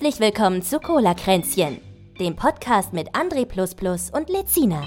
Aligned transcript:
Herzlich 0.00 0.20
willkommen 0.20 0.62
zu 0.62 0.78
Cola 0.78 1.12
Kränzchen, 1.12 1.78
dem 2.20 2.36
Podcast 2.36 2.92
mit 2.92 3.16
André 3.16 3.44
und 4.12 4.30
Lezina. 4.30 4.86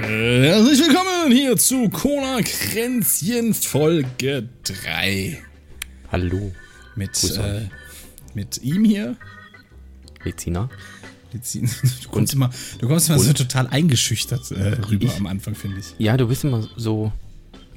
Herzlich 0.00 0.80
willkommen 0.80 1.30
hier 1.30 1.58
zu 1.58 1.90
Cola 1.90 2.40
Kränzchen 2.40 3.52
Folge 3.52 4.48
3. 4.62 5.42
Hallo. 6.10 6.50
Mit, 6.94 7.22
äh, 7.24 7.68
mit 8.32 8.62
ihm 8.62 8.86
hier. 8.86 9.16
Lezina. 10.24 10.70
Lezina. 11.36 11.68
Du 12.02 12.08
kommst 12.10 12.32
immer, 12.34 12.50
du 12.78 12.88
kommst 12.88 13.08
immer 13.08 13.18
so 13.18 13.32
total 13.32 13.66
eingeschüchtert 13.68 14.50
äh, 14.50 14.74
rüber 14.90 15.06
Ich- 15.06 15.16
am 15.16 15.26
Anfang, 15.26 15.54
finde 15.54 15.78
ich. 15.80 15.86
Ja, 15.98 16.16
du 16.16 16.26
bist 16.28 16.44
immer 16.44 16.66
so. 16.76 17.12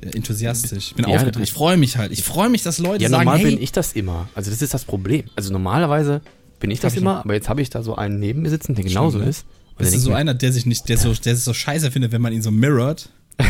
Enthusiastisch. 0.01 0.87
Ich 0.91 0.95
bin 0.95 1.05
Ja, 1.05 1.15
aufgeregt. 1.15 1.35
das- 1.35 1.43
Ich 1.43 1.51
freue 1.53 1.75
mich 1.77 1.97
halt. 1.97 2.11
Ich 2.13 2.23
freue 2.23 2.49
mich, 2.49 2.63
dass 2.63 2.79
Leute 2.79 3.03
Ja, 3.03 3.09
sagen, 3.09 3.25
normal 3.25 3.39
hey, 3.39 3.51
bin 3.51 3.61
ich 3.61 3.71
das 3.73 3.91
immer. 3.93 4.29
Also 4.33 4.49
das 4.49 4.61
ist 4.61 4.73
das 4.73 4.85
Problem. 4.85 5.25
Also 5.35 5.51
normalerweise 5.51 6.21
bin 6.61 6.71
ich 6.71 6.79
das 6.79 6.93
ich 6.93 6.99
immer, 7.01 7.19
aber 7.19 7.33
jetzt 7.33 7.49
habe 7.49 7.61
ich 7.61 7.69
da 7.69 7.83
so 7.83 7.95
einen 7.95 8.17
neben 8.19 8.41
mir 8.41 8.49
sitzen, 8.49 8.75
der 8.75 8.83
genauso 8.85 9.17
Schlimm, 9.17 9.23
ne? 9.25 9.29
ist. 9.29 9.45
Und 9.77 9.85
der 9.85 9.91
du 9.91 9.99
so 9.99 10.05
denkt 10.09 10.19
einer, 10.19 10.33
der 10.33 10.53
sich 10.53 10.65
nicht, 10.65 10.87
der 10.89 10.97
so, 10.97 11.13
der 11.13 11.35
sich 11.35 11.43
so 11.43 11.53
scheiße 11.53 11.91
findet, 11.91 12.11
wenn 12.13 12.21
man 12.21 12.31
ihn 12.33 12.41
so 12.41 12.51
mirrort? 12.51 13.09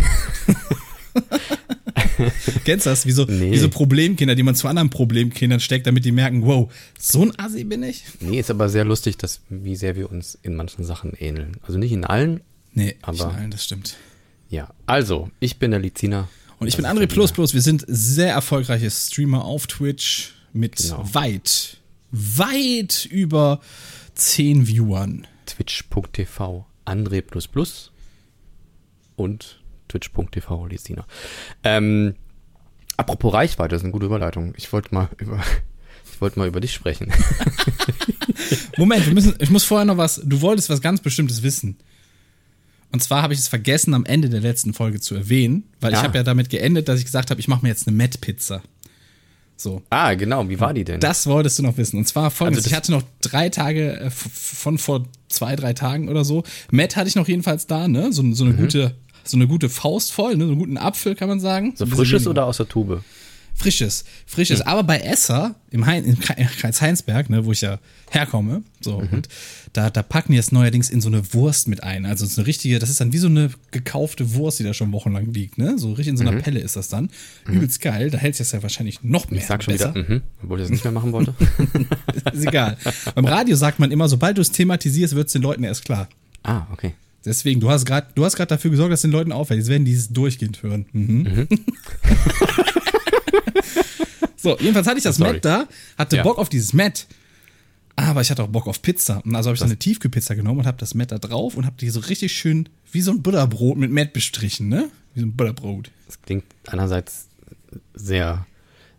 Kennst 2.65 2.85
du 2.85 2.89
das? 2.89 3.05
Wie 3.05 3.11
so, 3.11 3.25
Nee. 3.25 3.51
wie 3.51 3.57
so 3.57 3.69
Problemkinder, 3.69 4.35
die 4.35 4.43
man 4.43 4.55
zu 4.55 4.67
anderen 4.67 4.89
Problemkindern 4.89 5.59
steckt, 5.59 5.87
damit 5.87 6.05
die 6.05 6.11
merken, 6.11 6.45
wow, 6.45 6.71
so 6.99 7.21
ein 7.23 7.37
Assi 7.39 7.63
bin 7.63 7.83
ich? 7.83 8.03
nee, 8.19 8.39
ist 8.39 8.49
aber 8.51 8.69
sehr 8.69 8.85
lustig, 8.85 9.17
dass, 9.17 9.41
wie 9.49 9.75
sehr 9.75 9.95
wir 9.95 10.11
uns 10.11 10.37
in 10.41 10.55
manchen 10.55 10.83
Sachen 10.83 11.13
ähneln. 11.13 11.57
Also 11.63 11.77
nicht 11.77 11.91
in 11.91 12.05
allen. 12.05 12.41
Nee, 12.73 12.95
Aber- 13.01 13.31
nein, 13.33 13.51
das 13.51 13.63
stimmt. 13.65 13.97
Ja. 14.49 14.69
Also, 14.85 15.29
ich 15.39 15.57
bin 15.57 15.71
der 15.71 15.79
Lezina. 15.79 16.27
Und 16.59 16.67
ich 16.67 16.75
bin 16.75 16.85
André 16.85 17.07
Plus. 17.07 17.31
Plus. 17.31 17.53
Wir 17.53 17.61
sind 17.61 17.85
sehr 17.87 18.33
erfolgreiche 18.33 18.89
Streamer 18.91 19.45
auf 19.45 19.67
Twitch 19.67 20.33
mit 20.51 20.75
Genau. 20.77 21.07
weit, 21.13 21.77
weit 22.11 23.05
über 23.09 23.61
10 24.15 24.67
Viewern. 24.67 25.25
Twitch.tv 25.45 26.65
André 26.85 27.21
Plus 27.21 27.47
Plus 27.47 27.91
und 29.15 29.58
Twitch.tv 29.89 30.67
Lezina. 30.67 31.05
Ähm, 31.63 32.15
apropos 32.95 33.33
Reichweite, 33.33 33.69
das 33.75 33.81
ist 33.81 33.85
eine 33.85 33.91
gute 33.91 34.05
Überleitung. 34.05 34.53
Ich 34.55 34.71
wollte 34.71 34.95
mal 34.95 35.09
über, 35.17 35.41
ich 36.13 36.21
wollte 36.21 36.39
mal 36.39 36.47
über 36.47 36.61
dich 36.61 36.73
sprechen. 36.73 37.11
Moment, 38.77 39.05
wir 39.05 39.13
müssen, 39.13 39.35
ich 39.39 39.49
muss 39.49 39.63
vorher 39.65 39.85
noch 39.85 39.97
was, 39.97 40.21
du 40.23 40.41
wolltest 40.41 40.69
was 40.69 40.81
ganz 40.81 41.01
Bestimmtes 41.01 41.43
wissen. 41.43 41.77
Und 42.91 43.03
zwar 43.03 43.21
habe 43.21 43.33
ich 43.33 43.39
es 43.39 43.47
vergessen, 43.47 43.93
am 43.93 44.05
Ende 44.05 44.29
der 44.29 44.41
letzten 44.41 44.73
Folge 44.73 44.99
zu 44.99 45.13
erwähnen, 45.15 45.63
weil 45.79 45.91
ich 45.91 45.99
Ja. 45.99 46.03
habe 46.03 46.17
ja 46.17 46.23
damit 46.23 46.49
geendet, 46.49 46.87
dass 46.87 46.99
ich 46.99 47.05
gesagt 47.05 47.29
habe, 47.29 47.39
ich 47.39 47.47
mache 47.47 47.61
mir 47.61 47.69
jetzt 47.69 47.87
eine 47.87 47.95
Met-Pizza. 47.95 48.63
So. 49.57 49.83
Ah, 49.89 50.13
genau. 50.15 50.47
Wie 50.49 50.59
war 50.59 50.73
die 50.73 50.85
denn? 50.85 51.01
Das 51.01 51.27
wolltest 51.27 51.59
du 51.59 51.63
noch 51.63 51.75
wissen. 51.77 51.97
Und 51.97 52.07
zwar 52.07 52.31
folgendes: 52.31 52.63
Also 52.63 52.69
Ich 52.71 52.75
hatte 52.77 52.91
noch 52.93 53.03
drei 53.21 53.49
Tage 53.49 53.99
äh, 53.99 54.09
von 54.09 54.77
vor 54.77 55.05
zwei, 55.27 55.55
drei 55.57 55.73
Tagen 55.73 56.07
oder 56.07 56.23
so. 56.23 56.43
Matt 56.71 56.95
hatte 56.95 57.09
ich 57.09 57.15
noch 57.15 57.27
jedenfalls 57.27 57.67
da, 57.67 57.89
ne? 57.89 58.13
So, 58.13 58.23
so 58.33 58.45
eine 58.45 58.53
gute, 58.53 58.95
so 59.29 59.37
eine 59.37 59.47
gute 59.47 59.69
Faust 59.69 60.11
voll, 60.11 60.35
ne? 60.35 60.45
So 60.45 60.51
einen 60.51 60.59
guten 60.59 60.77
Apfel, 60.77 61.15
kann 61.15 61.29
man 61.29 61.39
sagen. 61.39 61.67
Mhm. 61.69 61.75
so 61.75 61.85
frisches 61.85 62.13
weniger. 62.21 62.29
oder 62.31 62.45
aus 62.45 62.57
der 62.57 62.67
Tube? 62.67 63.03
Frisches, 63.55 64.05
frisches. 64.25 64.61
Aber 64.61 64.83
bei 64.83 64.99
Esser, 64.99 65.55
im 65.69 65.85
hein, 65.85 66.05
in 66.05 66.17
Kreis-Heinsberg, 66.17 67.29
ne, 67.29 67.43
wo 67.43 67.51
ich 67.51 67.59
ja 67.59 67.79
herkomme, 68.09 68.63
so, 68.79 69.01
Mhm. 69.01 69.07
und 69.11 69.27
da, 69.73 69.89
da 69.89 70.01
packen 70.01 70.31
die 70.31 70.37
es 70.37 70.53
neuerdings 70.53 70.89
in 70.89 71.01
so 71.01 71.09
eine 71.09 71.33
Wurst 71.33 71.67
mit 71.67 71.83
ein. 71.83 72.05
Also 72.05 72.25
so 72.25 72.39
eine 72.39 72.47
richtige, 72.47 72.79
das 72.79 72.89
ist 72.89 73.01
dann 73.01 73.11
wie 73.11 73.17
so 73.17 73.27
eine 73.27 73.49
gekaufte 73.71 74.33
Wurst, 74.33 74.59
die 74.59 74.63
da 74.63 74.73
schon 74.73 74.93
wochenlang 74.93 75.33
liegt, 75.33 75.57
ne? 75.57 75.77
So 75.77 75.89
richtig 75.89 76.07
in 76.07 76.17
so 76.17 76.25
einer 76.25 76.37
Pelle 76.41 76.61
ist 76.61 76.77
das 76.77 76.87
dann. 76.87 77.09
Übelst 77.47 77.81
geil, 77.81 78.09
da 78.09 78.17
hält 78.17 78.35
sich 78.37 78.47
das 78.47 78.53
ja 78.53 78.63
wahrscheinlich 78.63 79.03
noch 79.03 79.25
mehr. 79.29 79.33
Mhm. 79.33 79.37
Ich 79.39 79.47
sag 79.47 79.61
schon 79.61 79.73
besser. 79.73 79.93
wieder, 79.93 80.07
mhm, 80.09 80.21
obwohl 80.41 80.59
ich 80.59 80.63
das 80.63 80.71
nicht 80.71 80.85
mehr 80.85 80.93
machen 80.93 81.11
wollte. 81.11 81.33
Ist 82.33 82.45
egal. 82.47 82.77
Beim 83.13 83.25
Radio 83.25 83.57
sagt 83.57 83.77
man 83.79 83.91
immer, 83.91 84.07
sobald 84.07 84.37
du 84.37 84.41
es 84.41 84.51
thematisierst, 84.51 85.15
wird 85.15 85.27
es 85.27 85.33
den 85.33 85.41
Leuten 85.41 85.65
erst 85.65 85.83
klar. 85.83 86.07
ah, 86.43 86.65
okay. 86.71 86.93
Deswegen, 87.25 87.59
du 87.59 87.69
hast 87.69 87.85
gerade, 87.85 88.07
du 88.15 88.23
hast 88.25 88.35
gerade 88.35 88.49
dafür 88.49 88.71
gesorgt, 88.71 88.93
dass 88.93 89.01
den 89.01 89.11
Leuten 89.11 89.31
auffällt. 89.31 89.59
Jetzt 89.59 89.69
werden 89.69 89.85
die 89.85 89.93
es 89.93 90.09
durchgehend 90.09 90.63
hören. 90.63 90.85
Mhm. 90.93 91.47
so, 94.37 94.57
jedenfalls 94.59 94.87
hatte 94.87 94.97
ich 94.97 95.03
das 95.03 95.17
Sorry. 95.17 95.33
Matt 95.33 95.45
da, 95.45 95.67
hatte 95.97 96.17
Ja. 96.17 96.23
Bock 96.23 96.37
auf 96.37 96.49
dieses 96.49 96.73
Matt. 96.73 97.07
Aber 97.95 98.21
ich 98.21 98.31
hatte 98.31 98.43
auch 98.43 98.47
Bock 98.47 98.67
auf 98.67 98.81
Pizza. 98.81 99.21
Und 99.25 99.35
also 99.35 99.49
habe 99.49 99.55
ich 99.55 99.59
so 99.59 99.65
eine 99.65 99.75
Tiefkühlpizza 99.75 100.33
genommen 100.33 100.61
und 100.61 100.65
habe 100.65 100.77
das 100.77 100.93
Matt 100.93 101.11
da 101.11 101.17
drauf 101.17 101.57
und 101.57 101.65
habe 101.65 101.75
die 101.79 101.89
so 101.89 101.99
richtig 101.99 102.31
schön 102.31 102.69
wie 102.93 103.01
so 103.01 103.11
ein 103.11 103.21
Butterbrot 103.21 103.77
mit 103.77 103.91
Matt 103.91 104.13
bestrichen, 104.13 104.69
ne? 104.69 104.89
Wie 105.13 105.19
so 105.19 105.25
ein 105.25 105.33
Butterbrot. 105.35 105.91
Das 106.07 106.21
klingt 106.21 106.45
einerseits 106.67 107.27
sehr 107.93 108.45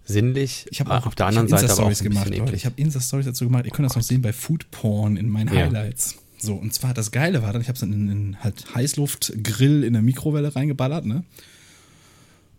sinnlich, 0.04 0.66
Ich 0.70 0.80
habe 0.80 0.90
auch 0.92 1.06
auf 1.06 1.14
der 1.14 1.26
anderen 1.26 1.48
Seite 1.48 1.72
aber 1.72 1.84
auch 1.84 1.88
ein 1.88 1.94
gemacht, 1.94 2.28
bisschen 2.28 2.42
eklig. 2.44 2.56
Ich 2.60 2.66
habe 2.66 2.74
Insta-Stories 2.80 3.26
dazu 3.26 3.44
gemacht. 3.44 3.64
Ihr 3.64 3.70
könnt 3.70 3.88
das 3.88 3.96
noch 3.96 4.02
sehen 4.02 4.20
bei 4.22 4.32
Food 4.32 4.70
Porn 4.72 5.16
in 5.16 5.28
meinen 5.28 5.54
Ja. 5.54 5.66
Highlights. 5.66 6.16
So, 6.40 6.54
und 6.54 6.72
zwar 6.72 6.94
das 6.94 7.10
Geile 7.10 7.42
war 7.42 7.52
dann, 7.52 7.62
ich 7.62 7.68
habe 7.68 7.76
es 7.76 7.82
in 7.82 7.92
einen 7.92 8.42
halt 8.42 8.74
Heißluftgrill 8.74 9.84
in 9.84 9.92
der 9.92 10.02
Mikrowelle 10.02 10.54
reingeballert, 10.54 11.04
ne? 11.04 11.24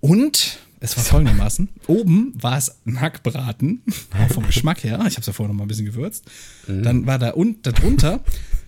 Und 0.01 0.59
es 0.79 0.97
war 0.97 1.03
folgendermaßen: 1.03 1.69
Oben 1.87 2.33
war 2.35 2.57
es 2.57 2.75
Hackbraten, 2.95 3.81
auch 4.19 4.29
vom 4.33 4.45
Geschmack 4.45 4.83
her. 4.83 4.97
Ich 5.07 5.13
habe 5.13 5.21
es 5.21 5.27
ja 5.27 5.33
vorher 5.33 5.51
noch 5.51 5.57
mal 5.57 5.65
ein 5.65 5.67
bisschen 5.67 5.85
gewürzt. 5.85 6.25
Mhm. 6.67 6.83
Dann 6.83 7.05
war 7.05 7.19
da 7.19 7.31
und 7.31 7.65
darunter 7.65 8.23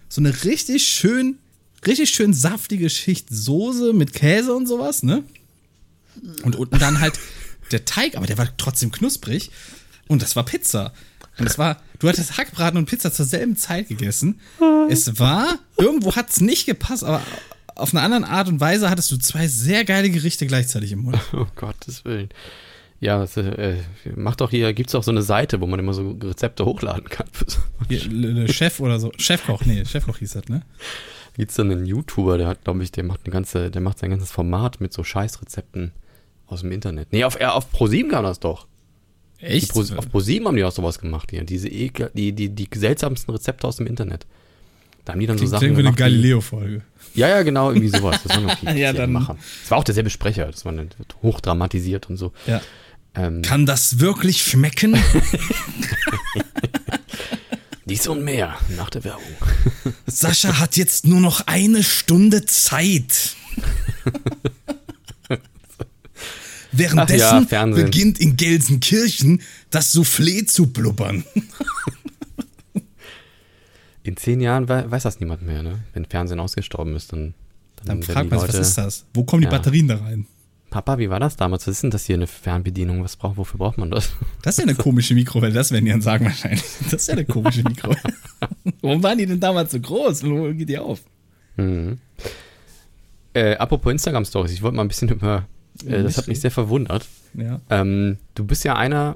so 0.09 0.21
eine 0.21 0.43
richtig 0.43 0.85
schön, 0.87 1.37
richtig 1.85 2.11
schön 2.11 2.33
saftige 2.33 2.89
Schicht 2.89 3.27
Soße 3.29 3.93
mit 3.93 4.13
Käse 4.13 4.53
und 4.53 4.67
sowas, 4.67 5.03
ne? 5.03 5.23
Und 6.43 6.55
unten 6.55 6.77
dann 6.77 6.99
halt 6.99 7.19
der 7.71 7.85
Teig, 7.85 8.15
aber 8.15 8.27
der 8.27 8.37
war 8.37 8.47
trotzdem 8.57 8.91
knusprig. 8.91 9.51
Und 10.07 10.21
das 10.21 10.35
war 10.35 10.45
Pizza. 10.45 10.93
Und 11.39 11.47
es 11.47 11.57
war, 11.57 11.81
du 12.03 12.09
hattest 12.09 12.37
Hackbraten 12.37 12.77
und 12.77 12.85
Pizza 12.85 13.13
zur 13.13 13.25
selben 13.25 13.55
Zeit 13.55 13.87
gegessen. 13.87 14.41
Es 14.89 15.19
war, 15.19 15.57
irgendwo 15.77 16.15
hat 16.15 16.29
es 16.29 16.41
nicht 16.41 16.65
gepasst, 16.65 17.05
aber 17.05 17.21
auf 17.75 17.93
eine 17.93 18.01
andere 18.01 18.29
Art 18.29 18.49
und 18.49 18.59
Weise 18.59 18.89
hattest 18.89 19.09
du 19.11 19.17
zwei 19.17 19.47
sehr 19.47 19.85
geile 19.85 20.09
Gerichte 20.09 20.45
gleichzeitig 20.45 20.91
im 20.91 21.03
Mund. 21.03 21.17
Oh 21.33 21.47
Gottes 21.55 22.03
Willen. 22.05 22.29
Ja, 22.99 23.19
das, 23.19 23.35
äh, 23.37 23.77
macht 24.15 24.41
doch 24.41 24.49
hier, 24.49 24.73
gibt's 24.73 24.95
auch 24.95 25.03
so 25.03 25.11
eine 25.11 25.23
Seite, 25.23 25.61
wo 25.61 25.67
man 25.67 25.79
immer 25.79 25.93
so 25.93 26.11
Rezepte 26.21 26.65
hochladen 26.65 27.09
kann. 27.09 27.27
Hier, 27.87 28.47
Chef 28.53 28.79
oder 28.79 28.99
so. 28.99 29.11
Chefkoch, 29.17 29.65
nee, 29.65 29.83
Chefkoch 29.85 30.17
hieß 30.17 30.33
das, 30.33 30.47
ne? 30.47 30.61
Gibt's 31.35 31.55
dann 31.55 31.71
einen 31.71 31.85
YouTuber, 31.85 32.37
der 32.37 32.47
hat, 32.47 32.63
glaube 32.63 32.83
ich, 32.83 32.91
der 32.91 33.03
macht 33.03 33.21
eine 33.23 33.33
ganze, 33.33 33.71
der 33.71 33.81
macht 33.81 33.99
sein 33.99 34.09
ganzes 34.09 34.31
Format 34.31 34.79
mit 34.79 34.93
so 34.93 35.03
Scheißrezepten 35.03 35.91
aus 36.47 36.61
dem 36.61 36.71
Internet. 36.71 37.11
Nee, 37.11 37.23
auf, 37.23 37.39
auf 37.41 37.71
ProSieben 37.71 38.11
kam 38.11 38.23
das 38.23 38.39
doch. 38.39 38.67
Echt? 39.43 39.69
Pro, 39.71 39.81
auf 39.81 40.09
ProSieben 40.09 40.47
haben 40.47 40.55
die 40.55 40.63
auch 40.63 40.71
sowas 40.71 40.99
gemacht 40.99 41.29
hier. 41.31 41.43
Diese 41.43 41.67
ekel, 41.69 42.11
die, 42.13 42.31
die, 42.33 42.49
die 42.49 42.67
seltsamsten 42.73 43.33
Rezepte 43.33 43.67
aus 43.67 43.75
dem 43.77 43.87
Internet. 43.87 44.25
Da 45.05 45.13
haben 45.13 45.19
die 45.19 45.27
dann 45.27 45.37
so 45.37 45.41
Klingt 45.41 45.51
Sachen 45.51 45.59
klingt 45.59 45.77
wie 45.77 45.79
eine 45.81 45.89
gemacht. 45.89 45.99
wie- 45.99 46.03
Galileo-Folge. 46.03 46.81
Ja, 47.13 47.27
ja, 47.27 47.43
genau, 47.43 47.69
irgendwie 47.71 47.89
sowas. 47.89 48.21
Das 48.23 48.37
waren 48.37 48.47
irgendwie 48.63 48.79
Ja, 48.81 48.93
dann- 48.93 49.11
Macher. 49.11 49.37
Das 49.61 49.71
war 49.71 49.77
auch 49.79 49.83
derselbe 49.83 50.09
Sprecher. 50.09 50.45
Das 50.45 50.63
war 50.65 50.73
hochdramatisiert 51.21 52.09
und 52.09 52.17
so. 52.17 52.31
Ja. 52.47 52.61
Ähm, 53.15 53.41
Kann 53.43 53.65
das 53.65 53.99
wirklich 53.99 54.41
schmecken? 54.41 54.97
dies 57.85 58.07
und 58.07 58.23
mehr 58.23 58.55
nach 58.77 58.89
der 58.89 59.03
Werbung. 59.03 59.23
Sascha 60.07 60.57
hat 60.59 60.77
jetzt 60.77 61.05
nur 61.05 61.19
noch 61.19 61.41
eine 61.47 61.83
Stunde 61.83 62.45
Zeit. 62.45 63.35
Währenddessen 66.73 67.47
ja, 67.49 67.65
beginnt 67.65 68.19
in 68.19 68.35
Gelsenkirchen 68.35 69.41
das 69.69 69.93
Soufflé 69.95 70.45
zu 70.45 70.67
blubbern. 70.67 71.23
In 74.05 74.17
zehn 74.17 74.41
Jahren 74.41 74.67
wei- 74.67 74.89
weiß 74.91 75.03
das 75.03 75.19
niemand 75.21 75.43
mehr, 75.43 75.63
ne? 75.63 75.79
Wenn 75.93 76.03
Fernsehen 76.05 76.39
ausgestorben 76.41 76.93
ist, 76.95 77.13
dann, 77.13 77.33
Dann 77.85 77.99
werden 78.01 78.03
fragt 78.03 78.29
man 78.31 78.39
sich, 78.41 78.49
was 78.49 78.55
ist 78.67 78.77
das? 78.77 79.05
Wo 79.13 79.23
kommen 79.23 79.41
die 79.41 79.45
Ja. 79.45 79.51
Batterien 79.51 79.87
da 79.87 79.95
rein? 79.97 80.25
Papa, 80.69 80.97
wie 80.97 81.09
war 81.09 81.19
das 81.21 81.37
damals? 81.37 81.67
Was 81.67 81.75
ist 81.75 81.83
denn 81.83 81.91
das 81.91 82.05
hier, 82.05 82.15
eine 82.15 82.27
Fernbedienung? 82.27 83.01
Was 83.03 83.15
braucht, 83.15 83.37
wofür 83.37 83.59
braucht 83.59 83.77
man 83.77 83.91
das? 83.91 84.09
Das 84.41 84.55
ist 84.55 84.57
ja 84.57 84.63
eine 84.63 84.75
komische 84.75 85.13
Mikrowelle, 85.13 85.53
das 85.53 85.71
werden 85.71 85.85
die 85.85 85.91
dann 85.91 86.01
sagen 86.01 86.25
wahrscheinlich. 86.25 86.63
Das 86.83 86.93
ist 86.93 87.07
ja 87.07 87.13
eine 87.13 87.23
komische 87.25 87.63
Mikrowelle. 87.69 88.01
Warum 88.81 89.01
waren 89.03 89.17
die 89.19 89.25
denn 89.25 89.39
damals 89.39 89.71
so 89.71 89.79
groß? 89.79 90.23
Wo 90.25 90.51
geht 90.53 90.67
die 90.67 90.77
auf? 90.79 90.99
Äh, 93.35 93.55
apropos 93.55 93.91
Instagram-Stories, 93.91 94.51
ich 94.51 94.61
wollte 94.61 94.75
mal 94.75 94.81
ein 94.83 94.87
bisschen 94.89 95.09
über, 95.11 95.47
äh, 95.85 96.03
das 96.03 96.17
hat 96.17 96.27
mich 96.27 96.41
sehr 96.41 96.51
verwundert. 96.51 97.07
Ja. 97.33 97.61
Ähm, 97.69 98.17
du 98.35 98.45
bist 98.45 98.63
ja 98.63 98.75
einer, 98.75 99.15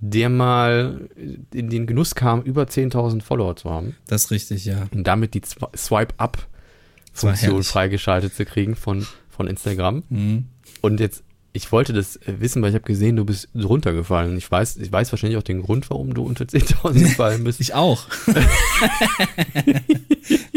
der 0.00 0.28
mal 0.28 1.08
in 1.52 1.70
den 1.70 1.86
Genuss 1.86 2.14
kam, 2.14 2.42
über 2.42 2.64
10.000 2.64 3.22
Follower 3.22 3.56
zu 3.56 3.70
haben 3.70 3.96
Das 4.06 4.24
ist 4.24 4.30
richtig, 4.30 4.64
ja. 4.64 4.86
und 4.92 5.04
damit 5.04 5.34
die 5.34 5.42
Swipe-Up-Funktion 5.76 7.64
freigeschaltet 7.64 8.34
zu 8.34 8.44
kriegen 8.44 8.76
von, 8.76 9.06
von 9.28 9.48
Instagram. 9.48 10.04
Mhm. 10.08 10.44
Und 10.82 11.00
jetzt, 11.00 11.24
Ich 11.54 11.72
wollte 11.72 11.92
das 11.94 12.16
äh, 12.16 12.34
wissen, 12.40 12.60
weil 12.62 12.68
ich 12.68 12.74
habe 12.74 12.84
gesehen, 12.84 13.16
du 13.16 13.24
bist 13.24 13.48
runtergefallen. 13.54 14.36
Ich 14.36 14.50
weiß, 14.50 14.76
ich 14.76 14.92
weiß 14.92 15.10
wahrscheinlich 15.12 15.38
auch 15.38 15.42
den 15.42 15.62
Grund, 15.62 15.88
warum 15.90 16.12
du 16.14 16.22
unter 16.22 16.44
10.000 16.44 16.92
gefallen 17.00 17.44
bist. 17.44 17.60
Ich 17.60 17.74
auch. 17.74 18.06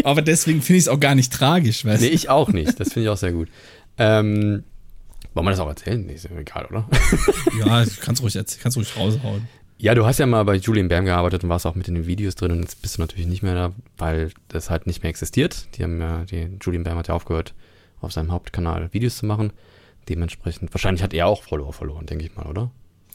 Aber 0.04 0.22
deswegen 0.22 0.62
finde 0.62 0.78
ich 0.78 0.84
es 0.84 0.88
auch 0.90 1.00
gar 1.00 1.16
nicht 1.16 1.32
tragisch, 1.32 1.86
weißt 1.86 2.02
nee, 2.02 2.10
du? 2.10 2.14
ich 2.14 2.30
auch 2.30 2.50
nicht. 2.50 2.80
Das 2.80 2.94
finde 2.94 3.06
ich 3.06 3.10
auch 3.10 3.18
sehr 3.18 3.32
gut. 3.32 3.48
Ähm, 3.98 4.64
wollen 5.40 5.48
wir 5.48 5.52
das 5.52 5.60
auch 5.60 5.68
erzählen? 5.68 6.06
Nee, 6.06 6.14
ist 6.14 6.26
ja 6.26 6.38
egal, 6.38 6.66
oder? 6.66 6.88
Ja, 7.60 7.84
kannst 8.02 8.22
ruhig, 8.22 8.34
kannst 8.62 8.78
ruhig 8.78 8.96
raushauen. 8.96 9.48
Ja, 9.82 9.96
du 9.96 10.06
hast 10.06 10.20
ja 10.20 10.26
mal 10.26 10.44
bei 10.44 10.56
Julian 10.56 10.90
Bam 10.90 11.06
gearbeitet 11.06 11.44
und 11.44 11.50
warst 11.50 11.66
auch 11.66 11.76
mit 11.76 11.88
in 11.88 11.96
den 11.96 12.06
Videos 12.06 12.36
drin 12.36 12.52
und 12.52 12.60
jetzt 12.60 12.82
bist 12.82 12.98
du 12.98 13.02
natürlich 13.02 13.28
nicht 13.28 13.44
mehr 13.44 13.56
da, 13.56 13.72
weil 13.98 14.32
das 14.50 14.70
halt 14.70 14.88
nicht 14.88 15.04
mehr 15.04 15.10
existiert. 15.10 15.68
Die 15.78 15.84
haben 15.84 16.02
ja, 16.02 16.26
die, 16.26 16.50
Julian 16.62 16.84
Bam 16.84 16.98
hat 16.98 17.08
ja 17.08 17.14
aufgehört, 17.14 17.54
auf 18.02 18.12
seinem 18.12 18.32
Hauptkanal 18.32 18.92
Videos 18.92 19.18
zu 19.18 19.26
machen. 19.26 19.54
Dementsprechend, 20.10 20.74
wahrscheinlich 20.74 21.02
hat 21.02 21.14
er 21.14 21.28
auch 21.28 21.44
Follower 21.44 21.72
verloren, 21.72 22.06
denke 22.06 22.26
ich 22.26 22.36
mal, 22.36 22.46
oder? 22.46 22.72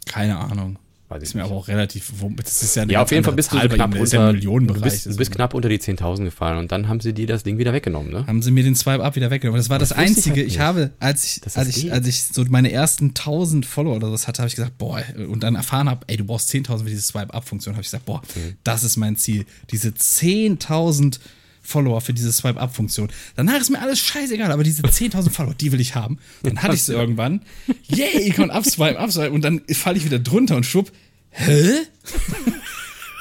Keine 0.07 0.39
Ahnung. 0.39 0.79
Weiß 1.15 1.23
ich 1.23 1.29
Ist 1.29 1.35
mir 1.35 1.43
nicht. 1.43 1.51
aber 1.53 1.61
auch 1.61 1.69
relativ, 1.69 2.13
das 2.43 2.63
ist 2.65 2.75
ja 2.75 2.83
eine 2.83 2.93
Ja, 2.93 3.03
auf 3.03 3.11
jeden 3.13 3.23
Fall 3.23 3.35
bist 3.35 3.53
du 3.53 3.57
Zahl 3.57 3.63
so 3.65 3.69
bei 3.69 3.75
knapp 3.77 3.95
unter, 3.95 4.17
im 4.21 4.27
du 4.27 4.33
Millionenbereich. 4.33 4.83
bist, 4.83 5.07
du 5.07 5.09
bist 5.11 5.21
deswegen. 5.21 5.35
knapp 5.37 5.55
unter 5.55 5.69
die 5.69 5.79
10.000 5.79 6.25
gefallen 6.25 6.59
und 6.59 6.73
dann 6.73 6.89
haben 6.89 6.99
sie 7.01 7.13
dir 7.15 7.27
das 7.29 7.45
Ding 7.45 7.57
wieder 7.57 7.73
weggenommen, 7.73 8.11
ne? 8.13 8.27
haben 8.27 8.43
sie 8.43 8.51
mir 8.51 8.65
den 8.65 8.75
Swipe 8.75 9.03
Up 9.05 9.15
wieder 9.15 9.31
weggenommen. 9.31 9.59
Das 9.61 9.71
war 9.71 9.79
das, 9.79 9.91
Das 9.91 9.99
wusste 9.99 10.11
ich 10.11 10.17
Einzige. 10.17 10.37
halt 10.41 10.49
Ich, 10.49 10.59
habe, 10.59 10.91
als 10.99 11.25
ich, 11.25 11.41
das 11.41 11.57
als 11.57 11.69
ich, 11.69 11.83
geht. 11.83 11.93
als 11.93 12.07
ich 12.09 12.25
so 12.25 12.45
meine 12.49 12.73
ersten 12.73 13.11
1000 13.11 13.65
Follower 13.65 13.95
oder 13.97 14.11
was 14.11 14.27
hatte, 14.27 14.43
habe 14.43 14.49
ich 14.49 14.57
gesagt, 14.57 14.77
boah, 14.77 15.01
und 15.31 15.45
dann 15.45 15.55
erfahren 15.55 15.89
habe, 15.89 16.01
ey, 16.09 16.17
du 16.17 16.25
brauchst 16.25 16.51
10.000 16.51 16.79
für 16.81 16.91
diese 16.91 17.03
Swipe 17.03 17.33
Up 17.33 17.49
Funktion, 17.49 17.75
habe 17.75 17.83
ich 17.83 17.87
gesagt, 17.87 18.05
boah, 18.07 18.21
Mhm. 18.35 18.55
das 18.65 18.83
ist 18.83 18.97
mein 18.97 19.15
Ziel. 19.17 19.47
Diese 19.71 19.91
10.000 19.91 21.21
Follower 21.65 22.01
für 22.01 22.13
diese 22.13 22.33
Swipe 22.33 22.61
Up 22.61 22.75
Funktion. 22.75 23.09
Danach 23.37 23.61
ist 23.61 23.71
mir 23.71 23.81
alles 23.81 23.99
scheißegal, 24.01 24.53
aber 24.53 24.63
diese 24.63 24.83
10.000 24.83 25.31
Follower, 25.31 25.55
die 25.55 25.73
will 25.73 25.81
ich 25.81 25.95
haben. 25.95 26.19
Dann 26.43 26.63
hatte 26.63 26.75
ich 26.75 26.83
sie 26.83 26.93
irgendwann. 26.93 27.41
Yay, 27.89 28.21
ich 28.29 28.35
kann 28.35 28.51
upswipe, 28.51 28.99
upswipe 29.01 29.33
und 29.33 29.43
dann 29.43 29.63
falle 29.73 29.97
ich 29.97 30.05
wieder 30.05 30.19
drunter 30.19 30.57
und 30.57 30.65
schwupp, 30.65 30.93
hä? 31.31 31.73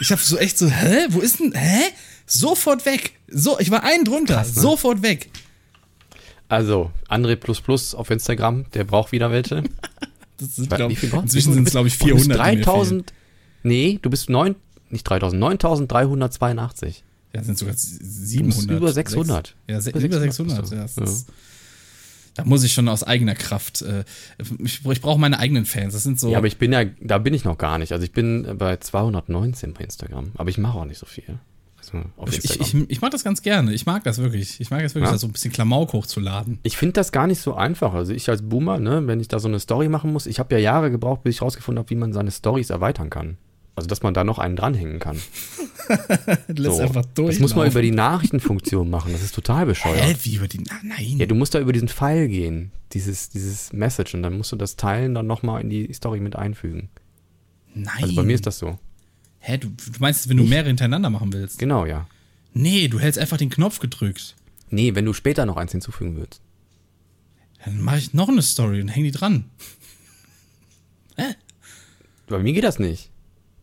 Ich 0.01 0.11
habe 0.11 0.21
so 0.21 0.37
echt 0.37 0.57
so, 0.57 0.69
hä? 0.69 1.07
Wo 1.09 1.19
ist 1.21 1.39
denn, 1.39 1.53
hä? 1.53 1.81
Sofort 2.25 2.85
weg. 2.85 3.13
So, 3.27 3.59
ich 3.59 3.71
war 3.71 3.83
einen 3.83 4.05
drunter, 4.05 4.41
ne? 4.41 4.45
sofort 4.45 5.01
weg. 5.01 5.29
Also, 6.49 6.91
André 7.09 7.95
auf 7.95 8.09
Instagram, 8.09 8.65
der 8.73 8.83
braucht 8.83 9.11
wieder 9.11 9.31
welche. 9.31 9.63
Das 10.39 10.55
sind, 10.55 10.69
glaub, 10.69 10.91
inzwischen 10.91 11.53
sind 11.53 11.67
es, 11.67 11.71
glaube 11.71 11.87
ich, 11.87 11.97
Du 11.99 12.05
bist 12.05 12.25
400. 12.25 12.25
die 12.25 12.41
mir 12.41 12.43
fehlen. 12.43 12.63
3000. 12.63 13.13
Nee, 13.61 13.99
du 14.01 14.09
bist 14.09 14.29
9, 14.29 14.55
nicht 14.89 15.03
3000, 15.03 15.39
9382. 15.39 17.03
Ja, 17.35 17.43
sind 17.43 17.57
sogar 17.57 17.73
700. 17.75 18.77
über 18.77 18.91
600. 18.93 19.55
Ja, 19.67 19.79
Über 19.79 19.99
über 19.99 20.19
600 20.19 20.21
600. 20.21 20.61
bist 20.61 20.71
du. 20.71 20.75
Ja, 20.75 20.85
Ja. 21.05 21.11
ist, 21.11 21.27
da 22.35 22.45
muss 22.45 22.63
ich 22.63 22.73
schon 22.73 22.87
aus 22.89 23.03
eigener 23.03 23.35
Kraft. 23.35 23.81
Äh, 23.83 24.05
ich 24.59 24.83
ich 24.85 25.01
brauche 25.01 25.19
meine 25.19 25.37
eigenen 25.39 25.65
Fans. 25.65 25.93
Das 25.93 26.03
sind 26.03 26.19
so. 26.19 26.29
Ja, 26.31 26.39
aber 26.39 26.47
ich 26.47 26.57
bin 26.57 26.71
ja, 26.73 26.83
da 27.01 27.17
bin 27.19 27.33
ich 27.33 27.43
noch 27.43 27.57
gar 27.57 27.77
nicht. 27.77 27.91
Also 27.91 28.03
ich 28.05 28.11
bin 28.11 28.55
bei 28.57 28.77
219 28.77 29.73
bei 29.73 29.83
Instagram, 29.83 30.31
aber 30.35 30.49
ich 30.49 30.57
mache 30.57 30.77
auch 30.79 30.85
nicht 30.85 30.97
so 30.97 31.05
viel. 31.05 31.39
Also 32.17 32.31
ich, 32.31 32.59
ich, 32.61 32.89
ich 32.89 33.01
mag 33.01 33.11
das 33.11 33.23
ganz 33.25 33.41
gerne. 33.41 33.73
Ich 33.73 33.85
mag 33.85 34.03
das 34.05 34.17
wirklich. 34.17 34.59
Ich 34.61 34.71
mag 34.71 34.81
das 34.81 34.95
wirklich, 34.95 35.09
Ja? 35.09 35.11
da 35.13 35.17
so 35.19 35.27
ein 35.27 35.33
bisschen 35.33 35.51
Klamauk 35.51 35.91
hochzuladen. 35.93 36.57
Ich 36.63 36.77
finde 36.77 36.93
das 36.93 37.11
gar 37.11 37.27
nicht 37.27 37.41
so 37.41 37.55
einfach. 37.55 37.93
Also 37.93 38.13
ich 38.13 38.29
als 38.29 38.41
Boomer, 38.41 38.79
ne, 38.79 39.05
wenn 39.05 39.19
ich 39.19 39.27
da 39.27 39.37
so 39.37 39.47
eine 39.49 39.59
Story 39.59 39.89
machen 39.89 40.13
muss, 40.13 40.25
ich 40.25 40.39
habe 40.39 40.55
ja 40.55 40.59
Jahre 40.61 40.89
gebraucht, 40.91 41.23
bis 41.23 41.35
ich 41.35 41.41
rausgefunden 41.41 41.79
habe, 41.79 41.89
wie 41.89 41.95
man 41.95 42.13
seine 42.13 42.31
Stories 42.31 42.69
erweitern 42.69 43.09
kann. 43.09 43.37
Also 43.75 43.87
dass 43.87 44.03
man 44.03 44.13
da 44.13 44.23
noch 44.23 44.37
einen 44.37 44.55
dranhängen 44.55 44.99
kann. 44.99 45.17
Lässt 46.47 46.77
So. 46.77 46.81
einfach 46.83 47.05
durch. 47.15 47.35
Das 47.35 47.39
muss 47.39 47.55
man 47.55 47.67
über 47.67 47.81
die 47.81 47.89
Nachrichtenfunktion 47.91 48.87
machen. 48.89 49.11
Das 49.13 49.23
ist 49.23 49.33
total 49.33 49.65
bescheuert. 49.65 49.99
Hä, 50.03 50.15
wie 50.23 50.35
über 50.35 50.47
die. 50.47 50.59
Na, 50.59 50.75
nein. 50.83 51.17
Ja, 51.17 51.25
du 51.25 51.33
musst 51.33 51.55
da 51.55 51.59
über 51.59 51.73
diesen 51.73 51.87
Pfeil 51.87 52.27
gehen, 52.27 52.71
dieses, 52.93 53.29
dieses 53.29 53.73
Message, 53.73 54.13
und 54.13 54.21
dann 54.21 54.37
musst 54.37 54.51
du 54.51 54.55
das 54.57 54.75
Teilen 54.75 55.15
dann 55.15 55.25
nochmal 55.25 55.61
in 55.61 55.69
die 55.71 55.91
Story 55.91 56.19
mit 56.19 56.35
einfügen. 56.35 56.89
nein. 57.73 58.03
Also 58.03 58.15
bei 58.15 58.23
mir 58.23 58.35
ist 58.35 58.45
das 58.45 58.59
so. 58.59 58.77
Hä, 59.39 59.57
du, 59.57 59.69
du 59.69 59.99
meinst, 59.99 60.29
wenn 60.29 60.37
du 60.37 60.43
mehrere 60.43 60.67
hintereinander 60.67 61.09
machen 61.09 61.33
willst? 61.33 61.57
Genau, 61.57 61.85
ja. 61.85 62.07
Nee, 62.53 62.87
du 62.87 62.99
hältst 62.99 63.19
einfach 63.19 63.37
den 63.37 63.49
Knopf 63.49 63.79
gedrückt. 63.79 64.35
Nee, 64.69 64.93
wenn 64.95 65.05
du 65.05 65.13
später 65.13 65.45
noch 65.47 65.57
eins 65.57 65.71
hinzufügen 65.71 66.15
willst. 66.15 66.39
Dann 67.65 67.81
mache 67.81 67.97
ich 67.97 68.13
noch 68.13 68.29
eine 68.29 68.41
Story 68.43 68.81
und 68.81 68.89
häng 68.89 69.03
die 69.03 69.11
dran. 69.11 69.45
Bei 72.27 72.39
mir 72.39 72.53
geht 72.53 72.63
das 72.63 72.79
nicht. 72.79 73.09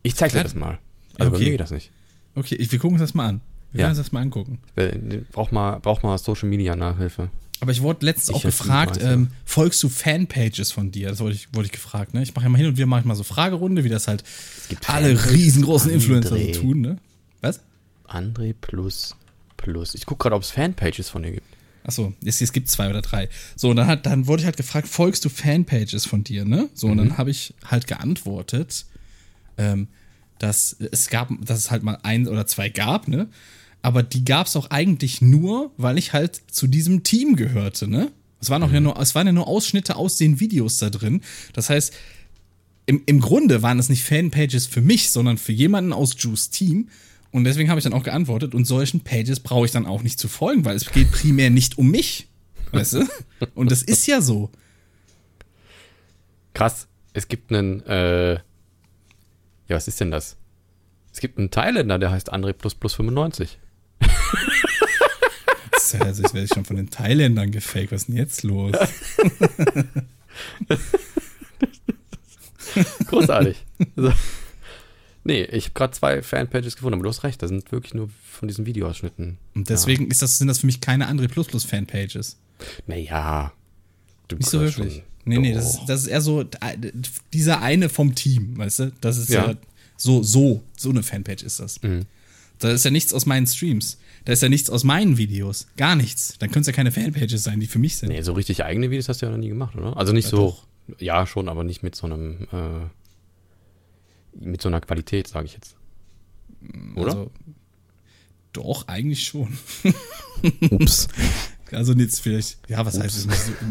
Ich 0.03 0.15
zeig 0.15 0.31
dir 0.31 0.43
das 0.43 0.55
mal. 0.55 0.79
Also 1.17 1.31
bei 1.31 1.37
Okay. 1.37 1.45
mir 1.45 1.51
geht 1.51 1.59
das 1.59 1.71
nicht. 1.71 1.91
Okay, 2.35 2.55
ich, 2.55 2.71
wir 2.71 2.79
gucken 2.79 2.95
uns 2.99 3.01
das 3.01 3.13
mal 3.13 3.27
an. 3.27 3.41
Wir 3.71 3.81
Ja. 3.81 3.85
können 3.87 3.97
uns 3.97 4.05
das 4.05 4.11
mal 4.11 4.21
angucken. 4.21 4.59
Weil- 4.75 5.25
Brauch 5.31 5.51
mal, 5.51 5.79
brauch 5.79 6.01
mal 6.03 6.17
Social 6.17 6.49
Media 6.49 6.75
Nachhilfe. 6.75 7.29
Aber 7.59 7.71
ich 7.71 7.81
wurde 7.81 8.05
letztens 8.05 8.29
Ich 8.29 8.35
auch 8.37 8.41
gefragt, 8.41 8.99
ähm, 9.03 9.27
folgst 9.45 9.83
du 9.83 9.89
Fanpages 9.89 10.71
von 10.71 10.91
dir? 10.91 11.09
Das 11.09 11.19
wurde 11.19 11.35
ich, 11.35 11.53
wurde 11.53 11.67
ich 11.67 11.71
gefragt, 11.71 12.13
ne? 12.15 12.23
Ich 12.23 12.33
mache 12.33 12.45
ja 12.45 12.49
mal 12.49 12.57
hin 12.57 12.67
und 12.67 12.77
wieder 12.77 12.87
mache 12.87 13.01
ich 13.01 13.05
mal 13.05 13.15
so 13.15 13.23
Fragerunde, 13.23 13.83
wie 13.83 13.89
das 13.89 14.07
halt 14.07 14.23
gibt 14.69 14.89
alle 14.89 15.15
Fanpages. 15.15 15.31
riesengroßen 15.37 15.91
Influencer 15.91 16.35
André. 16.35 16.55
so 16.55 16.61
tun, 16.61 16.81
ne? 16.81 16.97
Was? 17.41 17.61
André 18.07 18.55
plus 18.59 19.15
plus. 19.57 19.93
Ich 19.93 20.07
gucke 20.07 20.23
gerade, 20.23 20.35
ob 20.35 20.41
es 20.41 20.49
Fanpages 20.49 21.09
von 21.09 21.21
dir 21.21 21.33
gibt. 21.33 21.45
Achso, 21.83 22.13
es, 22.25 22.41
es 22.41 22.51
gibt 22.51 22.67
zwei 22.69 22.89
oder 22.89 23.01
drei. 23.03 23.29
So, 23.55 23.69
und 23.69 23.75
dann, 23.75 23.85
hat, 23.87 24.07
dann 24.07 24.25
wurde 24.25 24.41
ich 24.41 24.45
halt 24.45 24.57
gefragt, 24.57 24.87
folgst 24.87 25.23
du 25.23 25.29
Fanpages 25.29 26.05
von 26.07 26.23
dir, 26.23 26.45
ne? 26.45 26.67
So, 26.73 26.87
und 26.87 26.93
Mhm. 26.93 26.97
dann 27.09 27.17
habe 27.19 27.29
ich 27.29 27.53
halt 27.65 27.85
geantwortet, 27.85 28.85
ähm, 29.61 29.87
dass 30.39 30.75
es 30.91 31.09
gab, 31.09 31.29
dass 31.45 31.59
es 31.59 31.71
halt 31.71 31.83
mal 31.83 31.99
ein 32.03 32.27
oder 32.27 32.47
zwei 32.47 32.69
gab, 32.69 33.07
ne? 33.07 33.27
Aber 33.83 34.03
die 34.03 34.25
gab 34.25 34.47
es 34.47 34.55
auch 34.55 34.69
eigentlich 34.69 35.21
nur, 35.21 35.71
weil 35.77 35.97
ich 35.97 36.13
halt 36.13 36.41
zu 36.51 36.67
diesem 36.67 37.03
Team 37.03 37.35
gehörte, 37.35 37.87
ne? 37.87 38.11
Es 38.39 38.49
waren 38.49 38.63
auch 38.63 38.71
ja 38.71 38.79
nur, 38.79 38.99
es 38.99 39.13
waren 39.13 39.27
ja 39.27 39.33
nur 39.33 39.47
Ausschnitte 39.47 39.95
aus 39.95 40.17
den 40.17 40.39
Videos 40.39 40.79
da 40.79 40.89
drin. 40.89 41.21
Das 41.53 41.69
heißt, 41.69 41.93
im, 42.87 43.03
im 43.05 43.19
Grunde 43.19 43.61
waren 43.61 43.77
es 43.77 43.89
nicht 43.89 44.03
Fanpages 44.03 44.65
für 44.65 44.81
mich, 44.81 45.11
sondern 45.11 45.37
für 45.37 45.51
jemanden 45.51 45.93
aus 45.93 46.15
Juice 46.17 46.49
Team. 46.49 46.89
Und 47.29 47.43
deswegen 47.43 47.69
habe 47.69 47.79
ich 47.79 47.83
dann 47.83 47.93
auch 47.93 48.03
geantwortet, 48.03 48.55
und 48.55 48.65
solchen 48.65 49.01
Pages 49.01 49.39
brauche 49.39 49.65
ich 49.65 49.71
dann 49.71 49.85
auch 49.85 50.01
nicht 50.01 50.19
zu 50.19 50.27
folgen, 50.27 50.65
weil 50.65 50.75
es 50.75 50.91
geht 50.91 51.11
primär 51.11 51.51
nicht 51.51 51.77
um 51.77 51.91
mich. 51.91 52.27
Weißt 52.71 52.93
du? 52.93 53.07
Und 53.53 53.71
das 53.71 53.83
ist 53.83 54.07
ja 54.07 54.21
so. 54.21 54.49
Krass. 56.53 56.87
Es 57.13 57.27
gibt 57.27 57.51
einen, 57.51 57.81
äh, 57.81 58.39
ja, 59.71 59.77
was 59.77 59.87
ist 59.87 59.99
denn 59.99 60.11
das? 60.11 60.35
Es 61.13 61.19
gibt 61.19 61.37
einen 61.37 61.49
Thailänder, 61.51 61.97
der 61.99 62.11
heißt 62.11 62.31
André 62.33 62.53
plus 62.53 62.75
plus 62.75 62.93
95. 62.93 63.57
Das 65.71 65.83
ist 65.85 65.93
ja, 65.93 66.01
also 66.01 66.21
jetzt 66.21 66.33
werde 66.33 66.45
ich 66.45 66.53
schon 66.53 66.63
von 66.65 66.75
den 66.77 66.89
Thailändern 66.89 67.51
gefaked. 67.51 67.91
Was 67.91 68.01
ist 68.01 68.07
denn 68.09 68.17
jetzt 68.17 68.43
los? 68.43 68.73
Großartig. 73.07 73.65
so. 73.95 74.13
Nee, 75.23 75.43
ich 75.43 75.65
habe 75.65 75.73
gerade 75.75 75.93
zwei 75.93 76.21
Fanpages 76.23 76.75
gefunden, 76.75 76.95
aber 76.95 77.03
du 77.03 77.09
hast 77.09 77.23
recht, 77.23 77.41
da 77.43 77.47
sind 77.47 77.71
wirklich 77.71 77.93
nur 77.93 78.09
von 78.23 78.47
diesen 78.47 78.65
Videoausschnitten. 78.65 79.37
Und 79.53 79.69
deswegen 79.69 80.09
ist 80.09 80.21
das, 80.21 80.37
sind 80.37 80.47
das 80.47 80.59
für 80.59 80.65
mich 80.65 80.81
keine 80.81 81.07
André 81.09 81.27
Plus 81.27 81.47
Plus 81.47 81.63
Fanpages. 81.63 82.39
Naja. 82.87 83.51
Du 84.27 84.35
Nicht 84.37 84.49
so 84.49 84.61
wirklich. 84.61 84.93
schon- 84.95 85.03
Nee, 85.25 85.37
nee, 85.37 85.53
Doch. 85.53 85.59
das 85.61 85.73
ist, 85.75 85.85
das 85.87 86.01
ist 86.01 86.07
eher 86.07 86.21
so 86.21 86.43
dieser 87.33 87.61
eine 87.61 87.89
vom 87.89 88.15
Team, 88.15 88.57
weißt 88.57 88.79
du? 88.79 88.91
Das 89.01 89.17
ist 89.17 89.29
ja, 89.29 89.51
Ja. 89.51 89.57
so, 89.97 90.23
so, 90.23 90.63
so 90.77 90.89
eine 90.89 91.03
Fanpage 91.03 91.43
ist 91.43 91.59
das. 91.59 91.81
Mhm. 91.83 92.05
Da 92.59 92.71
ist 92.71 92.85
ja 92.85 92.91
nichts 92.91 93.13
aus 93.13 93.25
meinen 93.25 93.47
Streams. 93.47 93.97
Da 94.25 94.33
ist 94.33 94.43
ja 94.43 94.49
nichts 94.49 94.69
aus 94.69 94.83
meinen 94.83 95.17
Videos. 95.17 95.67
Gar 95.77 95.95
nichts. 95.95 96.35
Dann 96.39 96.51
können 96.51 96.61
es 96.61 96.67
ja 96.67 96.73
keine 96.73 96.91
Fanpages 96.91 97.43
sein, 97.43 97.59
die 97.59 97.65
für 97.67 97.79
mich 97.79 97.97
sind. 97.97 98.09
Nee, 98.09 98.21
so 98.21 98.33
richtig 98.33 98.63
eigene 98.63 98.89
Videos 98.91 99.09
hast 99.09 99.21
du 99.21 99.25
ja 99.25 99.31
noch 99.31 99.39
nie 99.39 99.49
gemacht, 99.49 99.75
oder? 99.75 99.97
Also 99.97 100.13
nicht 100.13 100.25
Ja, 100.25 100.29
so, 100.31 100.37
doch. 100.37 100.99
ja 100.99 101.25
schon, 101.25 101.49
aber 101.49 101.63
nicht 101.63 101.81
mit 101.81 101.95
so 101.95 102.05
einem, 102.05 102.47
äh, 102.51 102.85
mit 104.45 104.61
so 104.61 104.69
einer 104.69 104.79
Qualität, 104.81 105.27
sage 105.27 105.47
ich 105.47 105.53
jetzt. 105.53 105.75
Oder? 106.95 107.05
Also, 107.07 107.31
doch, 108.53 108.87
eigentlich 108.87 109.23
schon. 109.23 109.47
Ups. 110.69 111.07
Also 111.73 111.93
jetzt 111.93 112.21
vielleicht, 112.21 112.57
ja, 112.67 112.85
was 112.85 112.99
heißt 112.99 113.27
das? 113.29 113.51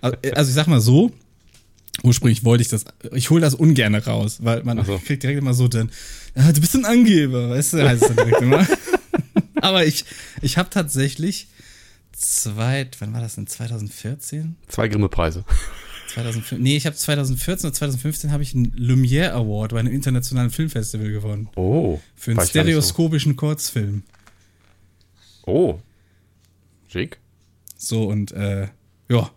Also 0.00 0.16
also 0.34 0.48
ich 0.50 0.54
sag 0.54 0.66
mal 0.66 0.80
so, 0.80 1.12
ursprünglich 2.02 2.44
wollte 2.44 2.62
ich 2.62 2.68
das, 2.68 2.84
ich 3.12 3.30
hole 3.30 3.40
das 3.40 3.54
ungern 3.54 3.94
raus, 3.94 4.38
weil 4.42 4.62
man 4.64 4.84
so. 4.84 4.98
kriegt 4.98 5.22
direkt 5.22 5.38
immer 5.38 5.54
so 5.54 5.68
dann, 5.68 5.90
ah, 6.34 6.52
du 6.52 6.60
bist 6.60 6.74
ein 6.74 6.84
Angeber, 6.84 7.50
weißt 7.50 7.74
du, 7.74 7.88
heißt 7.88 8.02
es 8.02 8.08
dann 8.08 8.16
direkt 8.26 8.42
immer. 8.42 8.66
Aber 9.62 9.86
ich, 9.86 10.04
ich 10.42 10.58
habe 10.58 10.68
tatsächlich 10.68 11.48
zwei, 12.12 12.86
wann 12.98 13.14
war 13.14 13.20
das 13.20 13.36
denn, 13.36 13.46
2014? 13.46 14.56
Zwei 14.68 14.88
Grimme-Preise. 14.88 15.44
2015, 16.08 16.60
nee, 16.60 16.76
ich 16.76 16.86
habe 16.86 16.94
2014 16.94 17.68
oder 17.68 17.74
2015 17.74 18.30
habe 18.30 18.42
ich 18.42 18.54
einen 18.54 18.72
Lumière 18.76 19.30
Award 19.30 19.72
bei 19.72 19.80
einem 19.80 19.92
internationalen 19.92 20.50
Filmfestival 20.50 21.10
gewonnen. 21.10 21.48
Oh. 21.56 22.00
Für 22.14 22.32
einen 22.32 22.46
stereoskopischen 22.46 23.36
Kurzfilm. 23.36 24.04
So. 25.44 25.52
Oh. 25.52 25.80
Schick. 26.94 27.18
So 27.76 28.04
und 28.04 28.30
äh, 28.30 28.68
ja. 29.08 29.30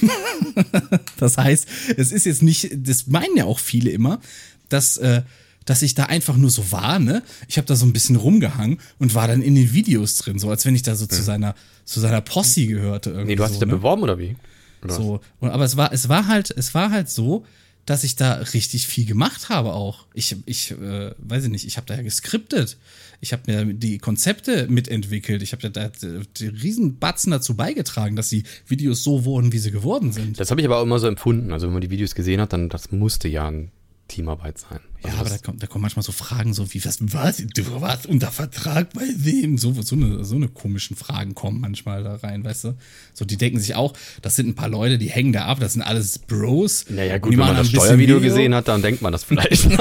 das 1.16 1.38
heißt, 1.38 1.68
es 1.96 2.10
ist 2.10 2.26
jetzt 2.26 2.42
nicht, 2.42 2.70
das 2.74 3.06
meinen 3.06 3.36
ja 3.36 3.44
auch 3.44 3.60
viele 3.60 3.90
immer, 3.90 4.20
dass, 4.68 4.96
äh, 4.96 5.22
dass 5.64 5.82
ich 5.82 5.94
da 5.94 6.06
einfach 6.06 6.36
nur 6.36 6.50
so 6.50 6.72
war, 6.72 6.98
ne? 6.98 7.22
Ich 7.46 7.56
habe 7.56 7.68
da 7.68 7.76
so 7.76 7.86
ein 7.86 7.92
bisschen 7.92 8.16
rumgehangen 8.16 8.80
und 8.98 9.14
war 9.14 9.28
dann 9.28 9.42
in 9.42 9.54
den 9.54 9.72
Videos 9.72 10.16
drin, 10.16 10.40
so 10.40 10.50
als 10.50 10.66
wenn 10.66 10.74
ich 10.74 10.82
da 10.82 10.96
so 10.96 11.06
zu 11.06 11.22
seiner 11.22 11.54
zu 11.84 12.00
seiner 12.00 12.20
Posse 12.20 12.66
gehörte 12.66 13.10
irgendwie. 13.10 13.28
Nee, 13.28 13.36
du 13.36 13.44
hast 13.44 13.50
so, 13.50 13.54
dich 13.54 13.60
da 13.60 13.66
ne? 13.66 13.76
beworben 13.76 14.02
oder 14.02 14.18
wie? 14.18 14.34
Oder 14.82 14.94
So, 14.94 15.20
und, 15.38 15.50
aber 15.50 15.64
es 15.64 15.76
war, 15.76 15.92
es 15.92 16.08
war 16.08 16.26
halt, 16.26 16.50
es 16.50 16.74
war 16.74 16.90
halt 16.90 17.08
so, 17.08 17.46
dass 17.86 18.04
ich 18.04 18.16
da 18.16 18.34
richtig 18.34 18.86
viel 18.86 19.04
gemacht 19.04 19.48
habe 19.48 19.72
auch. 19.72 20.06
Ich, 20.14 20.36
ich 20.46 20.70
äh, 20.72 21.14
weiß 21.18 21.44
ich 21.44 21.50
nicht, 21.50 21.66
ich 21.66 21.76
habe 21.76 21.86
da 21.86 21.94
ja 21.94 22.02
geskriptet. 22.02 22.78
Ich 23.20 23.32
habe 23.32 23.42
mir 23.46 23.74
die 23.74 23.98
Konzepte 23.98 24.66
mitentwickelt. 24.68 25.42
Ich 25.42 25.52
habe 25.52 25.70
da, 25.70 25.88
da 25.88 25.88
die 26.36 26.46
riesen 26.46 26.98
Batzen 26.98 27.30
dazu 27.30 27.56
beigetragen, 27.56 28.16
dass 28.16 28.28
die 28.28 28.44
Videos 28.66 29.02
so 29.02 29.24
wurden, 29.24 29.52
wie 29.52 29.58
sie 29.58 29.70
geworden 29.70 30.12
sind. 30.12 30.40
Das 30.40 30.50
habe 30.50 30.60
ich 30.60 30.66
aber 30.66 30.78
auch 30.78 30.82
immer 30.82 30.98
so 30.98 31.06
empfunden. 31.06 31.52
Also 31.52 31.66
wenn 31.66 31.74
man 31.74 31.82
die 31.82 31.90
Videos 31.90 32.14
gesehen 32.14 32.40
hat, 32.40 32.52
dann 32.52 32.68
das 32.68 32.90
musste 32.92 33.28
ja 33.28 33.48
ein 33.48 33.70
Teamarbeit 34.08 34.58
sein. 34.58 34.80
Ja, 35.02 35.06
Also 35.10 35.16
aber 35.20 35.28
da 35.30 35.34
das, 35.36 35.42
kommt, 35.42 35.62
da 35.62 35.66
kommen 35.66 35.82
manchmal 35.82 36.02
so 36.02 36.12
Fragen, 36.12 36.52
so 36.54 36.72
wie, 36.74 36.84
was, 36.84 36.98
was, 37.00 37.38
du 37.38 37.80
warst 37.80 38.06
unter 38.06 38.30
Vertrag 38.30 38.92
bei 38.92 39.06
wem? 39.16 39.56
So, 39.58 39.72
so, 39.82 39.96
eine, 39.96 40.24
so 40.24 40.36
eine 40.36 40.48
komischen 40.48 40.96
Fragen 40.96 41.34
kommen 41.34 41.60
manchmal 41.60 42.02
da 42.04 42.16
rein, 42.16 42.44
weißt 42.44 42.64
du? 42.64 42.76
So, 43.14 43.24
die 43.24 43.36
denken 43.36 43.58
sich 43.60 43.74
auch, 43.74 43.94
das 44.22 44.36
sind 44.36 44.48
ein 44.48 44.54
paar 44.54 44.68
Leute, 44.68 44.98
die 44.98 45.08
hängen 45.10 45.32
da 45.32 45.46
ab, 45.46 45.58
das 45.60 45.72
sind 45.74 45.82
alles 45.82 46.18
Bros. 46.18 46.84
naja, 46.88 47.18
gut, 47.18 47.32
wenn 47.32 47.38
man 47.38 47.56
das 47.56 47.68
Steuervideo 47.68 48.16
Video. 48.18 48.28
gesehen 48.30 48.54
hat, 48.54 48.68
dann 48.68 48.82
denkt 48.82 49.00
man 49.02 49.12
das 49.12 49.24
vielleicht. 49.24 49.68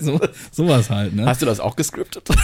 So, 0.00 0.20
sowas 0.50 0.90
halt, 0.90 1.14
ne? 1.14 1.24
Hast 1.24 1.40
du 1.40 1.46
das 1.46 1.60
auch 1.60 1.76
gescriptet? 1.76 2.28
Das, 2.28 2.36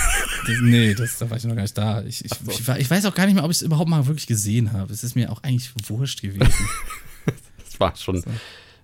nee, 0.63 0.95
das, 0.95 1.19
da 1.19 1.29
war 1.29 1.37
ich 1.37 1.43
noch 1.45 1.57
gar 1.57 1.63
nicht 1.63 1.77
da. 1.77 2.01
Ich, 2.05 2.25
ich, 2.25 2.31
ich, 2.49 2.69
war- 2.69 2.79
ich 2.79 2.89
weiß 2.89 3.05
auch 3.07 3.15
gar 3.15 3.27
nicht 3.27 3.35
mehr, 3.35 3.43
ob 3.45 3.51
ich 3.51 3.57
es 3.57 3.63
überhaupt 3.63 3.91
mal 3.91 4.07
wirklich 4.07 4.29
gesehen 4.29 4.73
habe. 4.73 4.93
Es 4.93 5.03
ist 5.03 5.17
mir 5.17 5.33
auch 5.33 5.43
eigentlich 5.43 5.71
wurscht 5.89 6.23
gewesen. 6.23 6.47
Es 7.69 7.79
war 7.81 7.97
schon. 7.97 8.23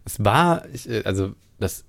Es 0.07 0.25
war, 0.25 0.65
ich, 0.73 0.89
äh, 0.89 1.03
also 1.05 1.35
das. 1.59 1.85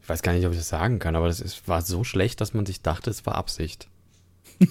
Ich 0.00 0.08
weiß 0.08 0.22
gar 0.22 0.32
nicht, 0.32 0.46
ob 0.46 0.52
ich 0.52 0.58
das 0.58 0.70
sagen 0.70 0.98
kann, 1.00 1.16
aber 1.16 1.28
das 1.28 1.40
ist, 1.40 1.68
war 1.68 1.82
so 1.82 2.02
schlecht, 2.02 2.40
dass 2.40 2.54
man 2.54 2.64
sich 2.64 2.80
dachte, 2.80 3.10
es 3.10 3.26
war 3.26 3.34
Absicht. 3.34 3.88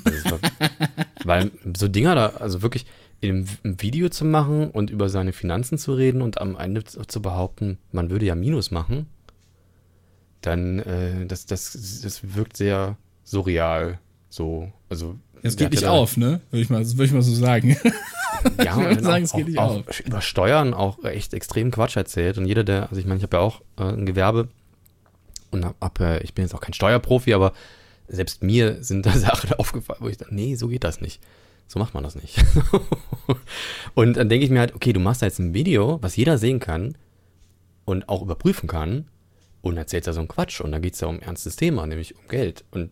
Also 0.04 0.32
war, 0.32 0.40
weil 1.26 1.52
so 1.78 1.88
Dinger 1.88 2.16
da, 2.16 2.28
also 2.30 2.64
wirklich 2.64 2.88
in 3.22 3.48
einem 3.64 3.82
Video 3.82 4.10
zu 4.10 4.26
machen 4.26 4.72
und 4.72 4.90
über 4.90 5.10
seine 5.10 5.34
Finanzen 5.34 5.78
zu 5.78 5.94
reden 5.94 6.24
und 6.24 6.42
am 6.42 6.58
Ende 6.58 6.84
zu, 6.84 7.06
zu 7.06 7.22
behaupten, 7.22 7.78
man 7.92 8.10
würde 8.10 8.26
ja 8.26 8.34
Minus 8.34 8.72
machen, 8.72 9.08
dann 10.42 10.80
äh, 10.80 11.28
das, 11.28 11.46
das, 11.46 12.02
das 12.02 12.36
wirkt 12.36 12.58
sehr 12.58 12.98
surreal. 13.24 14.00
So, 14.30 14.72
also 14.90 15.20
Es 15.44 15.56
geht 15.56 15.72
nicht 15.72 15.86
auf, 15.86 16.18
ne? 16.18 16.42
Würde 16.52 16.62
ich 16.62 16.70
mal, 16.70 16.86
würde 16.86 17.06
ich 17.06 17.12
mal 17.12 17.22
so 17.22 17.34
sagen. 17.34 17.78
ja, 18.64 18.76
und 18.76 19.04
sagen, 19.04 19.24
auch, 19.24 19.26
es 19.26 19.34
geht 19.34 19.48
nicht 19.48 19.60
auch, 19.60 19.88
auf. 19.88 20.00
über 20.00 20.22
Steuern 20.22 20.74
auch 20.74 21.04
echt 21.04 21.34
extrem 21.34 21.72
Quatsch 21.72 21.96
erzählt. 21.96 22.38
Und 22.38 22.46
jeder, 22.46 22.64
der, 22.64 22.90
also 22.90 22.98
ich 23.00 23.06
meine, 23.06 23.18
ich 23.18 23.24
habe 23.24 23.38
ja 23.38 23.42
auch 23.42 23.62
äh, 23.78 23.84
ein 23.84 24.06
Gewerbe 24.06 24.50
und 25.52 25.66
hab, 25.66 25.80
hab, 25.82 26.00
äh, 26.00 26.20
ich 26.20 26.34
bin 26.34 26.46
jetzt 26.46 26.54
auch 26.54 26.62
kein 26.62 26.74
Steuerprofi, 26.74 27.34
aber 27.34 27.54
selbst 28.08 28.44
mir 28.44 28.84
sind 28.84 29.06
da 29.06 29.12
Sachen 29.18 29.54
aufgefallen, 29.54 30.00
wo 30.02 30.08
ich 30.08 30.18
dachte, 30.18 30.36
nee, 30.36 30.56
so 30.56 30.68
geht 30.68 30.84
das 30.84 31.02
nicht. 31.02 31.22
So 31.68 31.80
macht 31.80 31.94
man 31.94 32.04
das 32.04 32.16
nicht. 32.16 32.44
und 33.94 34.16
dann 34.16 34.30
denke 34.30 34.46
ich 34.46 34.52
mir 34.52 34.60
halt, 34.60 34.74
okay, 34.74 34.94
du 34.94 35.02
machst 35.02 35.22
da 35.22 35.26
jetzt 35.26 35.40
ein 35.40 35.54
Video, 35.54 36.02
was 36.02 36.16
jeder 36.16 36.38
sehen 36.38 36.60
kann 36.60 36.98
und 37.84 38.08
auch 38.08 38.22
überprüfen 38.22 38.68
kann 38.68 39.10
und 39.62 39.76
erzählst 39.76 40.08
da 40.08 40.14
so 40.14 40.20
einen 40.20 40.30
Quatsch 40.30 40.62
und 40.62 40.72
da 40.72 40.80
geht 40.80 40.94
es 40.94 41.02
ja 41.02 41.08
um 41.08 41.16
ein 41.16 41.22
ernstes 41.22 41.58
Thema, 41.58 41.86
nämlich 41.86 42.16
um 42.16 42.28
Geld. 42.30 42.64
Und 42.72 42.92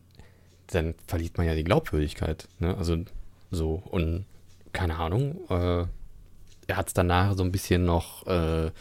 dann 0.67 0.95
verliert 1.07 1.37
man 1.37 1.45
ja 1.47 1.55
die 1.55 1.63
Glaubwürdigkeit. 1.63 2.47
Ne? 2.59 2.75
Also 2.77 2.97
so 3.51 3.81
und 3.91 4.25
keine 4.73 4.95
Ahnung. 4.97 5.37
Äh, 5.49 5.85
er 6.67 6.77
hat 6.77 6.87
es 6.87 6.93
danach 6.93 7.35
so 7.37 7.43
ein 7.43 7.51
bisschen 7.51 7.85
noch 7.85 8.25
äh, 8.27 8.71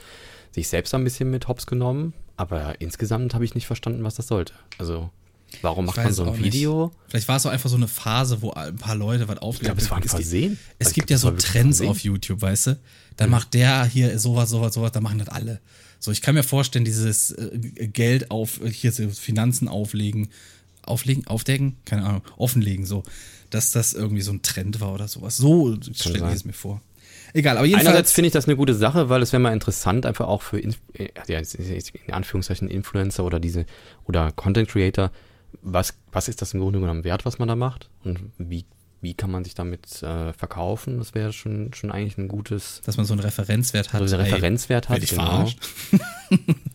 sich 0.52 0.68
selbst 0.68 0.94
ein 0.94 1.04
bisschen 1.04 1.30
mit 1.30 1.48
Hops 1.48 1.66
genommen, 1.66 2.14
aber 2.36 2.80
insgesamt 2.80 3.34
habe 3.34 3.44
ich 3.44 3.54
nicht 3.54 3.66
verstanden, 3.66 4.02
was 4.04 4.14
das 4.14 4.26
sollte. 4.28 4.54
Also 4.78 5.10
warum 5.62 5.84
macht 5.84 5.98
Ich 5.98 6.04
man 6.04 6.12
so 6.14 6.22
ein 6.22 6.28
auch 6.30 6.36
nicht. 6.36 6.54
Video? 6.54 6.92
Vielleicht 7.08 7.28
war 7.28 7.36
es 7.36 7.44
auch 7.46 7.50
einfach 7.50 7.68
so 7.68 7.76
eine 7.76 7.86
Phase, 7.88 8.40
wo 8.40 8.50
ein 8.52 8.76
paar 8.76 8.96
Leute 8.96 9.28
was 9.28 9.38
aufgegeben 9.38 9.74
glaub, 9.76 9.78
es 9.84 9.90
war 9.90 9.98
ein 9.98 10.02
gibt- 10.02 10.12
Versehen. 10.14 10.58
Es 10.78 10.88
Ich 10.88 10.94
gibt 10.94 11.08
glaub, 11.08 11.22
ja 11.22 11.30
das 11.30 11.42
so 11.44 11.52
Trends 11.52 11.80
auf 11.82 11.98
YouTube, 12.00 12.40
weißt 12.40 12.68
du? 12.68 12.78
Dann 13.16 13.30
macht 13.30 13.52
der 13.54 13.84
hier 13.84 14.18
sowas, 14.18 14.48
sowas, 14.50 14.74
sowas, 14.74 14.92
da 14.92 15.00
machen 15.00 15.18
das 15.18 15.28
alle. 15.28 15.60
So, 16.00 16.10
ich 16.10 16.22
kann 16.22 16.34
mir 16.34 16.42
vorstellen, 16.42 16.84
dieses 16.84 17.30
äh, 17.32 17.58
Geld 17.88 18.30
auf, 18.30 18.60
hier 18.64 18.92
Finanzen 18.92 19.68
auflegen, 19.68 20.28
auflegen, 20.86 21.26
aufdecken, 21.26 21.76
keine 21.84 22.04
Ahnung, 22.04 22.22
offenlegen, 22.36 22.86
so, 22.86 23.02
dass 23.50 23.70
das 23.70 23.92
irgendwie 23.92 24.22
so 24.22 24.32
ein 24.32 24.42
Trend 24.42 24.80
war 24.80 24.92
oder 24.92 25.08
sowas. 25.08 25.36
So 25.36 25.76
stelle 25.92 26.28
ich 26.28 26.34
es 26.34 26.44
mir 26.44 26.52
vor. 26.52 26.80
Egal, 27.34 27.56
aber 27.56 27.66
jedenfalls. 27.66 27.88
Einerseits 27.88 28.12
finde 28.12 28.28
ich 28.28 28.32
das 28.32 28.46
eine 28.46 28.56
gute 28.56 28.74
Sache, 28.74 29.08
weil 29.08 29.20
es 29.20 29.32
wäre 29.32 29.40
mal 29.42 29.52
interessant, 29.52 30.06
einfach 30.06 30.28
auch 30.28 30.40
für 30.40 30.62
äh, 30.62 30.70
in 30.94 32.14
Anführungszeichen 32.14 32.68
Influencer 32.68 33.24
oder 33.24 33.40
diese 33.40 33.66
oder 34.04 34.30
Content 34.30 34.68
Creator, 34.68 35.10
was, 35.60 35.94
was 36.12 36.28
ist 36.28 36.42
das 36.42 36.54
im 36.54 36.60
Grunde 36.60 36.78
genommen 36.80 37.02
wert, 37.02 37.24
was 37.24 37.40
man 37.40 37.48
da 37.48 37.56
macht? 37.56 37.90
Und 38.04 38.20
wie, 38.38 38.64
wie 39.00 39.14
kann 39.14 39.32
man 39.32 39.42
sich 39.42 39.54
damit 39.54 40.02
äh, 40.02 40.32
verkaufen? 40.32 40.98
Das 40.98 41.14
wäre 41.14 41.32
schon, 41.32 41.72
schon 41.74 41.90
eigentlich 41.90 42.18
ein 42.18 42.28
gutes 42.28 42.82
dass 42.84 42.96
man 42.96 43.04
so 43.04 43.14
einen 43.14 43.20
Referenzwert 43.20 43.92
hat. 43.92 44.08
so 44.08 44.14
einen 44.14 44.26
Ey, 44.26 44.32
Referenzwert 44.32 44.88
hat. 44.88 45.00
werd 45.00 45.04
ich 45.04 45.10
genau. 45.10 45.48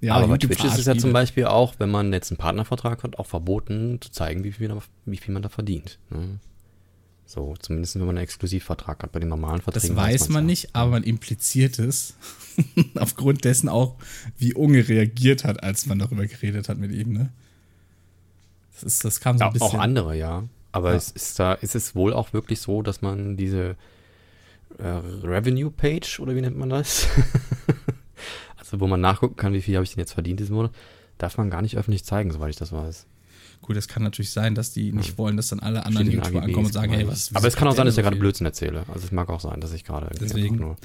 ja, 0.00 0.14
aber 0.14 0.28
bei 0.28 0.38
Twitch 0.38 0.64
ist 0.64 0.78
es 0.78 0.86
ja 0.86 0.96
zum 0.96 1.12
Beispiel 1.12 1.46
auch, 1.46 1.74
wenn 1.78 1.90
man 1.90 2.12
jetzt 2.12 2.30
einen 2.30 2.38
Partnervertrag 2.38 3.02
hat, 3.02 3.18
auch 3.18 3.26
verboten 3.26 4.00
zu 4.00 4.10
zeigen, 4.10 4.44
wie 4.44 4.52
viel, 4.52 4.72
wie 5.06 5.16
viel 5.16 5.32
man 5.34 5.42
da 5.42 5.48
verdient. 5.48 5.98
Ne? 6.10 6.38
So, 7.26 7.54
zumindest 7.58 7.94
wenn 7.96 8.02
man 8.06 8.16
einen 8.16 8.24
Exklusivvertrag 8.24 9.02
hat. 9.02 9.12
Bei 9.12 9.20
den 9.20 9.28
normalen 9.28 9.56
Das 9.56 9.64
Verträgen 9.64 9.96
weiß 9.96 10.20
man's 10.22 10.28
man 10.30 10.46
nicht, 10.46 10.74
aber 10.74 10.92
man 10.92 11.02
impliziert 11.02 11.78
es. 11.78 12.14
Aufgrund 12.98 13.44
dessen 13.44 13.68
auch, 13.68 13.96
wie 14.38 14.54
Unge 14.54 14.88
reagiert 14.88 15.44
hat, 15.44 15.62
als 15.62 15.84
man 15.86 15.98
darüber 15.98 16.26
geredet 16.26 16.68
hat 16.70 16.78
mit 16.78 16.90
ihm, 16.92 17.12
ne? 17.12 17.30
Das, 18.72 18.82
ist, 18.84 19.04
das 19.04 19.20
kam 19.20 19.36
so 19.36 19.44
ein 19.44 19.48
Ja, 19.48 19.52
bisschen. 19.52 19.66
auch 19.68 19.74
andere, 19.82 20.16
ja. 20.16 20.44
Aber 20.72 20.92
Ja. 20.92 20.96
es 20.96 21.10
ist 21.10 21.38
da, 21.38 21.52
ist 21.54 21.74
es 21.74 21.94
wohl 21.94 22.12
auch 22.14 22.32
wirklich 22.32 22.60
so, 22.60 22.80
dass 22.82 23.02
man 23.02 23.36
diese 23.36 23.76
äh, 24.78 24.86
Revenue 24.86 25.70
Page 25.70 26.20
oder 26.20 26.34
wie 26.36 26.40
nennt 26.40 26.56
man 26.56 26.70
das? 26.70 27.08
also 28.72 28.80
wo 28.80 28.86
man 28.86 29.00
nachgucken 29.00 29.36
kann, 29.36 29.52
wie 29.52 29.62
viel 29.62 29.74
habe 29.74 29.84
ich 29.84 29.90
denn 29.90 30.00
jetzt 30.00 30.12
verdient 30.12 30.40
diesen 30.40 30.54
Monat, 30.54 30.72
darf 31.18 31.36
man 31.38 31.50
gar 31.50 31.62
nicht 31.62 31.76
öffentlich 31.76 32.04
zeigen, 32.04 32.30
soweit 32.30 32.50
ich 32.50 32.56
das 32.56 32.72
weiß. 32.72 33.06
Gut, 33.60 33.76
es 33.76 33.88
kann 33.88 34.04
natürlich 34.04 34.30
sein, 34.30 34.54
dass 34.54 34.72
die 34.72 34.92
nicht 34.92 35.18
wollen, 35.18 35.36
dass 35.36 35.48
dann 35.48 35.58
alle 35.58 35.84
anderen 35.84 36.08
YouTuber 36.10 36.42
ankommen 36.42 36.66
und 36.66 36.72
sagen, 36.72 36.92
hey, 36.92 37.08
was. 37.08 37.34
Aber 37.34 37.48
es 37.48 37.56
kann 37.56 37.66
auch 37.66 37.74
sein, 37.74 37.86
dass 37.86 37.96
ich 37.98 38.04
gerade 38.04 38.16
Blödsinn 38.16 38.46
erzähle. 38.46 38.84
Also 38.86 39.04
es 39.06 39.10
mag 39.12 39.28
auch 39.30 39.40
sein, 39.40 39.60
dass 39.60 39.72
ich 39.72 39.82
gerade 39.84 40.08
Deswegen. 40.20 40.56
nur. 40.56 40.76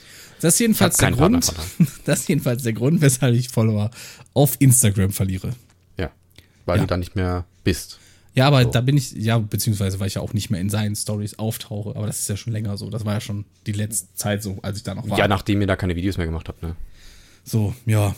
Das 0.42 0.56
ist 0.56 0.60
jedenfalls 0.60 0.98
der 0.98 1.12
Grund. 1.12 1.54
Das 2.06 2.22
ist 2.22 2.30
jedenfalls 2.30 2.64
der 2.64 2.74
Grund, 2.74 3.00
weshalb 3.02 3.36
ich 3.36 3.50
Follower 3.50 3.92
auf 4.34 4.56
Instagram 4.60 5.12
verliere. 5.12 5.52
Ja. 6.00 6.10
Weil 6.66 6.78
Ja. 6.78 6.84
du 6.84 6.88
da 6.88 6.98
nicht 6.98 7.16
mehr 7.16 7.46
bist. 7.64 8.00
Ja, 8.34 8.48
aber 8.48 8.64
So. 8.64 8.72
da 8.72 8.82
bin 8.82 8.98
ich, 8.98 9.12
ja, 9.12 9.38
beziehungsweise 9.38 10.00
weil 10.00 10.08
ich 10.08 10.16
ja 10.16 10.22
auch 10.22 10.34
nicht 10.34 10.50
mehr 10.50 10.60
in 10.60 10.72
seinen 10.72 10.96
Stories 10.96 11.38
auftauche, 11.38 11.96
aber 11.96 12.08
das 12.08 12.20
ist 12.22 12.30
ja 12.30 12.36
schon 12.38 12.52
länger 12.54 12.76
so. 12.78 12.90
Das 12.90 13.06
war 13.06 13.14
ja 13.14 13.22
schon 13.22 13.46
die 13.68 13.74
letzte 13.74 14.08
Zeit 14.16 14.42
so, 14.42 14.58
als 14.64 14.78
ich 14.78 14.84
da 14.84 14.96
noch 14.96 15.08
war. 15.08 15.20
Ja, 15.20 15.28
nachdem 15.28 15.62
ihr 15.62 15.68
da 15.68 15.76
keine 15.76 15.96
Videos 15.96 16.18
mehr 16.18 16.26
gemacht 16.26 16.50
habt, 16.50 16.64
ne? 16.64 16.76
So, 17.44 17.74
ja. 17.86 18.16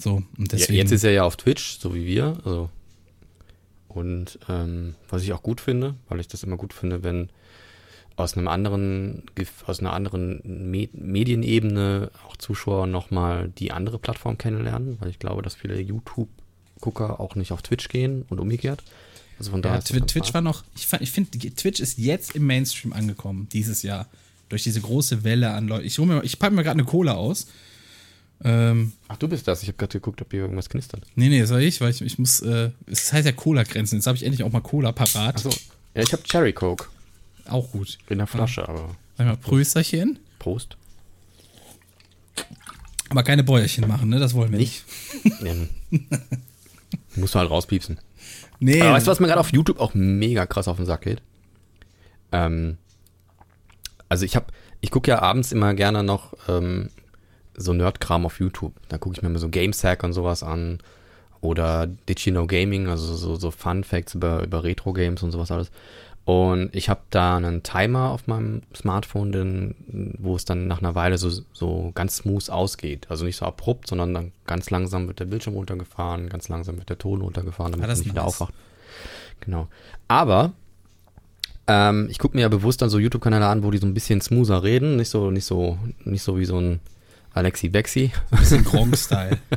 So, 0.00 0.14
und 0.16 0.52
Ja, 0.52 0.58
deswegen. 0.58 0.74
jetzt 0.78 0.92
ist 0.92 1.04
er 1.04 1.10
ja 1.12 1.24
auf 1.24 1.36
Twitch, 1.36 1.78
so 1.80 1.94
wie 1.94 2.06
wir. 2.06 2.38
Also. 2.44 2.70
Und 3.88 4.38
ähm, 4.48 4.94
was 5.08 5.22
ich 5.22 5.32
auch 5.32 5.42
gut 5.42 5.60
finde, 5.60 5.94
weil 6.08 6.20
ich 6.20 6.28
das 6.28 6.42
immer 6.44 6.56
gut 6.56 6.72
finde, 6.72 7.02
wenn 7.02 7.30
aus 8.16 8.36
einem 8.36 8.48
anderen, 8.48 9.22
aus 9.66 9.80
einer 9.80 9.92
anderen 9.92 10.40
Me 10.70 10.88
Medienebene 10.92 12.10
auch 12.26 12.36
Zuschauer 12.36 12.86
nochmal 12.86 13.48
die 13.58 13.72
andere 13.72 13.98
Plattform 13.98 14.38
kennenlernen, 14.38 14.96
weil 15.00 15.08
ich 15.10 15.18
glaube, 15.18 15.42
dass 15.42 15.54
viele 15.54 15.80
YouTube-Gucker 15.80 17.20
auch 17.20 17.34
nicht 17.34 17.52
auf 17.52 17.62
Twitch 17.62 17.88
gehen 17.88 18.24
und 18.28 18.40
umgekehrt. 18.40 18.82
Also 19.38 19.52
von 19.52 19.62
daher 19.62 19.78
Ja, 19.78 19.82
Twi- 19.84 19.98
ganz 20.00 20.12
Twitch 20.12 20.34
war 20.34 20.40
noch, 20.42 20.64
ich, 20.76 20.86
ich 21.00 21.10
finde, 21.12 21.30
Twitch 21.38 21.80
ist 21.80 21.98
jetzt 21.98 22.34
im 22.34 22.46
Mainstream 22.46 22.92
angekommen, 22.92 23.48
dieses 23.52 23.82
Jahr. 23.82 24.06
Durch 24.48 24.62
diese 24.62 24.80
große 24.80 25.24
Welle 25.24 25.50
an 25.50 25.68
Leuten. 25.68 25.84
Ich, 25.86 25.98
hol 25.98 26.06
mir, 26.06 26.24
ich 26.24 26.38
packe 26.38 26.54
mir 26.54 26.62
gerade 26.62 26.78
eine 26.80 26.84
Cola 26.88 27.12
aus. 27.14 27.48
Ähm, 28.44 28.92
Ach, 29.08 29.16
du 29.16 29.26
bist 29.28 29.48
das. 29.48 29.62
Ich 29.62 29.68
habe 29.68 29.78
gerade 29.78 29.92
geguckt, 29.92 30.22
ob 30.22 30.30
hier 30.30 30.40
irgendwas 30.42 30.68
knistert. 30.68 31.02
nee, 31.16 31.28
nee, 31.28 31.44
soll 31.44 31.62
ich, 31.62 31.80
weil 31.80 31.90
ich, 31.90 32.00
ich 32.02 32.18
muss, 32.18 32.40
äh, 32.40 32.70
es 32.86 33.12
heißt 33.12 33.26
ja 33.26 33.32
Cola-Grenzen. 33.32 33.96
Jetzt 33.96 34.06
habe 34.06 34.16
ich 34.16 34.22
endlich 34.24 34.44
auch 34.44 34.52
mal 34.52 34.60
Cola 34.60 34.92
parat. 34.92 35.36
Achso. 35.36 35.50
Ja, 35.94 36.02
ich 36.02 36.12
habe 36.12 36.22
Cherry 36.22 36.52
Coke 36.52 36.86
Auch 37.48 37.70
gut. 37.72 37.98
in 38.08 38.18
der 38.18 38.26
Flasche, 38.28 38.68
aber 38.68 38.94
Sag 39.16 39.26
mal, 39.26 39.36
Prösterchen. 39.36 40.18
Prost. 40.38 40.76
Aber 43.10 43.22
keine 43.22 43.42
Bäuerchen 43.42 43.88
machen, 43.88 44.08
ne? 44.10 44.20
Das 44.20 44.34
wollen 44.34 44.52
wir 44.52 44.58
nicht. 44.58 44.84
Ähm, 45.42 45.68
musst 47.16 47.34
du 47.34 47.38
halt 47.38 47.50
rauspiepsen. 47.50 47.98
Nee. 48.60 48.80
Aber 48.82 48.92
weißt 48.92 49.06
du, 49.06 49.10
was 49.10 49.18
mir 49.20 49.26
gerade 49.26 49.40
auf 49.40 49.52
YouTube 49.52 49.80
auch 49.80 49.94
mega 49.94 50.46
krass 50.46 50.68
auf 50.68 50.76
den 50.76 50.86
Sack 50.86 51.02
geht? 51.02 51.22
Ähm, 52.32 52.76
also 54.08 54.24
ich 54.24 54.36
habe, 54.36 54.46
ich 54.80 54.90
gucke 54.90 55.10
ja 55.10 55.20
abends 55.20 55.52
immer 55.52 55.74
gerne 55.74 56.02
noch 56.04 56.34
ähm, 56.48 56.90
so 57.58 57.72
Nerdkram 57.72 58.24
auf 58.24 58.40
YouTube. 58.40 58.72
Da 58.88 58.98
gucke 58.98 59.16
ich 59.16 59.22
mir 59.22 59.28
immer 59.28 59.38
so 59.38 59.48
Gamesack 59.48 60.02
und 60.04 60.12
sowas 60.12 60.42
an. 60.42 60.78
Oder 61.40 61.86
Did 61.86 62.20
You 62.20 62.32
Know 62.32 62.46
Gaming, 62.46 62.88
also 62.88 63.14
so, 63.14 63.36
so 63.36 63.50
Fun 63.50 63.84
Facts 63.84 64.14
über, 64.14 64.42
über 64.42 64.64
Retro-Games 64.64 65.22
und 65.22 65.30
sowas 65.30 65.50
alles. 65.52 65.70
Und 66.24 66.74
ich 66.74 66.88
habe 66.88 67.00
da 67.10 67.36
einen 67.36 67.62
Timer 67.62 68.10
auf 68.10 68.26
meinem 68.26 68.62
Smartphone, 68.76 69.32
den, 69.32 69.74
wo 70.18 70.36
es 70.36 70.44
dann 70.44 70.66
nach 70.66 70.80
einer 70.80 70.94
Weile 70.94 71.16
so, 71.16 71.30
so 71.52 71.92
ganz 71.94 72.16
smooth 72.18 72.50
ausgeht. 72.50 73.06
Also 73.08 73.24
nicht 73.24 73.36
so 73.36 73.46
abrupt, 73.46 73.86
sondern 73.88 74.12
dann 74.14 74.32
ganz 74.46 74.68
langsam 74.70 75.06
wird 75.06 75.20
der 75.20 75.24
Bildschirm 75.26 75.54
runtergefahren, 75.54 76.28
ganz 76.28 76.48
langsam 76.48 76.76
wird 76.76 76.90
der 76.90 76.98
Ton 76.98 77.22
runtergefahren, 77.22 77.72
damit 77.72 77.84
Ah, 77.84 77.88
das 77.88 77.98
man 77.98 78.02
nicht 78.02 78.08
ist 78.08 78.12
wieder 78.14 78.26
aufwacht. 78.26 78.52
Genau. 79.40 79.68
Aber 80.08 80.52
Ähm, 81.70 82.08
ich 82.10 82.18
gucke 82.18 82.36
mir 82.36 82.42
ja 82.42 82.48
bewusst 82.48 82.80
dann 82.80 82.88
so 82.90 82.98
YouTube-Kanäle 82.98 83.46
an, 83.46 83.62
wo 83.62 83.70
die 83.70 83.78
so 83.78 83.86
ein 83.86 83.92
bisschen 83.94 84.20
smoother 84.22 84.62
reden, 84.62 84.96
nicht 84.96 85.10
so, 85.10 85.30
nicht 85.30 85.44
so, 85.44 85.78
nicht 86.04 86.22
so 86.22 86.38
wie 86.38 86.46
so 86.46 86.58
ein 86.58 86.80
Alexi 87.38 87.68
Bexi. 87.68 88.12
Bisschen 88.30 88.64
Gronk-Style. 88.64 89.38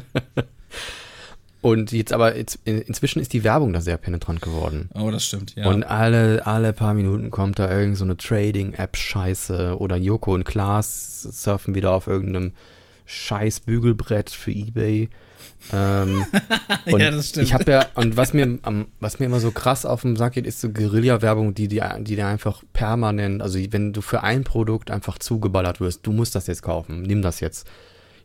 Und 1.62 1.92
jetzt 1.92 2.12
aber, 2.12 2.36
jetzt, 2.38 2.60
inzwischen 2.66 3.20
ist 3.20 3.34
die 3.34 3.44
Werbung 3.44 3.72
da 3.72 3.82
sehr 3.82 3.98
penetrant 3.98 4.42
geworden. 4.42 4.90
Oh, 4.96 5.12
das 5.12 5.26
stimmt, 5.26 5.56
ja. 5.56 5.68
Und 5.68 5.84
alle, 5.84 6.46
alle 6.48 6.74
paar 6.74 6.96
Minuten 6.96 7.30
kommt 7.30 7.60
da 7.60 7.70
irgend 7.70 7.98
so 7.98 8.04
eine 8.04 8.18
Trading-App-Scheiße 8.18 9.78
oder 9.78 9.96
Joko 9.96 10.34
und 10.34 10.44
Klaas 10.44 11.22
surfen 11.22 11.76
wieder 11.76 11.92
auf 11.92 12.08
irgendeinem 12.08 12.54
scheiß 13.06 13.60
Bügelbrett 13.60 14.32
für 14.32 14.52
Ebay. 14.52 15.10
Ähm, 15.72 16.26
und 16.92 17.00
Ja, 17.00 17.12
das 17.12 17.30
stimmt. 17.30 17.48
Ich 17.48 17.54
habe 17.54 17.72
ja, 17.72 17.86
und 17.96 18.18
was 18.18 18.34
mir, 18.34 18.60
was 19.00 19.20
mir 19.20 19.26
immer 19.28 19.40
so 19.40 19.52
krass 19.52 19.86
auf 19.86 20.02
den 20.02 20.16
Sack 20.16 20.34
geht, 20.34 20.46
ist 20.48 20.62
so 20.62 20.70
Guerilla-Werbung, 20.70 21.54
die, 21.54 21.68
die, 21.68 21.82
die 22.00 22.16
dir 22.16 22.28
einfach 22.28 22.64
permanent, 22.74 23.42
also 23.42 23.60
wenn 23.72 23.94
du 23.94 24.02
für 24.02 24.24
ein 24.24 24.44
Produkt 24.44 24.92
einfach 24.92 25.18
zugeballert 25.20 25.80
wirst, 25.80 26.06
du 26.06 26.12
musst 26.12 26.36
das 26.36 26.48
jetzt 26.48 26.64
kaufen, 26.64 27.04
nimm 27.04 27.22
das 27.22 27.40
jetzt. 27.40 27.68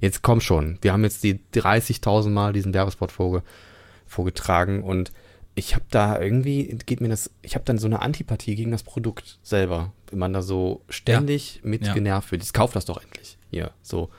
Jetzt 0.01 0.23
komm 0.23 0.41
schon. 0.41 0.79
Wir 0.83 0.93
haben 0.93 1.05
jetzt 1.05 1.25
die 1.25 1.41
30.000 1.55 2.29
Mal 2.29 2.53
diesen 2.53 2.75
Werbespot 2.75 3.13
vorge, 3.13 3.43
vorgetragen 4.07 4.83
und 4.83 5.11
ich 5.55 5.75
habe 5.75 5.87
da 5.91 6.21
irgendwie, 6.21 6.77
geht 6.85 7.01
mir 7.01 7.09
das, 7.09 7.31
ich 7.41 7.55
habe 7.55 7.65
dann 7.65 7.79
so 7.79 7.87
eine 7.87 8.03
Antipathie 8.03 8.55
gegen 8.57 8.71
das 8.73 8.83
Produkt 8.83 9.39
selber, 9.43 9.93
wenn 10.11 10.19
man 10.19 10.35
da 10.35 10.43
so 10.43 10.83
ständig 10.91 11.61
mit 11.65 11.87
Ja. 11.87 11.95
genervt 11.95 12.31
wird. 12.31 12.43
Jetzt 12.43 12.53
kauf 12.53 12.73
das 12.75 12.85
doch 12.85 13.03
endlich. 13.03 13.39
Hier, 13.51 13.71
so. 13.81 14.11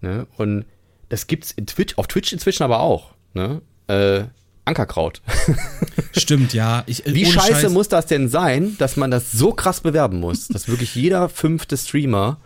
Ne? 0.00 0.28
Und 0.36 0.64
das 1.08 1.26
gibt's 1.26 1.50
in 1.52 1.66
Twitch, 1.66 1.96
auf 1.98 2.06
Twitch 2.08 2.32
inzwischen 2.32 2.62
aber 2.62 2.80
auch. 2.80 3.14
Ne? 3.34 3.62
Äh, 3.88 4.24
Ankerkraut. 4.64 5.22
Stimmt, 6.16 6.52
ja. 6.52 6.82
Ich, 6.86 7.04
Wie 7.06 7.24
ohne 7.24 7.32
scheiße 7.34 7.66
Scheiß- 7.66 7.70
muss 7.70 7.88
das 7.88 8.06
denn 8.06 8.28
sein, 8.28 8.76
dass 8.78 8.96
man 8.96 9.10
das 9.12 9.30
so 9.32 9.52
krass 9.52 9.80
bewerben 9.80 10.18
muss, 10.18 10.48
dass 10.48 10.66
wirklich 10.68 10.94
jeder 10.96 11.28
fünfte 11.28 11.76
Streamer 11.76 12.38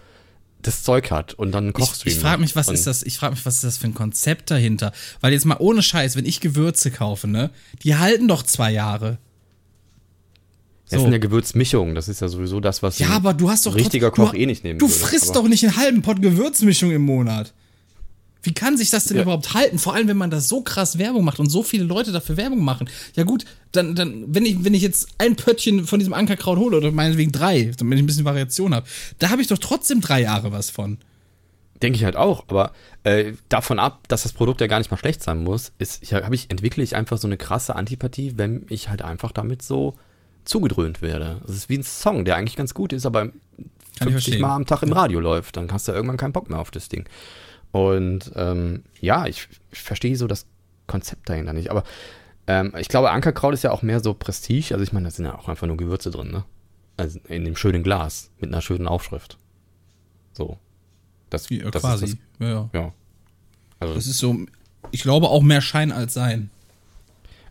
das 0.60 0.82
Zeug 0.82 1.10
hat 1.10 1.32
und 1.32 1.52
dann 1.52 1.64
einen 1.64 1.68
Ich, 1.70 1.74
Kochstream 1.76 2.12
ich 2.12 2.18
frage 2.18 2.42
mich, 2.42 2.54
was 2.54 2.68
ist 2.68 2.86
das? 2.86 3.02
Ich 3.02 3.16
frage 3.16 3.34
mich, 3.34 3.46
was 3.46 3.54
ist 3.54 3.64
das 3.64 3.78
für 3.78 3.86
ein 3.86 3.94
Konzept 3.94 4.50
dahinter? 4.50 4.92
Weil 5.22 5.32
jetzt 5.32 5.46
mal 5.46 5.56
ohne 5.58 5.82
Scheiß, 5.82 6.16
wenn 6.16 6.26
ich 6.26 6.40
Gewürze 6.40 6.90
kaufe, 6.90 7.26
ne, 7.26 7.48
die 7.82 7.96
halten 7.96 8.28
doch 8.28 8.42
zwei 8.42 8.70
Jahre. 8.70 9.16
Das 10.90 10.98
So. 10.98 11.04
sind 11.04 11.12
ja 11.12 11.18
Gewürzmischungen, 11.18 11.94
das 11.94 12.08
ist 12.08 12.20
ja 12.20 12.28
sowieso 12.28 12.60
das, 12.60 12.82
was 12.82 12.98
Ja, 12.98 13.06
ein 13.06 13.12
aber 13.12 13.32
du 13.32 13.48
hast 13.48 13.64
doch 13.64 13.74
richtiger 13.74 14.10
Koch 14.10 14.32
du, 14.32 14.36
eh 14.36 14.44
nicht 14.44 14.64
nehmen 14.64 14.78
Du 14.78 14.88
würde. 14.88 14.98
frisst 15.00 15.34
doch 15.36 15.46
nicht 15.48 15.64
einen 15.64 15.76
halben 15.76 16.02
Pott 16.02 16.20
Gewürzmischung 16.20 16.90
im 16.90 17.02
Monat. 17.02 17.54
Wie 18.42 18.54
kann 18.54 18.76
sich 18.76 18.90
das 18.90 19.04
denn 19.04 19.16
Ja. 19.18 19.24
überhaupt 19.24 19.52
halten? 19.54 19.78
Vor 19.78 19.94
allem, 19.94 20.08
wenn 20.08 20.16
man 20.16 20.30
da 20.30 20.40
so 20.40 20.62
krass 20.62 20.98
Werbung 20.98 21.24
macht 21.24 21.40
und 21.40 21.50
so 21.50 21.62
viele 21.62 21.84
Leute 21.84 22.10
dafür 22.12 22.36
Werbung 22.36 22.64
machen. 22.64 22.88
Ja 23.14 23.24
gut, 23.24 23.44
dann, 23.72 23.94
dann 23.94 24.24
wenn, 24.28 24.46
ich, 24.46 24.64
wenn 24.64 24.74
ich 24.74 24.82
jetzt 24.82 25.08
ein 25.18 25.36
Pöttchen 25.36 25.86
von 25.86 25.98
diesem 25.98 26.14
Ankerkraut 26.14 26.58
hole 26.58 26.76
oder 26.76 26.90
meinetwegen 26.90 27.32
drei, 27.32 27.70
damit 27.76 27.98
ich 27.98 28.02
ein 28.02 28.06
bisschen 28.06 28.24
Variation 28.24 28.74
habe, 28.74 28.86
da 29.18 29.30
habe 29.30 29.42
ich 29.42 29.48
doch 29.48 29.58
trotzdem 29.58 30.00
drei 30.00 30.22
Jahre 30.22 30.52
was 30.52 30.70
von. 30.70 30.98
Denke 31.82 31.96
ich 31.96 32.04
halt 32.04 32.16
auch, 32.16 32.44
aber 32.48 32.72
äh, 33.04 33.32
davon 33.48 33.78
ab, 33.78 34.06
dass 34.08 34.22
das 34.24 34.32
Produkt 34.34 34.60
ja 34.60 34.66
gar 34.66 34.78
nicht 34.78 34.90
mal 34.90 34.98
schlecht 34.98 35.22
sein 35.22 35.42
muss, 35.42 35.72
ist, 35.78 36.02
ich, 36.02 36.12
hab 36.12 36.32
ich, 36.32 36.50
entwickle 36.50 36.82
ich 36.82 36.94
einfach 36.94 37.16
so 37.16 37.26
eine 37.26 37.38
krasse 37.38 37.74
Antipathie, 37.74 38.34
wenn 38.36 38.66
ich 38.68 38.90
halt 38.90 39.00
einfach 39.02 39.32
damit 39.32 39.62
so 39.62 39.94
zugedröhnt 40.44 41.00
werde. 41.00 41.40
Das 41.46 41.56
ist 41.56 41.68
wie 41.68 41.78
ein 41.78 41.82
Song, 41.82 42.24
der 42.24 42.36
eigentlich 42.36 42.56
ganz 42.56 42.74
gut 42.74 42.92
ist, 42.92 43.06
aber 43.06 43.26
Kann 43.28 43.32
ich 44.00 44.04
50 44.04 44.12
verstehen. 44.12 44.40
Mal 44.42 44.56
am 44.56 44.66
Tag 44.66 44.82
im 44.82 44.92
Radio 44.92 45.20
läuft. 45.20 45.56
Dann 45.56 45.72
hast 45.72 45.88
du 45.88 45.92
irgendwann 45.92 46.16
keinen 46.18 46.32
Bock 46.32 46.50
mehr 46.50 46.58
auf 46.58 46.70
das 46.70 46.88
Ding. 46.88 47.06
Und 47.72 48.32
ähm, 48.34 48.84
ja, 49.00 49.26
ich, 49.26 49.48
ich 49.70 49.80
verstehe 49.80 50.16
so 50.16 50.26
das 50.26 50.46
Konzept 50.86 51.28
dahinter 51.28 51.52
nicht. 51.52 51.70
Aber 51.70 51.84
ähm, 52.46 52.74
ich 52.78 52.88
glaube, 52.88 53.10
Ankerkraut 53.10 53.54
ist 53.54 53.62
ja 53.62 53.70
auch 53.70 53.82
mehr 53.82 54.00
so 54.00 54.12
Prestige. 54.14 54.72
Also 54.74 54.82
ich 54.82 54.92
meine, 54.92 55.04
da 55.04 55.10
sind 55.10 55.24
ja 55.26 55.38
auch 55.38 55.48
einfach 55.48 55.66
nur 55.66 55.76
Gewürze 55.76 56.10
drin, 56.10 56.30
ne? 56.30 56.44
Also 56.96 57.20
in 57.28 57.44
dem 57.44 57.56
schönen 57.56 57.82
Glas 57.82 58.30
mit 58.40 58.52
einer 58.52 58.60
schönen 58.60 58.86
Aufschrift. 58.88 59.38
So. 60.32 60.58
Das, 61.30 61.48
Ja, 61.48 61.70
das 61.70 61.82
quasi. 61.82 62.04
Ist 62.06 62.18
ja, 62.40 62.48
ja. 62.48 62.68
das, 62.72 62.80
ja. 62.82 62.92
Also, 63.78 63.94
Das 63.94 64.06
ist 64.06 64.18
so, 64.18 64.36
ich 64.90 65.02
glaube 65.02 65.28
auch 65.28 65.42
mehr 65.42 65.60
Schein 65.60 65.92
als 65.92 66.12
Sein. 66.14 66.50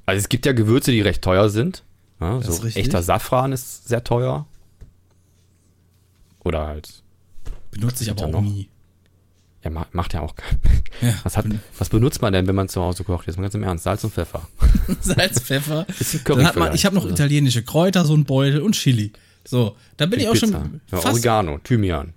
also 0.06 0.20
es 0.20 0.28
gibt 0.30 0.46
ja 0.46 0.52
Gewürze, 0.52 0.92
die 0.92 1.02
recht 1.02 1.22
teuer 1.24 1.50
sind. 1.50 1.84
Ja, 2.20 2.38
Das 2.38 2.48
so 2.48 2.52
ist 2.54 2.64
richtig. 2.66 2.86
echter 2.86 3.02
Safran 3.02 3.54
ist 3.54 3.88
sehr 3.88 4.04
teuer. 4.04 4.46
Oder 6.44 6.68
halt, 6.68 7.04
Benutze 7.72 8.04
ich 8.04 8.12
aber 8.12 8.26
auch 8.26 8.32
noch. 8.32 8.42
nie. 8.42 8.70
Ja, 9.64 9.70
ma- 9.70 9.88
macht 9.92 10.14
ja 10.14 10.22
auch 10.22 10.36
keinen. 10.36 10.60
Ja, 11.02 11.14
Was, 11.24 11.36
hat, 11.38 11.46
was 11.78 11.90
benutzt 11.90 12.22
man 12.22 12.34
denn, 12.34 12.48
wenn 12.48 12.56
man 12.56 12.70
zu 12.70 12.82
Hause 12.82 13.04
kocht? 13.04 13.28
Jetzt 13.28 13.36
mal 13.38 13.44
ganz 13.44 13.56
im 13.56 13.64
Ernst. 13.64 13.84
Salz 13.84 14.04
und 14.04 14.14
Pfeffer. 14.14 14.48
Salz, 15.02 15.40
Pfeffer. 15.42 15.86
Bisschen 15.98 16.24
Curry 16.24 16.38
Dann 16.40 16.48
hat 16.48 16.56
man, 16.56 16.74
ich 16.76 16.86
habe 16.86 16.96
noch 16.96 17.04
oder? 17.04 17.14
italienische 17.14 17.64
Kräuter, 17.64 18.06
so 18.06 18.14
ein 18.16 18.26
Beutel 18.26 18.62
und 18.62 18.74
Chili. 18.74 19.12
So, 19.46 19.76
da 19.98 20.06
bin 20.06 20.20
ich 20.20 20.28
auch 20.28 20.34
Pizza. 20.34 20.48
schon 20.48 20.82
Ja, 20.92 20.98
fast. 21.00 21.08
Oregano, 21.14 21.58
Thymian. 21.60 22.14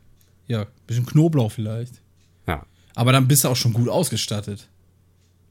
Ja, 0.46 0.66
bisschen 0.86 1.06
Knoblauch 1.06 1.50
vielleicht. 1.52 1.94
Ja. 2.46 2.64
Aber 2.94 3.12
dann 3.12 3.26
bist 3.28 3.44
du 3.44 3.48
auch 3.48 3.56
schon 3.56 3.72
gut 3.72 3.88
ausgestattet. 3.88 4.68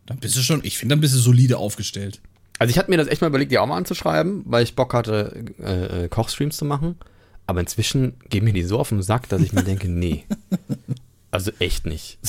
Dann 0.06 0.18
bist 0.20 0.36
du 0.36 0.42
schon, 0.42 0.62
ich 0.64 0.78
finde, 0.78 0.94
dann 0.94 1.02
bist 1.02 1.14
du 1.16 1.20
solide 1.20 1.58
aufgestellt. 1.58 2.22
Also 2.60 2.72
ich 2.72 2.78
hatte 2.78 2.92
mir 2.92 2.98
das 2.98 3.08
echt 3.08 3.22
mal 3.22 3.28
überlegt, 3.28 3.52
die 3.52 3.58
auch 3.58 3.66
mal 3.66 3.78
anzuschreiben, 3.78 4.44
weil 4.46 4.64
ich 4.64 4.76
Bock 4.76 4.94
hatte, 4.94 5.44
äh, 5.60 6.04
äh, 6.06 6.08
Kochstreams 6.10 6.58
zu 6.58 6.66
machen. 6.66 6.96
Aber 7.48 7.60
inzwischen 7.60 8.14
gehen 8.30 8.44
mir 8.44 8.54
die 8.54 8.64
so 8.64 8.78
auf 8.80 8.90
den 8.90 9.02
Sack, 9.02 9.28
dass 9.30 9.42
ich 9.42 9.52
mir 9.52 9.64
denke, 9.64 9.90
nee. 9.90 10.26
Also 11.32 11.52
echt 11.60 11.86
nicht. 11.86 12.18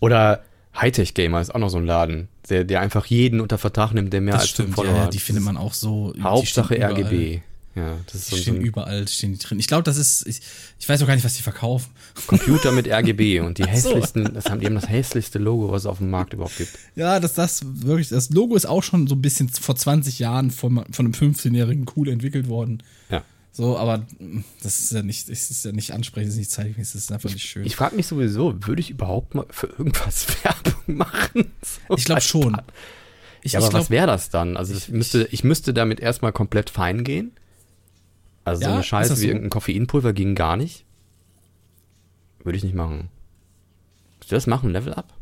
Oder 0.00 0.42
Hightech 0.76 1.14
Gamer 1.14 1.40
ist 1.40 1.54
auch 1.54 1.58
noch 1.58 1.70
so 1.70 1.78
ein 1.78 1.86
Laden, 1.86 2.28
der, 2.50 2.64
der 2.64 2.80
einfach 2.80 3.06
jeden 3.06 3.40
unter 3.40 3.58
Vertrag 3.58 3.92
nimmt, 3.92 4.12
der 4.12 4.20
mehr 4.20 4.34
Das 4.34 4.42
als 4.42 4.50
stimmt, 4.50 4.74
Follower 4.74 4.92
ja, 4.92 4.98
ja, 4.98 5.04
hat. 5.06 5.14
die 5.14 5.18
findet 5.18 5.44
man 5.44 5.56
auch 5.56 5.74
so. 5.74 6.12
Hauptsache. 6.20 6.74
RGB. 6.80 7.40
Ja, 7.74 7.96
das 8.06 8.14
ist 8.16 8.30
Die 8.30 8.30
so, 8.30 8.36
so 8.36 8.42
stehen 8.42 8.56
ein 8.56 8.60
überall, 8.62 9.06
stehen 9.06 9.32
die 9.32 9.38
drin. 9.38 9.60
Ich 9.60 9.68
glaube, 9.68 9.84
das 9.84 9.98
ist, 9.98 10.26
ich, 10.26 10.40
ich 10.80 10.88
weiß 10.88 11.00
auch 11.02 11.06
gar 11.06 11.14
nicht, 11.14 11.24
was 11.24 11.36
die 11.36 11.42
verkaufen. 11.42 11.90
Computer 12.26 12.72
mit 12.72 12.88
RGB 12.92 13.40
und 13.40 13.58
die 13.58 13.62
Ach 13.64 13.68
so. 13.68 13.90
hässlichsten, 13.90 14.34
das 14.34 14.46
haben 14.46 14.58
die 14.58 14.66
haben 14.66 14.74
das 14.74 14.88
hässlichste 14.88 15.38
Logo, 15.38 15.70
was 15.70 15.82
es 15.82 15.86
auf 15.86 15.98
dem 15.98 16.10
Markt 16.10 16.32
überhaupt 16.32 16.56
gibt. 16.56 16.76
Ja, 16.96 17.20
das, 17.20 17.34
das 17.34 17.60
wirklich, 17.64 18.08
das 18.08 18.30
Logo 18.30 18.56
ist 18.56 18.66
auch 18.66 18.82
schon 18.82 19.06
so 19.06 19.14
ein 19.14 19.22
bisschen 19.22 19.48
vor 19.48 19.76
20 19.76 20.18
Jahren 20.18 20.50
von, 20.50 20.84
von 20.92 21.06
einem 21.06 21.12
15-Jährigen 21.14 21.86
cool 21.96 22.08
entwickelt 22.08 22.48
worden. 22.48 22.82
Ja. 23.10 23.22
So, 23.52 23.76
aber 23.76 23.98
mm, 24.18 24.44
das 24.62 24.78
ist 24.80 24.92
ja 24.92 25.02
nicht, 25.02 25.28
das 25.28 25.50
ist 25.50 25.64
ja 25.64 25.72
nicht 25.72 25.92
ansprechend, 25.92 26.28
das 26.28 26.34
ist 26.34 26.38
nicht 26.38 26.50
zeitgemäß, 26.50 26.92
das 26.92 27.02
ist 27.02 27.12
einfach 27.12 27.30
nicht 27.30 27.44
schön. 27.44 27.64
Ich 27.64 27.76
frage 27.76 27.96
mich 27.96 28.06
sowieso, 28.06 28.54
würde 28.66 28.80
ich 28.80 28.90
überhaupt 28.90 29.34
mal 29.34 29.46
für 29.50 29.66
irgendwas 29.66 30.26
Werbung 30.44 30.96
machen? 30.96 31.50
So 31.62 31.96
Ich 31.96 32.04
glaube 32.04 32.20
schon. 32.20 32.56
Ich, 33.42 33.52
Ja, 33.52 33.58
aber 33.60 33.66
ich 33.66 33.70
glaub, 33.70 33.82
was 33.82 33.90
wäre 33.90 34.06
das 34.06 34.30
dann? 34.30 34.56
Also 34.56 34.74
ich, 34.74 34.88
müsste, 34.88 35.28
ich 35.30 35.44
müsste 35.44 35.72
damit 35.74 36.00
erstmal 36.00 36.32
komplett 36.32 36.70
fein 36.70 37.04
gehen. 37.04 37.32
Also 38.44 38.62
Ja, 38.62 38.68
so 38.68 38.74
eine 38.74 38.82
Scheiße 38.84 39.10
das 39.10 39.18
wie 39.18 39.22
so? 39.22 39.28
irgendein 39.28 39.50
Koffeinpulver 39.50 40.12
ging 40.12 40.34
gar 40.34 40.56
nicht. 40.56 40.84
Würde 42.44 42.56
ich 42.56 42.64
nicht 42.64 42.74
machen. 42.74 43.08
Willst 44.18 44.30
du 44.32 44.36
das 44.36 44.46
machen? 44.46 44.70
Level 44.70 44.94
up? 44.94 45.12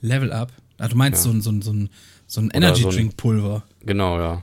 Level 0.00 0.32
Up. 0.32 0.52
Ah, 0.78 0.88
du 0.88 0.96
meinst 0.96 1.24
Ja. 1.24 1.30
so 1.30 1.36
ein, 1.36 1.40
so 1.40 1.50
ein, 1.50 1.62
so 1.62 1.72
ein, 1.72 1.90
so 2.26 2.40
ein 2.40 2.46
Oder 2.48 2.56
Energy 2.56 2.82
so. 2.82 2.90
Genau, 3.80 4.18
ja. 4.18 4.42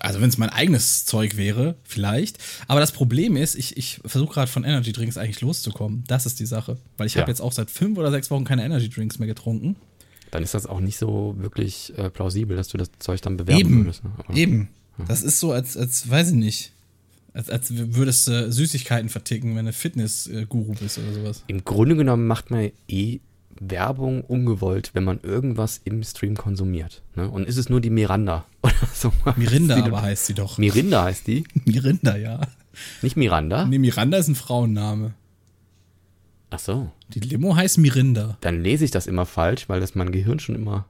Also 0.00 0.20
wenn 0.20 0.28
es 0.28 0.38
mein 0.38 0.50
eigenes 0.50 1.04
Zeug 1.06 1.36
wäre, 1.36 1.76
vielleicht. 1.84 2.38
Aber 2.66 2.80
das 2.80 2.92
Problem 2.92 3.36
ist, 3.36 3.54
ich, 3.54 3.76
ich 3.76 4.00
versuche 4.04 4.34
gerade 4.34 4.50
von 4.50 4.64
Energy 4.64 4.92
Drinks 4.92 5.16
eigentlich 5.16 5.40
loszukommen. 5.40 6.04
Das 6.06 6.26
ist 6.26 6.40
die 6.40 6.46
Sache. 6.46 6.76
Weil 6.96 7.06
ich 7.06 7.14
Ja. 7.14 7.22
habe 7.22 7.30
jetzt 7.30 7.40
auch 7.40 7.52
seit 7.52 7.70
fünf 7.70 7.96
oder 7.98 8.10
sechs 8.10 8.30
Wochen 8.30 8.44
keine 8.44 8.64
Energy 8.64 8.88
Drinks 8.88 9.18
mehr 9.18 9.28
getrunken. 9.28 9.76
Dann 10.30 10.42
ist 10.42 10.52
das 10.54 10.66
auch 10.66 10.80
nicht 10.80 10.98
so 10.98 11.34
wirklich 11.38 11.96
äh, 11.96 12.10
plausibel, 12.10 12.56
dass 12.56 12.68
du 12.68 12.76
das 12.76 12.90
Zeug 12.98 13.22
dann 13.22 13.36
bewerben 13.38 13.60
Eben. 13.60 13.84
würdest. 13.84 14.02
Ne? 14.04 14.10
Eben. 14.34 14.68
Das 15.06 15.22
ist 15.22 15.40
so, 15.40 15.52
als, 15.52 15.76
als 15.76 16.10
weiß 16.10 16.28
ich 16.30 16.34
nicht. 16.34 16.72
Als, 17.32 17.48
als 17.50 17.68
würdest 17.70 18.26
du 18.26 18.50
Süßigkeiten 18.52 19.08
verticken, 19.08 19.54
wenn 19.56 19.66
du 19.66 19.72
Fitness-Guru 19.72 20.74
bist 20.74 20.98
oder 20.98 21.12
sowas. 21.14 21.44
Im 21.46 21.64
Grunde 21.64 21.94
genommen 21.96 22.26
macht 22.26 22.50
man 22.50 22.70
eh 22.88 23.20
Werbung 23.60 24.22
ungewollt, 24.22 24.90
wenn 24.94 25.04
man 25.04 25.20
irgendwas 25.20 25.80
im 25.84 26.02
Stream 26.02 26.36
konsumiert. 26.36 27.02
Ne? 27.16 27.28
Und 27.28 27.46
ist 27.46 27.56
es 27.56 27.68
nur 27.68 27.80
die 27.80 27.90
Miranda 27.90 28.46
oder 28.62 28.74
so? 28.92 29.12
Mirinda 29.36 29.82
aber 29.84 30.02
heißt 30.02 30.26
sie 30.26 30.34
doch. 30.34 30.58
Mirinda 30.58 31.04
heißt 31.04 31.26
die, 31.26 31.44
Mirinda, 31.64 32.16
ja. 32.16 32.40
nicht 33.02 33.16
Miranda. 33.16 33.64
Nee, 33.64 33.78
Miranda 33.78 34.18
ist 34.18 34.28
ein 34.28 34.34
Frauenname. 34.34 35.14
Ach 36.50 36.58
so. 36.58 36.90
Die 37.08 37.20
Limo 37.20 37.56
heißt 37.56 37.78
Mirinda. 37.78 38.38
Dann 38.40 38.62
lese 38.62 38.84
ich 38.84 38.90
das 38.90 39.06
immer 39.06 39.26
falsch, 39.26 39.68
weil 39.68 39.80
das 39.80 39.94
mein 39.94 40.12
Gehirn 40.12 40.38
schon 40.38 40.54
immer 40.54 40.86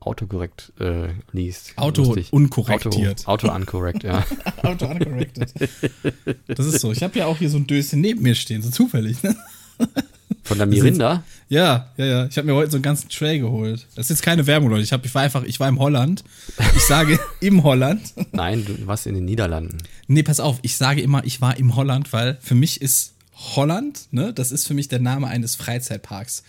autokorrekt 0.00 0.72
äh, 0.80 1.08
liest. 1.32 1.74
Auto 1.76 2.02
Lustig. 2.02 2.32
unkorrektiert. 2.32 3.28
Auto, 3.28 3.48
Auto 3.48 3.56
uncorrect, 3.56 4.02
ja. 4.02 4.24
Auto 4.62 4.86
uncorrected. 4.86 5.52
Das 6.46 6.66
ist 6.66 6.80
so. 6.80 6.90
Ich 6.92 7.02
habe 7.02 7.18
ja 7.18 7.26
auch 7.26 7.36
hier 7.36 7.50
so 7.50 7.58
ein 7.58 7.66
Döschen 7.66 8.00
neben 8.00 8.22
mir 8.22 8.34
stehen, 8.34 8.62
so 8.62 8.70
zufällig. 8.70 9.22
Ne? 9.22 9.36
Von 10.42 10.58
der 10.58 10.66
Mirinda. 10.66 11.22
Ja, 11.50 11.90
ja, 11.96 12.04
ja. 12.06 12.26
Ich 12.26 12.38
habe 12.38 12.46
mir 12.46 12.54
heute 12.54 12.70
so 12.70 12.76
einen 12.76 12.82
ganzen 12.84 13.08
Tray 13.08 13.40
geholt. 13.40 13.86
Das 13.96 14.06
ist 14.06 14.10
jetzt 14.10 14.22
keine 14.22 14.46
Werbung, 14.46 14.70
Leute. 14.70 14.84
Ich, 14.84 14.92
hab, 14.92 15.04
ich 15.04 15.12
war 15.14 15.22
einfach, 15.22 15.42
ich 15.42 15.58
war 15.58 15.68
im 15.68 15.80
Holland. 15.80 16.22
Ich 16.76 16.82
sage 16.84 17.18
im 17.40 17.64
Holland. 17.64 18.00
Nein, 18.30 18.64
du 18.64 18.86
warst 18.86 19.06
in 19.08 19.14
den 19.14 19.24
Niederlanden. 19.24 19.78
Nee, 20.06 20.22
pass 20.22 20.38
auf. 20.38 20.60
Ich 20.62 20.76
sage 20.76 21.00
immer, 21.02 21.24
ich 21.24 21.40
war 21.40 21.56
im 21.56 21.74
Holland, 21.74 22.12
weil 22.12 22.38
für 22.40 22.54
mich 22.54 22.80
ist 22.80 23.14
Holland, 23.34 24.06
ne, 24.12 24.32
das 24.32 24.52
ist 24.52 24.68
für 24.68 24.74
mich 24.74 24.86
der 24.88 25.00
Name 25.00 25.26
eines 25.26 25.56
Freizeitparks. 25.56 26.44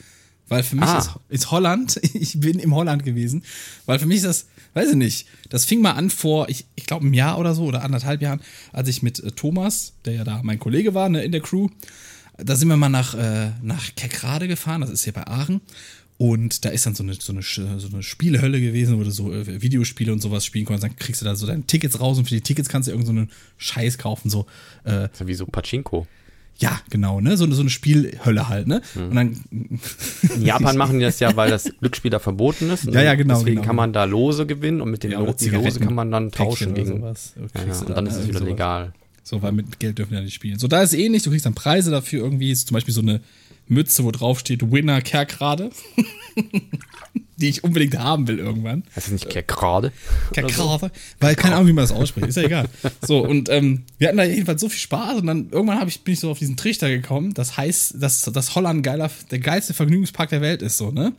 Weil 0.49 0.61
für 0.63 0.75
mich 0.75 0.85
Ah. 0.87 0.99
ist, 0.99 1.09
ist 1.29 1.49
Holland, 1.51 1.99
ich 2.13 2.39
bin 2.39 2.59
im 2.59 2.75
Holland 2.75 3.03
gewesen, 3.03 3.43
weil 3.87 3.97
für 3.97 4.05
mich 4.05 4.17
ist 4.17 4.25
das, 4.25 4.45
weiß 4.75 4.89
ich 4.91 4.95
nicht, 4.97 5.25
das 5.49 5.65
fing 5.65 5.81
mal 5.81 5.93
an 5.93 6.09
vor, 6.11 6.47
ich, 6.49 6.65
ich 6.75 6.85
glaube, 6.85 7.05
einem 7.05 7.13
Jahr 7.15 7.39
oder 7.39 7.55
so 7.55 7.63
oder 7.63 7.83
anderthalb 7.83 8.21
Jahren, 8.21 8.41
als 8.71 8.87
ich 8.89 9.01
mit 9.01 9.17
äh, 9.23 9.31
Thomas, 9.31 9.93
der 10.05 10.13
ja 10.13 10.23
da 10.25 10.41
mein 10.43 10.59
Kollege 10.59 10.93
war, 10.93 11.09
ne, 11.09 11.23
in 11.23 11.31
der 11.31 11.41
Crew, 11.41 11.69
da 12.43 12.55
sind 12.55 12.69
wir 12.69 12.77
mal 12.77 12.89
nach, 12.89 13.13
äh, 13.15 13.51
nach 13.61 13.95
Kerkrade 13.95 14.47
gefahren, 14.47 14.81
das 14.81 14.89
ist 14.89 15.03
hier 15.03 15.13
bei 15.13 15.25
Aachen. 15.27 15.61
Und 16.17 16.65
da 16.65 16.69
ist 16.69 16.85
dann 16.85 16.93
so 16.93 17.01
eine, 17.01 17.15
so 17.15 17.33
eine, 17.33 17.41
so 17.41 17.87
eine 17.91 18.03
Spielehölle 18.03 18.61
gewesen, 18.61 18.99
wo 18.99 19.03
du 19.03 19.09
so 19.09 19.33
äh, 19.33 19.61
Videospiele 19.61 20.13
und 20.13 20.21
sowas 20.21 20.45
spielen 20.45 20.65
konntest. 20.65 20.83
Dann 20.83 20.95
kriegst 20.95 21.19
du 21.21 21.25
da 21.25 21.35
so 21.35 21.47
deine 21.47 21.63
Tickets 21.63 21.99
raus 21.99 22.19
und 22.19 22.25
für 22.25 22.35
die 22.35 22.41
Tickets 22.41 22.69
kannst 22.69 22.87
du 22.87 22.91
irgend 22.91 23.07
so 23.07 23.11
einen 23.11 23.31
Scheiß 23.57 23.97
kaufen. 23.97 24.29
So, 24.29 24.45
äh, 24.83 25.07
Das 25.09 25.21
ist 25.21 25.27
wie 25.27 25.33
so 25.33 25.47
Pachinko. 25.47 26.05
ja, 26.59 26.79
genau, 26.91 27.21
ne? 27.21 27.37
So, 27.37 27.45
eine- 27.45 27.55
so 27.55 27.61
eine 27.61 27.71
Spielhölle 27.71 28.49
halt, 28.49 28.67
ne? 28.67 28.81
Hm. 28.93 29.09
Und 29.09 29.15
dann 29.15 29.79
In 30.35 30.45
Japan 30.45 30.77
machen 30.77 30.99
die 30.99 31.05
das 31.05 31.19
ja, 31.19 31.35
weil 31.35 31.49
das 31.49 31.63
Glücksspiel 31.79 32.11
da 32.11 32.19
verboten 32.19 32.69
ist. 32.69 32.85
Und 32.85 32.93
Ja, 32.93 33.01
ja, 33.01 33.15
genau, 33.15 33.39
Deswegen 33.39 33.55
genau. 33.55 33.65
kann 33.67 33.75
man 33.77 33.91
da 33.91 34.03
Lose 34.03 34.45
gewinnen 34.45 34.79
und 34.81 34.91
mit 34.91 35.01
den 35.01 35.13
Ja, 35.13 35.19
Lose 35.21 35.79
kann 35.79 35.95
man 35.95 36.11
dann 36.11 36.29
tauschen 36.31 36.75
gegen. 36.75 36.99
sowas. 36.99 37.33
Ja, 37.55 37.63
ja, 37.65 37.79
und 37.79 37.89
dann 37.89 38.05
da 38.05 38.11
ist 38.11 38.17
es 38.17 38.27
wieder 38.27 38.37
sowas. 38.39 38.49
legal. 38.51 38.93
So, 39.23 39.41
weil 39.41 39.51
mit 39.51 39.79
Geld 39.79 39.97
dürfen 39.97 40.11
wir 40.11 40.19
ja 40.19 40.25
nicht 40.25 40.33
spielen. 40.33 40.59
So, 40.59 40.67
da 40.67 40.81
ist 40.81 40.93
ähnlich, 40.93 41.23
du 41.23 41.29
kriegst 41.29 41.45
dann 41.45 41.55
Preise 41.55 41.91
dafür 41.91 42.23
irgendwie, 42.23 42.51
ist 42.51 42.67
zum 42.67 42.75
Beispiel 42.75 42.93
so 42.93 43.01
eine 43.01 43.21
Mütze, 43.67 44.03
wo 44.03 44.11
drauf 44.11 44.39
steht 44.39 44.71
Winner 44.71 45.01
Kerkrade. 45.01 45.71
die 47.41 47.49
ich 47.49 47.63
unbedingt 47.63 47.97
haben 47.97 48.27
will 48.27 48.39
irgendwann. 48.39 48.83
Das 48.95 49.07
ist 49.07 49.11
nicht 49.11 49.47
gerade. 49.47 49.91
Kerkrade. 50.31 50.91
Weil 51.19 51.35
keine 51.35 51.55
Ahnung, 51.55 51.67
wie 51.67 51.73
man 51.73 51.83
das 51.83 51.91
ausspricht. 51.91 52.27
Ist 52.27 52.37
ja 52.37 52.43
egal. 52.43 52.69
So, 53.01 53.25
und 53.25 53.49
ähm, 53.49 53.83
wir 53.97 54.07
hatten 54.07 54.17
da 54.17 54.23
jedenfalls 54.23 54.61
so 54.61 54.69
viel 54.69 54.79
Spaß 54.79 55.19
und 55.19 55.27
dann 55.27 55.49
irgendwann 55.49 55.85
ich, 55.87 56.03
bin 56.03 56.13
ich 56.13 56.19
so 56.19 56.29
auf 56.29 56.39
diesen 56.39 56.55
Trichter 56.55 56.89
gekommen. 56.89 57.33
Das 57.33 57.57
heißt, 57.57 57.95
dass, 58.01 58.21
dass 58.21 58.55
Holland 58.55 58.83
geiler, 58.83 59.09
der 59.31 59.39
geilste 59.39 59.73
Vergnügungspark 59.73 60.29
der 60.29 60.41
Welt 60.41 60.61
ist, 60.61 60.77
so, 60.77 60.91
ne? 60.91 61.13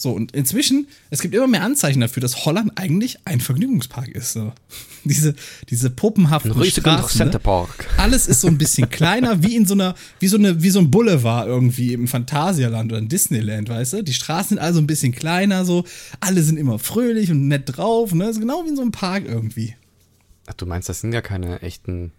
So, 0.00 0.12
und 0.12 0.32
inzwischen, 0.32 0.88
es 1.10 1.20
gibt 1.20 1.34
immer 1.34 1.46
mehr 1.46 1.62
Anzeichen 1.62 2.00
dafür, 2.00 2.22
dass 2.22 2.46
Holland 2.46 2.72
eigentlich 2.76 3.18
ein 3.26 3.38
Vergnügungspark 3.40 4.08
ist. 4.08 4.32
So. 4.32 4.52
Diese, 5.04 5.34
diese 5.70 5.88
puppenhaften 5.88 6.52
Ein 6.52 6.64
Straßen, 6.64 7.18
ne? 7.18 7.24
Centerpark. 7.24 7.86
Alles 7.96 8.26
ist 8.26 8.42
so 8.42 8.48
ein 8.48 8.58
bisschen 8.58 8.90
kleiner, 8.90 9.42
wie 9.42 9.56
in 9.56 9.64
so 9.64 9.72
einer, 9.72 9.94
wie 10.18 10.28
so 10.28 10.36
eine, 10.36 10.62
wie 10.62 10.68
so 10.68 10.78
ein 10.78 10.90
Boulevard 10.90 11.46
irgendwie 11.46 11.94
im 11.94 12.06
Phantasialand 12.06 12.92
oder 12.92 12.98
in 12.98 13.08
Disneyland, 13.08 13.70
weißt 13.70 13.94
du? 13.94 14.02
Die 14.02 14.12
Straßen 14.12 14.50
sind 14.50 14.58
also 14.58 14.78
ein 14.78 14.86
bisschen 14.86 15.12
kleiner, 15.12 15.64
so. 15.64 15.84
Alle 16.20 16.42
sind 16.42 16.58
immer 16.58 16.78
fröhlich 16.78 17.30
und 17.30 17.48
nett 17.48 17.62
drauf, 17.64 18.12
ne? 18.12 18.24
Das 18.24 18.36
ist 18.36 18.40
genau 18.40 18.64
wie 18.64 18.70
in 18.70 18.76
so 18.76 18.82
einem 18.82 18.92
Park 18.92 19.24
irgendwie. 19.26 19.74
Ach, 20.46 20.54
du 20.54 20.66
meinst, 20.66 20.90
das 20.90 21.00
sind 21.00 21.14
ja 21.14 21.22
keine 21.22 21.62
echten 21.62 22.12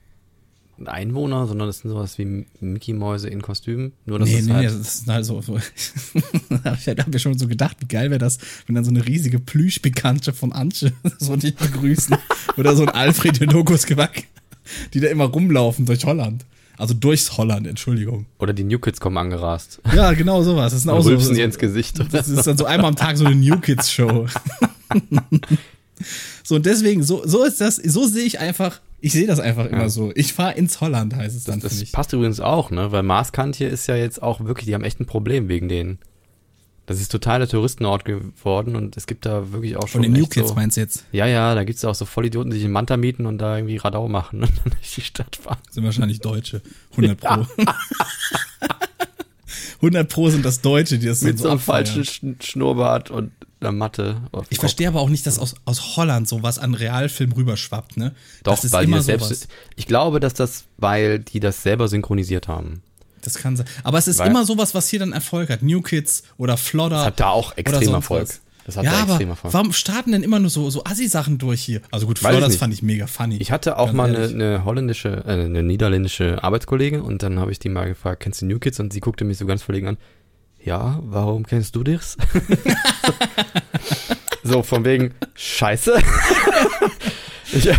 Einwohner, 0.88 1.48
sondern 1.48 1.68
das 1.68 1.80
sind 1.80 1.92
sowas 1.92 2.18
wie 2.18 2.46
Mickey-Mäuse 2.60 3.30
in 3.30 3.42
Kostümen? 3.42 3.94
Nur, 4.06 4.20
dass 4.20 4.30
nee, 4.30 4.40
es 4.40 4.46
nee, 4.46 4.54
halt, 4.54 4.66
das 4.66 4.96
ist 4.96 5.08
halt 5.08 5.26
so. 5.26 5.42
so. 5.42 5.58
ich 6.78 6.88
hab 6.88 7.08
mir 7.08 7.20
schon 7.20 7.38
so 7.38 7.48
gedacht, 7.48 7.78
wie 7.80 7.88
geil 7.88 8.10
wäre 8.10 8.20
das, 8.20 8.38
wenn 8.66 8.76
dann 8.76 8.84
so 8.84 8.92
eine 8.92 9.06
riesige 9.06 9.40
Plüschbekannte 9.40 10.34
von 10.34 10.52
Antje 10.52 10.94
so 11.20 11.36
dich 11.36 11.56
begrüßen. 11.56 12.16
Oder 12.58 12.76
so 12.76 12.84
ein 12.84 12.90
Alfred 12.90 13.40
Jodokus-Gewack, 13.40 14.24
die 14.94 15.00
da 15.00 15.08
immer 15.08 15.26
rumlaufen 15.26 15.86
durch 15.86 16.06
Holland. 16.06 16.46
Also 16.78 16.96
durchs 16.96 17.38
Holland, 17.38 17.68
Entschuldigung. 17.68 18.26
Oder 18.40 18.54
die 18.54 18.64
New 18.64 18.80
Kids 18.80 19.00
kommen 19.00 19.18
angerast. 19.18 19.80
Ja, 19.94 20.14
genau 20.14 20.42
sowas. 20.42 20.74
Das 20.74 20.82
sind 20.82 20.90
auch 20.90 21.04
so, 21.04 21.10
rülpsen 21.10 21.30
so, 21.30 21.36
dir 21.36 21.46
ins 21.46 21.60
Gesicht. 21.60 22.04
Das 22.12 22.28
ist 22.28 22.48
dann 22.48 22.58
so 22.58 22.66
einmal 22.66 22.90
am 22.90 22.96
Tag 22.96 23.18
so 23.18 23.26
eine 23.26 23.36
New 23.36 23.60
Kids 23.60 23.92
Show. 23.92 24.26
so 26.44 26.56
und 26.56 26.66
deswegen 26.66 27.04
so 27.04 27.22
so 27.26 27.44
ist 27.44 27.62
das, 27.62 27.76
so 27.76 28.08
sehe 28.08 28.24
ich 28.24 28.40
einfach, 28.40 28.82
ich 29.02 29.12
sehe 29.14 29.28
das 29.28 29.40
einfach 29.40 29.66
immer 29.66 29.90
so. 29.90 30.12
Ich 30.16 30.34
fahre 30.34 30.54
ins 30.54 30.80
Holland 30.82 31.16
heißt 31.16 31.36
es 31.36 31.44
dann 31.44 31.60
für 31.62 31.68
Das 31.68 31.80
mich. 31.80 31.92
passt 31.92 32.14
übrigens 32.14 32.40
auch, 32.40 32.72
ne? 32.72 32.92
Weil 32.92 33.04
Maaskantje 33.04 33.68
ist 33.68 33.88
ja 33.88 33.96
jetzt 33.96 34.22
auch 34.22 34.42
wirklich, 34.42 34.66
die 34.66 34.74
haben 34.74 34.84
echt 34.84 35.00
ein 35.00 35.06
Problem 35.06 35.48
wegen 35.50 35.68
denen. 35.70 36.00
Das 36.88 37.00
ist 37.00 37.12
total 37.12 37.40
der 37.40 37.48
Touristenort 37.48 38.06
geworden 38.06 38.76
und 38.76 38.98
es 38.98 39.06
gibt 39.08 39.26
da 39.26 39.52
wirklich 39.54 39.78
auch 39.78 39.88
schon. 39.88 40.02
Von 40.04 40.14
den 40.14 40.14
New 40.14 40.28
Kids 40.28 40.50
so, 40.50 40.56
meinst 40.56 40.78
du 40.78 40.82
jetzt? 40.82 41.06
Ja, 41.12 41.26
ja, 41.26 41.56
da 41.56 41.64
gibt 41.64 41.78
es 41.78 41.86
auch 41.86 41.96
so 41.96 42.06
Vollidioten, 42.06 42.52
die 42.52 42.58
sich 42.58 42.66
in 42.66 42.72
Manta 42.72 42.98
mieten 42.98 43.26
und 43.26 43.38
da 43.38 43.56
irgendwie 43.58 43.78
Radau 43.78 44.08
machen 44.10 44.42
und 44.44 44.52
dann 44.64 44.74
durch 44.74 44.96
die 44.96 45.02
Stadt 45.02 45.36
fahren. 45.36 45.60
Sind 45.70 45.84
wahrscheinlich 45.86 46.20
Deutsche. 46.20 46.62
100 46.98 47.20
Pro. 47.20 47.46
100 49.82 50.08
Pro 50.10 50.30
sind 50.30 50.46
das 50.46 50.62
Deutsche, 50.62 51.00
die 51.00 51.08
das 51.08 51.22
Mit 51.22 51.38
so 51.38 51.46
so 51.46 51.50
einem 51.52 51.60
falschen 51.60 52.04
Sch- 52.04 52.44
Schnurrbart 52.44 53.10
und 53.12 53.32
einer 53.60 53.72
Matte. 53.72 54.22
auf 54.32 54.46
Ich 54.50 54.60
verstehe 54.60 54.88
aber 54.88 55.02
auch 55.02 55.10
nicht, 55.10 55.26
dass 55.28 55.38
aus, 55.40 55.56
aus 55.66 55.96
Holland 55.98 56.28
sowas 56.28 56.58
an 56.60 56.74
Realfilm 56.74 57.32
rüberschwappt, 57.32 57.98
ne? 57.98 58.14
Doch, 58.44 58.54
das 58.56 58.66
ist 58.66 58.72
weil 58.74 58.86
die 58.86 58.92
immer 58.92 58.98
das 58.98 59.06
sowas. 59.08 59.28
selbst. 59.28 59.48
Ich 59.76 59.88
glaube, 59.88 60.20
dass 60.20 60.34
das, 60.34 60.64
weil 60.78 61.20
die 61.20 61.40
das 61.40 61.62
selber 61.64 61.88
synchronisiert 61.88 62.48
haben. 62.48 62.82
Das 63.22 63.36
kann 63.36 63.56
sein. 63.56 63.68
Aber 63.84 64.00
es 64.00 64.08
ist 64.08 64.18
Weil- 64.20 64.30
immer 64.32 64.46
sowas, 64.46 64.74
was 64.74 64.90
hier 64.90 64.98
dann 65.00 65.12
Erfolg 65.14 65.50
hat. 65.52 65.62
New 65.62 65.82
Kids 65.82 66.24
oder 66.38 66.58
Flodder. 66.58 66.98
Das 66.98 67.06
hat 67.06 67.20
da 67.20 67.30
auch 67.30 67.56
extrem 67.56 67.94
Erfolg. 67.94 68.24
was. 68.24 68.42
Das 68.66 68.78
hat 68.78 68.86
ja, 68.86 68.92
aber 68.94 69.14
extrem 69.14 69.30
Erfolg. 69.30 69.54
warum 69.54 69.74
starten 69.74 70.12
denn 70.12 70.24
immer 70.24 70.40
nur 70.40 70.50
so, 70.50 70.70
so 70.70 70.84
Assi-Sachen 70.84 71.38
durch 71.38 71.62
hier? 71.62 71.82
Also 71.92 72.08
gut, 72.08 72.22
Weiß 72.24 72.48
nicht. 72.48 72.60
fand 72.60 72.74
ich 72.74 72.84
mega 72.84 73.08
funny. 73.08 73.38
Ich 73.38 73.52
hatte 73.52 73.78
auch 73.78 73.88
Ganz 73.88 73.98
mal 73.98 74.16
eine, 74.16 74.26
eine 74.28 74.66
holländische, 74.66 75.24
äh, 75.26 75.46
eine 75.46 75.64
niederländische 75.64 76.44
Arbeitskollegin 76.44 77.02
und 77.02 77.24
dann 77.24 77.40
habe 77.40 77.52
ich 77.52 77.60
die 77.60 77.70
mal 77.70 77.88
gefragt, 77.88 78.22
kennst 78.22 78.42
du 78.42 78.46
New 78.46 78.60
Kids? 78.60 78.80
Und 78.80 78.94
sie 78.94 79.00
guckte 79.00 79.26
mich 79.26 79.38
so 79.38 79.46
ganz 79.46 79.64
verlegen 79.64 79.88
an. 79.88 79.98
Ja, 80.64 81.00
warum 81.04 81.46
kennst 81.46 81.76
du 81.76 81.84
das? 81.84 82.18
so, 84.44 84.62
von 84.62 84.86
wegen, 84.86 85.14
scheiße. 85.34 85.98
ich, 87.54 87.70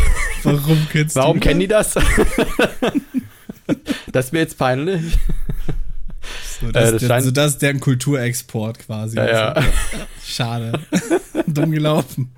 Warum 0.42 0.88
kennst 0.90 1.14
warum 1.16 1.38
du 1.38 1.46
kennen 1.46 1.60
die 1.60 1.68
das? 1.68 1.94
das 4.12 4.26
ist 4.26 4.32
mir 4.32 4.40
jetzt 4.40 4.58
peinlich. 4.58 5.16
So, 6.62 6.70
das, 6.70 6.88
Äh, 6.88 6.92
das 6.92 7.00
der, 7.08 7.22
so, 7.22 7.30
das 7.30 7.52
ist 7.52 7.62
deren 7.62 7.80
Kulturexport 7.80 8.78
quasi. 8.78 9.16
Ja, 9.16 9.26
ja. 9.26 9.52
Also, 9.52 9.68
Schade. 10.24 10.80
Dumm 11.46 11.72
gelaufen. 11.72 12.30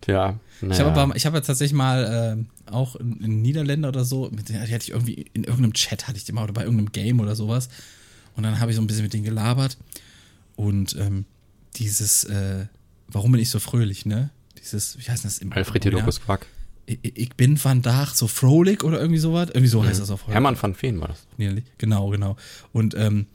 Tja. 0.00 0.38
Ich 0.60 0.68
naja. 0.68 1.12
ich 1.14 1.26
habe 1.26 1.36
ja 1.36 1.40
tatsächlich 1.42 1.74
mal 1.74 2.34
ähm, 2.34 2.46
auch 2.66 2.96
in, 2.96 3.20
in 3.20 3.42
Niederländer 3.42 3.88
oder 3.88 4.04
so, 4.04 4.30
mit 4.30 4.48
denen 4.48 4.60
hatte 4.60 4.74
ich 4.74 4.90
irgendwie 4.90 5.26
in 5.34 5.44
irgendeinem 5.44 5.74
Chat 5.74 6.08
hatte 6.08 6.16
ich 6.16 6.24
die 6.24 6.32
mal 6.32 6.44
oder 6.44 6.54
bei 6.54 6.62
irgendeinem 6.62 6.92
Game 6.92 7.20
oder 7.20 7.36
sowas. 7.36 7.68
Und 8.36 8.42
dann 8.42 8.58
habe 8.58 8.70
ich 8.70 8.76
so 8.76 8.82
ein 8.82 8.86
bisschen 8.86 9.04
mit 9.04 9.12
denen 9.12 9.24
gelabert. 9.24 9.76
Und 10.56 10.96
ähm, 10.96 11.26
dieses, 11.76 12.24
äh, 12.24 12.66
warum 13.08 13.32
bin 13.32 13.40
ich 13.40 13.50
so 13.50 13.58
fröhlich, 13.58 14.06
ne? 14.06 14.30
Dieses, 14.58 14.98
wie 14.98 15.10
heißt 15.10 15.24
das 15.24 15.38
im 15.38 15.52
Alfred? 15.52 15.84
Jodokus 15.84 16.20
Quack. 16.20 16.46
Ich, 16.86 16.98
ich 17.02 17.34
bin 17.34 17.62
Vandaag 17.62 18.14
so 18.14 18.28
frohlich 18.28 18.84
oder 18.84 19.00
irgendwie 19.00 19.18
sowas. 19.18 19.48
Irgendwie 19.48 19.68
so 19.68 19.84
heißt 19.84 20.00
das 20.00 20.10
auf 20.10 20.22
Holland. 20.22 20.34
Hermann 20.34 20.62
van 20.62 20.80
Veen 20.80 21.00
war 21.00 21.08
das. 21.08 21.26
Genau, 21.78 22.08
genau. 22.10 22.36
Und 22.72 22.94
ähm, 22.94 23.26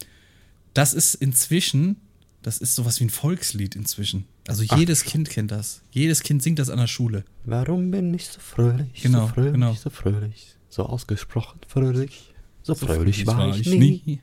das 0.73 0.93
ist 0.93 1.15
inzwischen, 1.15 1.97
das 2.41 2.57
ist 2.57 2.75
sowas 2.75 2.99
wie 2.99 3.05
ein 3.05 3.09
Volkslied 3.09 3.75
inzwischen. 3.75 4.25
Also 4.47 4.63
jedes 4.75 5.03
Kind 5.03 5.29
kennt 5.29 5.51
das. 5.51 5.81
Jedes 5.91 6.23
Kind 6.23 6.41
singt 6.41 6.59
das 6.59 6.69
an 6.69 6.79
der 6.79 6.87
Schule. 6.87 7.25
Warum 7.45 7.91
bin 7.91 8.13
ich 8.13 8.27
so 8.27 8.39
fröhlich? 8.39 9.01
Genau, 9.01 9.27
so 9.27 9.33
fröhlich, 9.33 9.53
genau. 9.53 9.73
so 9.73 9.89
fröhlich. 9.89 10.55
So 10.69 10.85
ausgesprochen 10.85 11.59
fröhlich. 11.67 12.33
So 12.63 12.75
fröhlich 12.75 13.27
war 13.27 13.55
ich 13.55 13.67
nie. 13.67 14.19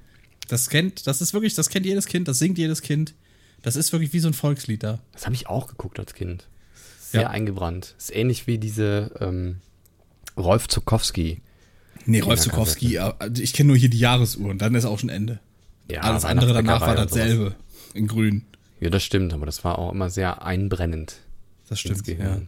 Das 0.48 0.70
kennt, 0.70 1.06
das 1.06 1.20
ist 1.20 1.34
wirklich, 1.34 1.54
das 1.54 1.68
kennt 1.68 1.84
jedes 1.84 2.06
Kind, 2.06 2.26
das 2.26 2.38
singt 2.38 2.56
jedes 2.56 2.80
Kind. 2.82 3.14
Das 3.62 3.76
ist 3.76 3.92
wirklich 3.92 4.12
wie 4.12 4.20
so 4.20 4.28
ein 4.28 4.34
Volkslied 4.34 4.82
da. 4.82 5.00
Das 5.12 5.26
habe 5.26 5.34
ich 5.34 5.48
auch 5.48 5.66
geguckt 5.66 5.98
als 5.98 6.14
Kind. 6.14 6.48
Sehr 7.11 7.23
Ja. 7.23 7.31
eingebrannt. 7.31 7.94
Ist 7.99 8.14
ähnlich 8.14 8.47
wie 8.47 8.59
diese 8.59 9.11
ähm, 9.21 9.57
Rolf 10.37 10.68
Zukowski. 10.68 11.40
Nee, 12.05 12.21
Rolf 12.21 12.40
Zukowski, 12.40 12.97
äh, 12.97 13.12
ich 13.38 13.53
kenne 13.55 13.68
nur 13.68 13.77
hier 13.77 13.88
die 13.90 13.99
Jahresuhr 13.99 14.51
und 14.51 14.59
dann 14.61 14.75
ist 14.75 14.85
auch 14.85 14.99
schon 14.99 15.09
Ende. 15.09 15.40
Ja, 15.90 16.03
Alles 16.03 16.25
andere 16.25 16.53
danach 16.53 16.81
war 16.83 16.94
dasselbe. 16.94 17.55
In 17.94 18.07
grün. 18.07 18.44
Ja, 18.81 18.90
das 18.90 19.03
stimmt, 19.03 19.33
aber 19.33 19.47
das 19.47 19.64
war 19.64 19.79
auch 19.79 19.90
immer 19.92 20.11
sehr 20.11 20.42
einbrennend 20.42 21.16
Das 21.68 21.81
stimmt. 21.81 22.07
Ja. 22.07 22.42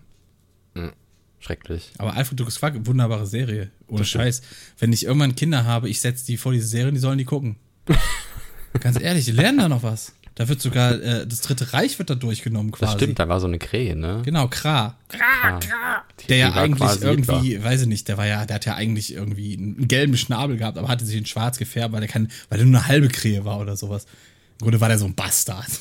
Mhm. 0.75 0.93
Schrecklich. 1.39 1.93
Aber 1.97 2.15
Alfred 2.15 2.39
Dukas 2.39 2.59
Quack, 2.59 2.87
wunderbare 2.87 3.27
Serie. 3.27 3.71
Ohne. 3.89 4.05
Scheiß. 4.05 4.43
Wenn 4.79 4.93
ich 4.93 5.07
irgendwann 5.07 5.35
Kinder 5.35 5.65
habe, 5.65 5.89
ich 5.89 6.01
setze 6.03 6.27
die 6.27 6.37
vor 6.37 6.53
diese 6.53 6.67
Serie, 6.67 6.93
die 6.93 6.99
sollen 6.99 7.17
die 7.17 7.25
gucken. 7.25 7.57
Ganz 8.81 9.01
ehrlich, 9.01 9.25
die 9.25 9.33
lernen 9.33 9.59
da 9.59 9.69
noch 9.71 9.83
was. 9.83 10.13
Da 10.41 10.49
wird 10.49 10.63
sogar, 10.63 10.93
äh, 11.03 11.27
das 11.27 11.43
Dritte 11.43 11.75
Reich 11.75 11.99
wird 11.99 12.09
da 12.09 12.15
durchgenommen 12.15 12.73
quasi. 12.73 12.93
Das 12.93 13.03
stimmt, 13.03 13.19
da 13.19 13.29
war 13.29 13.41
so 13.41 13.47
eine 13.47 13.59
Krähe, 13.59 13.95
ne? 13.95 14.23
Genau, 14.25 14.49
Kra. 14.49 14.97
Ah. 15.13 15.61
Der 16.31 16.37
ja 16.39 16.55
eigentlich 16.55 17.03
irgendwie, 17.03 17.49
Hitler. 17.51 17.65
weiß 17.65 17.83
ich 17.83 17.87
nicht, 17.89 18.09
der 18.09 18.17
war 18.17 18.27
ja, 18.27 18.47
der 18.47 18.55
hat 18.55 18.65
ja 18.65 18.75
eigentlich 18.75 19.13
irgendwie 19.13 19.59
einen 19.59 19.87
gelben 19.87 20.17
Schnabel 20.17 20.57
gehabt, 20.57 20.79
aber 20.79 20.89
hatte 20.89 21.05
sich 21.05 21.19
in 21.19 21.27
schwarz 21.27 21.59
gefärbt, 21.59 21.93
weil 21.93 22.01
er 22.01 22.09
kein, 22.09 22.31
weil 22.49 22.59
er 22.59 22.65
nur 22.65 22.81
eine 22.81 22.89
halbe 22.89 23.09
Krähe 23.09 23.45
war 23.45 23.61
oder 23.61 23.77
sowas. 23.77 24.07
Im 24.61 24.65
Grunde 24.65 24.81
war 24.81 24.89
der 24.89 24.97
so 24.97 25.05
ein 25.05 25.15
Bastard. 25.15 25.69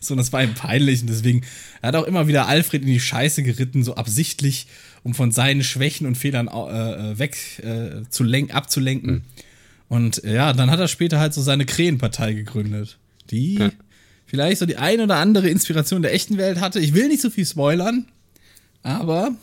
so, 0.00 0.12
und 0.12 0.18
das 0.18 0.30
war 0.34 0.42
ihm 0.42 0.52
peinlich 0.52 1.00
und 1.00 1.08
deswegen, 1.08 1.46
er 1.80 1.88
hat 1.88 1.96
auch 1.96 2.04
immer 2.04 2.28
wieder 2.28 2.46
Alfred 2.46 2.82
in 2.82 2.88
die 2.88 3.00
Scheiße 3.00 3.42
geritten, 3.42 3.82
so 3.82 3.94
absichtlich, 3.94 4.66
um 5.02 5.14
von 5.14 5.32
seinen 5.32 5.64
Schwächen 5.64 6.06
und 6.06 6.16
Fehlern 6.18 6.48
äh, 6.48 7.12
äh, 7.12 7.18
weg 7.18 7.38
äh, 7.60 8.02
zu 8.10 8.22
lenk, 8.22 8.54
abzulenken. 8.54 9.10
Mhm. 9.10 9.22
Und 9.88 10.22
ja, 10.24 10.52
dann 10.52 10.70
hat 10.70 10.80
er 10.80 10.88
später 10.88 11.18
halt 11.20 11.34
so 11.34 11.42
seine 11.42 11.66
Krähenpartei 11.66 12.32
gegründet, 12.32 12.98
die 13.30 13.56
Ja. 13.58 13.70
vielleicht 14.26 14.58
so 14.58 14.66
die 14.66 14.76
ein 14.76 15.00
oder 15.00 15.16
andere 15.16 15.48
Inspiration 15.48 16.02
der 16.02 16.14
echten 16.14 16.36
Welt 16.38 16.60
hatte. 16.60 16.80
Ich 16.80 16.94
will 16.94 17.08
nicht 17.08 17.20
so 17.22 17.30
viel 17.30 17.46
spoilern, 17.46 18.06
aber 18.82 19.34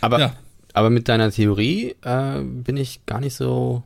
Aber, 0.00 0.18
Ja. 0.20 0.36
aber 0.72 0.90
mit 0.90 1.08
deiner 1.08 1.30
Theorie 1.30 1.94
äh, 2.02 2.40
bin 2.42 2.76
ich 2.76 3.04
gar 3.06 3.20
nicht 3.20 3.34
so 3.34 3.82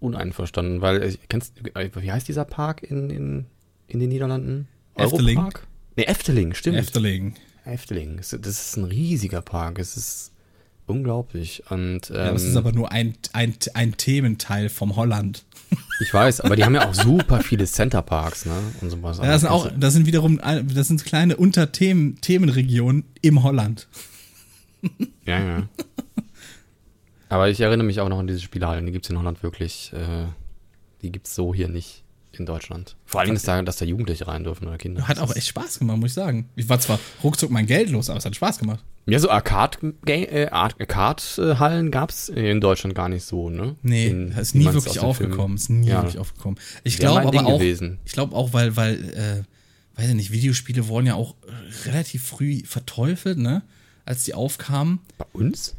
uneinverstanden, 0.00 0.80
weil 0.80 1.02
äh, 1.02 1.16
kennst 1.28 1.54
äh, 1.74 1.90
wie 2.00 2.12
heißt 2.12 2.28
dieser 2.28 2.44
Park 2.44 2.82
in, 2.82 3.10
in, 3.10 3.46
in 3.88 4.00
den 4.00 4.08
Niederlanden? 4.10 4.68
Efteling. 4.94 5.38
Europark? 5.38 5.66
Nee, 5.96 6.04
Efteling, 6.04 6.54
stimmt. 6.54 6.76
Efteling. 6.78 7.34
Efteling. 7.64 8.16
Das 8.16 8.32
ist 8.32 8.76
ein 8.76 8.84
riesiger 8.84 9.42
Park. 9.42 9.78
Es 9.78 9.96
ist 9.96 10.32
unglaublich. 10.86 11.62
Und 11.70 12.10
ähm, 12.10 12.16
Ja, 12.16 12.32
das 12.32 12.42
ist 12.42 12.56
aber 12.56 12.72
nur 12.72 12.92
ein, 12.92 13.14
ein, 13.32 13.54
ein 13.74 13.96
Thementeil 13.96 14.68
vom 14.68 14.96
Holland. 14.96 15.44
ich 16.00 16.12
weiß, 16.12 16.42
aber 16.42 16.56
die 16.56 16.64
haben 16.64 16.74
ja 16.74 16.88
auch 16.88 16.94
super 16.94 17.40
viele 17.40 17.66
Centerparks, 17.66 18.46
ne? 18.46 18.54
Und 18.80 18.90
sowas. 18.90 19.18
Ja, 19.18 19.24
das 19.24 19.40
sind 19.42 19.50
auch, 19.50 19.70
das 19.76 19.94
sind 19.94 20.06
wiederum, 20.06 20.38
das 20.38 20.88
sind 20.88 21.04
kleine 21.04 21.36
Unterthemen, 21.36 22.20
Themenregionen 22.20 23.04
im 23.22 23.42
Holland. 23.42 23.88
Ja, 25.24 25.40
ja. 25.40 25.68
Aber 27.28 27.50
ich 27.50 27.60
erinnere 27.60 27.86
mich 27.86 28.00
auch 28.00 28.08
noch 28.08 28.20
an 28.20 28.28
diese 28.28 28.40
Spielhallen. 28.40 28.86
Die 28.86 28.92
gibt 28.92 29.04
es 29.04 29.10
in 29.10 29.18
Holland 29.18 29.42
wirklich. 29.42 29.92
Äh, 29.92 30.26
die 31.02 31.10
gibt 31.10 31.26
es 31.26 31.34
so 31.34 31.52
hier 31.52 31.68
nicht 31.68 32.04
in 32.38 32.46
Deutschland. 32.46 32.96
Vor 33.04 33.20
allen 33.20 33.26
Dingen, 33.28 33.36
dass 33.36 33.44
da, 33.44 33.60
dass 33.62 33.76
da 33.76 33.84
Jugendliche 33.84 34.26
rein 34.26 34.44
dürfen 34.44 34.66
oder 34.68 34.78
Kinder. 34.78 35.06
Hat 35.08 35.18
auch 35.18 35.34
echt 35.34 35.48
Spaß 35.48 35.78
gemacht, 35.78 35.98
muss 35.98 36.10
ich 36.10 36.14
sagen. 36.14 36.48
Ich 36.56 36.68
war 36.68 36.78
zwar 36.80 36.98
ruckzuck 37.22 37.50
mein 37.50 37.66
Geld 37.66 37.90
los, 37.90 38.08
aber 38.10 38.18
es 38.18 38.24
hat 38.24 38.34
Spaß 38.36 38.58
gemacht. 38.58 38.84
Ja, 39.08 39.20
so 39.20 39.30
Arcade-Hallen 39.30 39.96
äh, 40.04 40.48
Arcade 40.50 41.90
gab 41.90 42.10
es 42.10 42.28
in 42.28 42.60
Deutschland 42.60 42.94
gar 42.96 43.08
nicht 43.08 43.24
so, 43.24 43.50
ne? 43.50 43.76
Nee, 43.82 44.08
in, 44.08 44.30
das 44.30 44.48
ist 44.48 44.54
nie 44.56 44.64
wirklich 44.64 44.98
aufgekommen. 44.98 45.56
Ist 45.56 45.70
nie 45.70 45.86
Ja. 45.88 46.02
wirklich 46.02 46.18
aufgekommen. 46.18 46.58
Ich 46.82 46.98
glaube 46.98 47.20
aber 47.20 47.30
Ding 47.30 47.44
auch, 47.44 47.58
gewesen. 47.58 47.98
ich 48.04 48.12
glaube 48.12 48.34
auch, 48.34 48.52
weil, 48.52 48.76
weil, 48.76 48.94
äh, 49.14 49.98
weiß 50.00 50.08
ich 50.08 50.14
nicht, 50.16 50.32
Videospiele 50.32 50.88
wurden 50.88 51.06
ja 51.06 51.14
auch 51.14 51.36
relativ 51.84 52.24
früh 52.26 52.62
verteufelt, 52.64 53.38
ne? 53.38 53.62
Als 54.04 54.24
die 54.24 54.34
aufkamen. 54.34 54.98
Bei 55.18 55.26
uns? 55.32 55.76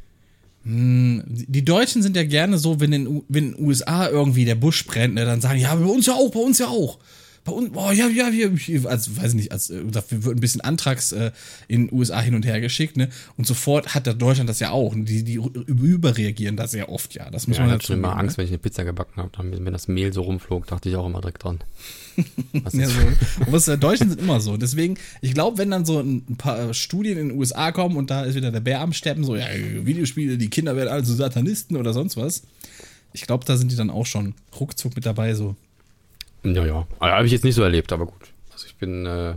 Die 0.69 1.63
Deutschen 1.65 2.01
sind 2.01 2.15
ja 2.17 2.23
gerne 2.23 2.57
so, 2.57 2.79
wenn 2.79 2.91
in, 2.91 3.07
U- 3.07 3.23
wenn 3.29 3.51
in 3.51 3.53
den 3.55 3.65
USA 3.65 4.09
irgendwie 4.09 4.43
der 4.45 4.55
Busch 4.55 4.85
brennt, 4.85 5.13
ne, 5.15 5.23
dann 5.25 5.39
sagen, 5.41 5.59
ja, 5.59 5.73
bei 5.75 5.85
uns 5.85 6.05
ja 6.07 6.13
auch, 6.13 6.29
bei 6.31 6.39
uns 6.39 6.59
ja 6.59 6.67
auch. 6.67 6.99
Bei 7.47 7.53
uns, 7.53 7.69
oh, 7.73 7.91
ja, 7.91 8.09
ja, 8.09 8.33
wir, 8.33 8.51
also, 8.89 9.15
weiß 9.15 9.29
ich 9.29 9.35
nicht, 9.35 9.51
als, 9.53 9.69
äh, 9.69 9.81
dafür 9.85 10.25
wird 10.25 10.35
ein 10.35 10.41
bisschen 10.41 10.59
Antrags 10.59 11.13
äh, 11.13 11.31
in 11.69 11.87
den 11.87 11.97
USA 11.97 12.19
hin 12.19 12.35
und 12.35 12.45
her 12.45 12.59
geschickt, 12.59 12.97
ne? 12.97 13.07
Und 13.37 13.47
sofort 13.47 13.95
hat 13.95 14.05
der 14.05 14.15
Deutschland 14.15 14.49
das 14.49 14.59
ja 14.59 14.71
auch. 14.71 14.93
Die, 14.93 15.23
die 15.23 15.35
überreagieren 15.35 16.57
da 16.57 16.67
sehr 16.67 16.89
oft, 16.89 17.13
ja. 17.13 17.29
Das 17.29 17.47
muss 17.47 17.55
Ja, 17.55 17.63
man 17.63 17.69
ich 17.69 17.71
halt 17.71 17.81
hatte 17.83 17.87
schon 17.93 17.99
immer 17.99 18.17
Angst, 18.17 18.37
wenn 18.37 18.43
ich 18.43 18.51
eine 18.51 18.57
Pizza 18.57 18.83
gebacken 18.83 19.21
habe. 19.21 19.29
Dann, 19.37 19.63
wenn 19.63 19.71
das 19.71 19.87
Mehl 19.87 20.11
so 20.11 20.23
rumflog, 20.23 20.67
dachte 20.67 20.89
ich 20.89 20.97
auch 20.97 21.05
immer 21.05 21.21
direkt 21.21 21.45
dran. 21.45 21.59
Was 22.51 22.73
Ja, 22.73 22.89
so. 22.89 22.99
Aber 23.45 23.55
es, 23.55 23.67
äh, 23.69 23.77
Deutschen 23.77 24.09
sind 24.09 24.19
immer 24.19 24.41
so. 24.41 24.57
Deswegen, 24.57 24.97
ich 25.21 25.33
glaube, 25.33 25.57
wenn 25.57 25.71
dann 25.71 25.85
so 25.85 26.01
ein 26.01 26.35
paar 26.37 26.73
Studien 26.73 27.17
in 27.17 27.29
den 27.29 27.37
USA 27.37 27.71
kommen 27.71 27.95
und 27.95 28.09
da 28.09 28.23
ist 28.23 28.35
wieder 28.35 28.51
der 28.51 28.59
Bär 28.59 28.81
am 28.81 28.91
Steppen, 28.91 29.23
so, 29.23 29.37
ja, 29.37 29.45
Videospiele, 29.53 30.37
die 30.37 30.49
Kinder 30.49 30.75
werden 30.75 30.89
alle 30.89 31.05
so 31.05 31.15
Satanisten 31.15 31.77
oder 31.77 31.93
sonst 31.93 32.17
was. 32.17 32.43
Ich 33.13 33.21
glaube, 33.21 33.45
da 33.45 33.55
sind 33.55 33.71
die 33.71 33.77
dann 33.77 33.89
auch 33.89 34.05
schon 34.05 34.33
ruckzuck 34.59 34.97
mit 34.97 35.05
dabei, 35.05 35.33
so. 35.33 35.55
Ja, 36.43 36.65
ja. 36.65 36.87
Also, 36.99 37.15
Habe 37.15 37.25
ich 37.25 37.31
jetzt 37.31 37.43
nicht 37.43 37.55
so 37.55 37.63
erlebt, 37.63 37.91
aber 37.91 38.05
gut. 38.05 38.31
Also 38.53 38.65
ich 38.67 38.75
bin 38.75 39.05
äh, 39.05 39.35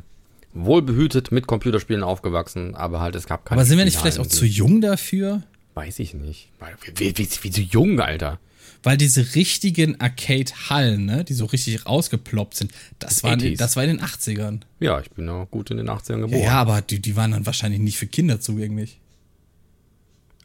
wohlbehütet 0.54 1.32
mit 1.32 1.46
Computerspielen 1.46 2.02
aufgewachsen, 2.02 2.74
aber 2.74 3.00
halt 3.00 3.14
es 3.14 3.26
gab 3.26 3.44
keine 3.44 3.60
Aber 3.60 3.66
sind 3.66 3.78
wir 3.78 3.84
nicht 3.84 3.96
vielleicht 3.98 4.18
auch 4.18 4.26
zu 4.26 4.44
jung 4.46 4.80
dafür? 4.80 5.42
Weiß 5.74 5.98
ich 5.98 6.14
nicht. 6.14 6.48
Wie, 6.96 7.16
wie, 7.16 7.28
wie 7.42 7.50
zu 7.50 7.60
jung, 7.60 8.00
Alter. 8.00 8.38
Weil 8.82 8.96
diese 8.96 9.34
richtigen 9.34 10.00
Arcade-Hallen, 10.00 11.04
ne, 11.04 11.22
die 11.24 11.34
so 11.34 11.44
richtig 11.44 11.84
rausgeploppt 11.84 12.54
sind, 12.56 12.72
das, 12.98 13.22
waren, 13.22 13.38
80s. 13.38 13.58
das 13.58 13.76
war 13.76 13.84
in 13.84 13.90
den 13.90 14.00
80ern. 14.00 14.60
Ja, 14.78 15.00
ich 15.00 15.10
bin 15.10 15.28
auch 15.28 15.50
gut 15.50 15.70
in 15.70 15.76
den 15.76 15.88
80ern 15.90 16.10
Ja, 16.12 16.16
geboren. 16.26 16.42
ja, 16.42 16.52
aber 16.52 16.80
die, 16.80 16.98
die 17.00 17.14
waren 17.14 17.32
dann 17.32 17.44
wahrscheinlich 17.44 17.80
nicht 17.80 17.98
für 17.98 18.06
Kinder 18.06 18.40
zugänglich. 18.40 18.98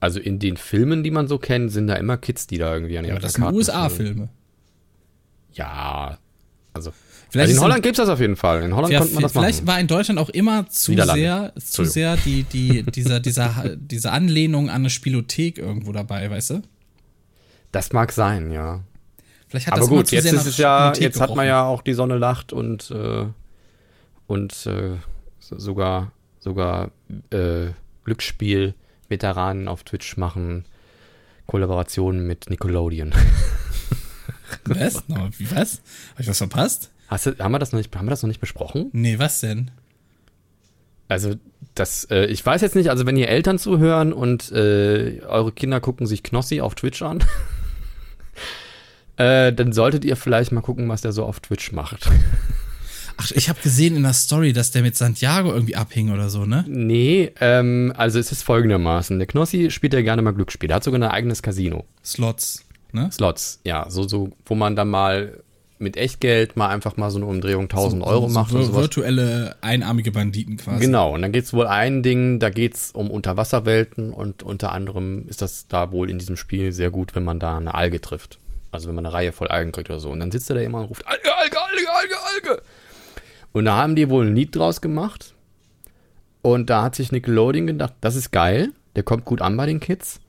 Also 0.01 0.19
in 0.19 0.37
den 0.39 0.57
Filmen, 0.57 1.03
die 1.03 1.11
man 1.11 1.27
so 1.29 1.37
kennt, 1.37 1.71
sind 1.71 1.87
da 1.87 1.95
immer 1.95 2.17
Kids, 2.17 2.45
die 2.45 2.57
da 2.57 2.73
irgendwie 2.73 2.97
an 2.97 3.05
Ja, 3.05 3.11
den 3.11 3.15
aber 3.17 3.21
das 3.21 3.33
sind 3.33 3.43
USA-Filme. 3.45 4.27
Ja, 5.53 6.17
also, 6.75 6.91
Vielleicht 7.29 7.49
also 7.49 7.61
in 7.61 7.63
Holland 7.65 7.83
gibt's 7.83 7.97
das 7.97 8.07
auf 8.09 8.19
jeden 8.19 8.35
Fall. 8.35 8.61
In 8.63 8.75
Holland 8.75 8.93
Ja, 8.93 8.99
konnte 8.99 9.13
man 9.15 9.23
das 9.23 9.31
vielleicht 9.31 9.59
machen. 9.65 9.67
war 9.67 9.79
in 9.79 9.87
Deutschland 9.87 10.19
auch 10.19 10.29
immer 10.29 10.69
zu 10.69 10.93
sehr, 10.93 11.53
zu 11.59 11.83
sehr 11.85 12.15
die, 12.17 12.43
die, 12.43 12.83
dieser, 12.83 13.19
dieser, 13.19 13.75
diese 13.77 14.11
Anlehnung 14.11 14.69
an 14.69 14.75
eine 14.81 14.89
Spielothek 14.89 15.57
irgendwo 15.57 15.91
dabei, 15.91 16.29
weißt 16.29 16.51
du? 16.51 16.61
Das 17.71 17.91
mag 17.91 18.11
sein, 18.11 18.51
ja. 18.51 18.81
Vielleicht 19.47 19.67
hat 19.67 19.73
Aber 19.73 19.81
das 19.81 19.89
gut, 19.89 20.07
zu 20.07 20.15
jetzt 20.15 20.25
ist 20.25 20.45
es 20.45 20.57
ja, 20.57 20.79
Spielothek 20.93 21.01
jetzt 21.03 21.19
hat 21.19 21.29
man 21.29 21.37
gerochen. 21.45 21.47
ja 21.47 21.63
auch 21.63 21.81
die 21.81 21.93
Sonne 21.93 22.17
lacht 22.17 22.53
und 22.53 22.91
äh, 22.91 23.25
und 24.27 24.65
äh, 24.65 24.97
so- 25.39 25.59
sogar 25.59 26.11
sogar 26.39 26.91
äh, 27.31 27.67
Glücksspiel-Veteranen 28.05 29.67
auf 29.67 29.83
Twitch 29.83 30.15
machen 30.17 30.65
Kollaborationen 31.47 32.25
mit 32.25 32.49
Nickelodeon. 32.49 33.13
Was? 34.67 35.07
No, 35.07 35.29
wie 35.37 35.51
was? 35.51 35.81
Hab 36.13 36.19
ich 36.19 36.27
was 36.27 36.37
verpasst? 36.37 36.91
Hast 37.07 37.27
du, 37.27 37.37
haben 37.37 37.51
wir 37.51 37.59
das 37.59 37.71
noch 37.71 37.77
nicht, 37.77 37.95
haben 37.95 38.05
wir 38.07 38.11
das 38.11 38.23
noch 38.23 38.27
nicht 38.27 38.39
besprochen? 38.39 38.89
Nee, 38.93 39.19
was 39.19 39.39
denn? 39.41 39.71
Also 41.07 41.35
das, 41.75 42.05
äh, 42.05 42.25
ich 42.25 42.43
weiß 42.43 42.61
jetzt 42.61 42.75
nicht, 42.75 42.89
also 42.89 43.05
wenn 43.05 43.17
ihr 43.17 43.29
Eltern 43.29 43.59
zuhören 43.59 44.11
und 44.11 44.51
äh, 44.51 45.21
eure 45.27 45.51
Kinder 45.51 45.79
gucken 45.79 46.07
sich 46.07 46.23
Knossi 46.23 46.61
auf 46.61 46.73
Twitch 46.73 47.01
an, 47.03 47.23
äh, 49.17 49.53
dann 49.53 49.71
solltet 49.71 50.03
ihr 50.03 50.15
vielleicht 50.15 50.51
mal 50.51 50.61
gucken, 50.61 50.89
was 50.89 51.01
der 51.01 51.11
so 51.11 51.23
auf 51.25 51.39
Twitch 51.41 51.71
macht. 51.73 52.09
Ach, 53.17 53.31
ich 53.31 53.49
habe 53.49 53.61
gesehen 53.61 53.95
in 53.95 54.03
der 54.03 54.13
Story, 54.13 54.51
dass 54.51 54.71
der 54.71 54.81
mit 54.81 54.97
Santiago 54.97 55.53
irgendwie 55.53 55.75
abhing 55.75 56.11
oder 56.11 56.29
so, 56.29 56.45
ne? 56.45 56.65
Nee, 56.67 57.31
ähm, 57.39 57.93
also 57.95 58.19
es 58.19 58.31
ist 58.31 58.43
folgendermaßen. 58.43 59.17
Der 59.19 59.27
Knossi 59.27 59.71
spielt 59.71 59.93
ja 59.93 60.01
gerne 60.01 60.21
mal 60.21 60.33
Glücksspiele. 60.33 60.73
Er 60.73 60.77
hat 60.77 60.83
sogar 60.83 60.99
ein 60.99 61.09
eigenes 61.09 61.41
Casino. 61.41 61.85
Slots, 62.03 62.65
ne? 62.95 63.09
Slots, 63.11 63.59
ja, 63.63 63.89
so, 63.89 64.07
so, 64.07 64.31
wo 64.45 64.55
man 64.55 64.75
dann 64.75 64.89
mal 64.89 65.43
mit 65.77 65.97
Echtgeld 65.97 66.55
mal 66.55 66.69
einfach 66.69 66.95
mal 66.97 67.11
so 67.11 67.17
eine 67.17 67.25
Umdrehung 67.25 67.63
1000 67.63 68.01
Euro 68.03 68.27
so, 68.27 68.33
macht 68.33 68.51
so 68.51 68.57
und 68.57 68.63
sowas. 68.63 68.81
virtuelle 68.81 69.55
einarmige 69.61 70.11
Banditen 70.11 70.57
quasi. 70.57 70.85
Genau, 70.85 71.13
und 71.13 71.21
dann 71.21 71.31
geht's 71.31 71.53
wohl 71.53 71.67
ein 71.67 72.01
Ding, 72.01 72.39
da 72.39 72.49
geht's 72.49 72.91
um 72.91 73.11
Unterwasserwelten 73.11 74.11
und 74.11 74.41
unter 74.41 74.71
anderem 74.71 75.27
ist 75.27 75.41
das 75.41 75.67
da 75.67 75.91
wohl 75.91 76.09
in 76.09 76.17
diesem 76.17 76.37
Spiel 76.37 76.71
sehr 76.71 76.91
gut, 76.91 77.13
wenn 77.13 77.23
man 77.25 77.39
da 77.39 77.57
eine 77.57 77.73
Alge 77.73 77.99
trifft. 77.99 78.39
Also 78.71 78.87
wenn 78.87 78.95
man 78.95 79.05
eine 79.05 79.13
Reihe 79.13 79.31
voll 79.31 79.47
Algen 79.49 79.71
kriegt 79.71 79.89
oder 79.89 79.99
so. 79.99 80.09
Und 80.09 80.19
dann 80.19 80.31
sitzt 80.31 80.49
er 80.49 80.55
da 80.55 80.61
immer 80.61 80.79
und 80.79 80.85
ruft, 80.85 81.07
Alge, 81.07 81.35
Alge, 81.35 81.57
Alge, 81.57 81.89
Alge, 81.93 82.15
Alge. 82.33 82.61
Und 83.51 83.65
da 83.65 83.75
haben 83.75 83.95
die 83.95 84.09
wohl 84.09 84.25
ein 84.25 84.35
Lied 84.35 84.55
draus 84.55 84.81
gemacht. 84.81 85.33
Und 86.41 86.69
da 86.69 86.83
hat 86.83 86.95
sich 86.95 87.11
Nickelodeon 87.11 87.67
gedacht, 87.67 87.93
das 88.01 88.15
ist 88.15 88.31
geil, 88.31 88.71
der 88.95 89.03
kommt 89.03 89.25
gut 89.25 89.41
an 89.41 89.57
bei 89.57 89.65
den 89.65 89.79
Kids. 89.79 90.19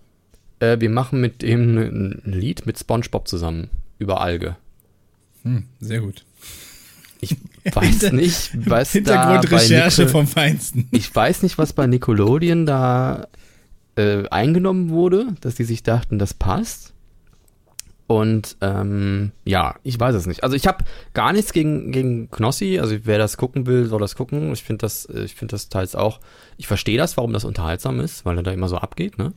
Äh, 0.61 0.81
wir 0.81 0.91
machen 0.91 1.21
mit 1.21 1.43
dem 1.43 1.77
ein 1.79 2.23
Lied 2.25 2.67
mit 2.67 2.79
Spongebob 2.79 3.29
zusammen 3.29 3.71
über 3.99 4.21
Alge. 4.21 4.57
Hm, 5.43 5.65
sehr 5.81 6.01
gut. 6.01 6.25
Ich 7.21 7.37
weiß 7.65 8.13
nicht, 8.13 8.51
was 8.69 8.93
Hintergrundrecherche 8.93 10.09
vom 10.09 10.27
Feinsten. 10.27 10.89
ich 10.93 11.15
weiß 11.15 11.43
nicht, 11.43 11.59
was 11.59 11.73
bei 11.73 11.87
Nickelodeon 11.87 12.67
da 12.67 13.29
äh, 13.97 14.29
eingenommen 14.29 14.91
wurde, 14.91 15.29
dass 15.41 15.55
die 15.55 15.65
sich 15.65 15.83
dachten, 15.83 16.19
das 16.19 16.35
passt. 16.35 16.93
Und 18.09 18.57
ähm, 18.61 19.33
ja, 19.45 19.75
ich 19.83 19.99
weiß 19.99 20.15
es 20.15 20.27
nicht. 20.27 20.45
Also 20.45 20.55
ich 20.55 20.69
habe 20.69 20.85
gar 21.13 21.33
nichts 21.33 21.53
gegen, 21.53 21.91
gegen 21.91 22.31
Knossi. 22.31 22.79
Also 22.79 22.97
wer 23.03 23.19
das 23.19 23.37
gucken 23.37 23.67
will, 23.67 23.87
soll 23.87 24.01
das 24.01 24.15
gucken. 24.15 24.53
Ich 24.53 24.63
finde 24.63 24.83
das, 24.83 25.07
äh, 25.07 25.25
ich 25.25 25.35
finde 25.35 25.53
das 25.53 25.69
teils 25.69 25.97
auch. 25.97 26.21
Ich 26.57 26.69
verstehe 26.69 26.99
das, 26.99 27.17
warum 27.17 27.33
das 27.33 27.45
unterhaltsam 27.45 27.99
ist, 27.99 28.25
weil 28.25 28.37
er 28.37 28.45
da 28.45 28.53
immer 28.53 28.69
so 28.69 28.79
abgeht. 28.79 29.19
Ne? 29.19 29.33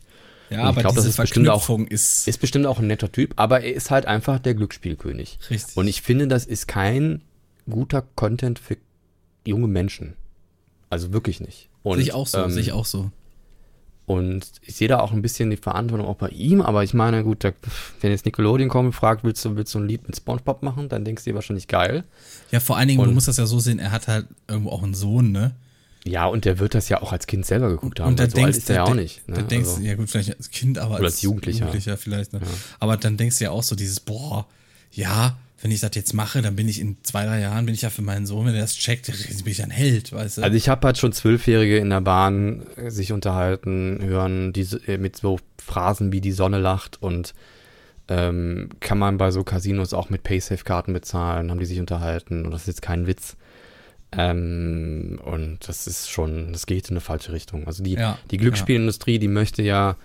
Ja, 0.50 0.62
Und 0.62 0.66
aber 0.68 0.82
glaub, 0.82 0.96
das 0.96 1.04
diese 1.04 1.10
ist 1.10 1.18
bestimmt 1.18 1.48
auch- 1.50 1.64
Verknüpfung 1.64 1.88
ist, 1.88 2.28
Ist 2.28 2.40
bestimmt 2.42 2.66
auch 2.66 2.80
ein 2.80 2.88
netter 2.88 3.12
Typ, 3.12 3.34
aber 3.36 3.62
er 3.62 3.74
ist 3.74 3.92
halt 3.92 4.06
einfach 4.06 4.40
der 4.40 4.56
Glücksspielkönig. 4.56 5.38
Richtig. 5.50 5.78
Und 5.78 5.88
ich 5.88 6.02
finde, 6.02 6.28
das 6.28 6.46
ist 6.46 6.68
kein 6.68 7.22
guter 7.70 8.02
Content 8.16 8.58
für 8.60 8.78
junge 9.46 9.68
Menschen. 9.68 10.14
Also 10.90 11.14
wirklich 11.14 11.40
nicht. 11.40 11.70
Und, 11.84 11.98
sehe 11.98 12.04
ich 12.06 12.14
auch 12.14 12.26
so, 12.28 12.40
ähm, 12.40 12.50
sehe 12.50 12.62
ich 12.62 12.72
auch 12.72 12.86
so. 12.86 13.12
Und 14.08 14.44
ich 14.64 14.76
sehe 14.76 14.88
da 14.88 15.02
auch 15.02 15.12
ein 15.12 15.22
bisschen 15.22 15.52
die 15.52 15.58
Verantwortung 15.58 16.08
auch 16.08 16.16
bei 16.16 16.30
ihm, 16.30 16.62
aber 16.62 16.84
ich 16.84 16.96
meine, 16.96 17.24
gut, 17.24 17.44
da, 17.44 17.52
wenn 18.02 18.10
jetzt 18.10 18.26
Nickelodeon 18.26 18.68
kommt 18.68 18.88
und 18.88 18.94
fragt, 18.94 19.24
willst 19.24 19.46
du, 19.46 19.56
willst 19.56 19.76
du 19.76 19.80
ein 19.80 19.88
Lied 19.88 20.08
mit 20.08 20.16
Spongebob 20.18 20.64
machen, 20.64 20.90
dann 20.90 21.06
denkst 21.06 21.24
du 21.26 21.30
dir 21.30 21.36
wahrscheinlich 21.36 21.68
geil. 21.68 22.04
Ja, 22.50 22.60
vor 22.60 22.76
allen 22.78 22.88
Dingen, 22.88 23.04
du 23.04 23.08
und- 23.10 23.14
musst 23.14 23.28
das 23.28 23.38
ja 23.38 23.46
so 23.46 23.60
sehen, 23.60 23.78
er 23.78 23.92
hat 23.92 24.08
halt 24.08 24.26
irgendwo 24.48 24.72
auch 24.72 24.82
einen 24.82 24.96
Sohn, 24.96 25.32
ne? 25.32 25.52
Ja, 26.06 26.26
und 26.26 26.46
der 26.46 26.60
wird 26.60 26.76
das 26.76 26.90
ja 26.90 27.02
auch 27.02 27.12
als 27.12 27.28
Kind 27.28 27.46
selber 27.46 27.70
geguckt 27.70 28.00
haben. 28.00 28.10
Und 28.10 28.20
da 28.20 28.30
so 28.30 28.38
denkst 28.38 28.58
ist 28.58 28.70
er 28.70 28.78
ja 28.78 28.84
auch 28.84 28.94
nicht. 28.94 29.28
Ne? 29.28 29.36
Da 29.36 29.42
denkst 29.42 29.70
also, 29.70 29.82
du, 29.82 29.88
ja 29.88 29.96
gut, 29.96 30.10
vielleicht 30.10 30.36
als 30.36 30.50
Kind, 30.50 30.78
aber 30.78 30.96
Oder 30.96 31.06
als 31.06 31.22
Jugendlicher. 31.22 31.98
vielleicht, 31.98 32.34
ne? 32.34 32.40
Aber 32.80 32.98
dann 32.98 33.18
denkst 33.18 33.40
du 33.40 33.46
ja 33.46 33.52
auch 33.52 33.64
so 33.64 33.76
dieses, 33.76 34.00
boah, 34.00 34.48
ja, 34.92 35.38
wenn 35.62 35.72
ich 35.72 35.82
das 35.82 35.92
jetzt 35.94 36.14
mache, 36.14 36.42
dann 36.42 36.56
bin 36.56 36.70
ich 36.70 36.80
in 36.80 36.98
zwei, 37.04 37.26
drei 37.26 37.42
Jahren, 37.42 37.66
bin 37.66 37.76
ich 37.76 37.82
ja 37.82 37.90
für 37.90 38.02
meinen 38.02 38.26
Sohn, 38.26 38.46
wenn 38.46 38.56
er 38.56 38.62
das 38.62 38.76
checkt, 38.76 39.08
bin 39.08 39.52
ich 39.52 39.62
ein 39.62 39.72
Held, 39.72 40.14
weißt 40.14 40.38
du? 40.38 40.42
also 40.44 40.56
ich 40.56 40.70
habe 40.70 40.88
halt 40.88 40.98
schon 40.98 41.12
Zwölfjährige 41.12 41.78
in 41.78 41.90
der 41.90 42.02
Bahn 42.02 42.66
äh, 42.78 42.90
sich 42.90 43.12
unterhalten, 43.12 44.00
hören 44.02 44.54
diese, 44.54 44.78
äh, 44.88 44.98
mit 44.98 45.18
so 45.18 45.38
Phrasen 45.58 46.14
wie 46.14 46.22
die 46.22 46.32
Sonne 46.32 46.60
lacht 46.60 47.02
und 47.02 47.34
ähm, 48.08 48.70
kann 48.80 48.98
man 48.98 49.18
bei 49.18 49.32
so 49.32 49.44
Casinos 49.44 49.94
auch 49.94 50.10
mit 50.10 50.24
Paysafe-Karten 50.24 50.94
bezahlen, 50.94 51.52
haben 51.52 51.60
die 51.60 51.66
sich 51.66 51.80
unterhalten 51.80 52.46
und 52.46 52.52
das 52.52 52.62
ist 52.62 52.68
jetzt 52.68 52.82
kein 52.82 53.06
Witz. 53.06 53.36
Ähm, 54.12 55.20
und 55.24 55.60
das 55.68 55.88
ist 55.88 56.10
schon, 56.10 56.52
das 56.52 56.66
geht 56.66 56.90
in 56.90 56.94
eine 56.94 57.02
falsche 57.02 57.32
Richtung. 57.32 57.68
Also 57.68 57.84
die, 57.84 57.94
Ja, 57.94 58.18
die 58.32 58.38
Glücksspielindustrie, 58.38 59.20
die 59.20 59.28
möchte 59.28 59.62
ja 59.62 59.98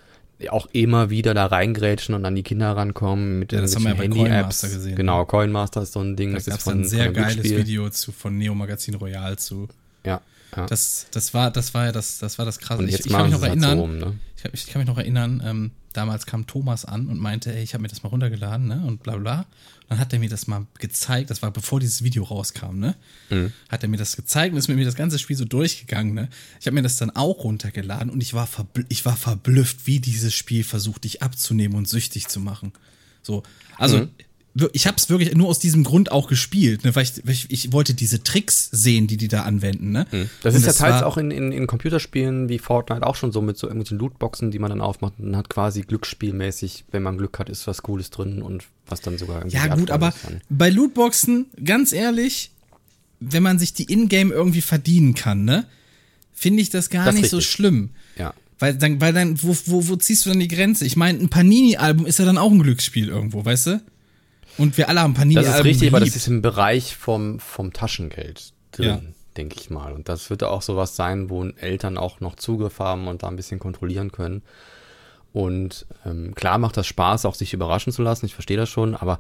auch 0.51 0.67
immer 0.73 1.11
wieder 1.11 1.33
da 1.33 1.47
reingrätschen 1.47 2.15
und 2.15 2.25
an 2.27 2.35
die 2.35 2.43
Kinder 2.43 2.77
rankommen 2.77 3.39
mit 3.39 3.53
Ja, 3.53 3.61
das 3.61 3.77
haben 3.77 3.85
wir 3.85 3.95
ja 3.95 4.09
Coinmaster 4.09 4.69
gesehen, 4.69 4.91
ne? 4.91 4.97
Genau, 4.97 5.25
Coinmaster 5.25 5.83
ist 5.83 5.93
so 5.93 6.01
ein 6.01 6.17
Ding. 6.17 6.31
Da 6.31 6.37
das 6.37 6.49
ist 6.49 6.57
es 6.59 6.63
von, 6.65 6.81
ein 6.81 6.85
sehr 6.85 7.07
von 7.07 7.15
geiles. 7.15 7.45
Video 7.45 7.89
zu, 7.89 8.13
von 8.13 8.37
Neo 8.37 8.55
Magazin 8.55 8.97
Royal 8.97 9.39
zu. 9.39 9.69
Ja, 10.05 10.21
ja. 10.57 10.67
Das, 10.67 11.07
das 11.11 11.35
war, 11.35 11.51
das 11.51 11.75
war 11.75 11.87
ja 11.87 11.93
das, 11.93 12.19
das 12.19 12.39
war 12.39 12.45
das 12.47 12.59
krasse. 12.59 12.83
und 12.83 12.89
Ich, 12.89 13.01
ich 13.01 13.09
kann 13.13 13.23
mich 13.25 13.33
noch 13.33 13.41
halt 13.43 13.51
erinnern. 13.51 13.79
rum, 13.79 13.99
ne? 13.99 14.19
Ich, 14.37 14.45
hab- 14.45 14.55
ich 14.55 14.67
kann 14.67 14.81
mich 14.81 14.89
noch 14.89 14.99
erinnern, 14.99 15.43
ähm, 15.45 15.71
damals 15.93 16.27
kam 16.27 16.47
Thomas 16.47 16.85
an 16.85 17.07
und 17.07 17.19
meinte, 17.19 17.55
ey, 17.55 17.63
ich 17.63 17.73
habe 17.75 17.83
mir 17.83 17.89
das 17.89 18.03
mal 18.03 18.09
runtergeladen, 18.11 18.67
ne? 18.67 18.83
Und 18.87 19.03
bla 19.03 19.17
bla. 19.17 19.47
Dann 19.89 19.99
hat 19.99 20.13
er 20.15 20.19
mir 20.19 20.29
das 20.31 20.47
mal 20.47 20.67
gezeigt, 20.79 21.29
das 21.31 21.43
war 21.43 21.51
bevor 21.51 21.79
dieses 21.79 22.03
Video 22.03 22.25
rauskam, 22.25 22.79
ne? 22.79 22.95
Hat 23.69 23.83
er 23.83 23.89
mir 23.89 23.97
das 23.99 24.17
gezeigt 24.17 24.53
und 24.53 24.59
ist 24.59 24.69
mit 24.69 24.77
mir 24.79 24.85
das 24.87 24.95
ganze 24.97 25.19
Spiel 25.19 25.37
so 25.37 25.45
durchgegangen, 25.45 26.15
ne? 26.15 26.29
Ich 26.61 26.67
habe 26.67 26.75
mir 26.75 26.83
das 26.83 26.97
dann 26.97 27.11
auch 27.11 27.45
runtergeladen 27.45 28.11
und 28.11 28.21
ich 28.23 28.33
war, 28.35 28.49
ich 28.89 29.05
war 29.05 29.17
verblüfft, 29.17 29.87
wie 29.87 30.01
dieses 30.01 30.35
Spiel 30.35 30.65
versucht, 30.65 31.05
dich 31.05 31.23
abzunehmen 31.23 31.77
und 31.77 31.89
süchtig 31.89 32.29
zu 32.29 32.41
machen. 32.41 32.73
So, 33.23 33.43
also 33.77 33.99
wir- 34.01 34.09
ich 34.73 34.87
habe 34.87 34.97
es 34.97 35.11
wirklich 35.11 35.35
nur 35.35 35.49
aus 35.49 35.59
diesem 35.59 35.83
Grund 35.83 36.13
auch 36.13 36.29
gespielt, 36.29 36.85
ne? 36.85 36.95
weil, 36.95 37.03
ich, 37.03 37.13
weil 37.25 37.33
ich, 37.35 37.51
ich 37.51 37.73
wollte 37.73 37.93
diese 37.93 38.23
Tricks 38.23 38.69
sehen, 38.71 39.09
die 39.09 39.17
die 39.17 39.27
da 39.27 39.43
anwenden, 39.43 39.91
ne? 39.91 40.07
Das 40.43 40.55
Und 40.55 40.61
ist 40.61 40.67
ja 40.67 40.73
teils 40.73 41.03
auch 41.03 41.17
in, 41.17 41.33
in, 41.33 41.51
in 41.51 41.67
Computerspielen 41.67 42.49
wie 42.49 42.59
Fortnite 42.59 43.05
auch 43.05 43.17
schon 43.17 43.33
so 43.33 43.43
mit 43.43 43.59
so 43.59 43.67
irgendwelchen 43.67 43.99
Lootboxen, 43.99 44.53
die 44.53 44.61
man 44.61 44.71
dann 44.71 44.81
aufmacht 44.81 45.15
und 45.19 45.37
hat 45.37 45.49
quasi 45.49 45.83
glücksspielmäßig, 45.83 46.85
wenn 46.93 47.03
man 47.03 47.19
Glück 47.19 47.39
hat, 47.41 47.49
ist 47.49 47.67
was 47.67 47.83
Cooles 47.83 48.11
drin 48.11 48.43
und 48.43 48.65
was 48.87 49.01
dann 49.01 49.19
sogar 49.19 49.39
irgendwie 49.39 49.57
Ja, 49.57 49.75
gut, 49.75 49.91
aber 49.91 50.15
bei 50.49 50.71
Lootboxen, 50.71 51.47
ganz 51.65 51.93
ehrlich, 51.93 52.53
wenn 53.19 53.43
man 53.43 53.59
sich 53.59 53.73
die 53.75 53.93
Ingame 53.93 54.33
irgendwie 54.33 54.61
verdienen 54.61 55.15
kann, 55.15 55.45
ne, 55.45 55.67
finde 56.33 56.63
ich 56.63 56.71
das 56.71 56.91
gar 56.91 57.07
Das 57.07 57.17
nicht 57.17 57.31
so 57.31 57.39
richtig. 57.39 57.53
schlimm. 57.53 57.91
Ja. 58.17 58.35
Weil 58.61 58.77
dann, 58.77 59.01
weil 59.01 59.13
dann, 59.13 59.43
wo, 59.43 59.57
wo, 59.67 59.89
wo 59.89 59.97
ziehst 59.97 60.27
du 60.27 60.31
dann 60.31 60.39
die 60.39 60.49
Grenze? 60.49 60.85
Ich 60.87 60.97
meine, 60.97 61.19
ein 61.19 61.29
Panini-Album 61.29 62.07
ist 62.07 62.21
ja 62.21 62.25
dann 62.25 62.39
auch 62.39 62.53
ein 62.53 62.61
Glücksspiel 62.63 63.09
irgendwo, 63.09 63.45
weißt 63.45 63.67
du? 63.67 63.81
Und 64.59 64.77
wir 64.79 64.89
alle 64.89 65.01
haben 65.01 65.15
Das 65.15 65.21
Panini-Alben. 65.21 65.51
ist 65.59 65.65
richtig, 65.65 65.89
aber 65.89 66.01
das 66.01 66.15
ist 66.17 66.27
im 66.29 66.43
Bereich 66.43 66.95
vom, 66.97 67.41
vom 67.41 67.73
Taschengeld 67.73 68.53
drin, 68.73 68.87
Ja. 68.87 69.01
denke 69.37 69.57
ich 69.59 69.71
mal. 69.71 69.93
Und 69.93 70.09
das 70.09 70.31
wird 70.31 70.43
auch 70.45 70.63
sowas 70.63 70.97
sein, 70.97 71.31
wo 71.31 71.45
Eltern 71.45 71.99
auch 71.99 72.21
noch 72.21 72.37
Zugriff 72.37 72.79
haben 72.79 73.09
und 73.09 73.23
da 73.23 73.29
ein 73.29 73.37
bisschen 73.37 73.59
kontrollieren 73.59 74.13
können. 74.13 74.43
Und 75.33 75.87
ähm, 76.07 76.35
klar 76.35 76.59
macht 76.59 76.77
das 76.77 76.87
Spaß, 76.87 77.25
auch 77.25 77.35
sich 77.35 77.53
überraschen 77.53 77.93
zu 77.93 78.03
lassen, 78.03 78.27
ich 78.27 78.35
verstehe 78.35 78.57
das 78.57 78.69
schon, 78.69 78.95
aber 78.95 79.19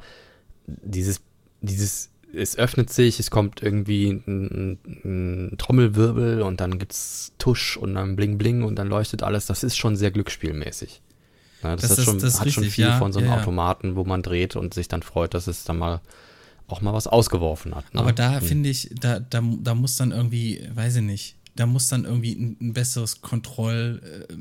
dieses, 0.67 1.21
dieses, 1.61 2.11
es 2.33 2.57
öffnet 2.57 2.93
sich, 2.93 3.19
es 3.19 3.31
kommt 3.33 3.63
irgendwie 3.63 4.11
ein, 4.11 4.79
ein, 4.85 5.51
ein 5.53 5.59
Trommelwirbel 5.59 6.43
und 6.43 6.61
dann 6.61 6.79
gibt's 6.79 7.33
Tusch 7.39 7.77
und 7.77 7.95
dann 7.95 8.15
Bling 8.15 8.39
Bling 8.39 8.63
und 8.63 8.77
dann 8.77 8.87
leuchtet 8.89 9.25
alles, 9.25 9.47
das 9.47 9.65
ist 9.65 9.77
schon 9.77 9.97
sehr 9.97 10.13
glücksspielmäßig. 10.13 11.03
Ja, 11.65 11.77
das, 11.77 11.89
Das 11.89 11.99
ist 11.99 12.05
schon, 12.05 12.19
das 12.19 12.41
hat 12.41 12.53
schon 12.53 12.63
richtig, 12.63 12.75
viel 12.75 12.85
ja, 12.85 12.99
von 12.99 13.13
so 13.13 13.19
einem 13.19 13.29
ja, 13.29 13.35
ja. 13.35 13.41
Automaten, 13.41 13.97
wo 13.97 14.05
man 14.05 14.23
dreht 14.23 14.55
und 14.55 14.75
sich 14.75 14.87
dann 14.87 15.03
freut, 15.03 15.35
dass 15.35 15.47
es 15.47 15.65
dann 15.65 15.79
mal 15.79 16.01
auch 16.69 16.81
mal 16.81 16.93
was 16.93 17.07
ausgeworfen 17.07 17.75
hat. 17.75 17.93
Ne? 17.93 18.01
Aber 18.01 18.13
da 18.13 18.41
finde 18.41 18.71
ich, 18.71 18.91
da, 18.99 19.21
da, 19.21 19.43
da 19.43 19.75
muss 19.75 19.97
dann 19.97 20.13
irgendwie, 20.13 20.67
weiß 20.75 20.97
ich 20.97 21.03
nicht, 21.03 21.37
da 21.57 21.67
muss 21.67 21.89
dann 21.89 22.05
irgendwie 22.05 22.33
ein, 22.33 22.57
ein 22.61 22.73
besseres 22.73 23.21
Kontroll, 23.21 24.01
äh, 24.29 24.35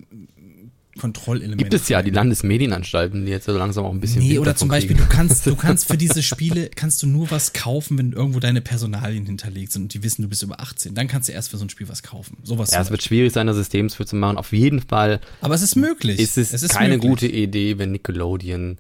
Kontrollelement. 1.00 1.58
Gibt 1.58 1.74
es 1.74 1.90
ja 1.90 2.02
die. 2.02 2.12
Landesmedienanstalten, 2.12 3.26
die 3.26 3.32
jetzt 3.32 3.46
so 3.46 3.58
langsam 3.58 3.86
auch 3.86 3.92
ein 3.92 4.00
bisschen. 4.00 4.22
Nee, 4.22 4.38
oder 4.38 4.56
zum 4.56 4.70
Beispiel, 4.70 4.96
kriegen. 4.96 5.10
du 5.10 5.16
kannst, 5.16 5.46
du 5.46 5.56
kannst 5.58 5.88
für 5.88 5.98
diese 5.98 6.22
Spiele, 6.22 6.70
kannst 6.70 7.02
du 7.02 7.08
nur 7.08 7.32
was 7.32 7.54
kaufen, 7.54 7.98
wenn 7.98 8.12
irgendwo 8.12 8.40
deine 8.40 8.62
Personalien 8.62 9.26
hinterlegt 9.26 9.72
sind 9.72 9.84
und 9.84 9.94
die 9.94 10.04
wissen, 10.04 10.22
du 10.22 10.28
bist 10.30 10.44
über 10.44 10.60
18. 10.60 10.94
Dann 10.94 11.08
kannst 11.08 11.30
du 11.30 11.34
erst 11.34 11.50
für 11.50 11.58
so 11.58 11.66
ein 11.66 11.70
Spiel 11.70 11.90
was 11.90 12.04
kaufen. 12.04 12.38
Sowas. 12.44 12.72
Ja, 12.72 12.82
es 12.82 12.92
wird 12.92 13.02
schwierig 13.02 13.34
sein, 13.34 13.48
das 13.48 13.56
System 13.56 13.90
für 13.90 14.06
zu 14.06 14.16
machen. 14.16 14.38
Auf 14.38 14.52
jeden 14.52 14.82
Fall 14.82 15.20
Aber 15.42 15.56
es 15.56 15.62
ist 15.64 15.76
möglich. 15.76 16.20
ist 16.20 16.38
es, 16.38 16.68
keine 16.70 16.96
möglich. 16.96 17.10
gute 17.10 17.28
Idee, 17.28 17.78
wenn 17.80 17.92
Nickelodeon 17.92 18.78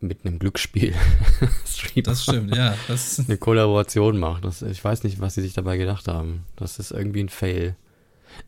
mit 0.00 0.24
einem 0.24 0.38
Glücksspiel 0.38 0.94
Das 2.04 2.22
stimmt, 2.22 2.54
ja. 2.54 2.74
Das 2.88 3.18
ist, 3.18 3.28
eine 3.28 3.38
Kollaboration 3.38 4.18
macht. 4.18 4.44
Das, 4.44 4.62
ich 4.62 4.82
weiß 4.82 5.04
nicht, 5.04 5.20
was 5.20 5.34
sie 5.34 5.42
sich 5.42 5.52
dabei 5.52 5.76
gedacht 5.76 6.08
haben. 6.08 6.44
Das 6.56 6.78
ist 6.78 6.90
irgendwie 6.90 7.20
ein 7.20 7.28
Fail. 7.28 7.76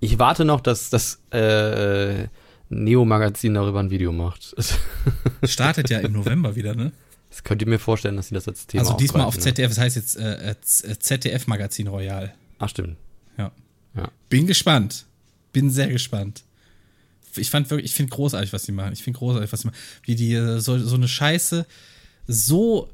Ich 0.01 0.19
warte 0.19 0.45
noch, 0.45 0.61
dass 0.61 0.91
das 0.91 1.21
äh, 1.31 2.29
Neo-Magazin 2.73 3.55
darüber 3.55 3.81
ein 3.81 3.91
Video 3.91 4.13
macht. 4.13 4.55
startet 5.45 5.91
ja 5.91 6.01
im 6.01 6.13
November 6.13 6.57
wieder, 6.57 6.75
ne? 6.75 6.93
Das 7.31 7.45
könnt 7.45 7.63
ihr 7.63 7.69
mir 7.69 7.79
vorstellen, 7.79 8.17
dass 8.17 8.29
sie 8.29 8.35
das 8.35 8.47
als 8.47 8.67
Thema 8.67 8.83
Also 8.83 8.97
diesmal 8.97 9.23
auf 9.25 9.37
ne? 9.37 9.41
ZDF, 9.43 9.69
das 9.71 9.79
heißt 9.79 9.97
jetzt 9.97 10.17
äh, 10.17 10.51
äh, 10.51 10.99
ZDF 10.99 11.47
Magazin 11.47 11.87
Royal. 11.89 12.35
Ach, 12.59 12.69
stimmt. 12.69 12.97
Ja. 13.39 13.53
Ja. 13.97 14.11
Bin 14.29 14.47
gespannt. 14.47 15.07
Bin 15.53 15.71
sehr 15.71 15.89
gespannt. 15.89 16.45
Ich 17.37 17.49
fand 17.49 17.71
wirklich, 17.71 17.91
ich 17.91 17.95
finde 17.95 18.11
großartig, 18.15 18.53
was 18.53 18.65
die 18.65 18.73
machen. 18.73 18.93
Ich 18.93 19.03
finde 19.03 19.19
großartig, 19.19 19.51
was 19.53 19.63
die 19.63 19.69
machen. 19.69 19.77
Wie 20.05 20.15
die 20.15 20.35
äh, 20.35 20.59
so, 20.61 20.79
so 20.79 20.95
eine 20.97 21.09
Scheiße 21.09 21.67
so 22.27 22.91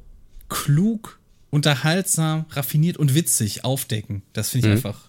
klug, 0.47 1.19
unterhaltsam, 1.49 2.45
raffiniert 2.51 2.97
und 2.97 3.15
witzig 3.15 3.65
aufdecken. 3.65 4.21
Das 4.33 4.49
finde 4.49 4.67
ich 4.67 4.71
Mhm. 4.71 4.77
einfach. 4.77 5.08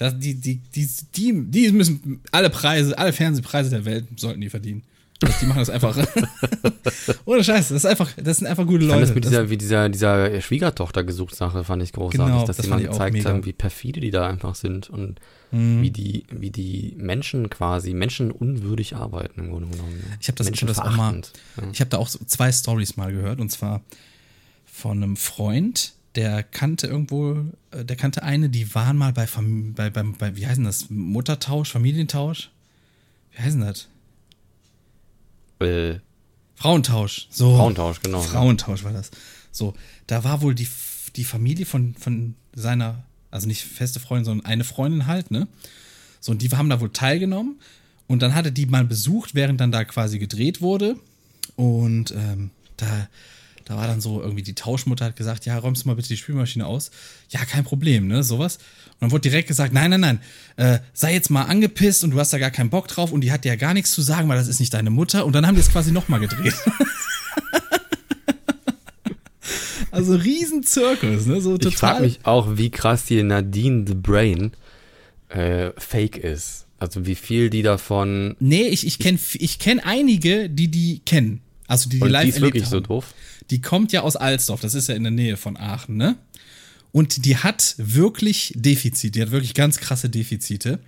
Das, 0.00 0.18
die, 0.18 0.34
die, 0.34 0.56
die, 0.74 0.88
die, 1.14 1.44
die 1.50 1.72
müssen 1.72 2.22
alle 2.32 2.48
Preise, 2.48 2.96
alle 2.96 3.12
Fernsehpreise 3.12 3.68
der 3.68 3.84
Welt 3.84 4.06
sollten 4.16 4.40
die 4.40 4.48
verdienen. 4.48 4.82
Also 5.22 5.36
die 5.42 5.44
machen 5.46 5.58
das 5.58 5.68
einfach. 5.68 5.94
Ohne 7.26 7.44
Scheiße, 7.44 7.74
das 7.74 7.84
ist 7.84 7.90
einfach, 7.90 8.10
das 8.16 8.38
sind 8.38 8.46
einfach 8.46 8.66
gute 8.66 8.86
Leute. 8.86 9.02
das 9.02 9.14
mit 9.14 9.26
dieser, 9.26 9.50
wie 9.50 9.58
dieser, 9.58 9.90
dieser 9.90 10.40
Schwiegertochter 10.40 11.04
gesucht 11.04 11.34
Sache 11.34 11.64
fand 11.64 11.82
ich 11.82 11.92
großartig, 11.92 12.32
Genau, 12.32 12.46
dass 12.46 12.56
das 12.56 12.64
sie 12.64 12.70
mal 12.70 12.80
gezeigt. 12.80 13.14
Mhm. 13.14 13.24
haben, 13.26 13.44
wie 13.44 13.52
perfide 13.52 14.00
die 14.00 14.10
da 14.10 14.26
einfach 14.26 14.54
sind 14.54 14.88
und 14.88 15.20
wie 15.50 15.90
die, 15.90 16.24
wie 16.30 16.50
die 16.50 16.94
Menschen 16.96 17.50
quasi, 17.50 17.92
menschenunwürdig 17.92 18.96
arbeiten 18.96 19.40
im 19.40 19.50
Grunde 19.50 19.68
genommen. 19.68 19.98
ne? 19.98 20.16
Ich 20.18 20.28
habe 20.28 20.36
das, 20.36 20.48
ich 20.48 20.62
hab 20.62 20.68
das 20.68 20.78
auch 20.78 20.96
mal. 20.96 21.20
Ich 21.72 21.80
habe 21.80 21.90
da 21.90 21.98
auch 21.98 22.08
so 22.08 22.20
zwei 22.24 22.50
Stories 22.52 22.96
mal 22.96 23.12
gehört 23.12 23.38
und 23.38 23.50
zwar 23.50 23.82
von 24.64 25.02
einem 25.02 25.16
Freund, 25.16 25.92
der 26.14 26.42
kannte 26.42 26.86
irgendwo, 26.86 27.44
äh, 27.70 27.84
der 27.84 27.96
kannte 27.96 28.22
eine, 28.22 28.48
die 28.48 28.74
waren 28.74 28.96
mal 28.96 29.12
bei, 29.12 29.26
Fam 29.26 29.74
bei, 29.74 29.90
bei, 29.90 30.02
bei 30.02 30.36
wie 30.36 30.46
heißt 30.46 30.58
denn 30.58 30.64
das? 30.64 30.90
Muttertausch, 30.90 31.70
Familientausch? 31.70 32.50
Wie 33.32 33.42
heißt 33.42 33.56
denn 33.56 33.66
das? 33.66 33.88
Äh, 35.60 36.00
Frauentausch. 36.56 37.28
So. 37.30 37.56
Frauentausch, 37.56 38.00
genau. 38.02 38.20
Frauentausch 38.20 38.84
war 38.84 38.92
das. 38.92 39.10
So, 39.52 39.74
da 40.06 40.24
war 40.24 40.42
wohl 40.42 40.54
die, 40.54 40.68
die 41.16 41.24
Familie 41.24 41.66
von, 41.66 41.94
von 41.94 42.34
seiner, 42.54 43.04
also 43.30 43.46
nicht 43.46 43.64
feste 43.64 44.00
Freundin, 44.00 44.24
sondern 44.24 44.46
eine 44.46 44.64
Freundin 44.64 45.06
halt, 45.06 45.30
ne? 45.30 45.48
So, 46.20 46.32
und 46.32 46.42
die 46.42 46.50
haben 46.50 46.68
da 46.68 46.80
wohl 46.80 46.92
teilgenommen. 46.92 47.60
Und 48.06 48.22
dann 48.22 48.34
hatte 48.34 48.52
die 48.52 48.66
mal 48.66 48.84
besucht, 48.84 49.34
während 49.34 49.60
dann 49.60 49.72
da 49.72 49.84
quasi 49.84 50.18
gedreht 50.18 50.60
wurde. 50.60 50.96
Und 51.56 52.10
ähm, 52.10 52.50
da, 52.76 53.08
da 53.70 53.76
war 53.76 53.86
dann 53.86 54.00
so 54.00 54.20
irgendwie 54.20 54.42
die 54.42 54.56
Tauschmutter 54.56 55.04
hat 55.04 55.14
gesagt, 55.14 55.46
ja, 55.46 55.56
räumst 55.56 55.84
du 55.84 55.88
mal 55.88 55.94
bitte 55.94 56.08
die 56.08 56.16
Spülmaschine 56.16 56.66
aus. 56.66 56.90
Ja, 57.28 57.44
kein 57.44 57.62
Problem, 57.62 58.08
ne, 58.08 58.24
sowas. 58.24 58.56
Und 58.56 59.02
dann 59.02 59.10
wurde 59.12 59.20
direkt 59.20 59.46
gesagt, 59.46 59.72
nein, 59.72 59.90
nein, 59.90 60.00
nein, 60.00 60.20
äh, 60.56 60.80
sei 60.92 61.12
jetzt 61.12 61.30
mal 61.30 61.44
angepisst 61.44 62.02
und 62.02 62.10
du 62.10 62.18
hast 62.18 62.32
da 62.32 62.38
gar 62.38 62.50
keinen 62.50 62.68
Bock 62.68 62.88
drauf 62.88 63.12
und 63.12 63.20
die 63.20 63.30
hat 63.30 63.44
ja 63.44 63.54
gar 63.54 63.72
nichts 63.72 63.92
zu 63.92 64.02
sagen, 64.02 64.28
weil 64.28 64.38
das 64.38 64.48
ist 64.48 64.58
nicht 64.58 64.74
deine 64.74 64.90
Mutter. 64.90 65.24
Und 65.24 65.34
dann 65.34 65.46
haben 65.46 65.54
die 65.54 65.60
es 65.60 65.70
quasi 65.70 65.92
nochmal 65.92 66.18
gedreht. 66.18 66.52
also 69.92 70.16
riesen 70.16 70.64
Zirkus, 70.64 71.26
ne, 71.26 71.40
so 71.40 71.56
total. 71.56 71.68
Ich 71.68 71.76
frage 71.76 72.02
mich 72.02 72.18
auch, 72.24 72.56
wie 72.56 72.70
krass 72.70 73.04
die 73.04 73.22
Nadine 73.22 73.84
the 73.86 73.94
Brain 73.94 74.50
äh, 75.28 75.70
fake 75.78 76.16
ist. 76.16 76.66
Also 76.80 77.06
wie 77.06 77.14
viel 77.14 77.50
die 77.50 77.62
davon. 77.62 78.34
Nee, 78.40 78.66
ich, 78.66 78.84
ich 78.84 78.98
kenne 78.98 79.20
ich 79.34 79.60
kenn 79.60 79.78
einige, 79.78 80.50
die 80.50 80.72
die 80.72 81.02
kennen. 81.06 81.40
Also 81.70 81.88
die 81.88 82.00
die 82.00 82.06
live 82.08 82.24
die 82.24 82.28
ist 82.30 82.40
wirklich 82.40 82.66
so 82.66 82.76
haben. 82.76 82.84
doof. 82.84 83.14
Die 83.50 83.60
kommt 83.60 83.92
ja 83.92 84.02
aus 84.02 84.16
Alsdorf, 84.16 84.60
das 84.60 84.74
ist 84.74 84.88
ja 84.88 84.94
in 84.94 85.02
der 85.02 85.12
Nähe 85.12 85.36
von 85.36 85.56
Aachen, 85.56 85.96
ne? 85.96 86.16
Und 86.92 87.24
die 87.24 87.36
hat 87.36 87.74
wirklich 87.78 88.52
Defizite, 88.56 89.12
die 89.12 89.22
hat 89.22 89.30
wirklich 89.30 89.54
ganz 89.54 89.78
krasse 89.78 90.08
Defizite. 90.10 90.80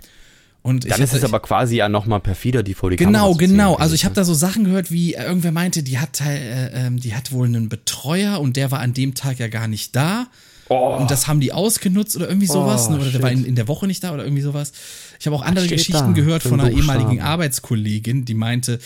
Und 0.62 0.84
Dann 0.84 0.98
ich 0.98 1.04
ist 1.04 1.12
es 1.14 1.24
aber 1.24 1.40
quasi 1.40 1.76
ja 1.76 1.88
nochmal 1.88 2.20
perfider, 2.20 2.62
die 2.62 2.74
vor 2.74 2.90
die 2.90 2.96
Kamera 2.96 3.12
Genau, 3.12 3.32
ziehen, 3.32 3.50
genau. 3.50 3.70
finde 3.70 3.82
Also 3.82 3.94
ich 3.94 4.04
habe 4.04 4.12
ne? 4.12 4.16
da 4.16 4.24
so 4.24 4.34
Sachen 4.34 4.64
gehört, 4.64 4.92
wie 4.92 5.14
irgendwer 5.14 5.50
meinte, 5.52 5.82
die 5.82 5.98
hat, 5.98 6.20
äh, 6.20 6.86
ähm, 6.86 7.00
die 7.00 7.14
hat 7.14 7.32
wohl 7.32 7.46
einen 7.46 7.68
Betreuer 7.68 8.40
und 8.40 8.56
der 8.56 8.70
war 8.70 8.78
an 8.80 8.94
dem 8.94 9.14
Tag 9.14 9.38
ja 9.38 9.48
gar 9.48 9.66
nicht 9.68 9.94
da. 9.96 10.26
Und 10.68 11.10
das 11.10 11.26
haben 11.26 11.40
die 11.40 11.52
ausgenutzt 11.52 12.16
oder 12.16 12.28
irgendwie 12.28 12.46
sowas. 12.46 12.86
Oh, 12.88 12.92
ne? 12.92 13.00
oder 13.00 13.10
der 13.10 13.22
war 13.22 13.30
in, 13.30 13.38
shit. 13.40 13.46
in 13.48 13.56
der 13.56 13.68
Woche 13.68 13.86
nicht 13.86 14.02
da 14.04 14.14
oder 14.14 14.24
irgendwie 14.24 14.42
sowas. 14.42 14.72
Ich 15.20 15.26
habe 15.26 15.36
auch 15.36 15.42
andere 15.42 15.66
Geschichten 15.66 15.92
da? 15.92 16.12
gehört 16.12 16.42
von 16.42 16.58
einer 16.60 16.70
ehemaligen 16.70 17.20
Arbeitskollegin, 17.20 18.24
die 18.24 18.34
meinte, 18.34 18.78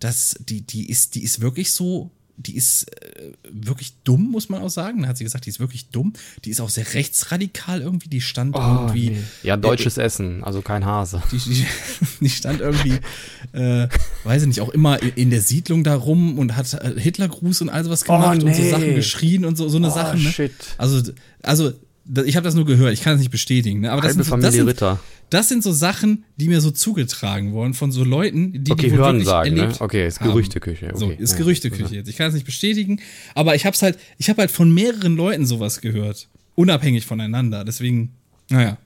dass 0.00 0.36
die, 0.40 0.62
die 0.62 0.88
ist, 0.90 1.14
die 1.14 1.22
ist 1.22 1.40
wirklich 1.40 1.72
so, 1.72 2.10
die 2.38 2.54
ist 2.54 2.84
äh, 3.02 3.32
wirklich 3.50 3.94
dumm, 4.04 4.30
muss 4.30 4.50
man 4.50 4.60
auch 4.60 4.68
sagen. 4.68 5.00
Dann 5.00 5.08
hat 5.08 5.16
sie 5.16 5.24
gesagt, 5.24 5.46
die 5.46 5.50
ist 5.50 5.58
wirklich 5.58 5.88
dumm. 5.88 6.12
Die 6.44 6.50
ist 6.50 6.60
auch 6.60 6.68
sehr 6.68 6.92
rechtsradikal 6.92 7.80
irgendwie. 7.80 8.08
Die 8.10 8.20
stand 8.20 8.54
irgendwie. 8.54 9.08
Oh, 9.08 9.12
nee. 9.12 9.22
Ja, 9.42 9.56
deutsches 9.56 9.96
Essen, 9.96 10.44
also 10.44 10.60
kein 10.60 10.84
Hase. 10.84 11.22
Die, 11.32 11.38
die, 11.38 11.66
die 12.20 12.28
stand 12.28 12.60
irgendwie, 12.60 12.98
äh, 13.52 13.88
weiß 14.24 14.42
ich 14.42 14.48
nicht, 14.48 14.60
auch 14.60 14.68
immer 14.68 15.02
in, 15.02 15.30
der 15.30 15.40
Siedlung 15.40 15.82
da 15.82 15.94
rum 15.94 16.38
und 16.38 16.56
hat 16.56 16.70
äh, 16.74 17.00
Hitlergruß 17.00 17.62
und 17.62 17.70
all 17.70 17.84
sowas 17.84 18.04
gemacht 18.04 18.42
und 18.42 18.54
so 18.54 18.62
nee. 18.62 18.70
Sachen 18.70 18.94
geschrien 18.94 19.44
und 19.46 19.56
so, 19.56 19.68
so 19.70 19.78
eine 19.78 19.88
Oh, 19.88 19.94
Sachen. 19.94 20.22
Ne? 20.22 20.30
shit. 20.30 20.52
Also, 20.76 21.10
also 21.42 21.70
da- 21.70 21.76
ich 22.24 22.36
habe 22.36 22.44
das 22.44 22.54
nur 22.54 22.64
gehört, 22.66 22.92
ich 22.92 23.02
kann 23.02 23.14
das 23.14 23.20
nicht 23.20 23.30
bestätigen. 23.30 23.80
Ne? 23.80 23.92
Aber 23.92 24.00
das 24.00 24.10
Halbe 24.10 24.24
sind, 24.24 24.30
so, 24.30 24.36
das, 24.36 24.54
sind, 24.54 24.98
das 25.30 25.48
sind 25.48 25.62
so 25.62 25.72
Sachen, 25.72 26.24
die 26.36 26.48
mir 26.48 26.60
so 26.60 26.70
zugetragen 26.70 27.52
wurden 27.52 27.74
von 27.74 27.90
so 27.90 28.04
Leuten, 28.04 28.64
die 28.64 28.70
Okay, 28.72 28.90
die 28.90 28.96
hören 28.96 29.24
sagen, 29.24 29.54
ne? 29.54 29.72
Okay, 29.80 30.06
ist. 30.06 30.20
Gerüchteküche. 30.20 30.86
Okay. 30.86 30.98
So, 30.98 31.10
ist 31.10 31.32
ja. 31.32 31.38
Gerüchteküche 31.38 31.94
jetzt. 31.96 32.08
Ich 32.08 32.16
kann 32.16 32.28
es 32.28 32.34
nicht 32.34 32.46
bestätigen, 32.46 33.00
aber 33.34 33.54
ich 33.54 33.66
habe 33.66 33.76
halt, 33.78 33.98
ich 34.18 34.28
habe 34.28 34.40
halt 34.40 34.50
von 34.50 34.72
mehreren 34.72 35.16
Leuten 35.16 35.46
sowas 35.46 35.80
gehört, 35.80 36.28
unabhängig 36.54 37.06
voneinander. 37.06 37.64
Deswegen, 37.64 38.12
naja, 38.48 38.78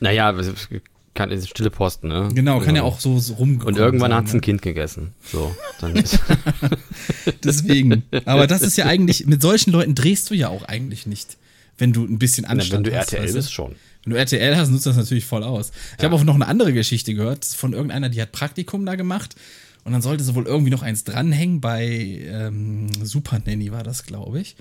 Naja, 0.00 0.30
es 0.32 0.68
kann, 1.14 1.30
es 1.30 1.40
ist 1.40 1.50
stille 1.50 1.70
Posten, 1.70 2.08
ne? 2.08 2.28
genau, 2.34 2.60
kann 2.60 2.76
ja 2.76 2.82
Also. 2.82 2.94
auch 2.96 3.00
so, 3.00 3.18
so 3.18 3.34
rumgekommen 3.34 3.74
Und 3.74 3.80
irgendwann 3.80 4.12
hat's 4.14 4.32
ne? 4.32 4.38
ein 4.38 4.42
Kind 4.42 4.62
gegessen. 4.62 5.14
So, 5.24 5.54
dann 5.80 5.96
ist, 5.96 6.18
Deswegen. 7.42 8.02
Aber 8.26 8.46
das 8.46 8.62
ist 8.62 8.76
ja 8.76 8.84
eigentlich, 8.86 9.26
mit 9.26 9.40
solchen 9.42 9.70
Leuten 9.70 9.94
drehst 9.94 10.30
du 10.30 10.34
ja 10.34 10.48
auch 10.48 10.64
eigentlich 10.64 11.06
nicht, 11.06 11.38
wenn 11.78 11.92
du 11.92 12.04
ein 12.04 12.18
bisschen 12.18 12.44
Na, 12.44 12.50
wenn 12.50 12.60
Anstand 12.60 12.86
du 12.86 12.96
hast. 12.96 13.12
RTL 13.12 13.22
weißt 13.22 13.34
du? 13.34 13.38
bist, 13.38 13.52
schon. 13.52 13.76
Wenn 14.04 14.12
du 14.12 14.18
RTL 14.18 14.56
hast, 14.56 14.70
nutzt 14.70 14.86
das 14.86 14.96
natürlich 14.96 15.24
voll 15.24 15.42
aus. 15.42 15.72
Ich 15.98 16.04
habe 16.04 16.14
auch 16.14 16.24
noch 16.24 16.34
eine 16.34 16.46
andere 16.46 16.72
Geschichte 16.72 17.14
gehört 17.14 17.44
von 17.44 17.72
irgendeiner, 17.72 18.08
die 18.08 18.20
hat 18.22 18.32
Praktikum 18.32 18.86
da 18.86 18.94
gemacht. 18.94 19.36
Und 19.84 19.92
dann 19.92 20.02
sollte 20.02 20.24
sie 20.24 20.34
wohl 20.34 20.46
irgendwie 20.46 20.70
noch 20.70 20.82
eins 20.82 21.04
dranhängen 21.04 21.60
bei 21.60 21.86
ähm, 22.26 22.88
Super 23.04 23.40
Nanny 23.44 23.70
war 23.70 23.84
das, 23.84 24.04
glaube 24.04 24.40
ich. 24.40 24.56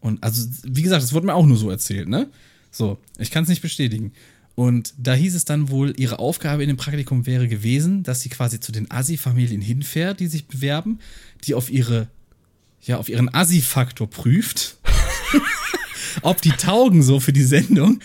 Und 0.00 0.22
also, 0.22 0.46
wie 0.64 0.82
gesagt, 0.82 1.02
das 1.02 1.12
wurde 1.14 1.26
mir 1.26 1.34
auch 1.34 1.46
nur 1.46 1.56
so 1.56 1.70
erzählt, 1.70 2.08
ne? 2.08 2.28
So, 2.70 2.98
ich 3.18 3.30
kann 3.30 3.44
es 3.44 3.48
nicht 3.48 3.62
bestätigen. 3.62 4.12
Und 4.54 4.92
da 4.98 5.14
hieß 5.14 5.34
es 5.34 5.44
dann 5.46 5.70
wohl, 5.70 5.94
ihre 5.96 6.18
Aufgabe 6.18 6.62
in 6.62 6.68
dem 6.68 6.76
Praktikum 6.76 7.24
wäre 7.24 7.48
gewesen, 7.48 8.02
dass 8.02 8.20
sie 8.20 8.28
quasi 8.28 8.60
zu 8.60 8.72
den 8.72 8.90
Assi-Familien 8.90 9.62
hinfährt, 9.62 10.20
die 10.20 10.26
sich 10.26 10.46
bewerben, 10.46 10.98
die 11.44 11.54
auf 11.54 11.70
ihre, 11.70 12.08
ja, 12.82 12.98
auf 12.98 13.08
ihren 13.08 13.32
Assi-Faktor 13.32 14.10
prüft, 14.10 14.76
ob 16.22 16.42
die 16.42 16.50
taugen 16.50 17.02
so 17.02 17.20
für 17.20 17.32
die 17.32 17.44
Sendung. 17.44 18.00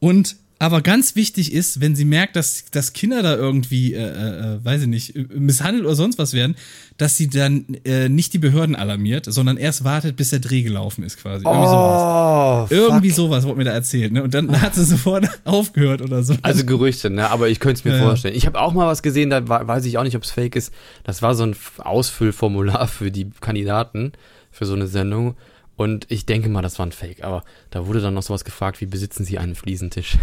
Und 0.00 0.36
aber 0.58 0.80
ganz 0.80 1.16
wichtig 1.16 1.52
ist, 1.52 1.82
wenn 1.82 1.94
sie 1.94 2.06
merkt, 2.06 2.34
dass, 2.34 2.64
dass 2.70 2.94
Kinder 2.94 3.22
da 3.22 3.36
irgendwie, 3.36 3.92
äh, 3.92 4.00
äh, 4.00 4.64
weiß 4.64 4.82
ich 4.82 4.88
nicht, 4.88 5.14
äh, 5.14 5.26
misshandelt 5.34 5.84
oder 5.84 5.94
sonst 5.94 6.18
was 6.18 6.32
werden, 6.32 6.56
dass 6.96 7.18
sie 7.18 7.28
dann 7.28 7.66
äh, 7.84 8.08
nicht 8.08 8.32
die 8.32 8.38
Behörden 8.38 8.74
alarmiert, 8.74 9.26
sondern 9.26 9.58
erst 9.58 9.84
wartet, 9.84 10.16
bis 10.16 10.30
der 10.30 10.38
Dreh 10.38 10.62
gelaufen 10.62 11.04
ist 11.04 11.18
quasi. 11.18 11.44
Irgendwie 11.44 11.68
sowas. 11.68 12.70
Oh, 12.70 12.74
Irgendwie 12.74 13.10
sowas 13.10 13.44
wurde 13.44 13.58
mir 13.58 13.64
da 13.64 13.72
erzählt, 13.72 14.12
ne? 14.12 14.22
Und 14.22 14.32
dann 14.32 14.58
hat 14.62 14.74
sie 14.74 14.84
sofort 14.84 15.28
aufgehört 15.44 16.00
oder 16.00 16.22
so. 16.22 16.34
Also 16.40 16.64
Gerüchte, 16.64 17.10
ne? 17.10 17.28
Aber 17.28 17.50
ich 17.50 17.60
könnte 17.60 17.80
es 17.80 17.84
mir 17.84 17.94
Ja, 17.94 18.02
vorstellen. 18.02 18.34
Ich 18.34 18.46
habe 18.46 18.58
auch 18.58 18.72
mal 18.72 18.86
was 18.86 19.02
gesehen, 19.02 19.28
da 19.28 19.46
weiß 19.46 19.84
ich 19.84 19.98
auch 19.98 20.04
nicht, 20.04 20.16
ob 20.16 20.22
es 20.22 20.30
fake 20.30 20.56
ist. 20.56 20.72
Das 21.04 21.20
war 21.20 21.34
so 21.34 21.44
ein 21.44 21.54
Ausfüllformular 21.76 22.88
für 22.88 23.10
die 23.10 23.28
Kandidaten 23.42 24.12
für 24.50 24.64
so 24.64 24.72
eine 24.72 24.86
Sendung. 24.86 25.36
Und 25.76 26.06
ich 26.08 26.24
denke 26.24 26.48
mal, 26.48 26.62
das 26.62 26.78
war 26.78 26.86
ein 26.86 26.92
Fake. 26.92 27.22
Aber 27.22 27.44
da 27.70 27.86
wurde 27.86 28.00
dann 28.00 28.14
noch 28.14 28.22
sowas 28.22 28.44
gefragt, 28.44 28.80
wie 28.80 28.86
besitzen 28.86 29.24
Sie 29.24 29.38
einen 29.38 29.54
Fliesentisch? 29.54 30.16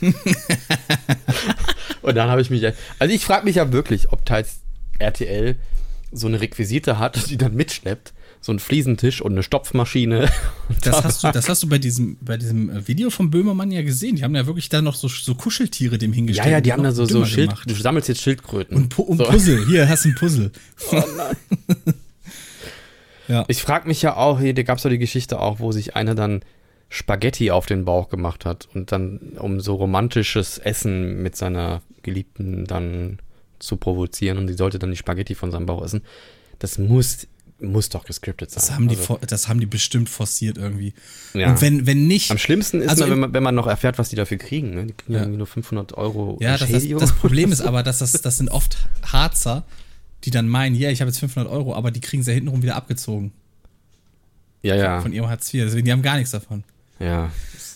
Und 2.02 2.16
dann 2.16 2.28
habe 2.28 2.40
ich 2.42 2.50
mich, 2.50 2.64
also 2.98 3.14
ich 3.14 3.24
frage 3.24 3.44
mich 3.44 3.56
ja 3.56 3.72
wirklich, 3.72 4.12
ob 4.12 4.26
teils 4.26 4.60
RTL 4.98 5.56
so 6.10 6.26
eine 6.26 6.40
Requisite 6.40 6.98
hat, 6.98 7.30
die 7.30 7.36
dann 7.36 7.54
mitschleppt. 7.54 8.12
So 8.44 8.50
ein 8.52 8.58
Fliesentisch 8.58 9.22
und 9.22 9.32
eine 9.32 9.44
Stopfmaschine. 9.44 10.28
Und 10.68 10.78
Das 10.84 11.04
hast, 11.04 11.22
du, 11.22 11.30
das 11.30 11.48
hast 11.48 11.62
du 11.62 11.68
bei 11.68 11.78
diesem, 11.78 12.16
bei 12.20 12.36
diesem 12.36 12.70
äh, 12.70 12.88
Video 12.88 13.08
von 13.10 13.30
Böhmermann 13.30 13.70
ja 13.70 13.82
gesehen. 13.82 14.16
Die 14.16 14.24
haben 14.24 14.34
ja 14.34 14.46
wirklich 14.48 14.68
da 14.68 14.82
noch 14.82 14.96
so, 14.96 15.06
so 15.06 15.36
Kuscheltiere 15.36 15.96
dem 15.96 16.10
ja, 16.10 16.16
hingestellt. 16.16 16.50
ja, 16.50 16.56
und 16.56 16.66
die 16.66 16.72
haben 16.72 16.82
da 16.82 16.90
so, 16.90 17.04
so 17.06 17.24
Schild, 17.24 17.50
gemacht. 17.50 17.70
du 17.70 17.74
sammelst 17.74 18.08
jetzt 18.08 18.20
Schildkröten. 18.20 18.76
Und, 18.76 18.88
Pu 18.88 19.02
und 19.02 19.18
so. 19.18 19.24
Puzzle. 19.24 19.64
Hier, 19.68 19.88
hast 19.88 20.04
ein 20.06 20.16
Puzzle. 20.16 20.50
ja. 23.28 23.44
Ich 23.48 23.62
frage 23.62 23.88
mich 23.88 24.02
ja 24.02 24.16
auch, 24.16 24.40
hier, 24.40 24.54
da 24.54 24.62
gab 24.62 24.78
es 24.78 24.82
doch 24.82 24.90
die 24.90 24.98
Geschichte 24.98 25.40
auch, 25.40 25.60
wo 25.60 25.72
sich 25.72 25.96
einer 25.96 26.14
dann 26.14 26.42
Spaghetti 26.88 27.50
auf 27.50 27.66
den 27.66 27.84
Bauch 27.84 28.10
gemacht 28.10 28.44
hat 28.44 28.68
und 28.74 28.92
dann, 28.92 29.18
um 29.38 29.60
so 29.60 29.76
romantisches 29.76 30.58
Essen 30.58 31.22
mit 31.22 31.36
seiner 31.36 31.80
Geliebten 32.02 32.66
dann 32.66 33.18
zu 33.58 33.76
provozieren 33.76 34.38
und 34.38 34.48
sie 34.48 34.54
sollte 34.54 34.78
dann 34.78 34.90
die 34.90 34.96
Spaghetti 34.96 35.34
von 35.34 35.50
seinem 35.50 35.66
Bauch 35.66 35.82
essen. 35.82 36.02
Das 36.58 36.76
muss, 36.78 37.26
muss 37.60 37.88
doch 37.88 38.04
gescriptet 38.04 38.50
sein. 38.50 38.60
Das 38.60 38.72
haben, 38.72 38.88
die, 38.88 38.96
Also, 38.96 39.18
das 39.26 39.48
haben 39.48 39.60
die 39.60 39.66
bestimmt 39.66 40.10
forciert 40.10 40.58
irgendwie. 40.58 40.92
Ja. 41.32 41.50
Und 41.50 41.62
wenn, 41.62 41.86
wenn 41.86 42.06
nicht. 42.06 42.30
am 42.30 42.38
schlimmsten 42.38 42.82
ist, 42.82 42.90
Also 42.90 43.04
mal, 43.04 43.10
wenn, 43.12 43.20
man, 43.20 43.34
wenn 43.34 43.42
man 43.42 43.54
noch 43.54 43.66
erfährt, 43.66 43.98
was 43.98 44.10
die 44.10 44.16
dafür 44.16 44.36
kriegen. 44.36 44.74
Ne? 44.74 44.86
Die 44.86 44.92
kriegen 44.92 45.12
ja. 45.12 45.18
Ja. 45.18 45.24
irgendwie 45.24 45.38
nur 45.38 45.46
500 45.46 45.94
Euro 45.94 46.36
Ja, 46.40 46.58
das, 46.58 46.70
das, 46.70 46.86
das 46.86 47.12
Problem 47.12 47.52
ist 47.52 47.62
aber, 47.62 47.82
dass 47.82 47.98
das, 48.00 48.12
das 48.12 48.36
sind 48.36 48.50
oft 48.50 48.76
Harzer, 49.04 49.64
die 50.24 50.30
dann 50.30 50.48
meinen, 50.48 50.74
ja, 50.74 50.90
ich 50.90 51.00
habe 51.00 51.10
jetzt 51.10 51.18
500 51.18 51.50
Euro, 51.52 51.74
aber 51.74 51.90
die 51.90 52.00
kriegen 52.00 52.22
sie 52.22 52.30
ja 52.30 52.34
hintenrum 52.34 52.62
wieder 52.62 52.76
abgezogen 52.76 53.32
ja, 54.62 54.76
ja, 54.76 55.00
von 55.00 55.12
ihrem 55.12 55.28
Hartz 55.28 55.52
IV. 55.52 55.64
Deswegen, 55.64 55.84
die 55.84 55.92
haben 55.92 56.02
gar 56.02 56.16
nichts 56.16 56.30
davon. 56.30 56.64
ja. 56.98 57.30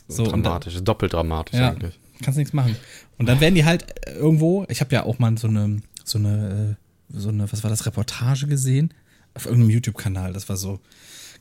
So, 0.09 0.25
dramatisch, 0.25 0.77
ist 0.77 0.85
doppelt 0.85 1.15
dramatisch 1.15 1.59
Ja, 1.59 1.71
eigentlich. 1.71 1.99
kannst 2.23 2.39
nichts 2.39 2.53
machen. 2.53 2.77
Und 3.19 3.27
dann 3.27 3.41
werden 3.41 3.57
die 3.57 3.65
halt 3.65 3.85
äh, 4.07 4.13
irgendwo, 4.13 4.65
ich 4.69 4.81
habe 4.81 4.95
ja 4.95 5.03
auch 5.03 5.19
mal 5.19 5.37
so 5.37 5.49
eine, 5.49 5.83
so 6.05 6.19
eine, 6.19 6.77
äh, 7.11 7.19
so 7.19 7.31
eine, 7.31 7.51
was 7.51 7.65
war 7.65 7.71
das, 7.71 7.87
Reportage 7.87 8.47
gesehen 8.47 8.95
auf 9.35 9.47
irgendeinem 9.47 9.71
YouTube-Kanal. 9.71 10.33
Das 10.33 10.49
war 10.49 10.57
so, 10.57 10.79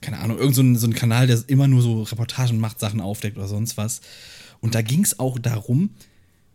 keine 0.01 0.17
Ahnung, 0.17 0.39
irgend 0.39 0.55
so 0.55 0.63
ein, 0.63 0.75
so 0.77 0.87
ein 0.87 0.95
Kanal, 0.95 1.27
der 1.27 1.39
immer 1.45 1.67
nur 1.67 1.83
so 1.83 2.01
Reportagen 2.01 2.59
macht, 2.59 2.79
Sachen 2.79 3.01
aufdeckt 3.01 3.37
oder 3.37 3.47
sonst 3.47 3.77
was. 3.77 4.01
Und 4.61 4.73
da 4.73 4.81
ging 4.81 5.03
es 5.03 5.19
auch 5.19 5.37
darum, 5.37 5.91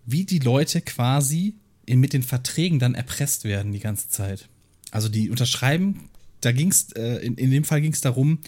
wie 0.04 0.24
die 0.24 0.40
Leute 0.40 0.80
quasi 0.80 1.54
in, 1.90 2.00
mit 2.00 2.12
den 2.12 2.22
Verträgen 2.22 2.78
dann 2.78 2.94
erpresst 2.94 3.44
werden 3.44 3.72
die 3.72 3.80
ganze 3.80 4.08
Zeit. 4.08 4.48
Also 4.90 5.08
die 5.08 5.30
unterschreiben, 5.30 6.08
da 6.40 6.52
ging 6.52 6.68
es, 6.70 6.92
äh, 6.92 7.16
in, 7.16 7.34
in 7.34 7.50
dem 7.50 7.64
Fall 7.64 7.80
ging 7.80 7.92
es 7.92 8.00
darum, 8.00 8.38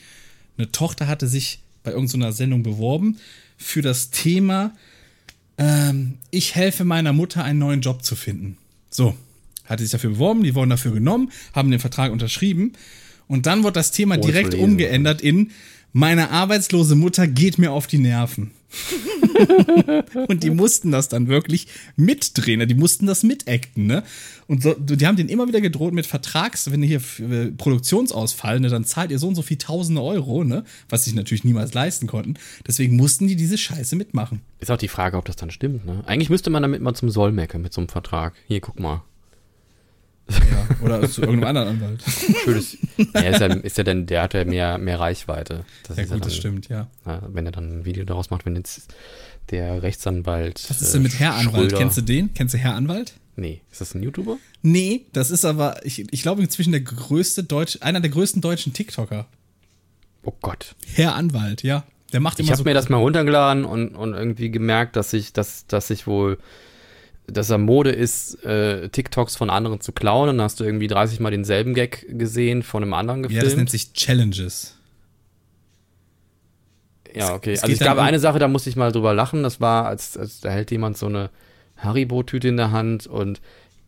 eine 0.56 0.70
Tochter 0.70 1.08
hatte 1.08 1.28
sich 1.28 1.60
bei 1.82 1.90
irgendeiner 1.90 2.32
Sendung 2.32 2.62
beworben 2.62 3.18
für 3.56 3.82
das 3.82 4.10
Thema, 4.10 4.72
ähm, 5.58 6.18
ich 6.30 6.54
helfe 6.54 6.84
meiner 6.84 7.12
Mutter 7.12 7.44
einen 7.44 7.58
neuen 7.58 7.80
Job 7.80 8.04
zu 8.04 8.16
finden. 8.16 8.58
So, 8.90 9.14
hatte 9.64 9.82
sich 9.82 9.92
dafür 9.92 10.10
beworben, 10.10 10.42
die 10.42 10.54
wurden 10.54 10.70
dafür 10.70 10.92
genommen, 10.92 11.32
haben 11.52 11.70
den 11.70 11.80
Vertrag 11.80 12.12
unterschrieben 12.12 12.72
und 13.26 13.46
dann 13.46 13.64
wird 13.64 13.76
das 13.76 13.90
Thema 13.90 14.16
direkt 14.16 14.54
umgeändert 14.54 15.20
in 15.20 15.50
meine 15.92 16.30
arbeitslose 16.30 16.94
Mutter 16.94 17.26
geht 17.26 17.58
mir 17.58 17.72
auf 17.72 17.86
die 17.86 17.98
Nerven. 17.98 18.52
und 20.28 20.42
die 20.42 20.50
mussten 20.50 20.90
das 20.90 21.08
dann 21.08 21.28
wirklich 21.28 21.66
mitdrehen, 21.96 22.66
die 22.68 22.74
mussten 22.74 23.06
das 23.06 23.22
mitacten, 23.22 23.86
ne? 23.86 24.02
Und 24.48 24.62
so, 24.62 24.74
die 24.74 25.06
haben 25.06 25.16
den 25.16 25.28
immer 25.28 25.48
wieder 25.48 25.60
gedroht 25.60 25.94
mit 25.94 26.06
Vertrags, 26.06 26.70
wenn 26.70 26.82
ihr 26.82 26.88
hier 26.88 27.00
für 27.00 27.52
Produktionsausfall, 27.52 28.60
ne, 28.60 28.68
dann 28.68 28.84
zahlt 28.84 29.10
ihr 29.10 29.18
so 29.18 29.28
und 29.28 29.34
so 29.34 29.42
viel 29.42 29.56
tausende 29.56 30.02
Euro, 30.02 30.44
ne? 30.44 30.64
Was 30.88 31.04
sich 31.04 31.14
natürlich 31.14 31.44
niemals 31.44 31.74
leisten 31.74 32.06
konnten. 32.06 32.34
Deswegen 32.66 32.96
mussten 32.96 33.28
die 33.28 33.36
diese 33.36 33.58
Scheiße 33.58 33.96
mitmachen. 33.96 34.40
Ist 34.60 34.70
auch 34.70 34.76
die 34.76 34.88
Frage, 34.88 35.16
ob 35.16 35.24
das 35.24 35.36
dann 35.36 35.50
stimmt. 35.50 35.84
Ne? 35.86 36.02
Eigentlich 36.06 36.30
müsste 36.30 36.50
man 36.50 36.62
damit 36.62 36.82
mal 36.82 36.94
zum 36.94 37.10
Solmecke 37.10 37.58
mit 37.58 37.72
so 37.72 37.80
einem 37.80 37.88
Vertrag. 37.88 38.34
Hier, 38.46 38.60
guck 38.60 38.78
mal. 38.78 39.02
Ja, 40.50 40.76
oder 40.84 41.08
zu 41.10 41.22
irgendeinem 41.22 41.56
anderen 41.56 41.68
Anwalt. 41.68 42.02
Schönes. 42.44 42.76
ja, 43.14 43.20
ist, 43.20 43.40
ja, 43.40 43.46
ist 43.46 43.78
ja 43.78 43.84
dann, 43.84 44.06
der 44.06 44.22
hat 44.22 44.34
ja 44.34 44.44
mehr, 44.44 44.78
mehr 44.78 44.98
Reichweite. 45.00 45.64
Das 45.86 45.96
Ja, 45.96 46.02
ist 46.04 46.08
gut, 46.10 46.20
dann, 46.20 46.28
das 46.28 46.36
stimmt, 46.36 46.68
ja. 46.68 46.88
Na, 47.04 47.22
wenn 47.32 47.46
er 47.46 47.52
dann 47.52 47.80
ein 47.80 47.84
Video 47.84 48.04
daraus 48.04 48.30
macht, 48.30 48.44
wenn 48.46 48.56
jetzt 48.56 48.92
der 49.50 49.82
Rechtsanwalt. 49.82 50.64
Was 50.68 50.80
ist 50.82 50.94
denn 50.94 51.02
mit 51.02 51.18
Herr 51.18 51.34
Anwalt? 51.34 51.70
Schröder- 51.70 51.78
Kennst 51.78 51.96
du 51.98 52.02
den? 52.02 52.32
Kennst 52.34 52.54
du 52.54 52.58
Herr 52.58 52.74
Anwalt? 52.74 53.14
Nee, 53.36 53.62
ist 53.70 53.80
das 53.80 53.94
ein 53.94 54.02
YouTuber? 54.02 54.36
Nee, 54.62 55.06
das 55.12 55.30
ist 55.30 55.44
aber, 55.44 55.84
ich, 55.86 56.04
ich 56.12 56.22
glaube, 56.22 56.42
inzwischen 56.42 56.70
der 56.72 56.82
größte 56.82 57.42
Deutsch, 57.44 57.78
einer 57.80 58.00
der 58.00 58.10
größten 58.10 58.42
deutschen 58.42 58.72
TikToker. 58.74 59.26
Oh 60.24 60.32
Gott. 60.42 60.74
Herr 60.94 61.14
Anwalt, 61.14 61.62
ja. 61.62 61.84
Der 62.12 62.20
macht 62.20 62.38
Ich 62.38 62.44
immer 62.46 62.52
habe 62.52 62.58
so. 62.58 62.64
mir 62.64 62.74
das 62.74 62.90
mal 62.90 62.98
runtergeladen 62.98 63.64
und, 63.64 63.94
und 63.96 64.12
irgendwie 64.12 64.50
gemerkt, 64.50 64.96
dass 64.96 65.12
ich, 65.14 65.32
dass, 65.32 65.66
dass 65.66 65.88
ich 65.88 66.06
wohl, 66.06 66.38
dass 67.26 67.50
er 67.50 67.58
Mode 67.58 67.90
ist, 67.90 68.44
äh, 68.44 68.88
TikToks 68.88 69.36
von 69.36 69.50
anderen 69.50 69.80
zu 69.80 69.92
klauen. 69.92 70.28
Und 70.28 70.38
dann 70.38 70.44
hast 70.44 70.60
du 70.60 70.64
irgendwie 70.64 70.88
30 70.88 71.20
Mal 71.20 71.30
denselben 71.30 71.74
Gag 71.74 72.06
gesehen 72.08 72.62
von 72.62 72.82
einem 72.82 72.94
anderen 72.94 73.22
ja, 73.22 73.28
gefilmt. 73.28 73.46
das 73.46 73.56
nennt 73.56 73.70
sich 73.70 73.92
Challenges. 73.92 74.76
Ja, 77.14 77.34
okay. 77.34 77.52
es 77.52 77.62
also 77.62 77.72
es 77.72 77.78
gab 77.78 77.88
dann 77.88 77.98
um- 77.98 78.04
eine 78.04 78.18
Sache, 78.18 78.38
da 78.38 78.48
musste 78.48 78.70
ich 78.70 78.76
mal 78.76 78.92
drüber 78.92 79.14
lachen. 79.14 79.42
Das 79.42 79.60
war, 79.60 79.86
als, 79.86 80.16
als 80.16 80.40
da 80.40 80.50
hält 80.50 80.70
jemand 80.70 80.96
so 80.96 81.06
eine 81.06 81.30
Haribo-Tüte 81.76 82.48
in 82.48 82.56
der 82.56 82.70
Hand 82.70 83.06
und 83.06 83.40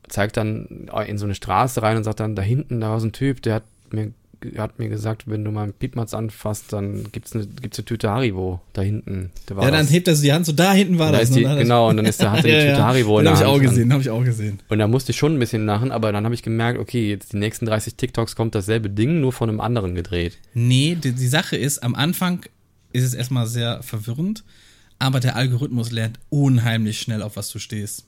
zeigt 0.09 0.37
dann 0.37 0.89
in 1.07 1.18
so 1.18 1.24
eine 1.24 1.35
Straße 1.35 1.82
rein 1.82 1.97
und 1.97 2.05
sagt 2.05 2.20
dann, 2.20 2.37
da 2.37 2.43
hinten, 2.43 2.80
da 2.80 2.91
war 2.91 3.01
so 3.01 3.07
ein 3.07 3.12
Typ, 3.12 3.41
der 3.43 3.55
hat 3.55 3.64
mir, 3.91 4.12
hat 4.59 4.78
mir 4.78 4.88
gesagt, 4.88 5.24
wenn 5.28 5.45
du 5.45 5.51
mal 5.51 5.64
einen 5.64 5.72
Piepmatz 5.72 6.14
anfasst, 6.14 6.72
dann 6.72 7.07
gibt's 7.12 7.32
eine, 7.34 7.47
gibt's 7.47 7.78
eine 7.78 7.84
Tüte 7.84 8.11
Haribo 8.11 8.61
da 8.72 8.82
hinten. 8.82 9.30
Da 9.47 9.57
war 9.57 9.64
Ja, 9.64 9.70
dann 9.70 9.80
das. 9.86 9.92
hebt 9.92 10.09
er 10.09 10.14
so 10.16 10.22
die 10.22 10.32
Hand 10.32 10.47
so, 10.47 10.53
da 10.53 10.72
hinten 10.72 10.99
war 10.99 11.12
Da 11.12 11.18
das. 11.20 11.30
die- 11.30 11.45
ne? 11.45 11.57
genau, 11.57 11.88
und 11.88 11.97
dann 11.97 12.07
ist 12.07 12.20
der- 12.20 12.32
hat 12.32 12.38
er 12.38 12.42
die 12.45 12.49
Ja, 12.51 12.59
Tüte 12.61 12.70
ja. 12.78 12.86
Haribo 12.86 13.18
in 13.18 13.24
Den 13.24 13.34
der 13.34 13.34
habe 13.34 13.42
ich 13.45 13.47
auch 13.49 13.53
Hand. 13.55 13.62
gesehen, 13.70 13.92
habe 13.92 14.03
ich 14.03 14.11
auch 14.11 14.24
gesehen. 14.24 14.59
Und 14.68 14.78
da 14.78 14.88
musste 14.88 15.12
ich 15.12 15.18
schon 15.18 15.34
ein 15.34 15.38
bisschen 15.38 15.66
lachen, 15.66 15.90
aber 15.92 16.12
dann 16.12 16.24
habe 16.24 16.34
ich 16.34 16.42
gemerkt, 16.42 16.78
okay, 16.78 17.09
jetzt 17.11 17.32
die 17.32 17.36
nächsten 17.38 17.66
30 17.66 17.95
TikToks 17.97 18.36
kommt 18.36 18.55
dasselbe 18.55 18.90
Ding, 18.90 19.20
nur 19.20 19.32
von 19.32 19.49
einem 19.49 19.61
anderen 19.61 19.95
gedreht. 19.95 20.38
Nee, 20.55 20.97
die, 21.03 21.12
die 21.12 21.26
Sache 21.28 21.57
ist, 21.57 21.82
am 21.82 21.95
Anfang 21.95 22.40
ist 22.92 23.05
es 23.05 23.14
erstmal 23.14 23.47
sehr 23.47 23.82
verwirrend, 23.82 24.45
aber 24.99 25.20
der 25.20 25.36
Algorithmus 25.36 25.90
lernt 25.90 26.20
unheimlich 26.30 27.01
schnell, 27.01 27.22
auf 27.22 27.36
was 27.36 27.51
du 27.51 27.59
stehst. 27.59 28.07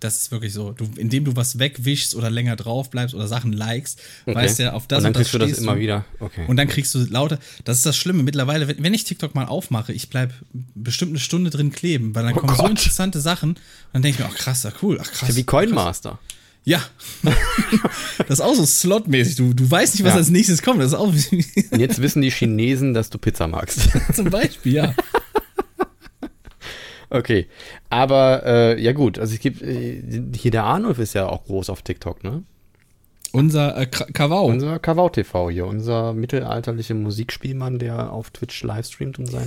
Das 0.00 0.16
ist 0.18 0.30
wirklich 0.30 0.52
so. 0.52 0.72
Du, 0.72 0.88
indem 0.96 1.24
du 1.24 1.36
was 1.36 1.58
wegwischst 1.58 2.14
oder 2.14 2.28
länger 2.30 2.54
drauf 2.56 2.90
bleibst 2.90 3.14
oder 3.14 3.26
Sachen 3.26 3.52
likest, 3.52 4.00
Okay. 4.26 4.34
weißt 4.36 4.58
ja, 4.58 4.72
auf 4.74 4.86
das 4.86 4.98
und 4.98 5.04
dann 5.04 5.12
das 5.14 5.22
kriegst 5.22 5.34
du 5.34 5.38
das 5.38 5.58
immer 5.58 5.78
wieder. 5.78 6.04
Okay. 6.20 6.44
Und 6.48 6.56
dann 6.58 6.68
kriegst 6.68 6.94
du 6.94 6.98
lauter. 7.08 7.38
Das 7.64 7.78
ist 7.78 7.86
das 7.86 7.96
Schlimme. 7.96 8.22
Mittlerweile, 8.22 8.68
wenn, 8.68 8.82
wenn 8.82 8.92
ich 8.94 9.04
TikTok 9.04 9.34
mal 9.34 9.46
aufmache, 9.46 9.92
ich 9.94 10.10
bleib 10.10 10.34
bestimmt 10.74 11.12
eine 11.12 11.18
Stunde 11.18 11.48
drin 11.50 11.72
kleben, 11.72 12.14
weil 12.14 12.24
dann 12.24 12.34
kommen 12.34 12.48
so 12.54 12.60
Oh 12.60 12.62
Gott. 12.64 12.70
interessante 12.72 13.20
Sachen. 13.20 13.56
Dann 13.94 14.02
denke 14.02 14.18
ich 14.20 14.26
mir, 14.26 14.30
ach 14.32 14.38
krass, 14.38 14.62
ja, 14.64 14.72
cool, 14.82 14.98
ach 15.00 15.10
krass. 15.10 15.34
wie 15.34 15.44
Coinmaster. 15.44 16.18
Ja. 16.64 16.82
das 18.18 18.38
ist 18.38 18.40
auch 18.40 18.54
so 18.54 18.66
slotmäßig. 18.66 19.36
Du, 19.36 19.54
du 19.54 19.70
weißt 19.70 19.94
nicht, 19.94 20.04
was 20.04 20.12
Ja. 20.14 20.18
als 20.18 20.30
nächstes 20.30 20.62
kommt. 20.62 20.80
Das 20.80 20.88
ist 20.88 20.94
auch 20.94 21.06
Und 21.70 21.78
jetzt 21.78 22.02
wissen 22.02 22.22
die 22.22 22.30
Chinesen, 22.30 22.92
dass 22.92 23.08
du 23.08 23.18
Pizza 23.18 23.46
magst. 23.46 23.88
zum 24.14 24.30
Beispiel, 24.30 24.72
ja. 24.74 24.94
okay. 27.10 27.46
Aber 27.90 28.42
äh, 28.46 28.80
ja 28.82 28.92
gut, 28.92 29.18
also 29.18 29.34
es 29.34 29.40
gibt 29.40 29.62
äh, 29.62 30.02
hier 30.34 30.50
der 30.50 30.64
Arnulf 30.64 30.98
ist 30.98 31.14
ja 31.14 31.28
auch 31.28 31.44
groß 31.44 31.70
auf 31.70 31.82
TikTok, 31.82 32.24
ne? 32.24 32.42
Unser 33.32 33.76
äh, 33.76 33.86
Ka- 33.86 34.06
Kawau. 34.12 34.46
Unser 34.46 34.78
Kavau 34.78 35.08
TV 35.10 35.50
hier, 35.50 35.66
unser 35.66 36.14
mittelalterliche 36.14 36.94
Musikspielmann, 36.94 37.78
der 37.78 38.12
auf 38.12 38.30
Twitch 38.30 38.62
livestreamt 38.62 39.18
und 39.18 39.26
seine, 39.26 39.46